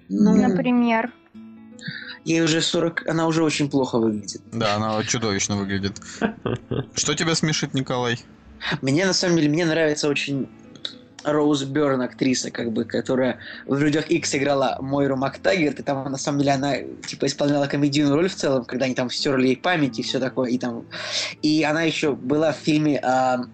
Ну, 0.09 0.35
например. 0.35 1.11
ей 2.25 2.41
уже 2.41 2.61
40... 2.61 3.07
Она 3.07 3.27
уже 3.27 3.43
очень 3.43 3.69
плохо 3.69 3.99
выглядит. 3.99 4.41
Да, 4.51 4.75
она 4.75 5.03
чудовищно 5.03 5.55
выглядит. 5.55 5.99
Что 6.95 7.13
тебя 7.13 7.35
смешит, 7.35 7.73
Николай? 7.73 8.17
Мне, 8.81 9.05
на 9.05 9.13
самом 9.13 9.37
деле, 9.37 9.49
мне 9.49 9.65
нравится 9.65 10.07
очень 10.07 10.47
Роуз 11.23 11.63
Бёрн, 11.63 12.01
актриса, 12.01 12.51
как 12.51 12.71
бы, 12.71 12.85
которая 12.85 13.39
в 13.65 13.77
«Людях 13.79 14.09
Икс» 14.09 14.33
играла 14.35 14.77
Мойру 14.79 15.17
МакТаггерт, 15.17 15.79
и 15.79 15.83
там, 15.83 16.11
на 16.11 16.17
самом 16.17 16.39
деле, 16.39 16.51
она, 16.53 16.75
типа, 17.07 17.25
исполняла 17.25 17.67
комедийную 17.67 18.15
роль 18.15 18.29
в 18.29 18.35
целом, 18.35 18.65
когда 18.65 18.85
они 18.85 18.95
там 18.95 19.09
стерли 19.09 19.47
ей 19.49 19.57
память 19.57 19.99
и 19.99 20.03
все 20.03 20.19
такое, 20.19 20.49
и 20.51 20.57
там... 20.57 20.85
И 21.41 21.63
она 21.63 21.83
еще 21.83 22.15
была 22.15 22.53
в 22.53 22.57
фильме 22.57 22.99
м, 22.99 23.51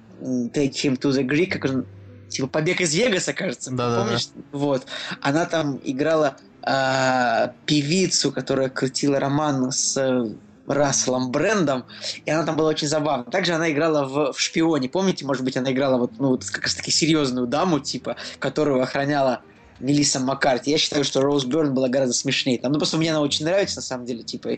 «Take 0.54 0.72
Him 0.72 1.00
to 1.00 1.12
the 1.12 1.24
Greek», 1.24 1.48
как 1.48 1.66
он, 1.66 1.86
типа, 2.30 2.48
«Побег 2.48 2.82
из 2.82 2.94
Вегаса», 2.94 3.34
кажется, 3.34 3.72
Да-да-да. 3.72 4.04
помнишь? 4.04 4.30
Вот. 4.52 4.88
Она 5.22 5.46
там 5.46 5.80
играла 5.84 6.38
а, 6.70 7.54
певицу, 7.66 8.32
которая 8.32 8.70
крутила 8.70 9.20
роман 9.22 9.72
с 9.72 9.96
э, 9.96 10.26
Расселом 10.68 11.32
Брендом, 11.32 11.86
и 12.26 12.32
она 12.32 12.44
там 12.46 12.56
была 12.56 12.70
очень 12.70 12.88
забавна. 12.88 13.24
Также 13.26 13.54
она 13.54 13.72
играла 13.72 14.06
в, 14.06 14.34
в 14.34 14.40
«Шпионе». 14.40 14.90
Помните, 14.90 15.26
может 15.26 15.44
быть, 15.44 15.58
она 15.58 15.72
играла 15.72 15.98
вот, 15.98 16.12
ну, 16.20 16.30
вот 16.30 16.46
как 16.46 16.64
раз 16.64 16.76
таки 16.76 16.92
серьезную 16.92 17.48
даму, 17.48 17.80
типа, 17.80 18.18
которую 18.40 18.82
охраняла 18.82 19.42
Мелисса 19.80 20.20
Маккарти. 20.20 20.72
Я 20.72 20.78
считаю, 20.78 21.04
что 21.04 21.22
Роуз 21.22 21.46
Бёрн 21.46 21.74
была 21.74 21.88
гораздо 21.88 22.14
смешнее. 22.14 22.60
Там, 22.60 22.72
ну, 22.72 22.80
просто 22.80 22.98
мне 22.98 23.12
она 23.12 23.22
очень 23.22 23.46
нравится, 23.46 23.78
на 23.78 23.82
самом 23.82 24.06
деле, 24.06 24.24
типа, 24.24 24.58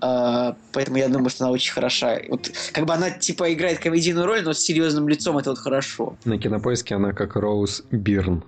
а, 0.00 0.56
поэтому 0.72 0.98
я 0.98 1.08
думаю, 1.08 1.30
что 1.30 1.44
она 1.44 1.52
очень 1.52 1.72
хороша. 1.72 2.18
Вот, 2.28 2.50
как 2.72 2.86
бы 2.86 2.94
она, 2.94 3.10
типа, 3.10 3.52
играет 3.52 3.78
комедийную 3.78 4.26
роль, 4.26 4.42
но 4.42 4.52
с 4.52 4.58
серьезным 4.58 5.08
лицом 5.08 5.38
это 5.38 5.50
вот 5.50 5.58
хорошо. 5.58 6.16
На 6.24 6.38
кинопоиске 6.38 6.96
она 6.96 7.12
как 7.12 7.36
Роуз 7.36 7.82
Бирн. 7.90 8.44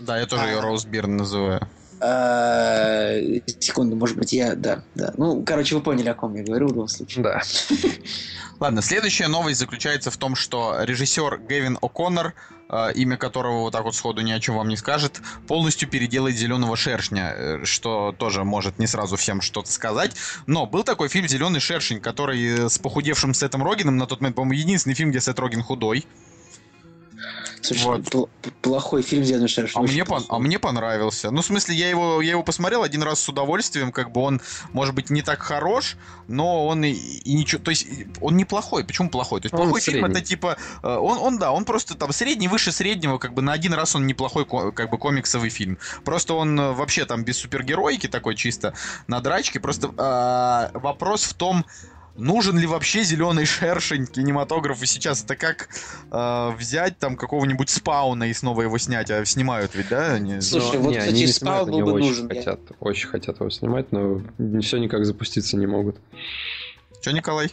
Да, 0.00 0.18
я 0.18 0.26
тоже 0.26 0.44
ее 0.44 0.60
Роуз 0.60 0.84
Бирн 0.84 1.16
называю. 1.16 1.66
А, 2.00 3.14
секунду, 3.58 3.94
может 3.94 4.16
быть, 4.16 4.32
я, 4.32 4.54
да, 4.54 4.82
да. 4.94 5.12
Ну, 5.18 5.42
короче, 5.44 5.74
вы 5.74 5.82
поняли, 5.82 6.08
о 6.08 6.14
ком 6.14 6.34
я 6.34 6.42
говорю 6.42 6.68
в 6.68 6.70
любом 6.70 6.88
случае. 6.88 7.24
Да. 7.24 7.42
Ладно, 8.58 8.82
следующая 8.82 9.28
новость 9.28 9.58
заключается 9.58 10.10
в 10.10 10.16
том, 10.16 10.34
что 10.34 10.76
режиссер 10.82 11.40
Гевин 11.48 11.78
О'Коннор, 11.80 12.32
э, 12.68 12.92
имя 12.94 13.16
которого 13.16 13.60
вот 13.60 13.72
так 13.72 13.84
вот 13.84 13.94
сходу 13.94 14.20
ни 14.20 14.32
о 14.32 14.40
чем 14.40 14.56
вам 14.56 14.68
не 14.68 14.76
скажет, 14.76 15.20
полностью 15.46 15.88
переделает 15.88 16.36
«Зеленого 16.36 16.76
шершня», 16.76 17.32
э, 17.34 17.64
что 17.64 18.14
тоже 18.18 18.44
может 18.44 18.78
не 18.78 18.86
сразу 18.86 19.16
всем 19.16 19.40
что-то 19.40 19.70
сказать. 19.70 20.12
Но 20.46 20.66
был 20.66 20.84
такой 20.84 21.08
фильм 21.08 21.28
«Зеленый 21.28 21.60
шершень», 21.60 22.00
который 22.00 22.68
с 22.68 22.78
похудевшим 22.78 23.34
Сетом 23.34 23.62
Рогином, 23.62 23.96
на 23.96 24.06
тот 24.06 24.20
момент, 24.20 24.36
по-моему, 24.36 24.60
единственный 24.60 24.94
фильм, 24.94 25.10
где 25.10 25.20
Сет 25.20 25.38
Роген 25.38 25.62
худой. 25.62 26.06
Слушай, 27.62 27.84
Вот. 27.84 28.00
пл- 28.02 28.28
плохой 28.62 29.02
фильм 29.02 29.22
«Зеленый 29.24 29.48
шершень». 29.48 29.80
А 29.80 29.82
мне, 29.82 30.00
пон- 30.02 30.06
плохой. 30.06 30.26
а 30.30 30.38
мне 30.38 30.58
понравился. 30.58 31.30
Ну, 31.30 31.42
в 31.42 31.44
смысле, 31.44 31.74
я 31.74 31.90
его, 31.90 32.22
я 32.22 32.30
его 32.30 32.42
посмотрел 32.42 32.82
один 32.82 33.02
раз 33.02 33.20
с 33.20 33.28
удовольствием, 33.28 33.92
как 33.92 34.12
бы 34.12 34.22
он, 34.22 34.40
может 34.72 34.94
быть, 34.94 35.10
не 35.10 35.20
так 35.22 35.40
хорош, 35.42 35.96
но 36.26 36.66
он 36.66 36.82
и, 36.84 36.92
и 36.92 37.34
ничего, 37.34 37.62
то 37.62 37.70
есть 37.70 37.86
он 38.20 38.36
неплохой. 38.36 38.84
Почему 38.84 39.10
плохой? 39.10 39.40
То 39.40 39.46
есть 39.46 39.54
Он 39.54 39.60
плохой 39.64 39.80
фильм 39.82 40.00
средний. 40.04 40.18
это 40.18 40.26
типа, 40.26 40.56
э, 40.82 40.88
он, 40.88 41.18
он 41.18 41.38
да, 41.38 41.52
он 41.52 41.64
просто 41.64 41.94
там 41.94 42.12
средний, 42.12 42.48
выше 42.48 42.72
среднего, 42.72 43.18
как 43.18 43.34
бы 43.34 43.42
на 43.42 43.52
один 43.52 43.74
раз 43.74 43.94
он 43.94 44.06
неплохой, 44.06 44.46
как 44.46 44.90
бы 44.90 44.96
комиксовый 44.98 45.50
фильм. 45.50 45.76
Просто 46.04 46.34
он 46.34 46.58
э, 46.58 46.72
вообще 46.72 47.04
там 47.04 47.24
без 47.24 47.36
супергероики 47.38 48.06
такой 48.06 48.36
чисто 48.36 48.72
на 49.06 49.20
драчке. 49.20 49.60
Просто 49.60 49.88
э, 50.74 50.78
вопрос 50.78 51.24
в 51.24 51.34
том, 51.34 51.64
Нужен 52.16 52.58
ли 52.58 52.66
вообще 52.66 53.02
зеленый 53.02 53.46
шершень 53.46 54.06
кинематографу 54.06 54.84
сейчас? 54.86 55.24
Это 55.24 55.36
как 55.36 55.68
э, 56.10 56.50
взять 56.58 56.98
там 56.98 57.16
какого-нибудь 57.16 57.70
спауна 57.70 58.24
и 58.24 58.32
снова 58.34 58.62
его 58.62 58.78
снять, 58.78 59.10
а 59.10 59.24
снимают 59.24 59.74
ведь, 59.74 59.88
да? 59.88 60.14
они? 60.14 60.40
Слушай, 60.40 60.76
Но, 60.76 60.80
вот, 60.82 60.90
не, 60.90 60.98
кстати, 60.98 61.14
они 61.14 61.20
не 61.20 61.26
Спаун 61.28 61.66
снимают, 61.66 61.68
был 61.68 61.74
они 61.74 61.82
бы 61.82 61.92
очень 61.92 62.06
нужен, 62.08 62.28
я- 62.30 62.34
Хотят, 62.40 62.60
очень 62.80 63.08
хотят 63.08 63.40
его 63.40 63.50
снимать, 63.50 63.92
но 63.92 64.22
все 64.60 64.78
никак 64.78 65.04
запуститься 65.06 65.56
не 65.56 65.66
могут. 65.66 65.96
Че, 67.02 67.12
Николай? 67.12 67.50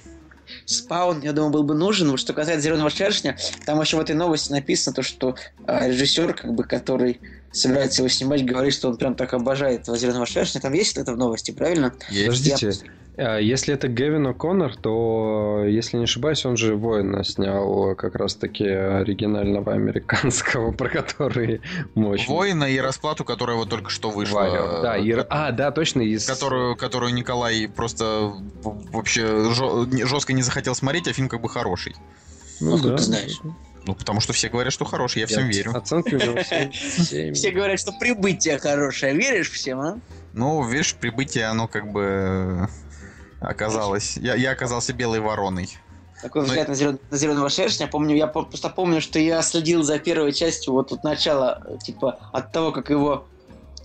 Спаун, 0.66 1.22
я 1.22 1.34
думаю, 1.34 1.52
был 1.52 1.64
бы 1.64 1.76
нужен. 1.76 2.10
Вот 2.10 2.20
Что 2.20 2.34
касается 2.34 2.64
«Зеленого 2.64 2.90
шершня», 2.90 3.38
там 3.66 3.80
еще 3.82 3.98
в 3.98 4.00
этой 4.00 4.16
новости 4.16 4.52
написано 4.52 4.94
то, 4.96 5.04
что 5.04 5.36
а, 5.66 5.88
режиссер, 5.88 6.34
как 6.34 6.54
бы, 6.54 6.64
который 6.64 7.20
собирается 7.52 8.02
его 8.02 8.10
снимать, 8.10 8.46
говорит, 8.46 8.74
что 8.74 8.90
он 8.90 8.98
прям 8.98 9.16
так 9.16 9.34
обожает 9.34 9.86
«Зеленого 9.86 10.26
шершня». 10.26 10.62
Там 10.62 10.74
есть 10.74 10.98
это 10.98 11.14
в 11.14 11.18
новости, 11.18 11.52
правильно? 11.52 11.94
Есть. 12.10 12.44
Подождите, 12.44 12.74
а 13.18 13.40
если 13.40 13.74
это 13.74 13.88
Гевин 13.88 14.28
О'Коннор, 14.28 14.76
то, 14.80 15.64
если 15.66 15.98
не 15.98 16.04
ошибаюсь, 16.04 16.46
он 16.46 16.56
же 16.56 16.76
«Воина» 16.76 17.24
снял 17.24 17.96
как 17.96 18.16
раз-таки 18.16 18.66
оригинального 18.66 19.74
американского, 19.74 20.72
про 20.78 20.88
который 20.88 21.62
мощно. 21.96 22.32
Воина 22.32 22.66
и 22.66 22.78
расплату, 22.78 23.26
которая 23.26 23.58
вот 23.58 23.70
только 23.70 23.90
что 23.90 24.12
вышла. 24.12 24.42
Варриор. 24.42 24.82
Да, 24.84 24.98
и... 24.98 25.12
А, 25.30 25.52
да, 25.52 25.72
точно, 25.72 26.02
из... 26.02 26.28
которую, 26.28 26.76
которую 26.76 27.12
Николай 27.12 27.68
просто 27.68 28.34
вообще 28.64 29.52
жестко 30.06 30.34
не 30.34 30.44
захотел 30.44 30.76
смотреть, 30.76 31.08
а 31.08 31.14
фильм 31.14 31.28
как 31.28 31.42
бы 31.42 31.50
хороший. 31.50 31.96
Ну, 32.60 32.76
Откуда 32.76 32.92
да. 32.92 32.98
ты 32.98 33.04
знаешь? 33.04 33.42
Ну, 33.88 33.96
потому 33.96 34.20
что 34.20 34.34
все 34.34 34.50
говорят, 34.50 34.74
что 34.74 34.84
хороший, 34.84 35.20
я 35.20 35.28
всем 35.28 35.48
верю. 35.48 35.76
Оценки 35.76 36.14
у 36.16 36.20
него. 36.20 36.38
Все 37.34 37.52
говорят, 37.52 37.80
что 37.80 37.94
прибытие 37.94 38.60
хорошее. 38.60 39.16
Веришь 39.16 39.50
всем, 39.50 39.80
а? 39.80 40.00
Ну, 40.34 40.62
видишь, 40.68 40.94
прибытие, 40.94 41.46
оно 41.46 41.70
как 41.70 41.90
бы 41.90 42.04
э, 42.04 42.68
оказалось... 43.40 44.18
Я, 44.18 44.36
я 44.36 44.52
оказался 44.52 44.92
белой 44.92 45.22
вороной. 45.22 45.70
Такой 46.22 46.42
Ну, 46.42 46.48
взгляд 46.48 46.68
на, 46.68 46.74
зелен- 46.74 47.00
на 47.10 47.18
зеленого 47.18 47.50
шершня. 47.50 47.88
Помню, 47.88 48.16
я 48.16 48.28
просто 48.28 48.70
помню, 48.70 49.00
что 49.00 49.20
я 49.20 49.42
следил 49.42 49.84
за 49.84 50.00
первой 50.00 50.34
частью 50.34 50.74
вот 50.74 50.92
от 50.92 51.04
начала, 51.06 51.66
типа, 51.82 52.20
от 52.34 52.52
того, 52.52 52.74
как 52.74 52.90
его 52.90 53.26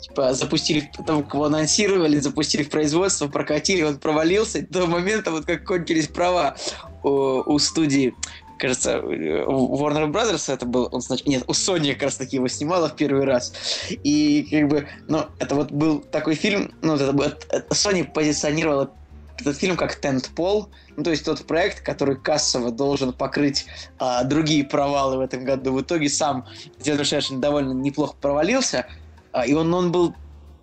типа, 0.00 0.34
запустили, 0.34 0.90
как 1.06 1.32
его 1.32 1.44
анонсировали, 1.44 2.18
запустили 2.18 2.64
в 2.64 2.70
производство, 2.70 3.28
прокатили, 3.28 3.82
он 3.82 3.98
провалился, 3.98 4.66
до 4.68 4.86
момента, 4.86 5.30
вот 5.30 5.46
как 5.46 5.64
кончились 5.64 6.08
права 6.08 6.56
у, 7.02 7.08
у 7.54 7.58
студии, 7.58 8.14
кажется, 8.62 8.92
э, 8.92 9.44
у 9.44 9.76
Warner 9.76 10.10
Brothers 10.10 10.52
это 10.52 10.64
был, 10.66 10.88
он, 10.92 11.00
значит, 11.00 11.26
нет, 11.26 11.42
у 11.48 11.52
Sony 11.52 11.92
как 11.94 12.04
раз 12.04 12.16
таки 12.16 12.36
его 12.36 12.46
снимала 12.46 12.88
в 12.88 12.94
первый 12.94 13.24
раз. 13.24 13.52
И 13.90 14.46
как 14.50 14.68
бы, 14.68 14.88
ну, 15.08 15.26
это 15.40 15.56
вот 15.56 15.72
был 15.72 15.98
такой 15.98 16.36
фильм, 16.36 16.72
ну, 16.80 16.94
это, 16.94 17.10
это- 17.50 17.66
Sony 17.74 18.04
позиционировала 18.04 18.92
этот 19.36 19.56
фильм 19.56 19.76
как 19.76 19.96
тент-пол, 19.96 20.68
ну, 20.96 21.02
то 21.02 21.10
есть 21.10 21.24
тот 21.24 21.44
проект, 21.44 21.80
который 21.80 22.16
кассово 22.16 22.70
должен 22.70 23.12
покрыть 23.12 23.66
а, 23.98 24.22
другие 24.22 24.62
провалы 24.62 25.16
в 25.16 25.20
этом 25.20 25.44
году. 25.44 25.72
В 25.72 25.80
итоге 25.80 26.08
сам 26.08 26.46
Шершень 26.84 27.40
довольно 27.40 27.72
неплохо 27.72 28.14
провалился, 28.20 28.86
а, 29.32 29.44
и 29.44 29.54
он, 29.54 29.74
он 29.74 29.90
был 29.90 30.14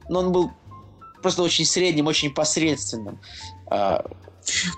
ну, 0.07 0.19
он 0.19 0.31
был 0.31 0.51
просто 1.21 1.43
очень 1.43 1.65
средним, 1.65 2.07
очень 2.07 2.33
посредственным. 2.33 3.19
А, 3.69 4.05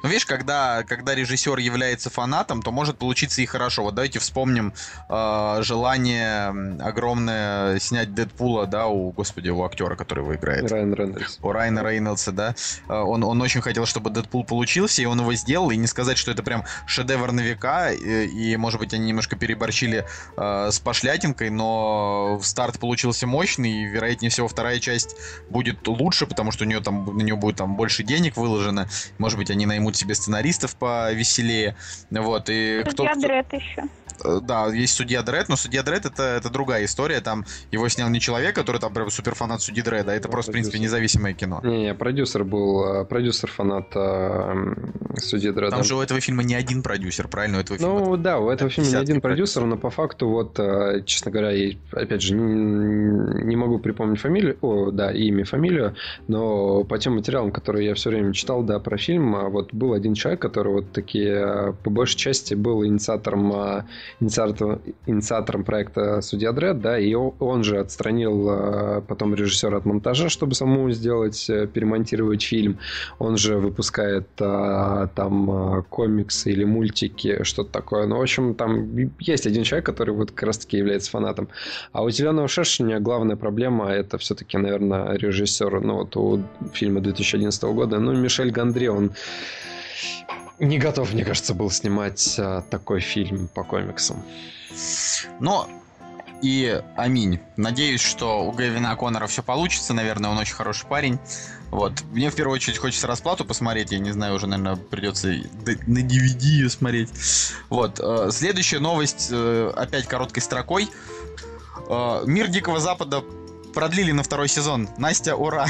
Ну, 0.04 0.10
видишь, 0.10 0.26
когда, 0.26 0.84
когда 0.84 1.16
режиссер 1.16 1.58
является 1.58 2.10
фанатом, 2.10 2.62
то 2.62 2.72
может 2.72 2.98
получиться 2.98 3.42
и 3.42 3.46
хорошо. 3.46 3.84
Вот 3.84 3.96
давайте 3.96 4.20
вспомним 4.20 4.74
э, 5.10 5.60
желание 5.62 6.50
огромное 6.82 7.80
снять 7.80 8.14
Дэдпула, 8.14 8.68
да, 8.68 8.88
у, 8.88 9.12
господи, 9.12 9.50
у 9.50 9.64
актера, 9.64 9.96
который 9.96 10.22
его 10.22 10.36
играет. 10.36 10.72
Райан 10.72 10.94
Рейнольдс. 10.94 11.38
у 11.42 11.52
Райана 11.52 11.84
Рейнольдса, 11.84 12.32
да, 12.32 12.56
э, 12.88 12.94
он, 12.94 13.24
он 13.24 13.42
очень 13.42 13.62
хотел, 13.62 13.86
чтобы 13.86 14.10
Дэдпул 14.10 14.44
получился, 14.44 15.02
и 15.02 15.06
он 15.06 15.20
его 15.20 15.34
сделал, 15.34 15.72
и 15.72 15.78
не 15.78 15.88
сказать, 15.88 16.18
что 16.18 16.32
это 16.32 16.44
прям 16.44 16.64
шедевр 16.86 17.32
на 17.32 17.42
века, 17.42 17.92
и, 17.92 18.26
и, 18.28 18.58
может 18.58 18.80
быть, 18.80 18.94
они 18.94 19.08
немножко 19.08 19.36
переборщили 19.36 20.06
э, 20.38 20.70
с 20.72 20.80
пошлятинкой, 20.80 21.50
но 21.50 22.40
старт 22.44 22.80
получился 22.80 23.28
мощный, 23.28 23.72
и, 23.72 23.86
вероятнее 23.86 24.30
всего, 24.30 24.48
вторая 24.48 24.80
часть 24.80 25.16
будет 25.50 25.88
лучше, 25.88 26.26
потому 26.26 26.52
что 26.52 26.64
у 26.64 26.68
нее 26.68 26.82
там, 26.82 27.18
на 27.18 27.22
нее 27.22 27.36
будет 27.36 27.58
там 27.58 27.76
больше 27.76 28.04
денег 28.04 28.38
выложено, 28.38 28.88
может 29.18 29.38
быть, 29.38 29.52
они 29.52 29.61
наймут 29.66 29.96
себе 29.96 30.16
сценаристов 30.16 30.76
повеселее, 30.76 31.76
вот, 32.10 32.50
и 32.50 32.84
кто... 32.86 33.06
Кто- 33.06 33.22
Дред 33.22 33.54
еще. 33.54 33.84
Э, 34.24 34.40
Да, 34.42 34.68
есть 34.68 34.96
судья 34.96 35.22
Дред, 35.24 35.50
но 35.50 35.56
судья 35.56 35.84
Дред 35.84 36.06
это, 36.06 36.24
это 36.24 36.50
другая 36.50 36.86
история. 36.86 37.22
Там 37.22 37.46
его 37.72 37.88
снял 37.90 38.10
не 38.10 38.20
человек, 38.20 38.56
который 38.56 38.80
там 38.80 38.94
прям 38.94 39.10
супер 39.10 39.36
фанат 39.36 39.62
судьи 39.62 39.82
Дреда, 39.84 40.12
это 40.12 40.28
Да, 40.28 40.32
просто, 40.32 40.52
в 40.52 40.54
принципе, 40.54 40.78
продюсер. 40.78 40.96
независимое 40.98 41.34
кино. 41.34 41.62
Не-не, 41.64 41.94
продюсер 41.94 42.44
был, 42.44 43.02
э, 43.02 43.06
продюсер 43.06 43.50
фанат 43.52 43.88
э, 43.96 44.74
Судьи 45.18 45.52
Дредда. 45.52 45.76
Там 45.76 45.84
же 45.84 45.96
у 45.96 46.02
этого 46.02 46.20
фильма 46.20 46.44
не 46.44 46.56
один 46.56 46.82
продюсер, 46.84 47.28
правильно? 47.28 47.58
У 47.58 47.62
этого 47.62 47.78
фильма 47.78 48.00
Ну 48.00 48.18
да, 48.18 48.40
у 48.40 48.50
этого 48.50 48.70
фильма 48.70 48.90
не 48.90 48.96
один 48.96 49.22
продюсер, 49.22 49.66
но 49.66 49.78
по 49.78 49.90
факту, 49.90 50.28
вот, 50.30 50.58
э, 50.60 51.04
честно 51.06 51.32
говоря, 51.32 51.52
я, 51.52 51.74
опять 51.92 52.22
же, 52.22 52.34
не, 52.34 53.44
не 53.46 53.56
могу 53.56 53.80
припомнить 53.80 54.20
фамилию, 54.20 54.58
о, 54.62 54.92
да, 54.92 55.12
имя, 55.12 55.46
фамилию, 55.46 55.96
но 56.28 56.84
по 56.84 56.98
тем 56.98 57.16
материалам, 57.16 57.52
которые 57.52 57.88
я 57.88 57.96
все 57.96 58.10
время 58.10 58.34
читал, 58.34 58.64
да, 58.64 58.80
про 58.80 58.98
фильм, 58.98 59.50
вот 59.50 59.74
был 59.74 59.94
один 59.94 60.14
человек, 60.14 60.42
который 60.42 60.74
вот 60.74 60.92
такие, 60.92 61.76
по 61.84 61.90
большей 61.90 62.18
части, 62.18 62.54
был 62.54 62.86
инициатором, 62.86 63.86
инициатором, 64.20 64.82
инициатором 65.06 65.64
проекта 65.64 66.22
«Судья 66.22 66.52
Дред», 66.52 66.82
да, 66.82 67.00
и 67.00 67.14
он 67.14 67.64
же 67.64 67.80
отстранил 67.80 68.50
э, 68.50 69.02
потом 69.08 69.36
режиссера 69.36 69.78
от 69.78 69.86
монтажа, 69.86 70.30
чтобы 70.30 70.56
самому 70.56 70.92
сделать, 70.92 71.50
э, 71.50 71.68
перемонтировать 71.68 72.44
фильм, 72.44 72.78
он 73.20 73.38
же 73.38 73.58
выпускает 73.58 74.28
а, 74.40 75.08
там 75.16 75.84
комиксы 75.90 76.52
или 76.52 76.64
мультики, 76.64 77.44
что-то 77.44 77.72
такое. 77.72 78.08
Ну, 78.08 78.18
в 78.18 78.22
общем, 78.22 78.56
там 78.56 78.90
есть 79.20 79.48
один 79.48 79.64
человек, 79.64 79.86
который 79.86 80.14
вот 80.14 80.32
как 80.32 80.44
раз-таки 80.44 80.78
является 80.78 81.12
фанатом. 81.12 81.48
А 81.92 82.04
у 82.04 82.10
«Зеленого 82.10 82.48
шершня» 82.48 83.00
главная 83.00 83.36
проблема— 83.36 83.90
это 83.92 84.18
все-таки, 84.18 84.58
наверное, 84.58 85.18
режиссер, 85.18 85.82
ну, 85.82 85.96
вот 85.96 86.16
у 86.18 86.44
фильма 86.74 87.02
2011 87.02 87.64
года, 87.64 88.00
ну, 88.00 88.14
Мишель 88.14 88.52
Гондре, 88.52 88.92
он 88.92 89.12
не 90.60 90.78
готов, 90.78 91.14
мне 91.14 91.26
кажется, 91.26 91.54
был 91.54 91.72
снимать 91.72 92.36
а, 92.38 92.62
такой 92.62 93.00
фильм 93.02 93.48
по 93.48 93.64
комиксам. 93.64 94.24
Но 95.40 95.68
и 96.42 96.82
аминь. 96.96 97.40
Надеюсь, 97.56 98.02
что 98.02 98.44
у 98.46 98.52
Гэвина 98.52 98.96
Коннора 98.96 99.28
все 99.28 99.44
получится. 99.44 99.94
Наверное, 99.94 100.32
он 100.32 100.38
очень 100.38 100.56
хороший 100.56 100.88
парень. 100.88 101.20
Вот. 101.70 102.04
Мне 102.12 102.30
в 102.30 102.36
первую 102.36 102.56
очередь 102.56 102.78
хочется 102.78 103.08
расплату 103.08 103.46
посмотреть. 103.46 103.92
Я 103.92 104.00
не 104.00 104.12
знаю, 104.12 104.36
уже, 104.36 104.48
наверное, 104.48 104.76
придется 104.76 105.28
на 105.28 106.00
DVD 106.00 106.44
ее 106.44 106.70
смотреть. 106.70 107.10
Вот. 107.70 108.00
э, 108.00 108.30
Следующая 108.32 108.80
новость, 108.80 109.30
э, 109.32 109.72
опять 109.76 110.08
короткой 110.08 110.42
строкой. 110.42 110.90
Э, 111.88 112.24
Мир 112.26 112.48
Дикого 112.48 112.80
Запада 112.80 113.24
продлили 113.74 114.12
на 114.12 114.24
второй 114.24 114.48
сезон. 114.48 114.88
Настя, 114.98 115.36
ура! 115.36 115.66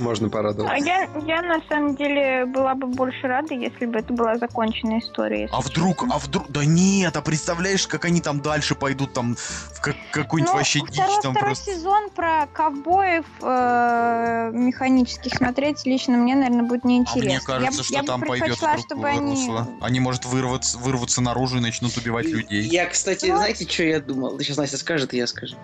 Можно 0.00 0.28
А 0.28 0.30
порадоваться. 0.30 0.76
я, 0.84 1.08
я 1.26 1.42
на 1.42 1.60
самом 1.68 1.96
деле 1.96 2.46
была 2.46 2.74
бы 2.74 2.86
больше 2.86 3.26
рада, 3.26 3.54
если 3.54 3.86
бы 3.86 3.98
это 3.98 4.12
была 4.12 4.36
законченная 4.38 5.00
история. 5.00 5.48
А 5.52 5.60
вдруг, 5.60 6.00
честно. 6.00 6.14
а 6.14 6.18
вдруг... 6.18 6.50
Да 6.50 6.64
нет, 6.64 7.16
а 7.16 7.22
представляешь, 7.22 7.86
как 7.86 8.04
они 8.04 8.20
там 8.20 8.40
дальше 8.40 8.74
пойдут, 8.74 9.12
там, 9.12 9.36
в 9.36 9.80
как- 9.80 9.96
какую-нибудь 10.12 10.52
Ну, 10.52 10.58
вообще 10.58 10.80
дичь 10.80 10.94
второй, 10.94 11.22
там 11.22 11.32
второй 11.32 11.48
просто... 11.50 11.74
сезон 11.74 12.10
про 12.10 12.46
ковбоев 12.52 13.26
э, 13.42 14.50
механических 14.52 15.34
смотреть 15.34 15.84
лично 15.84 16.16
мне, 16.16 16.34
наверное, 16.34 16.64
будет 16.64 16.84
А 16.84 16.88
неинтересно. 16.88 17.22
мне 17.24 17.34
Я 17.34 17.40
кажется, 17.40 17.78
б- 17.80 17.84
что 17.84 17.94
я 17.94 18.02
там 18.02 18.20
пойдет 18.22 18.56
чтобы 18.56 18.82
другое 18.88 19.12
они... 19.12 19.30
русло. 19.32 19.68
Они, 19.80 20.00
может, 20.00 20.24
вырваться, 20.24 20.78
вырваться 20.78 21.20
наружу 21.20 21.58
и 21.58 21.60
начнут 21.60 21.96
убивать 21.96 22.26
людей. 22.26 22.62
Я, 22.62 22.86
кстати, 22.86 23.26
Ну. 23.26 23.36
знаете, 23.36 23.68
что 23.68 23.82
я 23.84 24.00
думал? 24.00 24.38
Сейчас 24.40 24.56
Настя 24.56 24.76
скажет, 24.78 25.12
и 25.14 25.16
я 25.18 25.26
скажу. 25.26 25.56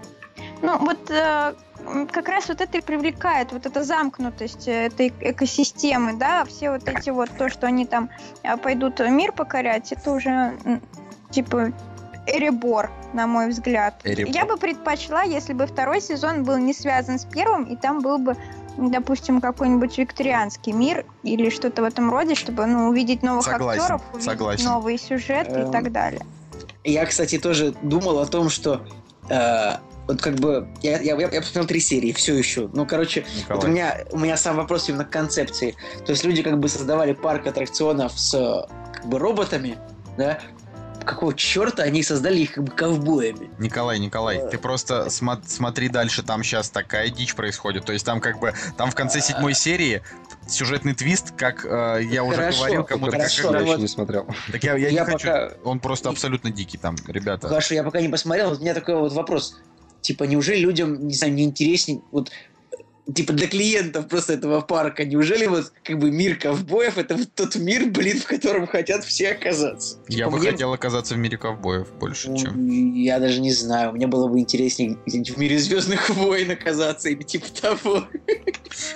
Ну, 0.63 0.79
вот 0.79 1.11
э, 1.11 1.55
как 2.11 2.29
раз 2.29 2.49
вот 2.49 2.61
это 2.61 2.79
и 2.79 2.81
привлекает, 2.81 3.53
вот 3.53 3.67
эта 3.67 3.85
замкнутость 3.85 4.69
э, 4.69 4.87
этой 4.87 5.13
экосистемы, 5.21 6.15
да, 6.15 6.45
все 6.45 6.71
вот 6.71 6.89
эти 6.89 7.11
вот, 7.11 7.31
то, 7.39 7.49
что 7.49 7.67
они 7.67 7.87
там 7.87 8.11
пойдут 8.63 8.99
мир 9.01 9.33
покорять, 9.33 9.93
это 9.93 10.13
уже, 10.13 10.59
типа, 11.31 11.73
Эребор, 12.27 12.91
на 13.13 13.27
мой 13.27 13.49
взгляд. 13.49 14.01
Эребор. 14.05 14.35
Я 14.35 14.45
бы 14.45 14.57
предпочла, 14.57 15.23
если 15.23 15.53
бы 15.53 15.67
второй 15.67 16.01
сезон 16.01 16.45
был 16.45 16.59
не 16.59 16.75
связан 16.75 17.19
с 17.19 17.25
первым, 17.25 17.65
и 17.65 17.77
там 17.77 18.01
был 18.01 18.19
бы 18.19 18.37
допустим, 18.79 19.41
какой-нибудь 19.41 19.99
викторианский 19.99 20.73
мир 20.73 21.05
или 21.23 21.51
что-то 21.51 21.83
в 21.83 21.85
этом 21.85 22.11
роде, 22.11 22.35
чтобы 22.35 22.67
ну, 22.67 22.89
увидеть 22.89 23.23
новых 23.23 23.45
Согласен, 23.45 23.81
актеров, 23.81 24.03
увидеть 24.13 24.31
согласен. 24.31 24.65
новые 24.65 24.99
сюжеты 24.99 25.51
и 25.51 25.63
Эм, 25.65 25.73
так 25.73 25.91
далее. 25.91 26.25
Я, 26.85 27.05
кстати, 27.07 27.39
тоже 27.39 27.75
думал 27.83 28.21
о 28.21 28.27
том, 28.27 28.49
что 28.49 28.83
э, 29.29 29.73
вот 30.09 30.23
как 30.23 30.37
бы 30.37 30.67
я, 30.83 30.99
я, 31.01 31.15
я 31.17 31.29
посмотрел 31.41 31.67
три 31.67 31.81
серии, 31.81 32.13
все 32.13 32.35
еще. 32.35 32.69
Ну, 32.73 32.87
короче, 32.87 33.27
вот 33.49 33.65
у 33.65 33.69
меня 33.69 34.05
у 34.11 34.19
меня 34.19 34.37
сам 34.39 34.57
вопрос 34.57 34.89
именно 34.89 35.05
к 35.05 35.11
концепции. 35.11 35.77
То 36.05 36.13
есть 36.13 36.25
люди 36.25 36.43
как 36.43 36.59
бы 36.59 36.69
создавали 36.69 37.13
парк 37.13 37.47
аттракционов 37.47 38.19
с 38.19 38.67
как 38.95 39.07
бы 39.07 39.19
роботами, 39.19 39.79
да? 40.17 40.41
Какого 41.05 41.33
черта 41.33 41.85
они 41.85 42.03
создали 42.03 42.41
их 42.41 42.53
как 42.53 42.65
бы 42.65 42.71
ковбоями? 42.73 43.51
Николай, 43.59 43.99
Николай, 43.99 44.43
ты 44.51 44.59
просто 44.59 45.07
смо- 45.09 45.41
смотри 45.47 45.89
дальше, 45.89 46.23
там 46.23 46.43
сейчас 46.43 46.69
такая 46.71 47.09
дичь 47.09 47.35
происходит. 47.35 47.85
То 47.87 47.93
есть 47.93 48.05
там 48.05 48.21
как 48.21 48.41
бы, 48.41 48.53
там 48.77 48.91
в 48.91 48.95
конце 48.95 49.21
седьмой 49.21 49.55
серии 49.55 50.03
сюжетный 50.49 50.95
твист, 50.95 51.33
как 51.37 51.65
э, 51.65 52.01
я 52.11 52.25
уже 52.25 52.37
Хорошо, 52.37 52.59
говорил 52.59 52.85
кому-то, 52.85 53.13
как 53.13 53.21
хорошо, 53.21 53.43
я 53.43 53.43
когда- 53.49 53.59
ну 53.59 53.65
еще 53.65 53.73
вот- 53.75 53.81
не 53.83 53.89
смотрел. 53.89 54.27
Так 54.53 54.65
я, 54.65 54.77
я 54.77 54.91
не 54.91 54.97
Я 54.97 55.05
хочу. 55.05 55.29
пока- 55.29 55.53
Он 55.65 55.81
просто 55.81 56.09
абсолютно 56.11 56.51
дикий 56.51 56.79
там, 56.79 56.97
ребята. 57.07 57.49
Хорошо, 57.49 57.75
я 57.75 57.85
пока 57.85 58.01
не 58.01 58.09
посмотрел. 58.09 58.51
Вот 58.51 58.59
у 58.59 58.63
меня 58.63 58.75
такой 58.75 58.97
вот 58.97 59.13
вопрос. 59.13 59.59
Типа, 60.01 60.25
неужели 60.25 60.61
людям, 60.61 61.07
не 61.07 61.15
знаю, 61.15 61.35
не 61.35 61.45
интереснее, 61.45 62.01
вот, 62.13 62.31
типа, 63.15 63.33
для 63.33 63.47
клиентов 63.49 64.07
просто 64.09 64.35
этого 64.35 64.61
парка, 64.61 65.05
неужели 65.05 65.47
вот, 65.47 65.73
как 65.83 65.99
бы, 65.99 66.11
мир 66.11 66.37
ковбоев, 66.39 66.99
это 66.99 67.17
вот 67.17 67.29
тот 67.35 67.57
мир, 67.57 67.87
блин, 67.91 68.21
в 68.21 68.27
котором 68.27 68.67
хотят 68.67 69.05
все 69.05 69.31
оказаться? 69.33 69.99
Я 70.09 70.17
Типа, 70.27 70.31
бы 70.31 70.39
мне- 70.39 70.51
хотел 70.51 70.73
оказаться 70.73 71.15
в 71.15 71.19
мире 71.19 71.39
ковбоев 71.39 71.91
больше, 71.95 72.31
Ну, 72.31 72.37
чем. 72.37 72.67
Я 72.95 73.19
даже 73.19 73.41
не 73.41 73.53
знаю, 73.53 73.93
мне 73.93 74.07
было 74.07 74.29
бы 74.29 74.39
интереснее 74.41 74.99
в 75.07 75.39
мире 75.39 75.59
Звездных 75.59 76.11
войн 76.11 76.51
оказаться 76.51 77.09
или 77.09 77.23
типа 77.23 77.47
того. 77.61 78.05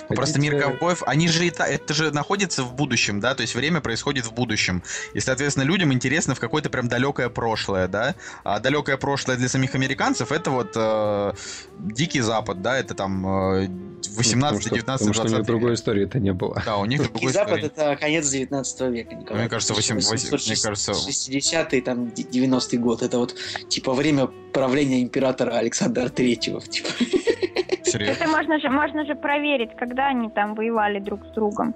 Ну, 0.09 0.15
Просто 0.15 0.39
мир 0.39 0.59
ковбоев, 0.59 1.03
они 1.05 1.27
же 1.27 1.45
и 1.47 1.49
та- 1.49 1.67
это 1.67 1.93
же 1.93 2.11
находится 2.11 2.63
в 2.63 2.73
будущем, 2.75 3.19
да, 3.19 3.33
то 3.35 3.41
есть 3.41 3.55
время 3.55 3.81
происходит 3.81 4.25
в 4.25 4.33
будущем. 4.33 4.83
И, 5.13 5.19
соответственно, 5.19 5.63
людям 5.65 5.91
интересно 5.91 6.35
в 6.35 6.39
какое-то 6.39 6.69
прям 6.69 6.87
далекое 6.87 7.29
прошлое, 7.29 7.87
да. 7.87 8.15
А 8.43 8.59
далекое 8.59 8.97
прошлое 8.97 9.35
для 9.37 9.49
самих 9.49 9.75
американцев 9.75 10.31
это 10.31 10.51
вот 10.51 10.71
э, 10.75 11.33
Дикий 11.79 12.21
Запад, 12.21 12.61
да, 12.61 12.77
это 12.77 12.93
там 12.93 13.25
э, 13.57 13.67
18, 14.09 14.63
19, 14.71 14.85
Потому 14.85 15.13
что 15.13 15.21
у 15.21 15.25
них 15.25 15.31
20 15.35 15.45
другой 15.47 15.73
истории 15.75 16.03
это 16.05 16.19
не 16.19 16.33
было. 16.33 16.61
Да, 16.65 16.77
у 16.77 16.85
них 16.85 16.99
Дикий 17.01 17.11
другой 17.13 17.31
Запад 17.33 17.59
истории. 17.59 17.65
это 17.65 17.95
конец 17.99 18.29
19 18.29 18.81
века, 18.91 19.15
Николай. 19.15 19.41
Мне 19.41 19.49
кажется, 19.49 19.73
восемь- 19.73 19.95
восемь- 19.95 20.29
мне 20.29 20.55
кажется- 20.61 20.91
60-й, 20.91 21.81
там, 21.81 22.05
90-й 22.07 22.77
год. 22.77 23.01
Это 23.01 23.17
вот, 23.17 23.35
типа, 23.69 23.93
время 23.93 24.27
правления 24.51 25.01
императора 25.01 25.51
Александра 25.57 26.09
Третьего. 26.09 26.61
Типа. 26.61 26.89
Серьезно. 27.93 28.23
Это 28.23 28.27
можно 28.31 28.59
же, 28.59 28.69
можно 28.69 29.05
же 29.05 29.15
проверить, 29.15 29.75
когда 29.77 30.07
они 30.07 30.29
там 30.29 30.55
воевали 30.55 30.99
друг 30.99 31.25
с 31.25 31.29
другом. 31.29 31.73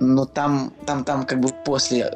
Но 0.00 0.24
там, 0.26 0.72
там, 0.86 1.04
там 1.04 1.24
как 1.24 1.40
бы 1.40 1.48
после 1.64 2.00
э, 2.00 2.10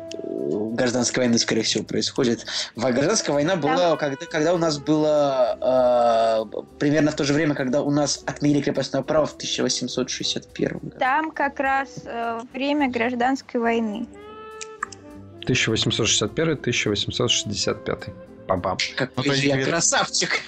гражданской 0.74 1.24
войны, 1.24 1.38
скорее 1.38 1.62
всего, 1.62 1.84
происходит. 1.84 2.44
Во- 2.74 2.92
Гражданская 2.92 3.34
война 3.34 3.56
была, 3.56 3.96
когда, 3.96 4.26
когда 4.26 4.54
у 4.54 4.58
нас 4.58 4.78
было 4.78 6.46
э, 6.52 6.62
примерно 6.78 7.10
в 7.10 7.14
то 7.16 7.24
же 7.24 7.32
время, 7.32 7.54
когда 7.54 7.80
у 7.82 7.90
нас 7.90 8.22
отменили 8.26 8.60
крепостное 8.60 9.02
право 9.02 9.26
в 9.26 9.34
1861 9.34 10.78
году. 10.78 10.98
Там 10.98 11.30
как 11.30 11.58
раз 11.58 11.88
э, 12.04 12.40
время 12.52 12.90
гражданской 12.90 13.60
войны. 13.60 14.06
1861-1865. 15.46 18.12
Пам-пам. 18.46 18.76
Как 18.96 19.10
Ну, 19.16 19.22
я 19.32 19.64
красавчик. 19.64 20.40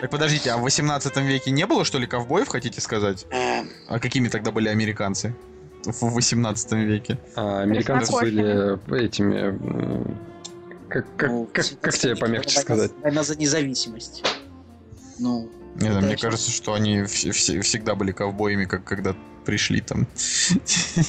Так 0.00 0.10
подождите, 0.10 0.50
а 0.50 0.56
в 0.58 0.62
18 0.62 1.16
веке 1.18 1.50
не 1.50 1.66
было, 1.66 1.84
что 1.84 1.98
ли, 1.98 2.06
ковбоев, 2.06 2.48
хотите 2.48 2.80
сказать? 2.80 3.26
Эм, 3.30 3.68
А 3.88 3.98
какими 3.98 4.28
тогда 4.28 4.50
были 4.50 4.68
американцы? 4.68 5.34
В 5.84 6.02
18 6.12 6.72
веке. 6.72 7.18
А 7.36 7.60
американцы 7.62 8.12
были 8.12 8.78
этими... 9.04 9.36
м, 9.38 10.18
Как, 10.88 11.04
как, 11.16 11.30
ну, 11.30 11.48
как, 11.52 11.66
как 11.80 11.94
тебе 11.98 12.16
помягче 12.16 12.60
сказать? 12.60 12.92
Война 13.02 13.22
за 13.22 13.36
независимость. 13.38 14.24
Ну, 15.18 15.50
Не 15.74 15.90
знаю, 15.90 16.06
мне 16.06 16.16
кажется, 16.16 16.50
что 16.50 16.74
они 16.74 17.00
вс- 17.00 17.30
вс- 17.30 17.60
всегда 17.62 17.94
были 17.94 18.12
ковбоями, 18.12 18.64
как 18.64 18.84
когда 18.84 19.14
пришли 19.44 19.80
там. 19.80 20.00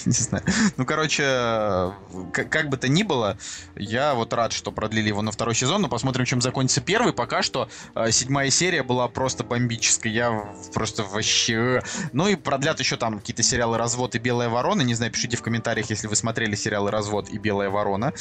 Не 0.06 0.14
знаю. 0.14 0.46
Ну, 0.78 0.86
короче, 0.86 1.24
э, 1.26 1.92
как 2.32 2.70
бы 2.70 2.78
то 2.78 2.88
ни 2.88 3.04
было, 3.04 3.38
я 3.76 4.14
вот 4.14 4.32
рад, 4.32 4.54
что 4.54 4.72
продлили 4.72 5.10
его 5.10 5.22
на 5.22 5.34
второй 5.34 5.56
сезон, 5.56 5.82
но 5.82 5.90
посмотрим, 5.90 6.24
чем 6.24 6.40
закончится 6.40 6.80
первый. 6.80 7.12
Пока 7.12 7.42
что 7.42 7.68
э, 7.96 8.12
седьмая 8.12 8.50
серия 8.50 8.82
была 8.84 9.10
просто 9.10 9.44
бомбической. 9.44 10.12
Я 10.14 10.54
просто 10.74 11.04
вообще... 11.04 11.84
Ну 12.14 12.30
и 12.30 12.36
продлят 12.36 12.80
еще 12.80 12.96
там 12.96 13.20
какие-то 13.20 13.44
сериалы 13.44 13.78
«Развод» 13.78 14.16
и 14.16 14.20
«Белая 14.20 14.48
ворона». 14.48 14.84
Не 14.84 14.94
знаю, 14.94 15.12
пишите 15.12 15.36
в 15.36 15.42
комментариях, 15.42 15.90
если 15.90 16.08
вы 16.08 16.16
смотрели 16.16 16.56
сериалы 16.56 16.92
«Развод» 16.92 17.28
и 17.30 17.38
«Белая 17.38 17.70
ворона». 17.70 18.14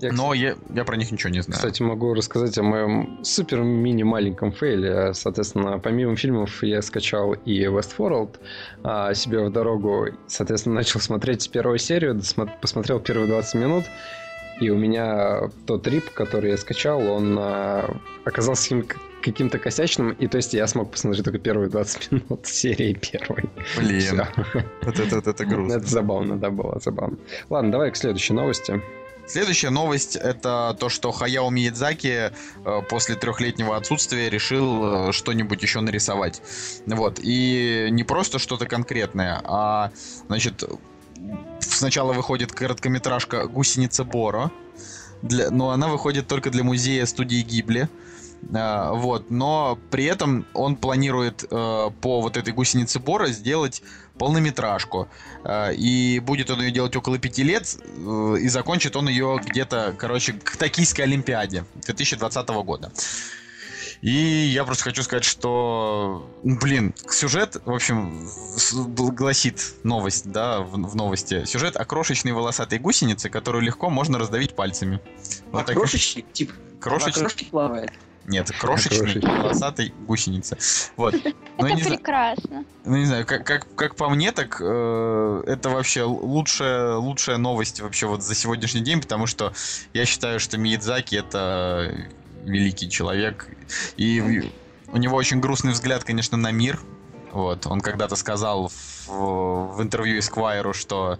Я, 0.00 0.12
Но 0.12 0.32
я, 0.34 0.56
я 0.74 0.84
про 0.84 0.96
них 0.96 1.10
ничего 1.12 1.30
не 1.30 1.42
знаю. 1.42 1.56
Кстати, 1.58 1.82
могу 1.82 2.14
рассказать 2.14 2.56
о 2.58 2.62
моем 2.62 3.18
супер 3.22 3.60
мини 3.62 4.02
маленьком 4.02 4.52
фейле. 4.52 5.12
Соответственно, 5.14 5.78
помимо 5.78 6.16
фильмов 6.16 6.62
я 6.62 6.80
скачал 6.82 7.34
и 7.34 7.64
Westworld 7.64 8.36
а, 8.82 9.12
себе 9.14 9.44
в 9.44 9.52
дорогу. 9.52 10.08
Соответственно, 10.26 10.76
начал 10.76 11.00
смотреть 11.00 11.50
первую 11.50 11.78
серию, 11.78 12.20
посмотрел 12.60 13.00
первые 13.00 13.28
20 13.28 13.54
минут. 13.56 13.84
И 14.60 14.68
у 14.70 14.76
меня 14.76 15.50
тот 15.66 15.86
рип, 15.86 16.10
который 16.12 16.50
я 16.50 16.56
скачал, 16.56 17.06
он 17.06 17.36
а, 17.38 17.94
оказался 18.24 18.68
каким- 18.70 19.00
каким-то 19.22 19.58
косячным. 19.58 20.12
И 20.12 20.26
то 20.28 20.36
есть 20.38 20.54
я 20.54 20.66
смог 20.66 20.90
посмотреть 20.90 21.24
только 21.24 21.38
первые 21.38 21.68
20 21.68 22.10
минут 22.12 22.46
серии 22.46 22.94
первой. 22.94 23.44
Блин, 23.76 24.22
вот 24.82 24.98
это, 24.98 25.16
вот 25.16 25.26
это 25.26 25.44
грустно. 25.46 25.76
Это 25.76 25.86
забавно, 25.86 26.38
да, 26.38 26.50
было 26.50 26.80
забавно. 26.82 27.18
Ладно, 27.50 27.70
давай 27.72 27.90
к 27.90 27.96
следующей 27.96 28.32
новости. 28.32 28.80
Следующая 29.30 29.70
новость 29.70 30.16
это 30.16 30.76
то, 30.80 30.88
что 30.88 31.12
Хаяо 31.12 31.50
Миядзаки 31.50 32.32
э, 32.64 32.82
после 32.88 33.14
трехлетнего 33.14 33.76
отсутствия 33.76 34.28
решил 34.28 35.10
э, 35.10 35.12
что-нибудь 35.12 35.62
еще 35.62 35.80
нарисовать. 35.80 36.42
Вот. 36.86 37.20
И 37.22 37.86
не 37.92 38.02
просто 38.02 38.40
что-то 38.40 38.66
конкретное, 38.66 39.40
а, 39.44 39.92
значит, 40.26 40.64
сначала 41.60 42.12
выходит 42.12 42.50
короткометражка 42.50 43.46
«Гусеница 43.46 44.02
Боро», 44.02 44.50
для, 45.22 45.50
но 45.50 45.70
она 45.70 45.86
выходит 45.86 46.26
только 46.26 46.50
для 46.50 46.64
музея 46.64 47.06
студии 47.06 47.42
Гибли. 47.42 47.88
А, 48.54 48.92
вот, 48.92 49.30
но 49.30 49.78
при 49.90 50.04
этом 50.04 50.46
он 50.54 50.76
планирует 50.76 51.44
э, 51.44 51.46
по 51.48 52.20
вот 52.20 52.36
этой 52.36 52.52
гусенице 52.52 52.98
Бора 52.98 53.28
сделать 53.28 53.82
полнометражку. 54.18 55.08
Э, 55.44 55.74
и 55.74 56.18
будет 56.20 56.50
он 56.50 56.60
ее 56.60 56.70
делать 56.70 56.96
около 56.96 57.18
пяти 57.18 57.42
лет, 57.42 57.76
э, 57.84 58.36
и 58.40 58.48
закончит 58.48 58.96
он 58.96 59.08
ее 59.08 59.40
где-то, 59.44 59.94
короче, 59.96 60.32
к 60.32 60.56
Токийской 60.56 61.04
Олимпиаде 61.04 61.64
2020 61.86 62.48
года. 62.48 62.92
И 64.00 64.10
я 64.10 64.64
просто 64.64 64.84
хочу 64.84 65.02
сказать, 65.02 65.24
что, 65.24 66.30
блин, 66.42 66.94
сюжет, 67.10 67.60
в 67.66 67.70
общем, 67.70 68.26
гласит 68.96 69.74
новость, 69.82 70.30
да, 70.30 70.60
в, 70.60 70.72
в 70.72 70.96
новости. 70.96 71.44
Сюжет 71.44 71.76
о 71.76 71.84
крошечной 71.84 72.32
волосатой 72.32 72.78
гусенице, 72.78 73.28
которую 73.28 73.62
легко 73.62 73.90
можно 73.90 74.18
раздавить 74.18 74.54
пальцами. 74.54 75.00
а 75.52 75.64
так- 75.64 75.76
крошечник, 75.76 76.32
типа, 76.32 76.54
Крошечный, 76.80 77.20
крошки 77.20 77.44
плавает. 77.44 77.92
Нет, 78.30 78.50
Крошечный. 78.58 79.20
волосатой 79.20 79.92
гусеницы. 80.06 80.56
Вот. 80.96 81.14
Ну, 81.58 81.66
Это 81.66 81.88
прекрасно. 81.90 82.64
ну, 82.84 82.96
не 82.96 83.04
знаю, 83.04 83.26
как, 83.26 83.44
как, 83.44 83.66
как 83.74 83.96
по 83.96 84.08
мне, 84.08 84.32
так 84.32 84.58
э, 84.60 85.42
это 85.46 85.68
вообще 85.68 86.04
лучшая, 86.04 86.94
лучшая 86.94 87.36
новость 87.36 87.80
вообще 87.80 88.06
вот 88.06 88.22
за 88.22 88.34
сегодняшний 88.34 88.80
день, 88.80 89.00
потому 89.00 89.26
что 89.26 89.52
я 89.92 90.06
считаю, 90.06 90.40
что 90.40 90.56
Миядзаки 90.56 91.16
это 91.16 91.94
великий 92.44 92.88
человек. 92.88 93.48
И 93.96 94.50
у 94.88 94.96
него 94.96 95.16
очень 95.16 95.40
грустный 95.40 95.72
взгляд, 95.72 96.04
конечно, 96.04 96.38
на 96.38 96.50
мир. 96.50 96.80
Вот, 97.32 97.66
он 97.66 97.80
когда-то 97.80 98.16
сказал 98.16 98.68
в, 98.68 99.76
в 99.76 99.82
интервью 99.82 100.18
Esquire, 100.18 100.72
что 100.72 101.18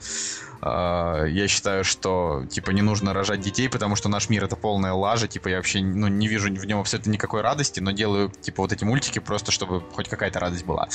я 0.62 1.46
считаю, 1.48 1.84
что 1.84 2.44
типа 2.50 2.70
не 2.70 2.82
нужно 2.82 3.14
рожать 3.14 3.40
детей, 3.40 3.68
потому 3.68 3.96
что 3.96 4.08
наш 4.08 4.28
мир 4.28 4.44
это 4.44 4.56
полная 4.56 4.92
лажа, 4.92 5.26
типа 5.26 5.48
я 5.48 5.56
вообще 5.56 5.80
ну, 5.80 6.08
не 6.08 6.28
вижу 6.28 6.48
в 6.48 6.66
нем 6.66 6.80
абсолютно 6.80 7.10
никакой 7.10 7.40
радости, 7.40 7.80
но 7.80 7.92
делаю 7.92 8.30
типа 8.30 8.62
вот 8.62 8.72
эти 8.72 8.84
мультики 8.84 9.18
просто, 9.18 9.52
чтобы 9.52 9.80
хоть 9.80 10.08
какая-то 10.08 10.38
радость 10.40 10.64
была. 10.64 10.88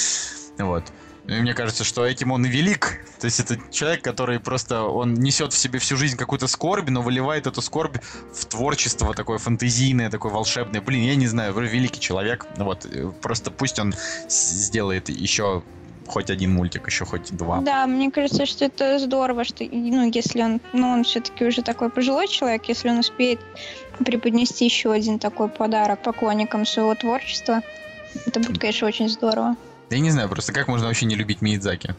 Вот. 0.57 0.83
И 1.27 1.33
мне 1.33 1.55
кажется, 1.55 1.83
что 1.83 2.05
этим 2.05 2.31
он 2.31 2.45
и 2.45 2.49
велик. 2.49 3.03
То 3.19 3.25
есть 3.25 3.39
это 3.39 3.57
человек, 3.71 4.03
который 4.03 4.39
просто, 4.39 4.83
он 4.83 5.15
несет 5.15 5.53
в 5.53 5.57
себе 5.57 5.79
всю 5.79 5.97
жизнь 5.97 6.17
какую-то 6.17 6.47
скорбь, 6.47 6.89
но 6.89 7.01
выливает 7.01 7.47
эту 7.47 7.61
скорбь 7.61 7.97
в 8.33 8.45
творчество 8.45 9.13
такое 9.15 9.39
фантазийное, 9.39 10.11
такое 10.11 10.31
волшебное. 10.31 10.81
Блин, 10.81 11.03
я 11.03 11.15
не 11.15 11.27
знаю, 11.27 11.53
великий 11.53 11.99
человек. 11.99 12.45
Вот, 12.57 12.85
просто 13.21 13.49
пусть 13.49 13.79
он 13.79 13.95
сделает 14.29 15.09
еще 15.09 15.63
хоть 16.07 16.29
один 16.29 16.53
мультик, 16.53 16.87
еще 16.87 17.05
хоть 17.05 17.35
два. 17.35 17.61
Да, 17.61 17.87
мне 17.87 18.11
кажется, 18.11 18.45
что 18.45 18.65
это 18.65 18.99
здорово, 18.99 19.43
что, 19.43 19.63
ну, 19.63 20.09
если 20.11 20.41
он, 20.41 20.61
ну, 20.73 20.89
он 20.89 21.03
все-таки 21.03 21.45
уже 21.45 21.61
такой 21.61 21.89
пожилой 21.89 22.27
человек, 22.27 22.65
если 22.65 22.89
он 22.89 22.99
успеет 22.99 23.39
преподнести 24.05 24.65
еще 24.65 24.91
один 24.91 25.19
такой 25.19 25.49
подарок 25.49 26.01
поклонникам 26.01 26.65
своего 26.65 26.95
творчества, 26.95 27.61
это 28.25 28.39
будет, 28.39 28.59
конечно, 28.59 28.87
очень 28.87 29.09
здорово. 29.09 29.55
Я 29.91 29.99
не 29.99 30.09
знаю, 30.09 30.29
просто 30.29 30.51
как 30.51 30.67
можно 30.67 30.87
вообще 30.87 31.05
не 31.05 31.15
любить 31.15 31.41
Миядзаки? 31.41 31.95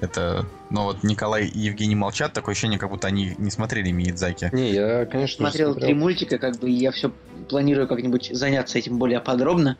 Это, 0.00 0.46
ну 0.70 0.84
вот 0.84 1.02
Николай 1.02 1.46
и 1.46 1.58
Евгений 1.58 1.96
молчат, 1.96 2.32
такое 2.32 2.52
ощущение, 2.52 2.78
как 2.78 2.90
будто 2.90 3.08
они 3.08 3.34
не 3.38 3.50
смотрели 3.50 3.90
Миядзаки. 3.90 4.50
Не, 4.52 4.70
я, 4.70 5.06
конечно, 5.06 5.38
Смотрел 5.38 5.72
смотрел. 5.72 5.88
три 5.88 5.94
мультика, 5.94 6.38
как 6.38 6.58
бы, 6.58 6.70
я 6.70 6.92
все 6.92 7.10
планирую 7.48 7.88
как-нибудь 7.88 8.30
заняться 8.32 8.78
этим 8.78 8.98
более 8.98 9.20
подробно. 9.20 9.76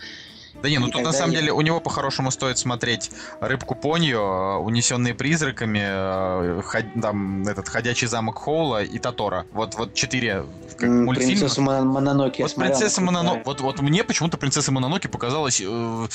Да 0.64 0.70
не, 0.70 0.78
ну 0.78 0.88
тут 0.88 1.02
на 1.02 1.12
самом 1.12 1.32
не- 1.32 1.36
деле 1.36 1.52
у 1.52 1.60
него 1.60 1.78
по-хорошему 1.78 2.30
стоит 2.30 2.56
смотреть 2.56 3.10
«Рыбку 3.40 3.74
Поньо», 3.74 4.60
«Унесенные 4.62 5.12
призраками», 5.14 5.82
э, 5.84 6.62
ход- 6.64 7.02
там, 7.02 7.42
этот 7.46 7.68
«Ходячий 7.68 8.06
замок 8.06 8.38
Хоула» 8.38 8.82
и 8.82 8.98
«Тотора». 8.98 9.44
Вот, 9.52 9.74
вот 9.74 9.92
четыре 9.92 10.46
как, 10.78 10.88
мультфильма. 10.88 11.82
Мононоке 11.84 12.36
я 12.38 12.44
Вот 12.46 12.52
смотрел, 12.52 12.78
принцесса 12.78 13.02
крутая. 13.02 13.42
вот, 13.44 13.60
вот 13.60 13.80
мне 13.80 14.04
почему-то 14.04 14.38
принцесса 14.38 14.72
Мононоке 14.72 15.10
показалась 15.10 15.60
э, 15.62 16.06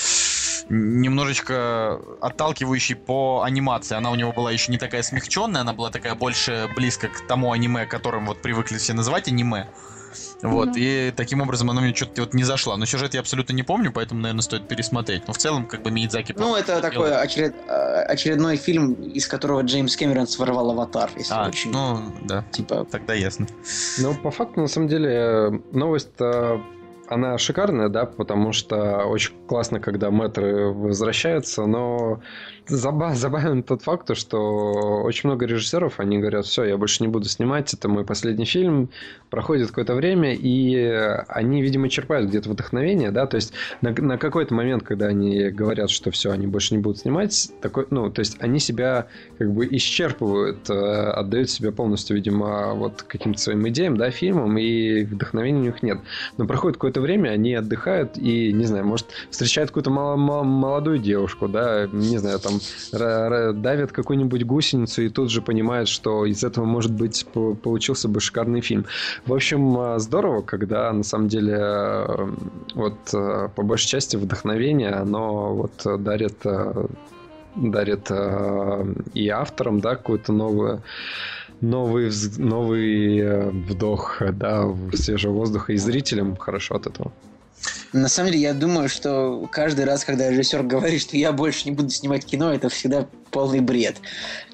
немножечко 0.69 1.99
отталкивающей 2.19 2.95
по 2.95 3.43
анимации. 3.43 3.95
Она 3.95 4.09
у 4.09 4.15
него 4.15 4.31
была 4.31 4.51
еще 4.51 4.71
не 4.71 4.79
такая 4.79 5.03
смягченная, 5.03 5.61
она 5.61 5.73
была 5.73 5.91
такая 5.91 6.15
больше 6.15 6.67
близко 6.75 7.07
к 7.07 7.27
тому 7.27 7.51
аниме, 7.51 7.85
которым 7.85 8.25
вот 8.25 8.41
привыкли 8.41 8.79
все 8.79 8.93
называть 8.93 9.27
аниме. 9.27 9.67
Вот, 10.41 10.69
и 10.75 11.13
таким 11.15 11.41
образом 11.41 11.69
она 11.69 11.81
мне 11.81 11.93
что-то 11.93 12.21
вот 12.21 12.33
не 12.33 12.43
зашла. 12.43 12.77
Но 12.77 12.85
сюжет 12.85 13.13
я 13.13 13.19
абсолютно 13.19 13.53
не 13.53 13.63
помню, 13.63 13.91
поэтому, 13.91 14.21
наверное, 14.21 14.41
стоит 14.41 14.67
пересмотреть. 14.67 15.27
Но 15.27 15.33
в 15.33 15.37
целом, 15.37 15.67
как 15.67 15.83
бы 15.83 15.91
Миядзаки... 15.91 16.33
Ну, 16.37 16.55
это 16.55 16.81
такой 16.81 17.11
очеред- 17.11 17.55
э, 17.67 18.01
очередной 18.03 18.55
фильм, 18.57 18.93
из 18.93 19.27
которого 19.27 19.61
Джеймс 19.61 19.95
Кэмерон 19.95 20.27
своровал 20.27 20.71
аватар, 20.71 21.09
если 21.17 21.33
А, 21.33 21.47
очень... 21.47 21.71
ну, 21.71 21.99
да, 22.23 22.45
Типа, 22.51 22.85
тогда 22.89 23.13
ясно. 23.13 23.47
Ну, 23.97 24.15
по 24.15 24.31
факту, 24.31 24.61
на 24.61 24.67
самом 24.67 24.87
деле, 24.87 25.61
новость 25.71 26.09
она 27.09 27.37
шикарная, 27.37 27.89
да, 27.89 28.05
потому 28.05 28.53
что 28.53 29.05
очень 29.05 29.33
классно, 29.47 29.79
когда 29.79 30.11
мэтры 30.11 30.67
возвращаются, 30.71 31.65
но 31.65 32.21
забавен 32.69 33.63
тот 33.63 33.81
факт, 33.81 34.07
то, 34.07 34.15
что 34.15 35.01
очень 35.03 35.29
много 35.29 35.45
режиссеров, 35.45 35.99
они 35.99 36.19
говорят, 36.19 36.45
все, 36.45 36.63
я 36.63 36.77
больше 36.77 37.03
не 37.03 37.09
буду 37.09 37.25
снимать, 37.25 37.73
это 37.73 37.89
мой 37.89 38.05
последний 38.05 38.45
фильм, 38.45 38.89
проходит 39.29 39.69
какое-то 39.69 39.95
время, 39.95 40.33
и 40.33 40.75
они, 41.27 41.61
видимо, 41.61 41.89
черпают 41.89 42.29
где-то 42.29 42.49
вдохновение, 42.49 43.11
да, 43.11 43.27
то 43.27 43.35
есть 43.35 43.53
на, 43.81 43.91
на 43.91 44.17
какой-то 44.17 44.53
момент, 44.53 44.83
когда 44.83 45.07
они 45.07 45.49
говорят, 45.49 45.89
что 45.89 46.11
все, 46.11 46.31
они 46.31 46.47
больше 46.47 46.75
не 46.75 46.81
будут 46.81 46.99
снимать, 46.99 47.51
такой, 47.61 47.87
ну, 47.89 48.09
то 48.09 48.19
есть 48.19 48.37
они 48.39 48.59
себя 48.59 49.07
как 49.37 49.51
бы 49.51 49.67
исчерпывают, 49.71 50.69
э, 50.69 50.73
отдают 50.73 51.49
себя 51.49 51.71
полностью, 51.71 52.15
видимо, 52.15 52.73
вот 52.73 53.03
каким-то 53.03 53.39
своим 53.39 53.67
идеям, 53.69 53.97
да, 53.97 54.11
фильмам, 54.11 54.57
и 54.57 55.03
вдохновения 55.03 55.59
у 55.59 55.63
них 55.63 55.83
нет. 55.83 55.99
Но 56.37 56.45
проходит 56.45 56.77
какое-то 56.77 57.01
время, 57.01 57.29
они 57.29 57.53
отдыхают 57.53 58.17
и, 58.17 58.51
не 58.53 58.65
знаю, 58.65 58.85
может, 58.85 59.07
встречают 59.29 59.71
какую-то 59.71 59.89
мало- 59.89 60.15
мало- 60.15 60.43
молодую 60.43 60.99
девушку, 60.99 61.47
да, 61.47 61.87
не 61.91 62.17
знаю, 62.17 62.39
там, 62.39 62.58
давят 62.91 63.91
какую-нибудь 63.91 64.45
гусеницу 64.45 65.03
и 65.03 65.09
тут 65.09 65.29
же 65.31 65.41
понимают, 65.41 65.89
что 65.89 66.25
из 66.25 66.43
этого, 66.43 66.65
может 66.65 66.91
быть, 66.91 67.25
по- 67.33 67.55
получился 67.55 68.07
бы 68.07 68.19
шикарный 68.19 68.61
фильм. 68.61 68.85
В 69.25 69.33
общем, 69.33 69.77
э, 69.79 69.99
здорово, 69.99 70.41
когда, 70.41 70.91
на 70.93 71.03
самом 71.03 71.27
деле, 71.27 71.57
э, 71.59 72.27
вот, 72.75 72.97
э, 73.13 73.49
по 73.55 73.63
большей 73.63 73.87
части 73.87 74.15
вдохновение, 74.15 74.91
оно 74.91 75.55
вот 75.55 76.03
дарит 76.03 76.43
дарит 77.55 78.11
и 79.13 79.27
авторам, 79.27 79.79
да, 79.81 79.95
какую-то 79.95 80.31
новую 80.31 80.83
новый, 81.61 82.07
вз- 82.07 82.39
новый 82.39 83.49
вдох, 83.49 84.21
да, 84.33 84.65
свежего 84.93 85.33
воздуха 85.33 85.73
и 85.73 85.77
зрителям 85.77 86.37
хорошо 86.37 86.75
от 86.75 86.87
этого. 86.87 87.11
На 87.93 88.07
самом 88.07 88.31
деле, 88.31 88.43
я 88.43 88.53
думаю, 88.53 88.89
что 88.89 89.47
каждый 89.51 89.85
раз, 89.85 90.05
когда 90.05 90.29
режиссер 90.29 90.63
говорит, 90.63 91.01
что 91.01 91.17
я 91.17 91.31
больше 91.31 91.65
не 91.69 91.75
буду 91.75 91.89
снимать 91.89 92.25
кино, 92.25 92.53
это 92.53 92.69
всегда 92.69 93.07
полный 93.31 93.59
бред. 93.61 93.97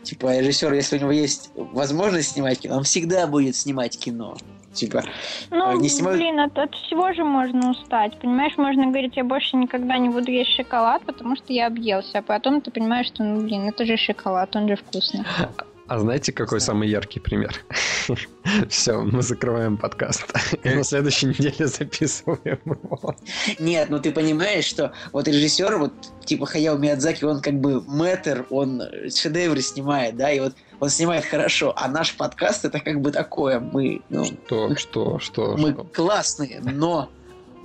Типа, 0.03 0.37
режиссер, 0.37 0.73
если 0.73 0.97
у 0.97 1.01
него 1.01 1.11
есть 1.11 1.51
возможность 1.55 2.31
снимать 2.31 2.59
кино, 2.59 2.77
он 2.77 2.83
всегда 2.83 3.27
будет 3.27 3.55
снимать 3.55 3.97
кино. 3.97 4.37
Типа, 4.73 5.03
Ну, 5.51 5.79
не 5.79 5.87
снимают- 5.87 6.19
блин, 6.19 6.39
от, 6.39 6.57
от 6.57 6.75
всего 6.75 7.13
же 7.13 7.23
можно 7.23 7.71
устать. 7.71 8.19
Понимаешь, 8.19 8.57
можно 8.57 8.87
говорить, 8.87 9.15
я 9.15 9.23
больше 9.23 9.55
никогда 9.55 9.97
не 9.97 10.09
буду 10.09 10.29
есть 10.31 10.51
шоколад, 10.51 11.01
потому 11.05 11.37
что 11.37 11.53
я 11.53 11.67
объелся. 11.67 12.19
А 12.19 12.21
потом 12.21 12.59
ты 12.59 12.71
понимаешь, 12.71 13.07
что, 13.07 13.23
ну, 13.23 13.41
блин, 13.41 13.69
это 13.69 13.85
же 13.85 13.95
шоколад, 13.95 14.53
он 14.55 14.67
же 14.67 14.75
вкусный. 14.75 15.23
А 15.87 15.99
знаете, 15.99 16.31
какой 16.31 16.61
самый 16.61 16.89
яркий 16.89 17.19
пример? 17.19 17.63
Все, 18.69 19.01
мы 19.01 19.21
закрываем 19.21 19.77
подкаст. 19.77 20.25
И 20.63 20.69
на 20.69 20.83
следующей 20.83 21.27
неделе 21.27 21.67
записываем 21.67 22.59
его. 22.65 23.15
Нет, 23.59 23.89
ну 23.89 23.99
ты 23.99 24.11
понимаешь, 24.11 24.65
что 24.65 24.93
вот 25.11 25.27
режиссер, 25.27 25.77
вот 25.77 25.93
типа 26.25 26.47
Хаяо 26.47 26.77
Миядзаки, 26.77 27.23
он 27.23 27.39
как 27.41 27.59
бы 27.59 27.81
мэтр, 27.81 28.45
он 28.49 28.81
шедевры 29.15 29.61
снимает, 29.61 30.17
да, 30.17 30.31
и 30.31 30.39
вот 30.39 30.55
он 30.79 30.89
снимает 30.89 31.25
хорошо, 31.25 31.73
а 31.77 31.87
наш 31.87 32.15
подкаст 32.15 32.65
это 32.65 32.79
как 32.79 33.01
бы 33.01 33.11
такое, 33.11 33.59
мы, 33.59 34.01
ну, 34.09 34.25
Что, 34.25 34.75
что, 34.75 35.19
что, 35.19 35.55
мы 35.57 35.71
что? 35.71 35.83
классные, 35.83 36.61
но 36.61 37.09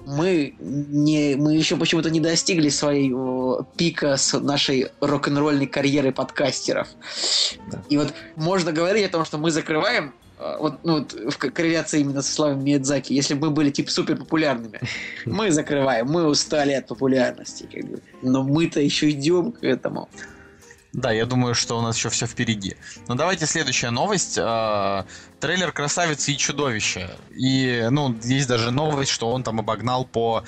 мы 0.06 0.54
не, 0.58 1.36
мы 1.36 1.54
еще 1.54 1.76
почему-то 1.76 2.10
не 2.10 2.20
достигли 2.20 2.68
своего 2.68 3.66
пика 3.76 4.16
с 4.16 4.38
нашей 4.38 4.88
рок-н-ролльной 5.00 5.66
карьеры 5.66 6.12
подкастеров. 6.12 6.88
Да. 7.70 7.82
И 7.88 7.96
вот 7.96 8.12
можно 8.36 8.72
говорить 8.72 9.06
о 9.06 9.10
том, 9.10 9.24
что 9.24 9.38
мы 9.38 9.50
закрываем 9.50 10.12
а, 10.40 10.58
вот, 10.58 10.78
ну, 10.84 11.00
вот 11.00 11.12
в 11.12 11.36
ко- 11.36 11.50
корреляции 11.50 12.00
именно 12.00 12.22
со 12.22 12.32
словами 12.32 12.62
Миядзаки, 12.62 13.12
если 13.12 13.34
бы 13.34 13.48
мы 13.48 13.52
были 13.52 13.70
типа 13.70 13.90
супер 13.90 14.16
популярными, 14.16 14.80
мы 15.26 15.50
закрываем, 15.50 16.06
мы 16.06 16.26
устали 16.26 16.72
от 16.72 16.86
популярности, 16.86 17.68
как 17.70 17.84
бы. 17.84 18.00
но 18.22 18.42
мы-то 18.42 18.80
еще 18.80 19.10
идем 19.10 19.52
к 19.52 19.62
этому. 19.62 20.08
Да, 20.92 21.12
я 21.12 21.24
думаю, 21.24 21.54
что 21.54 21.78
у 21.78 21.82
нас 21.82 21.96
еще 21.96 22.08
все 22.08 22.26
впереди. 22.26 22.76
Но 23.06 23.14
давайте 23.14 23.46
следующая 23.46 23.90
новость. 23.90 24.36
А, 24.40 25.06
Трейлер 25.38 25.72
«Красавицы 25.72 26.32
и 26.32 26.36
чудовища». 26.36 27.16
И, 27.30 27.86
ну, 27.90 28.14
есть 28.24 28.48
даже 28.48 28.70
новость, 28.70 29.10
что 29.10 29.30
он 29.30 29.42
там 29.42 29.60
обогнал 29.60 30.04
по 30.04 30.44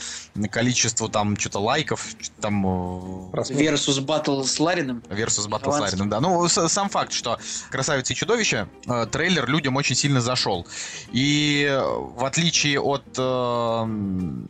количеству 0.51 1.09
там 1.09 1.39
что-то 1.39 1.61
лайков, 1.61 2.09
там 2.41 2.67
э. 2.67 3.37
Versus 3.37 4.05
Battle 4.05 4.45
с 4.45 4.59
Лариным. 4.59 5.03
Versus 5.09 5.49
Battle 5.49 5.73
с. 5.73 5.81
Ларином, 5.81 6.11
да. 6.11 6.21
Ну, 6.21 6.47
сам 6.49 6.89
факт, 6.89 7.13
что 7.13 7.39
«Красавица 7.71 8.13
и 8.13 8.17
чудовище» 8.17 8.69
э, 8.87 9.07
трейлер 9.07 9.49
людям 9.49 9.77
очень 9.77 9.95
сильно 9.95 10.21
зашел. 10.21 10.67
И 11.13 11.67
э, 11.71 11.81
в 11.81 12.25
отличие 12.25 12.81
от 12.81 13.05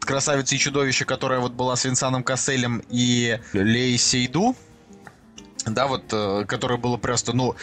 «Красавицы 0.01 0.57
и 0.57 0.59
чудовища», 0.59 1.05
которая 1.05 1.41
вот 1.41 1.53
была 1.53 1.77
с 1.77 1.85
Винсаном 1.85 2.25
Касселем 2.25 2.83
и 2.89 3.39
Лей 3.53 3.97
Сейду, 3.99 4.57
да, 5.67 5.87
вот, 5.87 6.05
э, 6.13 6.45
которая 6.47 6.79
была 6.79 6.97
просто, 6.99 7.33
ну, 7.33 7.55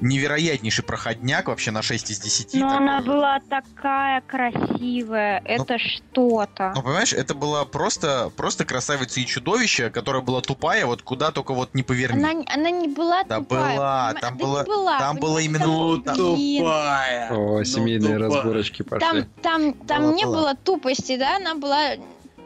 невероятнейший 0.00 0.84
проходняк 0.84 1.48
вообще 1.48 1.72
на 1.72 1.82
6 1.82 2.12
из 2.12 2.20
10. 2.20 2.54
Но 2.54 2.68
такой. 2.68 2.76
она 2.76 3.00
была 3.00 3.40
такая 3.50 4.20
красивая, 4.20 5.42
это 5.44 5.76
что-то. 5.78 6.72
Ну, 6.76 6.82
понимаешь, 6.82 7.12
это 7.12 7.34
была 7.34 7.64
просто, 7.64 8.30
просто 8.36 8.64
красавица 8.64 9.18
и 9.18 9.26
чудовище, 9.26 9.90
которая 9.90 10.22
была 10.22 10.40
тупая, 10.40 10.86
вот 10.86 11.02
куда 11.02 11.32
только 11.32 11.52
вот 11.52 11.74
не 11.74 11.82
поверни. 11.82 12.22
Она, 12.22 12.44
она 12.46 12.70
не 12.70 12.86
была 12.86 13.24
Да 13.24 13.38
тупая. 13.38 13.74
была, 13.74 14.14
там 14.20 14.38
да 14.38 14.44
была- 14.44 14.62
не 14.64 14.68
была, 14.70 14.98
там 15.00 15.16
было 15.16 15.34
понимаешь, 15.40 15.46
именно 15.48 16.02
там- 16.04 16.14
блин, 16.14 16.58
Тупая. 16.62 17.30
О, 17.32 17.58
Ну, 17.58 17.64
семейные 17.64 18.14
тупая. 18.18 18.18
разборочки 18.36 18.82
пошли. 18.82 19.00
Там, 19.08 19.24
там, 19.42 19.72
там 19.72 20.02
Была, 20.02 20.14
не 20.14 20.24
была. 20.24 20.36
было 20.36 20.54
тупости, 20.54 21.16
да, 21.16 21.36
она 21.38 21.56
была 21.56 21.94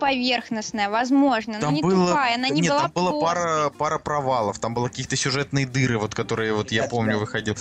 поверхностная, 0.02 0.90
возможно, 0.90 1.54
но 1.54 1.60
Там 1.60 1.74
не 1.74 1.82
было, 1.82 2.08
тупая, 2.08 2.34
она 2.34 2.48
не 2.48 2.60
нет, 2.62 2.72
была 2.72 2.80
там 2.82 2.90
было 2.90 3.10
плоской. 3.10 3.28
пара, 3.28 3.70
пара 3.70 3.98
провалов, 3.98 4.58
там 4.58 4.74
было 4.74 4.88
какие-то 4.88 5.14
сюжетные 5.14 5.64
дыры, 5.64 5.98
вот 5.98 6.14
которые 6.14 6.52
вот 6.54 6.72
я 6.72 6.84
помню 6.88 7.18
выходил. 7.18 7.56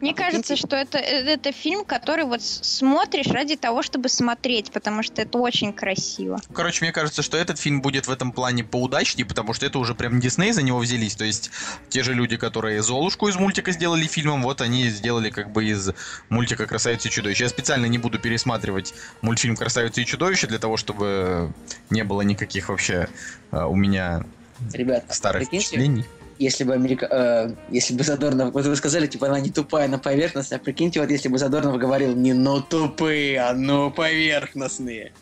Мне 0.00 0.12
А 0.12 0.14
кажется, 0.14 0.56
что 0.56 0.76
это, 0.76 0.96
э, 0.98 1.24
это 1.34 1.52
фильм, 1.52 1.84
который 1.84 2.24
вот 2.24 2.42
смотришь 2.42 3.26
ради 3.26 3.56
того, 3.56 3.82
чтобы 3.82 4.08
смотреть, 4.08 4.72
потому 4.72 5.02
что 5.02 5.20
это 5.20 5.38
очень 5.38 5.74
красиво. 5.74 6.40
Короче, 6.54 6.84
мне 6.84 6.92
кажется, 6.92 7.22
что 7.22 7.36
этот 7.36 7.58
фильм 7.58 7.82
будет 7.82 8.06
в 8.06 8.10
этом 8.10 8.32
плане 8.32 8.64
поудачнее, 8.64 9.26
потому 9.26 9.52
что 9.52 9.66
это 9.66 9.78
уже 9.78 9.94
прям 9.94 10.20
Дисней 10.20 10.52
за 10.52 10.62
него 10.62 10.78
взялись. 10.78 11.14
То 11.16 11.24
есть 11.24 11.50
те 11.90 12.02
же 12.02 12.14
люди, 12.14 12.38
которые 12.38 12.82
Золушку 12.82 13.28
из 13.28 13.36
мультика 13.36 13.72
сделали 13.72 14.06
фильмом, 14.06 14.42
вот 14.42 14.62
они 14.62 14.88
сделали 14.88 15.28
как 15.28 15.52
бы 15.52 15.64
из 15.66 15.90
мультика 16.30 16.66
«Красавица 16.66 17.08
и 17.08 17.10
чудовище». 17.10 17.44
Я 17.44 17.50
специально 17.50 17.86
не 17.86 17.98
буду 17.98 18.18
пересматривать 18.18 18.94
мультфильм 19.20 19.56
«Красавица 19.56 20.00
и 20.00 20.06
чудовище» 20.06 20.46
для 20.46 20.58
того, 20.58 20.76
чтобы 20.78 21.52
не 21.90 22.04
было 22.04 22.22
никаких 22.22 22.68
вообще 22.68 23.08
э, 23.52 23.64
у 23.64 23.74
меня 23.74 24.24
Ребят, 24.72 25.04
старых 25.10 25.42
прикиньте, 25.42 25.66
впечатлений. 25.66 26.04
если 26.38 26.64
бы 26.64 26.74
Америка, 26.74 27.06
э, 27.10 27.54
если 27.70 27.94
бы 27.94 28.04
Задорнов, 28.04 28.52
вот 28.52 28.64
вы 28.66 28.76
сказали, 28.76 29.06
типа 29.06 29.28
она 29.28 29.40
не 29.40 29.50
тупая, 29.50 29.88
но 29.88 29.98
поверхностная, 29.98 30.58
а 30.58 30.62
прикиньте, 30.62 31.00
вот 31.00 31.10
если 31.10 31.28
бы 31.28 31.38
Задорнов 31.38 31.76
говорил 31.78 32.14
не 32.14 32.32
ну 32.32 32.60
тупые, 32.60 33.40
а 33.40 33.54
ну 33.54 33.90
поверхностные. 33.90 35.12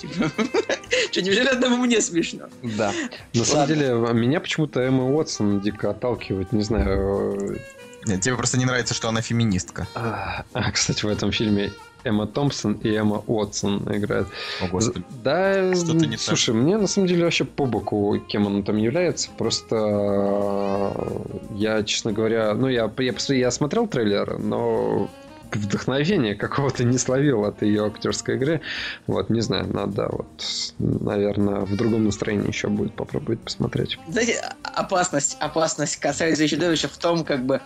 Типа, 0.00 0.30
что, 1.10 1.22
неужели 1.22 1.48
одному 1.48 1.76
мне 1.76 2.00
смешно? 2.00 2.48
Да. 2.62 2.92
На 3.34 3.44
самом 3.44 3.66
деле, 3.66 3.88
меня 4.12 4.40
почему-то 4.40 4.80
Эмма 4.80 5.04
Уотсон 5.04 5.60
дико 5.60 5.90
отталкивает, 5.90 6.52
не 6.52 6.62
знаю. 6.62 7.58
Нет, 8.06 8.20
тебе 8.20 8.36
просто 8.36 8.58
не 8.58 8.64
нравится, 8.64 8.94
что 8.94 9.08
она 9.08 9.20
феминистка. 9.20 9.88
А, 9.94 10.44
а, 10.52 10.72
кстати, 10.72 11.04
в 11.04 11.08
этом 11.08 11.32
фильме 11.32 11.72
Эмма 12.04 12.26
Томпсон 12.26 12.74
и 12.74 12.88
Эмма 12.88 13.22
Уотсон 13.26 13.82
играют. 13.94 14.28
О, 14.60 14.68
Господи. 14.68 15.04
Да, 15.22 15.74
Что-то 15.74 16.06
не 16.06 16.16
слушай, 16.16 16.54
мне 16.54 16.76
на 16.76 16.86
самом 16.86 17.08
деле 17.08 17.24
вообще 17.24 17.44
по 17.44 17.66
боку, 17.66 18.18
кем 18.28 18.46
он 18.46 18.62
там 18.62 18.76
является. 18.76 19.30
Просто 19.36 19.76
э, 19.76 21.54
я, 21.54 21.82
честно 21.82 22.12
говоря, 22.12 22.54
ну, 22.54 22.68
я, 22.68 22.90
я, 22.98 23.14
я 23.34 23.50
смотрел 23.50 23.86
трейлер, 23.86 24.38
но 24.38 25.08
вдохновения 25.52 26.34
какого-то 26.34 26.84
не 26.84 26.98
словил 26.98 27.44
от 27.44 27.62
ее 27.62 27.86
актерской 27.86 28.36
игры. 28.36 28.60
Вот, 29.06 29.30
не 29.30 29.40
знаю, 29.40 29.72
надо 29.72 30.08
вот, 30.10 30.44
наверное, 30.78 31.60
в 31.60 31.76
другом 31.76 32.04
настроении 32.04 32.48
еще 32.48 32.68
будет 32.68 32.94
попробовать 32.94 33.40
посмотреть. 33.40 33.98
Знаете, 34.08 34.42
опасность, 34.62 35.36
опасность 35.40 35.96
касается 35.96 36.46
чудовища 36.48 36.88
в 36.88 36.96
том, 36.96 37.24
как 37.24 37.44
бы, 37.44 37.60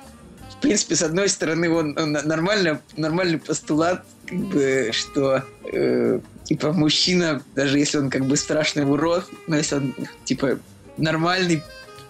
принципе, 0.62 0.97
с 0.97 1.02
одной 1.02 1.28
стороны, 1.28 1.70
он, 1.70 1.98
он 1.98 2.12
нормально, 2.12 2.80
нормальный 2.97 3.39
постулат, 3.39 4.05
как 4.26 4.39
бы, 4.39 4.90
что 4.93 5.44
э, 5.70 6.20
типа 6.44 6.72
мужчина, 6.72 7.43
даже 7.55 7.78
если 7.78 7.98
он 7.98 8.10
как 8.10 8.24
бы 8.24 8.36
страшный 8.36 8.84
урод, 8.84 9.26
но 9.47 9.56
если 9.56 9.76
он 9.76 9.94
типа 10.24 10.59
нормальный 10.97 11.62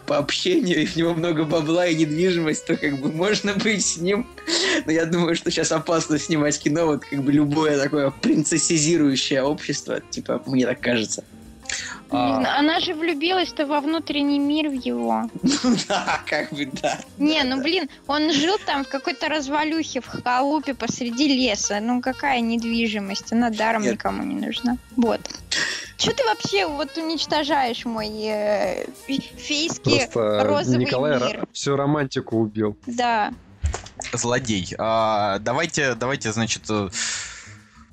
по 0.07 0.19
общению, 0.19 0.83
и 0.83 0.87
в 0.87 0.97
него 0.97 1.15
много 1.15 1.45
бабла 1.45 1.87
и 1.87 1.95
недвижимость, 1.95 2.67
то 2.67 2.77
как 2.77 2.99
бы 2.99 3.13
можно 3.13 3.55
быть 3.55 3.85
с 3.85 3.97
ним. 3.97 4.27
Но 4.85 4.93
я 4.93 5.07
думаю, 5.07 5.37
что 5.37 5.51
сейчас 5.51 5.73
опасно 5.73 6.19
снимать 6.19 6.59
кино, 6.59 6.87
вот 6.87 7.05
как 7.05 7.23
бы 7.23 7.33
любое 7.33 7.81
такое 7.81 8.11
принцессизирующее 8.11 9.43
общество, 9.43 10.01
типа, 10.11 10.43
мне 10.47 10.67
так 10.67 10.81
кажется. 10.81 11.25
Знаю, 12.11 12.59
Она 12.59 12.81
же 12.81 12.95
влюбилась-то 12.95 13.67
во 13.67 13.81
внутренний 13.81 14.39
мир 14.39 14.69
в 14.69 14.73
его. 14.75 15.31
Ну 15.65 15.77
да, 15.89 16.21
как 16.27 16.53
бы 16.53 16.67
да. 16.67 16.99
Не, 17.19 17.43
ну 17.45 17.63
блин, 17.63 17.89
он 18.07 18.33
жил 18.33 18.57
там 18.67 18.85
в 18.85 18.89
какой-то 18.89 19.29
развалюхе, 19.29 20.01
в 20.01 20.07
халупе 20.07 20.75
посреди 20.75 21.29
леса. 21.29 21.81
Ну 21.81 22.01
какая 22.01 22.41
недвижимость, 22.41 23.33
она 23.33 23.51
даром 23.51 23.83
никому 23.83 24.23
не 24.25 24.35
нужна. 24.35 24.77
Вот. 24.97 25.21
Че 25.97 26.11
ты 26.13 26.25
вообще 26.25 26.67
вот 26.67 26.97
уничтожаешь 26.99 27.85
мой 27.85 28.09
э, 28.09 28.87
фе- 29.09 29.37
фейский 29.37 30.01
Просто 30.13 30.45
розовый 30.45 30.79
Николай 30.85 31.19
мир? 31.21 31.47
всю 31.53 31.77
романтику 31.77 32.39
убил. 32.39 32.77
Да. 32.87 33.33
Злодей. 34.13 34.75
А, 34.79 35.39
давайте, 35.39 35.95
давайте, 35.95 36.33
значит, 36.33 36.63
э, 36.71 36.89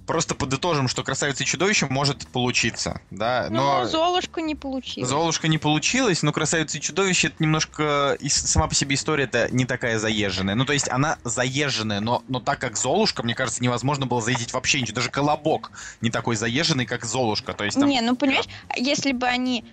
просто 0.09 0.33
подытожим, 0.33 0.87
что 0.87 1.03
красавица 1.03 1.43
и 1.43 1.45
чудовище 1.45 1.85
может 1.87 2.27
получиться, 2.29 2.99
да, 3.11 3.45
Но 3.51 3.81
но... 3.81 3.85
Золушку 3.85 4.39
не 4.39 4.55
получилось. 4.55 5.07
Золушка 5.07 5.47
не 5.47 5.59
получилось, 5.59 6.23
но 6.23 6.31
красавица 6.31 6.79
и 6.79 6.81
чудовище 6.81 7.27
это 7.27 7.35
немножко 7.37 8.17
и 8.19 8.27
сама 8.27 8.67
по 8.67 8.73
себе 8.73 8.95
история 8.95 9.25
это 9.25 9.49
не 9.51 9.65
такая 9.65 9.99
заезженная. 9.99 10.55
Ну, 10.55 10.65
то 10.65 10.73
есть 10.73 10.89
она 10.89 11.19
заезженная, 11.23 11.99
но, 11.99 12.23
но 12.27 12.39
так 12.39 12.57
как 12.57 12.75
Золушка, 12.75 13.21
мне 13.21 13.35
кажется, 13.35 13.61
невозможно 13.61 14.07
было 14.07 14.19
заездить 14.19 14.51
вообще 14.51 14.81
ничего. 14.81 14.95
Даже 14.95 15.11
колобок 15.11 15.71
не 16.01 16.09
такой 16.09 16.35
заезженный, 16.35 16.87
как 16.87 17.05
Золушка. 17.05 17.53
То 17.53 17.65
есть 17.65 17.79
там... 17.79 17.87
Не, 17.87 18.01
ну 18.01 18.15
понимаешь, 18.15 18.47
если 18.75 19.11
бы 19.11 19.27
они 19.27 19.63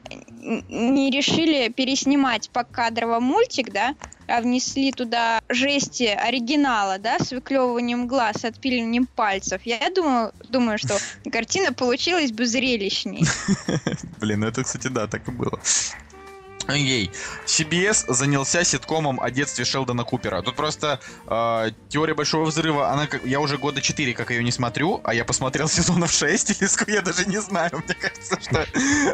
не 0.68 1.10
решили 1.10 1.70
переснимать 1.70 2.50
покадрово 2.50 3.20
мультик, 3.20 3.72
да, 3.72 3.94
внесли 4.28 4.92
туда 4.92 5.40
жести 5.48 6.04
оригинала, 6.04 6.98
да, 6.98 7.18
с 7.18 7.32
выклевыванием 7.32 8.06
глаз, 8.06 8.44
отпиливанием 8.44 9.06
пальцев, 9.06 9.62
я 9.64 9.90
думаю, 9.94 10.32
думаю, 10.48 10.78
что 10.78 10.96
картина 11.30 11.72
получилась 11.72 12.32
бы 12.32 12.46
зрелищней. 12.46 13.26
Блин, 14.20 14.40
ну 14.40 14.46
это, 14.46 14.64
кстати, 14.64 14.88
да, 14.88 15.06
так 15.06 15.28
и 15.28 15.30
было. 15.30 15.60
Окей. 16.66 17.10
CBS 17.46 18.12
занялся 18.12 18.64
ситкомом 18.64 19.20
о 19.20 19.30
детстве 19.30 19.64
Шелдона 19.64 20.04
Купера. 20.04 20.42
Тут 20.42 20.56
просто 20.56 21.00
э, 21.26 21.70
теория 21.88 22.14
большого 22.14 22.46
взрыва, 22.46 22.90
она 22.90 23.06
как. 23.06 23.24
Я 23.24 23.40
уже 23.40 23.56
года 23.56 23.80
4 23.80 24.14
как 24.14 24.30
ее 24.30 24.42
не 24.42 24.50
смотрю, 24.50 25.00
а 25.04 25.14
я 25.14 25.24
посмотрел 25.24 25.68
сезонов 25.76 26.10
6 26.10 26.60
или 26.60 26.66
сколько, 26.68 26.92
я 26.92 27.02
даже 27.02 27.26
не 27.26 27.40
знаю. 27.40 27.70
Мне 27.84 27.94
кажется, 27.94 28.40
что 28.40 28.66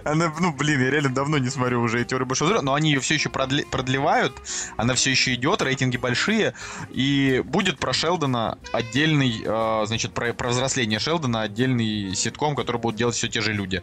она. 0.05 0.33
Ну, 0.41 0.53
блин, 0.53 0.81
я 0.81 0.91
реально 0.91 1.11
давно 1.11 1.39
не 1.39 1.51
смотрю 1.51 1.83
уже 1.83 2.05
теорию 2.05 2.27
большого 2.27 2.49
взрыва, 2.49 2.63
но 2.63 2.75
они 2.75 2.93
ее 2.93 3.01
все 3.01 3.15
еще 3.15 3.29
продле- 3.29 3.67
продлевают. 3.67 4.33
Она 4.77 4.95
все 4.95 5.11
еще 5.11 5.35
идет, 5.35 5.61
рейтинги 5.61 5.99
большие. 5.99 6.55
И 6.91 7.43
будет 7.45 7.79
про 7.79 7.93
Шелдона 7.93 8.59
отдельный, 8.73 9.43
э, 9.45 9.87
значит, 9.87 10.15
про, 10.15 10.33
про 10.33 10.49
взросление 10.49 10.99
Шелдона 10.99 11.43
отдельный 11.43 12.15
ситком, 12.15 12.57
который 12.57 12.81
будут 12.81 12.97
делать 12.97 13.15
все 13.15 13.29
те 13.29 13.43
же 13.43 13.53
люди. 13.53 13.83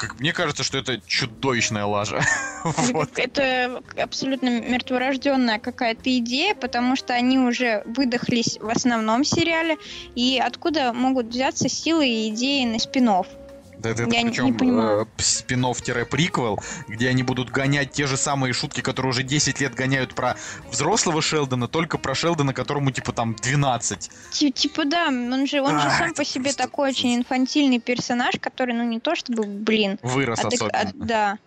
Как 0.00 0.18
мне 0.18 0.32
кажется, 0.32 0.64
что 0.64 0.78
это 0.78 0.98
чудовищная 1.06 1.84
лажа. 1.84 2.22
Вот. 2.64 3.10
Это 3.16 3.82
абсолютно 3.96 4.60
мертворожденная 4.60 5.58
какая-то 5.58 6.14
идея, 6.18 6.54
потому 6.54 6.94
что 6.94 7.14
они 7.14 7.38
уже 7.38 7.82
выдохлись 7.86 8.58
в 8.60 8.68
основном 8.68 9.24
сериале, 9.24 9.76
и 10.14 10.38
откуда 10.38 10.92
могут 10.92 11.26
взяться 11.26 11.70
силы 11.70 12.06
и 12.06 12.28
идеи 12.28 12.66
на 12.66 12.78
спин-офф? 12.78 13.26
Да 13.80 13.88
это, 13.90 14.02
Я 14.02 14.22
не- 14.22 14.28
причем 14.28 14.56
понимаю. 14.58 15.08
спин-приквел, 15.16 16.58
где 16.88 17.08
они 17.08 17.22
будут 17.22 17.50
гонять 17.50 17.92
те 17.92 18.06
же 18.06 18.16
самые 18.18 18.52
шутки, 18.52 18.82
которые 18.82 19.10
уже 19.10 19.22
10 19.22 19.58
лет 19.60 19.74
гоняют 19.74 20.14
про 20.14 20.36
взрослого 20.70 21.22
Шелдона, 21.22 21.66
только 21.66 21.96
про 21.96 22.14
Шелдона, 22.14 22.52
которому 22.52 22.90
типа 22.90 23.12
там 23.12 23.34
12. 23.34 24.10
Ти- 24.32 24.50
Типа 24.52 24.84
да, 24.84 25.08
он 25.08 25.46
же, 25.46 25.62
он 25.62 25.80
же 25.80 25.86
А, 25.86 25.98
сам 25.98 26.06
это 26.10 26.16
по 26.16 26.24
себе 26.24 26.44
просто 26.44 26.62
такой 26.64 26.90
очень 26.90 27.14
инфантильный 27.16 27.78
персонаж, 27.78 28.34
который, 28.40 28.74
ну 28.74 28.84
не 28.84 29.00
то 29.00 29.14
чтобы, 29.14 29.44
блин, 29.44 29.98
Вырос 30.02 30.40
адек- 30.40 30.46
особенно. 30.54 30.78
а- 30.78 30.92
да. 30.94 31.38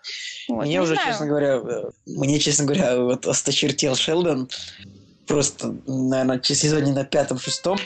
Вот, 0.47 0.63
мне 0.63 0.71
не 0.73 0.79
уже, 0.79 0.93
знаю. 0.95 1.09
честно 1.11 1.25
говоря, 1.27 1.55
э, 1.57 1.91
мне, 2.07 2.39
честно 2.39 2.65
говоря, 2.65 2.97
вот 2.99 3.27
осточертел 3.27 3.95
Шелдон. 3.95 4.49
Просто, 5.27 5.73
наверное, 5.87 6.39
в 6.39 6.45
сезоне 6.45 6.91
на 6.91 7.05
пятом-шестом. 7.05 7.77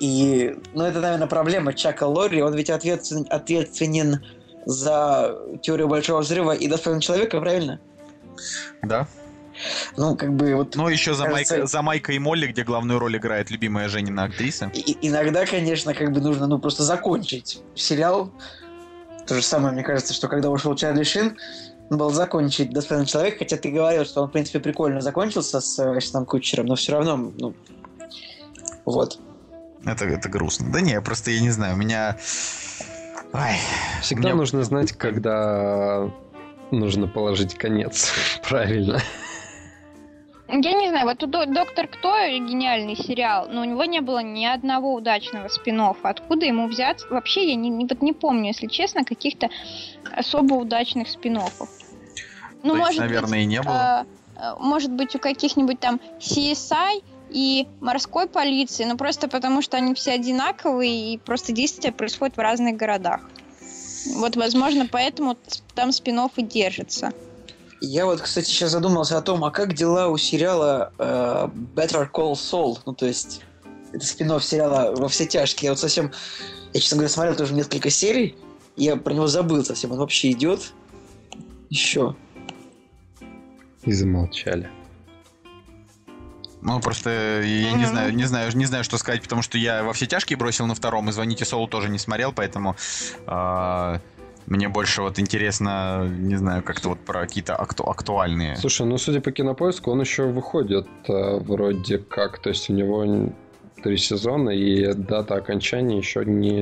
И, 0.00 0.54
ну, 0.74 0.84
это, 0.84 1.00
наверное, 1.00 1.26
проблема 1.26 1.72
Чака 1.72 2.04
Лорри. 2.06 2.40
Он 2.42 2.54
ведь 2.54 2.68
ответственен, 2.70 3.26
ответственен 3.30 4.24
за 4.66 5.38
теорию 5.62 5.88
большого 5.88 6.20
взрыва 6.20 6.52
и 6.52 6.68
достойного 6.68 7.02
человека, 7.02 7.40
правильно? 7.40 7.80
Да. 8.82 9.08
Ну, 9.96 10.16
как 10.16 10.34
бы 10.34 10.54
вот 10.54 10.76
Ну, 10.76 10.88
еще 10.88 11.14
за, 11.14 11.24
Кажется- 11.24 11.54
Майка, 11.54 11.66
за 11.66 11.82
Майка 11.82 12.12
и 12.12 12.18
Молли, 12.18 12.46
где 12.46 12.64
главную 12.64 12.98
роль 12.98 13.16
играет 13.16 13.50
любимая 13.50 13.88
Женина 13.88 14.24
актриса. 14.24 14.70
и- 14.74 14.96
иногда, 15.02 15.46
конечно, 15.46 15.94
как 15.94 16.12
бы 16.12 16.20
нужно, 16.20 16.46
ну, 16.46 16.58
просто 16.58 16.82
закончить 16.82 17.60
сериал. 17.74 18.30
То 19.26 19.36
же 19.36 19.42
самое, 19.42 19.72
мне 19.72 19.82
кажется, 19.84 20.14
что 20.14 20.26
когда 20.28 20.50
ушел 20.50 20.74
Чарли 20.74 21.04
Шин, 21.04 21.36
был 21.96 22.10
закончить 22.10 22.72
«Достойный 22.72 23.06
человек», 23.06 23.38
хотя 23.38 23.56
ты 23.56 23.70
говорил, 23.70 24.04
что 24.04 24.22
он, 24.22 24.28
в 24.28 24.32
принципе, 24.32 24.60
прикольно 24.60 25.00
закончился 25.00 25.60
с 25.60 25.78
э, 25.78 25.98
Эштоном 25.98 26.26
Кутчером, 26.26 26.66
но 26.66 26.74
все 26.74 26.92
равно, 26.92 27.32
ну, 27.38 27.54
вот. 28.84 29.18
Это, 29.84 30.04
это 30.04 30.28
грустно. 30.28 30.70
Да 30.72 30.80
не, 30.80 31.00
просто 31.00 31.30
я 31.30 31.40
не 31.40 31.50
знаю, 31.50 31.74
у 31.74 31.78
меня... 31.78 32.16
Ай, 33.32 33.56
Всегда 34.02 34.28
Мне- 34.28 34.38
нужно 34.38 34.62
знать, 34.62 34.92
когда 34.92 36.10
нужно 36.70 37.08
положить 37.08 37.54
конец. 37.54 38.12
Правильно. 38.48 39.00
Я 40.48 40.72
не 40.74 40.90
знаю, 40.90 41.06
вот 41.06 41.18
Доктор 41.18 41.88
Кто 41.88 42.14
гениальный 42.26 42.94
сериал, 42.94 43.48
но 43.50 43.62
у 43.62 43.64
него 43.64 43.84
не 43.84 44.02
было 44.02 44.18
ни 44.18 44.44
одного 44.44 44.92
удачного 44.94 45.48
спин 45.48 45.80
Откуда 46.02 46.44
ему 46.44 46.68
взять? 46.68 47.08
Вообще 47.08 47.48
я 47.48 47.54
не, 47.54 47.70
не, 47.70 47.86
вот 47.86 48.02
не 48.02 48.12
помню, 48.12 48.48
если 48.48 48.66
честно, 48.66 49.02
каких-то 49.02 49.48
особо 50.14 50.54
удачных 50.54 51.08
спин 51.08 51.40
Ну, 52.62 52.70
то 52.70 52.76
есть, 52.76 52.86
может 52.88 53.00
наверное, 53.00 53.30
быть, 53.30 53.40
и 53.40 53.46
не 53.46 53.62
было. 53.62 54.06
э, 54.36 54.40
э, 54.40 54.54
может 54.58 54.90
быть, 54.90 55.14
у 55.14 55.18
каких-нибудь 55.18 55.80
там 55.80 56.00
CSI 56.18 57.02
и 57.30 57.66
морской 57.80 58.26
полиции, 58.26 58.84
но 58.84 58.96
просто 58.96 59.28
потому, 59.28 59.62
что 59.62 59.76
они 59.76 59.94
все 59.94 60.12
одинаковые 60.12 61.14
и 61.14 61.18
просто 61.18 61.52
действия 61.52 61.92
происходят 61.92 62.36
в 62.36 62.40
разных 62.40 62.76
городах. 62.76 63.20
Вот, 64.16 64.36
возможно, 64.36 64.86
поэтому 64.90 65.36
там 65.74 65.92
спин 65.92 66.20
и 66.36 66.42
держится. 66.42 67.12
Я 67.80 68.06
вот, 68.06 68.20
кстати, 68.20 68.46
сейчас 68.46 68.70
задумался 68.70 69.18
о 69.18 69.22
том, 69.22 69.44
а 69.44 69.50
как 69.50 69.74
дела 69.74 70.08
у 70.08 70.16
сериала 70.16 70.92
э, 70.98 71.48
Better 71.74 72.08
Call 72.10 72.34
Saul? 72.34 72.78
Ну, 72.86 72.94
то 72.94 73.06
есть, 73.06 73.40
это 73.92 74.06
спин 74.06 74.38
сериала 74.40 74.94
«Во 74.94 75.08
все 75.08 75.26
тяжкие». 75.26 75.66
Я 75.66 75.72
вот 75.72 75.80
совсем, 75.80 76.12
я, 76.72 76.80
честно 76.80 76.98
говоря, 76.98 77.12
смотрел 77.12 77.36
тоже 77.36 77.54
несколько 77.54 77.90
серий, 77.90 78.36
и 78.76 78.84
я 78.84 78.96
про 78.96 79.12
него 79.12 79.26
забыл 79.26 79.64
совсем. 79.64 79.90
Он 79.92 79.98
вообще 79.98 80.30
идет? 80.30 80.72
Еще. 81.70 82.14
И 83.84 83.92
замолчали. 83.92 84.68
Ну, 86.60 86.78
просто 86.80 87.10
я 87.42 87.72
не 87.72 87.78
Мгм. 87.78 87.86
знаю, 87.86 88.14
не 88.14 88.24
знаю, 88.24 88.50
не 88.56 88.66
знаю, 88.66 88.84
что 88.84 88.96
сказать, 88.96 89.20
потому 89.22 89.42
что 89.42 89.58
я 89.58 89.82
во 89.82 89.92
все 89.92 90.06
тяжкие 90.06 90.36
бросил 90.36 90.66
на 90.66 90.76
втором, 90.76 91.08
и 91.08 91.12
звоните 91.12 91.44
Солу 91.44 91.66
тоже 91.66 91.88
не 91.88 91.98
смотрел, 91.98 92.32
поэтому 92.32 92.76
а, 93.26 94.00
Мне 94.46 94.68
больше 94.68 95.02
вот 95.02 95.18
интересно, 95.20 96.04
не 96.08 96.34
знаю, 96.36 96.62
как-то 96.64 96.90
вот 96.90 97.00
про 97.00 97.20
какие-то 97.22 97.54
акту- 97.60 97.88
актуальные. 97.88 98.56
Слушай, 98.56 98.86
ну 98.86 98.98
судя 98.98 99.20
по 99.20 99.30
кинопоиску, 99.30 99.90
он 99.92 100.00
еще 100.00 100.24
выходит 100.26 100.86
э, 101.08 101.38
вроде 101.38 101.98
как. 101.98 102.38
То 102.40 102.48
есть 102.50 102.68
у 102.68 102.72
него 102.72 103.04
три 103.82 103.98
сезона, 103.98 104.50
и 104.50 104.94
дата 104.94 105.34
окончания 105.34 105.98
еще 105.98 106.24
не, 106.24 106.60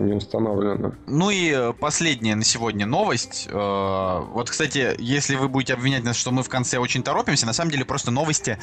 не 0.00 0.12
установлена. 0.14 0.92
Ну 1.06 1.30
и 1.30 1.50
э, 1.50 1.72
последняя 1.72 2.34
на 2.34 2.44
сегодня 2.44 2.86
новость. 2.86 3.48
Э, 3.50 4.20
Вот, 4.32 4.50
кстати, 4.50 4.94
если 4.98 5.36
вы 5.36 5.48
будете 5.48 5.74
обвинять 5.74 6.04
нас, 6.04 6.16
что 6.16 6.30
мы 6.30 6.42
в 6.42 6.48
конце 6.48 6.78
очень 6.78 7.02
торопимся, 7.02 7.46
на 7.46 7.52
самом 7.52 7.70
деле 7.70 7.84
просто 7.84 8.10
новости 8.10 8.58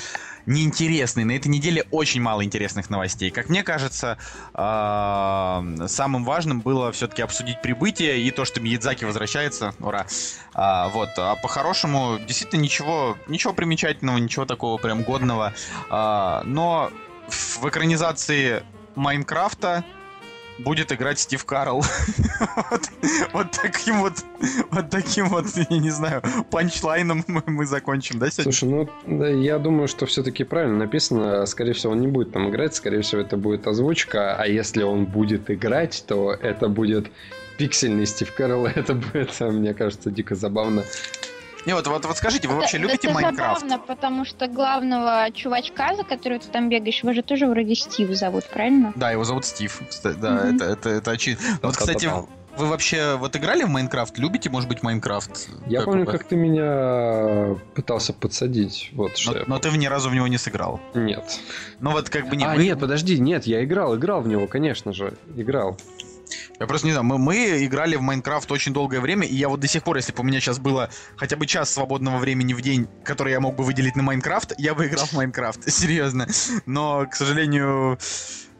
неинтересные. 0.46 1.26
На 1.26 1.32
этой 1.32 1.48
неделе 1.48 1.86
очень 1.92 2.22
мало 2.22 2.44
интересных 2.44 2.90
новостей. 2.90 3.32
Как 3.32 3.50
мне 3.50 3.64
кажется, 3.64 4.18
э, 4.54 5.88
самым 5.88 6.24
важным 6.24 6.62
было 6.62 6.92
все-таки 6.92 7.22
обсудить 7.22 7.62
прибытие 7.62 8.20
и 8.22 8.32
то, 8.32 8.46
что 8.46 8.62
Миядзаки 8.62 9.06
возвращается. 9.06 9.74
Ура! 9.80 10.06
Вот. 10.54 11.10
А 11.18 11.36
по-хорошему, 11.42 12.18
действительно 12.26 12.62
ничего, 12.62 13.18
ничего 13.28 13.54
примечательного, 13.54 14.18
ничего 14.18 14.46
такого 14.46 14.78
прям 14.78 15.04
годного. 15.04 15.54
Но 15.90 16.92
в 17.30 17.68
экранизации 17.68 18.64
Майнкрафта 18.96 19.84
будет 20.60 20.92
играть 20.92 21.20
Стив 21.20 21.44
Карл. 21.46 21.84
вот, 22.72 22.82
вот 23.34 23.52
таким 23.52 24.00
вот, 24.00 24.14
вот 24.72 24.90
таким 24.90 25.30
вот, 25.30 25.46
я 25.70 25.78
не 25.78 25.90
знаю, 25.90 26.22
панчлайном 26.52 27.24
мы, 27.28 27.44
мы 27.46 27.66
закончим, 27.66 28.20
да, 28.20 28.30
сегодня? 28.30 28.52
Слушай, 28.54 28.70
ну 28.70 28.90
да, 29.06 29.28
я 29.28 29.60
думаю, 29.60 29.88
что 29.88 30.06
все-таки 30.06 30.44
правильно 30.44 30.78
написано. 30.78 31.46
Скорее 31.46 31.74
всего, 31.74 31.94
он 31.94 32.02
не 32.02 32.08
будет 32.08 32.32
там 32.32 32.50
играть, 32.50 32.76
скорее 32.76 33.02
всего, 33.02 33.22
это 33.22 33.38
будет 33.38 33.68
озвучка. 33.68 34.36
А 34.36 34.48
если 34.48 34.84
он 34.84 35.06
будет 35.06 35.50
играть, 35.50 36.04
то 36.08 36.32
это 36.34 36.68
будет 36.70 37.12
пиксельный 37.58 38.06
Стив 38.06 38.34
Кэрролл. 38.34 38.68
Это 38.76 38.94
будет, 38.94 39.40
мне 39.40 39.74
кажется, 39.74 40.12
дико 40.12 40.36
забавно. 40.36 40.84
Не, 41.66 41.74
вот, 41.74 41.88
вот, 41.88 42.06
вот 42.06 42.18
скажите, 42.18 42.48
вы 42.48 42.54
Это- 42.54 42.62
вообще 42.62 42.78
любите 42.78 43.08
это 43.08 43.14
Minecraft? 43.14 43.62
забавно, 43.62 43.84
потому 43.86 44.26
что 44.26 44.48
главного 44.48 45.28
чувачка, 45.34 45.96
за 45.96 46.04
которого 46.04 46.40
ты 46.40 46.48
там 46.50 46.70
бегаешь, 46.70 47.02
его 47.02 47.14
же 47.14 47.24
тоже 47.24 47.48
вроде 47.48 47.74
Стив 47.76 48.10
зовут, 48.12 48.46
правильно? 48.50 48.94
Да, 48.96 49.12
его 49.12 49.24
зовут 49.24 49.46
Стив. 49.46 49.82
кстати, 49.90 50.18
Да, 50.18 50.32
Мгм. 50.32 50.56
это, 50.56 50.66
это, 50.66 50.90
это 50.90 51.12
очевидно. 51.12 51.44
Вот, 51.64 51.76
кстати, 51.76 52.10
вы 52.58 52.68
вообще 52.68 53.16
вот 53.18 53.36
играли 53.36 53.64
в 53.64 53.70
Minecraft? 53.70 54.18
Любите, 54.18 54.50
может 54.50 54.70
быть, 54.70 54.82
Minecraft? 54.84 55.50
Я 55.68 55.80
Как 55.80 55.86
помню, 55.88 56.06
как 56.06 56.24
ты 56.24 56.36
меня 56.36 57.56
пытался 57.74 58.14
подсадить. 58.14 58.92
Вот 58.94 59.18
что 59.18 59.32
Но, 59.34 59.38
я 59.40 59.44
но 59.48 59.60
ты 59.60 59.70
ни 59.72 59.88
разу 59.88 60.10
в 60.10 60.14
него 60.16 60.28
не 60.28 60.38
сыграл. 60.38 60.80
Нет. 60.94 61.40
Ну 61.80 61.92
вот 61.92 62.10
как 62.10 62.30
бы 62.30 62.36
не. 62.38 62.46
а, 62.46 62.54
мы- 62.56 62.64
нет, 62.64 62.80
подожди, 62.80 63.20
нет, 63.20 63.46
я 63.46 63.64
играл, 63.64 63.96
играл 63.98 64.22
в 64.22 64.28
него, 64.28 64.48
конечно 64.48 64.94
же, 64.94 65.16
играл. 65.36 65.78
Я 66.60 66.68
просто 66.68 66.88
не 66.88 66.94
знаю, 66.94 67.06
мы, 67.06 67.18
мы 67.18 67.66
играли 67.66 67.96
в 67.96 68.02
Minecraft 68.02 68.52
очень 68.52 68.74
долгое 68.74 69.02
время, 69.02 69.28
и 69.28 69.36
я 69.36 69.50
вот 69.50 69.60
до 69.60 69.68
сих 69.68 69.84
пор, 69.84 69.98
если 69.98 70.14
бы 70.14 70.22
у 70.22 70.24
меня 70.24 70.40
сейчас 70.40 70.60
было 70.60 70.90
хотя 71.18 71.36
бы 71.36 71.46
час 71.46 71.74
свободного 71.74 72.18
времени 72.18 72.54
в 72.54 72.62
день, 72.62 72.88
который 73.04 73.34
я 73.34 73.40
мог 73.40 73.56
бы 73.56 73.64
выделить 73.64 73.96
на 73.96 74.04
Майнкрафт, 74.04 74.54
я 74.58 74.74
бы 74.74 74.88
играл 74.88 75.06
в 75.06 75.14
Майнкрафт, 75.14 75.70
серьезно. 75.72 76.28
Но, 76.66 77.06
к 77.06 77.16
сожалению... 77.16 77.98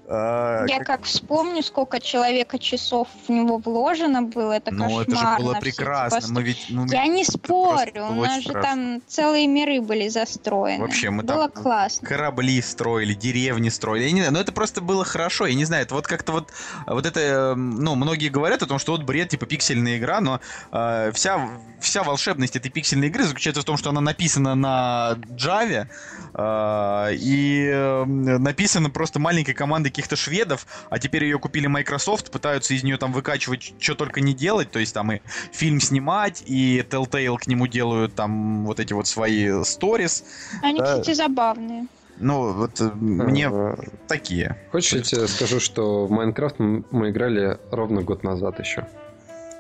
э, 0.08 0.66
Я 0.68 0.78
как- 0.80 0.88
как 0.88 1.04
вспомню, 1.04 1.62
сколько 1.64 2.00
человека 2.00 2.60
часов 2.60 3.08
в 3.28 3.32
него 3.32 3.58
вложено 3.58 4.22
было, 4.22 4.54
это 4.54 4.74
Ну, 4.74 5.02
это 5.02 5.16
же 5.16 5.26
было 5.38 5.54
эти 5.54 5.62
прекрасно. 5.62 6.34
Мы 6.34 6.44
ведь... 6.44 6.66
ну, 6.70 6.86
Я 6.88 7.08
не 7.08 7.24
спорю, 7.24 8.08
у 8.10 8.14
нас 8.14 8.44
же 8.44 8.50
страшно. 8.50 8.62
там 8.62 9.02
целые 9.08 9.48
миры 9.48 9.82
были 9.82 10.08
застроены. 10.08 10.82
Вообще, 10.84 11.10
мы 11.10 11.24
было 11.24 11.50
там 11.50 11.64
классно. 11.64 12.08
корабли 12.08 12.62
строили, 12.62 13.14
деревни 13.14 13.70
строили. 13.70 14.06
Я 14.06 14.12
не 14.12 14.20
знаю, 14.22 14.34
но 14.34 14.40
это 14.40 14.52
просто 14.52 14.82
было 14.82 15.04
хорошо. 15.06 15.46
Я 15.48 15.56
не 15.56 15.66
знаю, 15.66 15.84
это 15.84 15.96
вот 15.96 16.08
как-то 16.08 16.32
вот, 16.32 16.52
вот 16.88 17.06
это, 17.06 17.20
э, 17.20 17.56
ну, 17.56 17.96
многие 17.96 18.30
говорят 18.30 18.62
о 18.64 18.68
том, 18.68 18.80
что 18.80 18.92
вот 18.92 19.04
бред, 19.04 19.30
типа 19.30 19.46
пиксельная 19.46 19.98
игра, 19.98 20.22
но 20.22 20.40
э, 20.72 21.12
вся, 21.14 21.50
вся 21.80 22.04
волшебность 22.04 22.56
этой 22.56 22.70
пиксельной 22.70 23.08
игры 23.08 23.24
заключается 23.24 23.62
в 23.62 23.66
том, 23.66 23.78
что 23.78 23.90
она 23.90 24.02
написана 24.02 24.56
на 24.56 25.18
Java, 25.32 25.88
э, 26.34 27.16
и 27.16 27.70
э, 27.72 28.06
написана 28.06 28.90
просто 28.90 29.20
маленькой 29.20 29.54
командой 29.54 29.90
каких-то 29.96 30.18
шведов, 30.18 30.68
а 30.90 31.00
теперь 31.00 31.24
ее 31.24 31.40
купили 31.40 31.68
Microsoft, 31.68 32.30
пытаются 32.30 32.74
из 32.74 32.84
нее 32.84 32.98
там 32.98 33.14
выкачивать, 33.14 33.74
что 33.80 33.96
только 33.96 34.20
не 34.20 34.34
делать, 34.34 34.70
то 34.70 34.80
есть 34.80 34.94
там 34.94 35.10
и 35.14 35.22
фильм 35.54 35.80
снимать, 35.80 36.44
и 36.46 36.86
Telltale 36.90 37.38
к 37.38 37.48
нему 37.48 37.68
делают 37.68 38.14
там 38.14 38.66
вот 38.66 38.82
эти 38.82 38.92
вот 38.92 39.08
свои 39.08 39.64
сторис. 39.64 40.26
Они, 40.62 40.80
да. 40.80 40.86
кстати, 40.86 41.14
забавные. 41.14 41.88
Ну, 42.18 42.54
вот 42.54 42.82
э, 42.82 42.92
мне 42.94 43.50
Э, 43.50 43.76
такие. 44.08 44.58
Хочешь, 44.72 44.94
я 44.94 45.02
тебе 45.02 45.28
скажу, 45.28 45.60
что 45.60 46.06
в 46.06 46.12
Майнкрафт 46.12 46.60
мы 46.60 47.10
играли 47.10 47.58
ровно 47.72 48.04
год 48.04 48.24
назад 48.24 48.60
еще. 48.60 48.88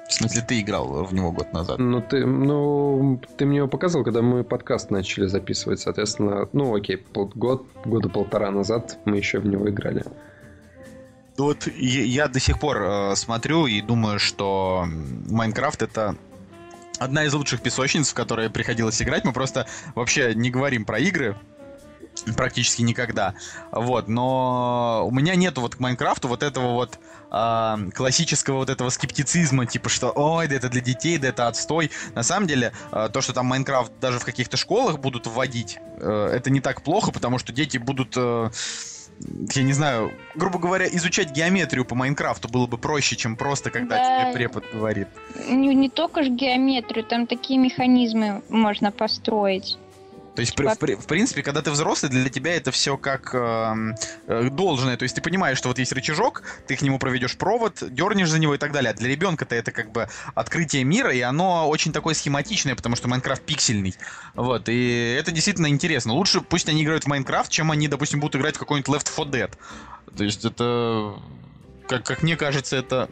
В 0.07 0.13
смысле, 0.13 0.41
ты 0.47 0.61
играл 0.61 1.03
в 1.03 1.13
него 1.13 1.31
год 1.31 1.51
назад. 1.51 1.79
Ну, 1.79 2.01
ты, 2.01 2.25
ну, 2.25 3.19
ты 3.37 3.45
мне 3.45 3.57
его 3.57 3.67
показывал, 3.67 4.03
когда 4.05 4.21
мы 4.21 4.43
подкаст 4.43 4.91
начали 4.91 5.25
записывать, 5.25 5.79
соответственно, 5.79 6.47
ну, 6.53 6.75
окей, 6.75 6.97
пол- 6.97 7.31
год, 7.33 7.65
года 7.85 8.07
полтора 8.07 8.51
назад 8.51 8.99
мы 9.05 9.17
еще 9.17 9.39
в 9.39 9.47
него 9.47 9.67
играли. 9.69 10.03
Вот 11.37 11.67
я, 11.75 12.27
до 12.27 12.39
сих 12.39 12.59
пор 12.59 12.81
э, 12.81 13.15
смотрю 13.15 13.65
и 13.65 13.81
думаю, 13.81 14.19
что 14.19 14.85
Майнкрафт 15.29 15.81
это 15.81 16.15
одна 16.97 17.25
из 17.25 17.33
лучших 17.33 17.61
песочниц, 17.61 18.11
в 18.11 18.13
которые 18.13 18.49
приходилось 18.49 19.01
играть. 19.01 19.25
Мы 19.25 19.33
просто 19.33 19.67
вообще 19.95 20.33
не 20.33 20.49
говорим 20.49 20.85
про 20.85 20.99
игры 20.99 21.35
практически 22.37 22.81
никогда. 22.81 23.35
Вот, 23.71 24.07
но 24.07 25.05
у 25.05 25.11
меня 25.11 25.35
нету 25.35 25.61
вот 25.61 25.75
к 25.75 25.79
Майнкрафту 25.79 26.27
вот 26.27 26.43
этого 26.43 26.73
вот 26.73 26.99
а, 27.37 27.77
классического 27.93 28.59
вот 28.59 28.69
этого 28.69 28.89
скептицизма, 28.89 29.65
типа 29.65 29.89
что, 29.89 30.09
ой, 30.15 30.47
да 30.47 30.55
это 30.55 30.69
для 30.69 30.79
детей, 30.79 31.17
да 31.17 31.27
это 31.27 31.49
отстой. 31.49 31.91
На 32.13 32.23
самом 32.23 32.47
деле, 32.47 32.71
а, 32.91 33.09
то, 33.09 33.19
что 33.19 33.33
там 33.33 33.47
Майнкрафт 33.47 33.91
даже 33.99 34.19
в 34.19 34.25
каких-то 34.25 34.55
школах 34.55 34.99
будут 34.99 35.27
вводить, 35.27 35.77
э, 35.97 36.29
это 36.33 36.49
не 36.49 36.61
так 36.61 36.81
плохо, 36.81 37.11
потому 37.11 37.37
что 37.37 37.51
дети 37.51 37.77
будут 37.77 38.13
э, 38.15 38.49
я 39.53 39.63
не 39.63 39.73
знаю, 39.73 40.11
грубо 40.35 40.59
говоря, 40.59 40.87
изучать 40.87 41.31
геометрию 41.31 41.85
по 41.85 41.95
Майнкрафту 41.95 42.47
было 42.47 42.67
бы 42.67 42.77
проще, 42.77 43.15
чем 43.15 43.35
просто 43.35 43.69
когда 43.69 43.97
Да. 43.97 44.23
тебе 44.23 44.33
препод 44.33 44.63
говорит. 44.73 45.07
Не, 45.47 45.75
не 45.75 45.89
только 45.89 46.23
ж 46.23 46.27
геометрию, 46.27 47.03
там 47.03 47.27
такие 47.27 47.59
механизмы 47.59 48.43
можно 48.49 48.91
построить. 48.91 49.77
То 50.35 50.41
есть, 50.41 50.53
при- 50.55 50.69
при- 50.77 50.95
в 50.95 51.05
принципе, 51.05 51.43
когда 51.43 51.61
ты 51.61 51.71
взрослый, 51.71 52.11
для 52.11 52.29
тебя 52.29 52.55
это 52.55 52.71
все 52.71 52.97
как 52.97 53.33
эм, 53.33 53.95
э, 54.27 54.49
должное. 54.49 54.97
То 54.97 55.03
есть 55.03 55.15
ты 55.15 55.21
понимаешь, 55.21 55.57
что 55.57 55.69
вот 55.69 55.79
есть 55.79 55.93
рычажок, 55.93 56.43
ты 56.67 56.75
к 56.75 56.81
нему 56.81 56.99
проведешь 56.99 57.37
провод, 57.37 57.81
дернешь 57.81 58.29
за 58.29 58.39
него 58.39 58.55
и 58.55 58.57
так 58.57 58.73
далее. 58.73 58.91
А 58.91 58.93
для 58.93 59.07
ребенка-то 59.09 59.55
это 59.55 59.71
как 59.71 59.91
бы 59.91 60.09
открытие 60.33 60.83
мира, 60.83 61.11
и 61.11 61.21
оно 61.21 61.69
очень 61.69 61.93
такое 61.93 62.13
схематичное, 62.13 62.75
потому 62.75 62.95
что 62.97 63.07
Майнкрафт 63.07 63.43
пиксельный. 63.43 63.95
Вот, 64.33 64.67
и 64.67 65.15
это 65.17 65.31
действительно 65.31 65.67
интересно. 65.67 66.13
Лучше 66.13 66.41
пусть 66.41 66.67
они 66.67 66.83
играют 66.83 67.05
в 67.05 67.07
Майнкрафт, 67.07 67.49
чем 67.49 67.71
они, 67.71 67.87
допустим, 67.87 68.19
будут 68.19 68.35
играть 68.35 68.57
в 68.57 68.59
какой-нибудь 68.59 68.93
Left 68.93 69.09
4 69.09 69.29
Dead. 69.45 69.51
То 70.17 70.23
есть 70.23 70.43
это, 70.43 71.15
как, 71.87 72.03
как 72.03 72.23
мне 72.23 72.35
кажется, 72.35 72.75
это... 72.75 73.09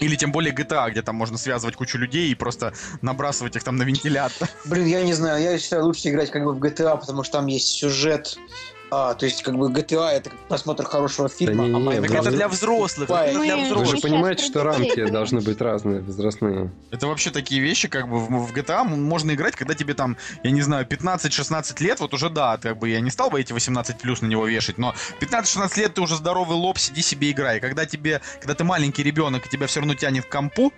Или 0.00 0.16
тем 0.16 0.32
более 0.32 0.52
GTA, 0.54 0.90
где 0.90 1.02
там 1.02 1.14
можно 1.14 1.36
связывать 1.36 1.76
кучу 1.76 1.98
людей 1.98 2.30
и 2.30 2.34
просто 2.34 2.72
набрасывать 3.02 3.56
их 3.56 3.62
там 3.62 3.76
на 3.76 3.82
вентилятор. 3.82 4.48
Блин, 4.64 4.86
я 4.86 5.02
не 5.02 5.12
знаю, 5.12 5.42
я 5.42 5.58
считаю 5.58 5.84
лучше 5.84 6.08
играть 6.08 6.30
как 6.30 6.44
бы 6.44 6.54
в 6.54 6.58
GTA, 6.58 6.98
потому 6.98 7.22
что 7.22 7.38
там 7.38 7.46
есть 7.46 7.68
сюжет. 7.68 8.38
А, 8.92 9.14
то 9.14 9.24
есть, 9.24 9.42
как 9.42 9.56
бы 9.56 9.68
GTA 9.70 10.10
это 10.10 10.30
как 10.30 10.38
просмотр 10.48 10.84
хорошего 10.84 11.28
фильма, 11.28 11.64
не-не-не, 11.64 11.76
а 11.76 11.78
вы 11.78 11.92
Так 11.92 12.00
Майнкрафт... 12.00 12.26
это 12.26 12.36
для 12.36 12.48
взрослых, 12.48 13.08
это 13.10 13.40
для 13.40 13.56
Мы- 13.56 13.62
Вы 13.62 13.66
взрослых. 13.66 13.96
же 13.96 14.02
понимаете, 14.02 14.44
что 14.44 14.64
рамки 14.64 15.08
должны 15.10 15.40
быть 15.40 15.60
разные, 15.60 16.00
возрастные. 16.00 16.72
Это 16.90 17.06
вообще 17.06 17.30
такие 17.30 17.60
вещи, 17.60 17.86
как 17.88 18.08
бы 18.08 18.18
в, 18.18 18.52
GTA 18.52 18.82
можно 18.84 19.32
играть, 19.32 19.54
когда 19.54 19.74
тебе 19.74 19.94
там, 19.94 20.16
я 20.42 20.50
не 20.50 20.62
знаю, 20.62 20.86
15-16 20.86 21.80
лет, 21.82 22.00
вот 22.00 22.14
уже 22.14 22.30
да, 22.30 22.58
как 22.58 22.78
бы 22.78 22.88
я 22.88 23.00
не 23.00 23.10
стал 23.10 23.30
бы 23.30 23.40
эти 23.40 23.52
18 23.52 23.98
плюс 23.98 24.22
на 24.22 24.26
него 24.26 24.46
вешать, 24.46 24.78
но 24.78 24.94
15-16 25.20 25.78
лет 25.78 25.94
ты 25.94 26.00
уже 26.00 26.16
здоровый 26.16 26.56
лоб, 26.56 26.78
сиди 26.78 27.02
себе 27.02 27.30
играй. 27.30 27.60
Когда 27.60 27.86
тебе, 27.86 28.20
когда 28.40 28.54
ты 28.54 28.64
маленький 28.64 29.02
ребенок, 29.04 29.46
и 29.46 29.48
тебя 29.48 29.66
все 29.68 29.80
равно 29.80 29.94
тянет 29.94 30.24
к 30.24 30.28
компу, 30.28 30.72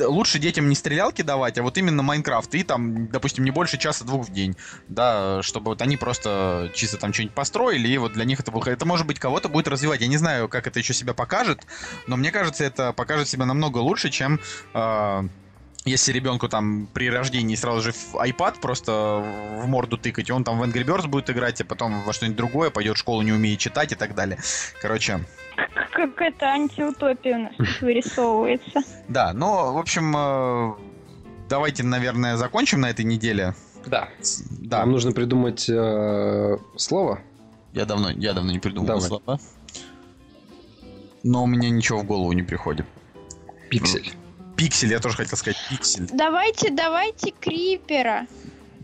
лучше 0.00 0.38
детям 0.38 0.68
не 0.68 0.74
стрелялки 0.74 1.22
давать, 1.22 1.58
а 1.58 1.62
вот 1.62 1.78
именно 1.78 2.02
Майнкрафт. 2.02 2.54
И 2.54 2.62
там, 2.62 3.08
допустим, 3.08 3.44
не 3.44 3.50
больше 3.50 3.78
часа-двух 3.78 4.28
в 4.28 4.32
день. 4.32 4.56
Да, 4.88 5.42
чтобы 5.42 5.70
вот 5.70 5.82
они 5.82 5.96
просто 5.96 6.70
чисто 6.74 6.96
там 6.96 7.12
что-нибудь 7.12 7.34
построили, 7.34 7.88
и 7.88 7.98
вот 7.98 8.12
для 8.12 8.24
них 8.24 8.40
это 8.40 8.50
было... 8.50 8.64
Это, 8.64 8.86
может 8.86 9.06
быть, 9.06 9.18
кого-то 9.18 9.48
будет 9.48 9.68
развивать. 9.68 10.00
Я 10.00 10.06
не 10.06 10.16
знаю, 10.16 10.48
как 10.48 10.66
это 10.66 10.78
еще 10.78 10.94
себя 10.94 11.14
покажет, 11.14 11.66
но 12.06 12.16
мне 12.16 12.30
кажется, 12.30 12.64
это 12.64 12.92
покажет 12.92 13.28
себя 13.28 13.46
намного 13.46 13.78
лучше, 13.78 14.10
чем... 14.10 14.40
э, 14.74 15.22
если 15.84 16.12
ребенку 16.12 16.48
там 16.48 16.86
при 16.92 17.10
рождении 17.10 17.54
сразу 17.56 17.80
же 17.82 17.92
в 17.92 18.14
iPad 18.14 18.60
просто 18.60 19.22
в 19.62 19.66
морду 19.66 19.98
тыкать, 19.98 20.28
и 20.28 20.32
он 20.32 20.44
там 20.44 20.58
в 20.58 20.62
Angry 20.62 20.84
Birds 20.84 21.06
будет 21.08 21.28
играть, 21.30 21.60
а 21.60 21.64
потом 21.64 22.02
во 22.02 22.12
что-нибудь 22.12 22.36
другое, 22.36 22.70
пойдет 22.70 22.96
в 22.96 23.00
школу, 23.00 23.22
не 23.22 23.32
умеет 23.32 23.58
читать 23.58 23.92
и 23.92 23.94
так 23.94 24.14
далее. 24.14 24.38
Короче, 24.80 25.20
Какая-то 25.92 26.46
антиутопия 26.46 27.36
у 27.36 27.42
нас 27.42 27.80
вырисовывается. 27.80 28.82
да, 29.08 29.32
но, 29.32 29.72
в 29.72 29.78
общем, 29.78 30.14
э, 30.16 30.72
давайте, 31.48 31.84
наверное, 31.84 32.36
закончим 32.36 32.80
на 32.80 32.90
этой 32.90 33.04
неделе. 33.04 33.54
Да. 33.86 34.08
Да, 34.50 34.80
Нам 34.80 34.92
нужно 34.92 35.12
придумать 35.12 35.68
э, 35.68 36.56
слово. 36.76 37.20
я 37.72 37.84
давно, 37.84 38.10
я 38.10 38.32
давно 38.32 38.50
не 38.50 38.58
придумал 38.58 38.86
Давай. 38.86 39.02
слова. 39.02 39.38
Но 41.22 41.44
у 41.44 41.46
меня 41.46 41.70
ничего 41.70 42.00
в 42.00 42.04
голову 42.04 42.32
не 42.32 42.42
приходит. 42.42 42.86
Пиксель. 43.70 44.12
Пиксель, 44.56 44.90
я 44.92 45.00
тоже 45.00 45.16
хотел 45.16 45.36
сказать 45.36 45.56
пиксель. 45.68 46.08
Давайте, 46.12 46.70
давайте 46.70 47.32
Крипера. 47.40 48.26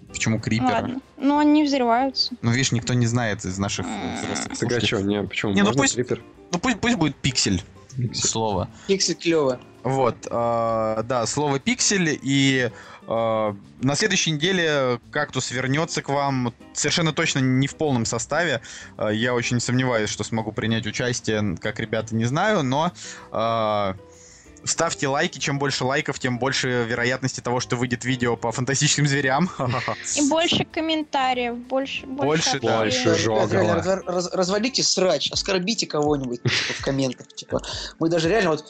Почему 0.09 0.41
крипера? 0.41 0.73
Ладно. 0.73 1.01
Ну, 1.17 1.39
они 1.39 1.65
взрываются. 1.65 2.35
Ну, 2.43 2.51
видишь, 2.51 2.73
никто 2.73 2.95
не 2.95 3.07
знает 3.07 3.45
из 3.45 3.59
наших 3.59 3.87
взрослых 3.87 4.59
Так 4.59 4.73
а 4.73 4.87
что, 4.87 5.01
не, 5.01 5.23
почему? 5.23 5.53
Не, 5.53 5.63
ну 5.63 5.73
пусть- 5.73 5.95
Крипер? 5.95 6.23
Ну, 6.53 6.59
пусть, 6.59 6.81
пусть 6.81 6.97
будет 6.97 7.15
пиксель. 7.17 7.63
Пиксель. 7.97 8.29
Слово. 8.29 8.69
Пиксель 8.89 9.15
клево. 9.15 9.61
Вот, 9.83 10.17
э, 10.31 11.03
да, 11.05 11.25
слово 11.27 11.59
пиксель, 11.59 12.19
и 12.23 12.71
э, 13.09 13.55
на 13.83 13.95
следующей 13.95 14.33
неделе 14.33 15.01
кактус 15.11 15.51
вернется 15.53 16.03
к 16.03 16.11
вам 16.11 16.53
совершенно 16.75 17.15
точно 17.15 17.39
не 17.39 17.67
в 17.67 17.77
полном 17.77 18.05
составе. 18.05 18.61
Э, 18.99 19.09
я 19.13 19.33
очень 19.33 19.59
сомневаюсь, 19.59 20.11
что 20.11 20.23
смогу 20.23 20.53
принять 20.53 20.87
участие, 20.87 21.57
как 21.57 21.81
ребята, 21.81 22.15
не 22.15 22.27
знаю, 22.27 22.63
но 22.63 22.93
э, 23.33 23.95
ставьте 24.65 25.09
лайки, 25.09 25.39
чем 25.39 25.59
больше 25.59 25.85
лайков, 25.85 26.19
тем 26.19 26.39
больше 26.39 26.85
вероятности 26.85 27.41
того, 27.41 27.61
что 27.61 27.77
выйдет 27.77 28.05
видео 28.05 28.37
по 28.37 28.53
фантастическим 28.53 29.07
зверям. 29.07 29.51
И 30.17 30.29
больше 30.29 30.65
комментариев, 30.65 31.57
больше, 31.57 32.07
Больше, 32.07 32.59
больше, 32.59 32.61
да. 32.61 32.79
Больше 32.81 33.15
жога. 33.17 33.53
Реально, 33.53 33.75
раз- 33.75 34.05
раз- 34.07 34.33
развалите 34.33 34.83
срач, 34.83 35.31
оскорбите 35.33 35.87
кого-нибудь 35.87 36.43
типа, 36.43 36.79
в 36.79 36.85
комментах. 36.85 37.27
Типа. 37.29 37.63
Мы 37.99 38.09
даже 38.09 38.29
реально 38.29 38.51
вот 38.51 38.65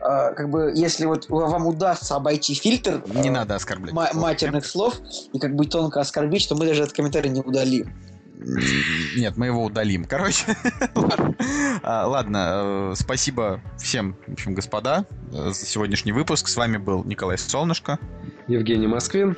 а, 0.00 0.32
как 0.32 0.50
бы, 0.50 0.72
если 0.74 1.04
вот 1.06 1.28
вам 1.28 1.66
удастся 1.66 2.16
обойти 2.16 2.54
фильтр 2.54 3.02
Не 3.06 3.28
а, 3.30 3.32
надо 3.32 3.54
оскорблять. 3.54 3.94
ма- 3.94 4.10
матерных 4.12 4.66
слов 4.66 5.00
и 5.32 5.38
как 5.38 5.54
бы 5.54 5.66
тонко 5.66 6.00
оскорбить, 6.00 6.48
то 6.48 6.54
мы 6.54 6.66
даже 6.66 6.82
этот 6.82 6.94
комментарий 6.94 7.30
не 7.30 7.40
удалим. 7.40 7.92
Нет, 8.38 9.36
мы 9.36 9.46
его 9.46 9.64
удалим. 9.64 10.04
Короче, 10.04 10.56
ладно. 10.94 11.34
А, 11.82 12.06
ладно, 12.06 12.92
э, 12.92 12.94
спасибо 12.96 13.60
всем, 13.78 14.16
в 14.26 14.32
общем, 14.32 14.54
господа, 14.54 15.06
э, 15.32 15.50
за 15.50 15.66
сегодняшний 15.66 16.12
выпуск. 16.12 16.48
С 16.48 16.56
вами 16.56 16.76
был 16.76 17.04
Николай 17.04 17.38
Солнышко. 17.38 17.98
Евгений 18.46 18.86
Москвин. 18.86 19.36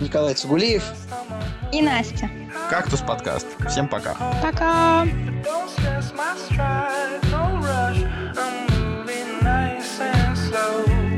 Николай 0.00 0.34
Цугулиев. 0.34 0.84
И 1.72 1.80
Настя. 1.80 2.30
Кактус 2.68 3.00
подкаст. 3.00 3.46
Всем 3.68 3.88
пока. 3.88 4.14
Пока. 4.42 5.06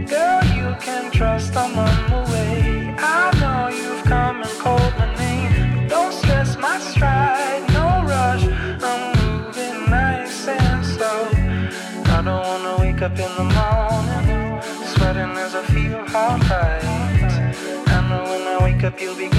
Girl, 0.07 0.45
you 0.55 0.77
can 0.81 1.11
trust 1.11 1.57
I'm 1.57 1.77
on 1.77 2.04
feel 18.97 19.15
big. 19.17 19.34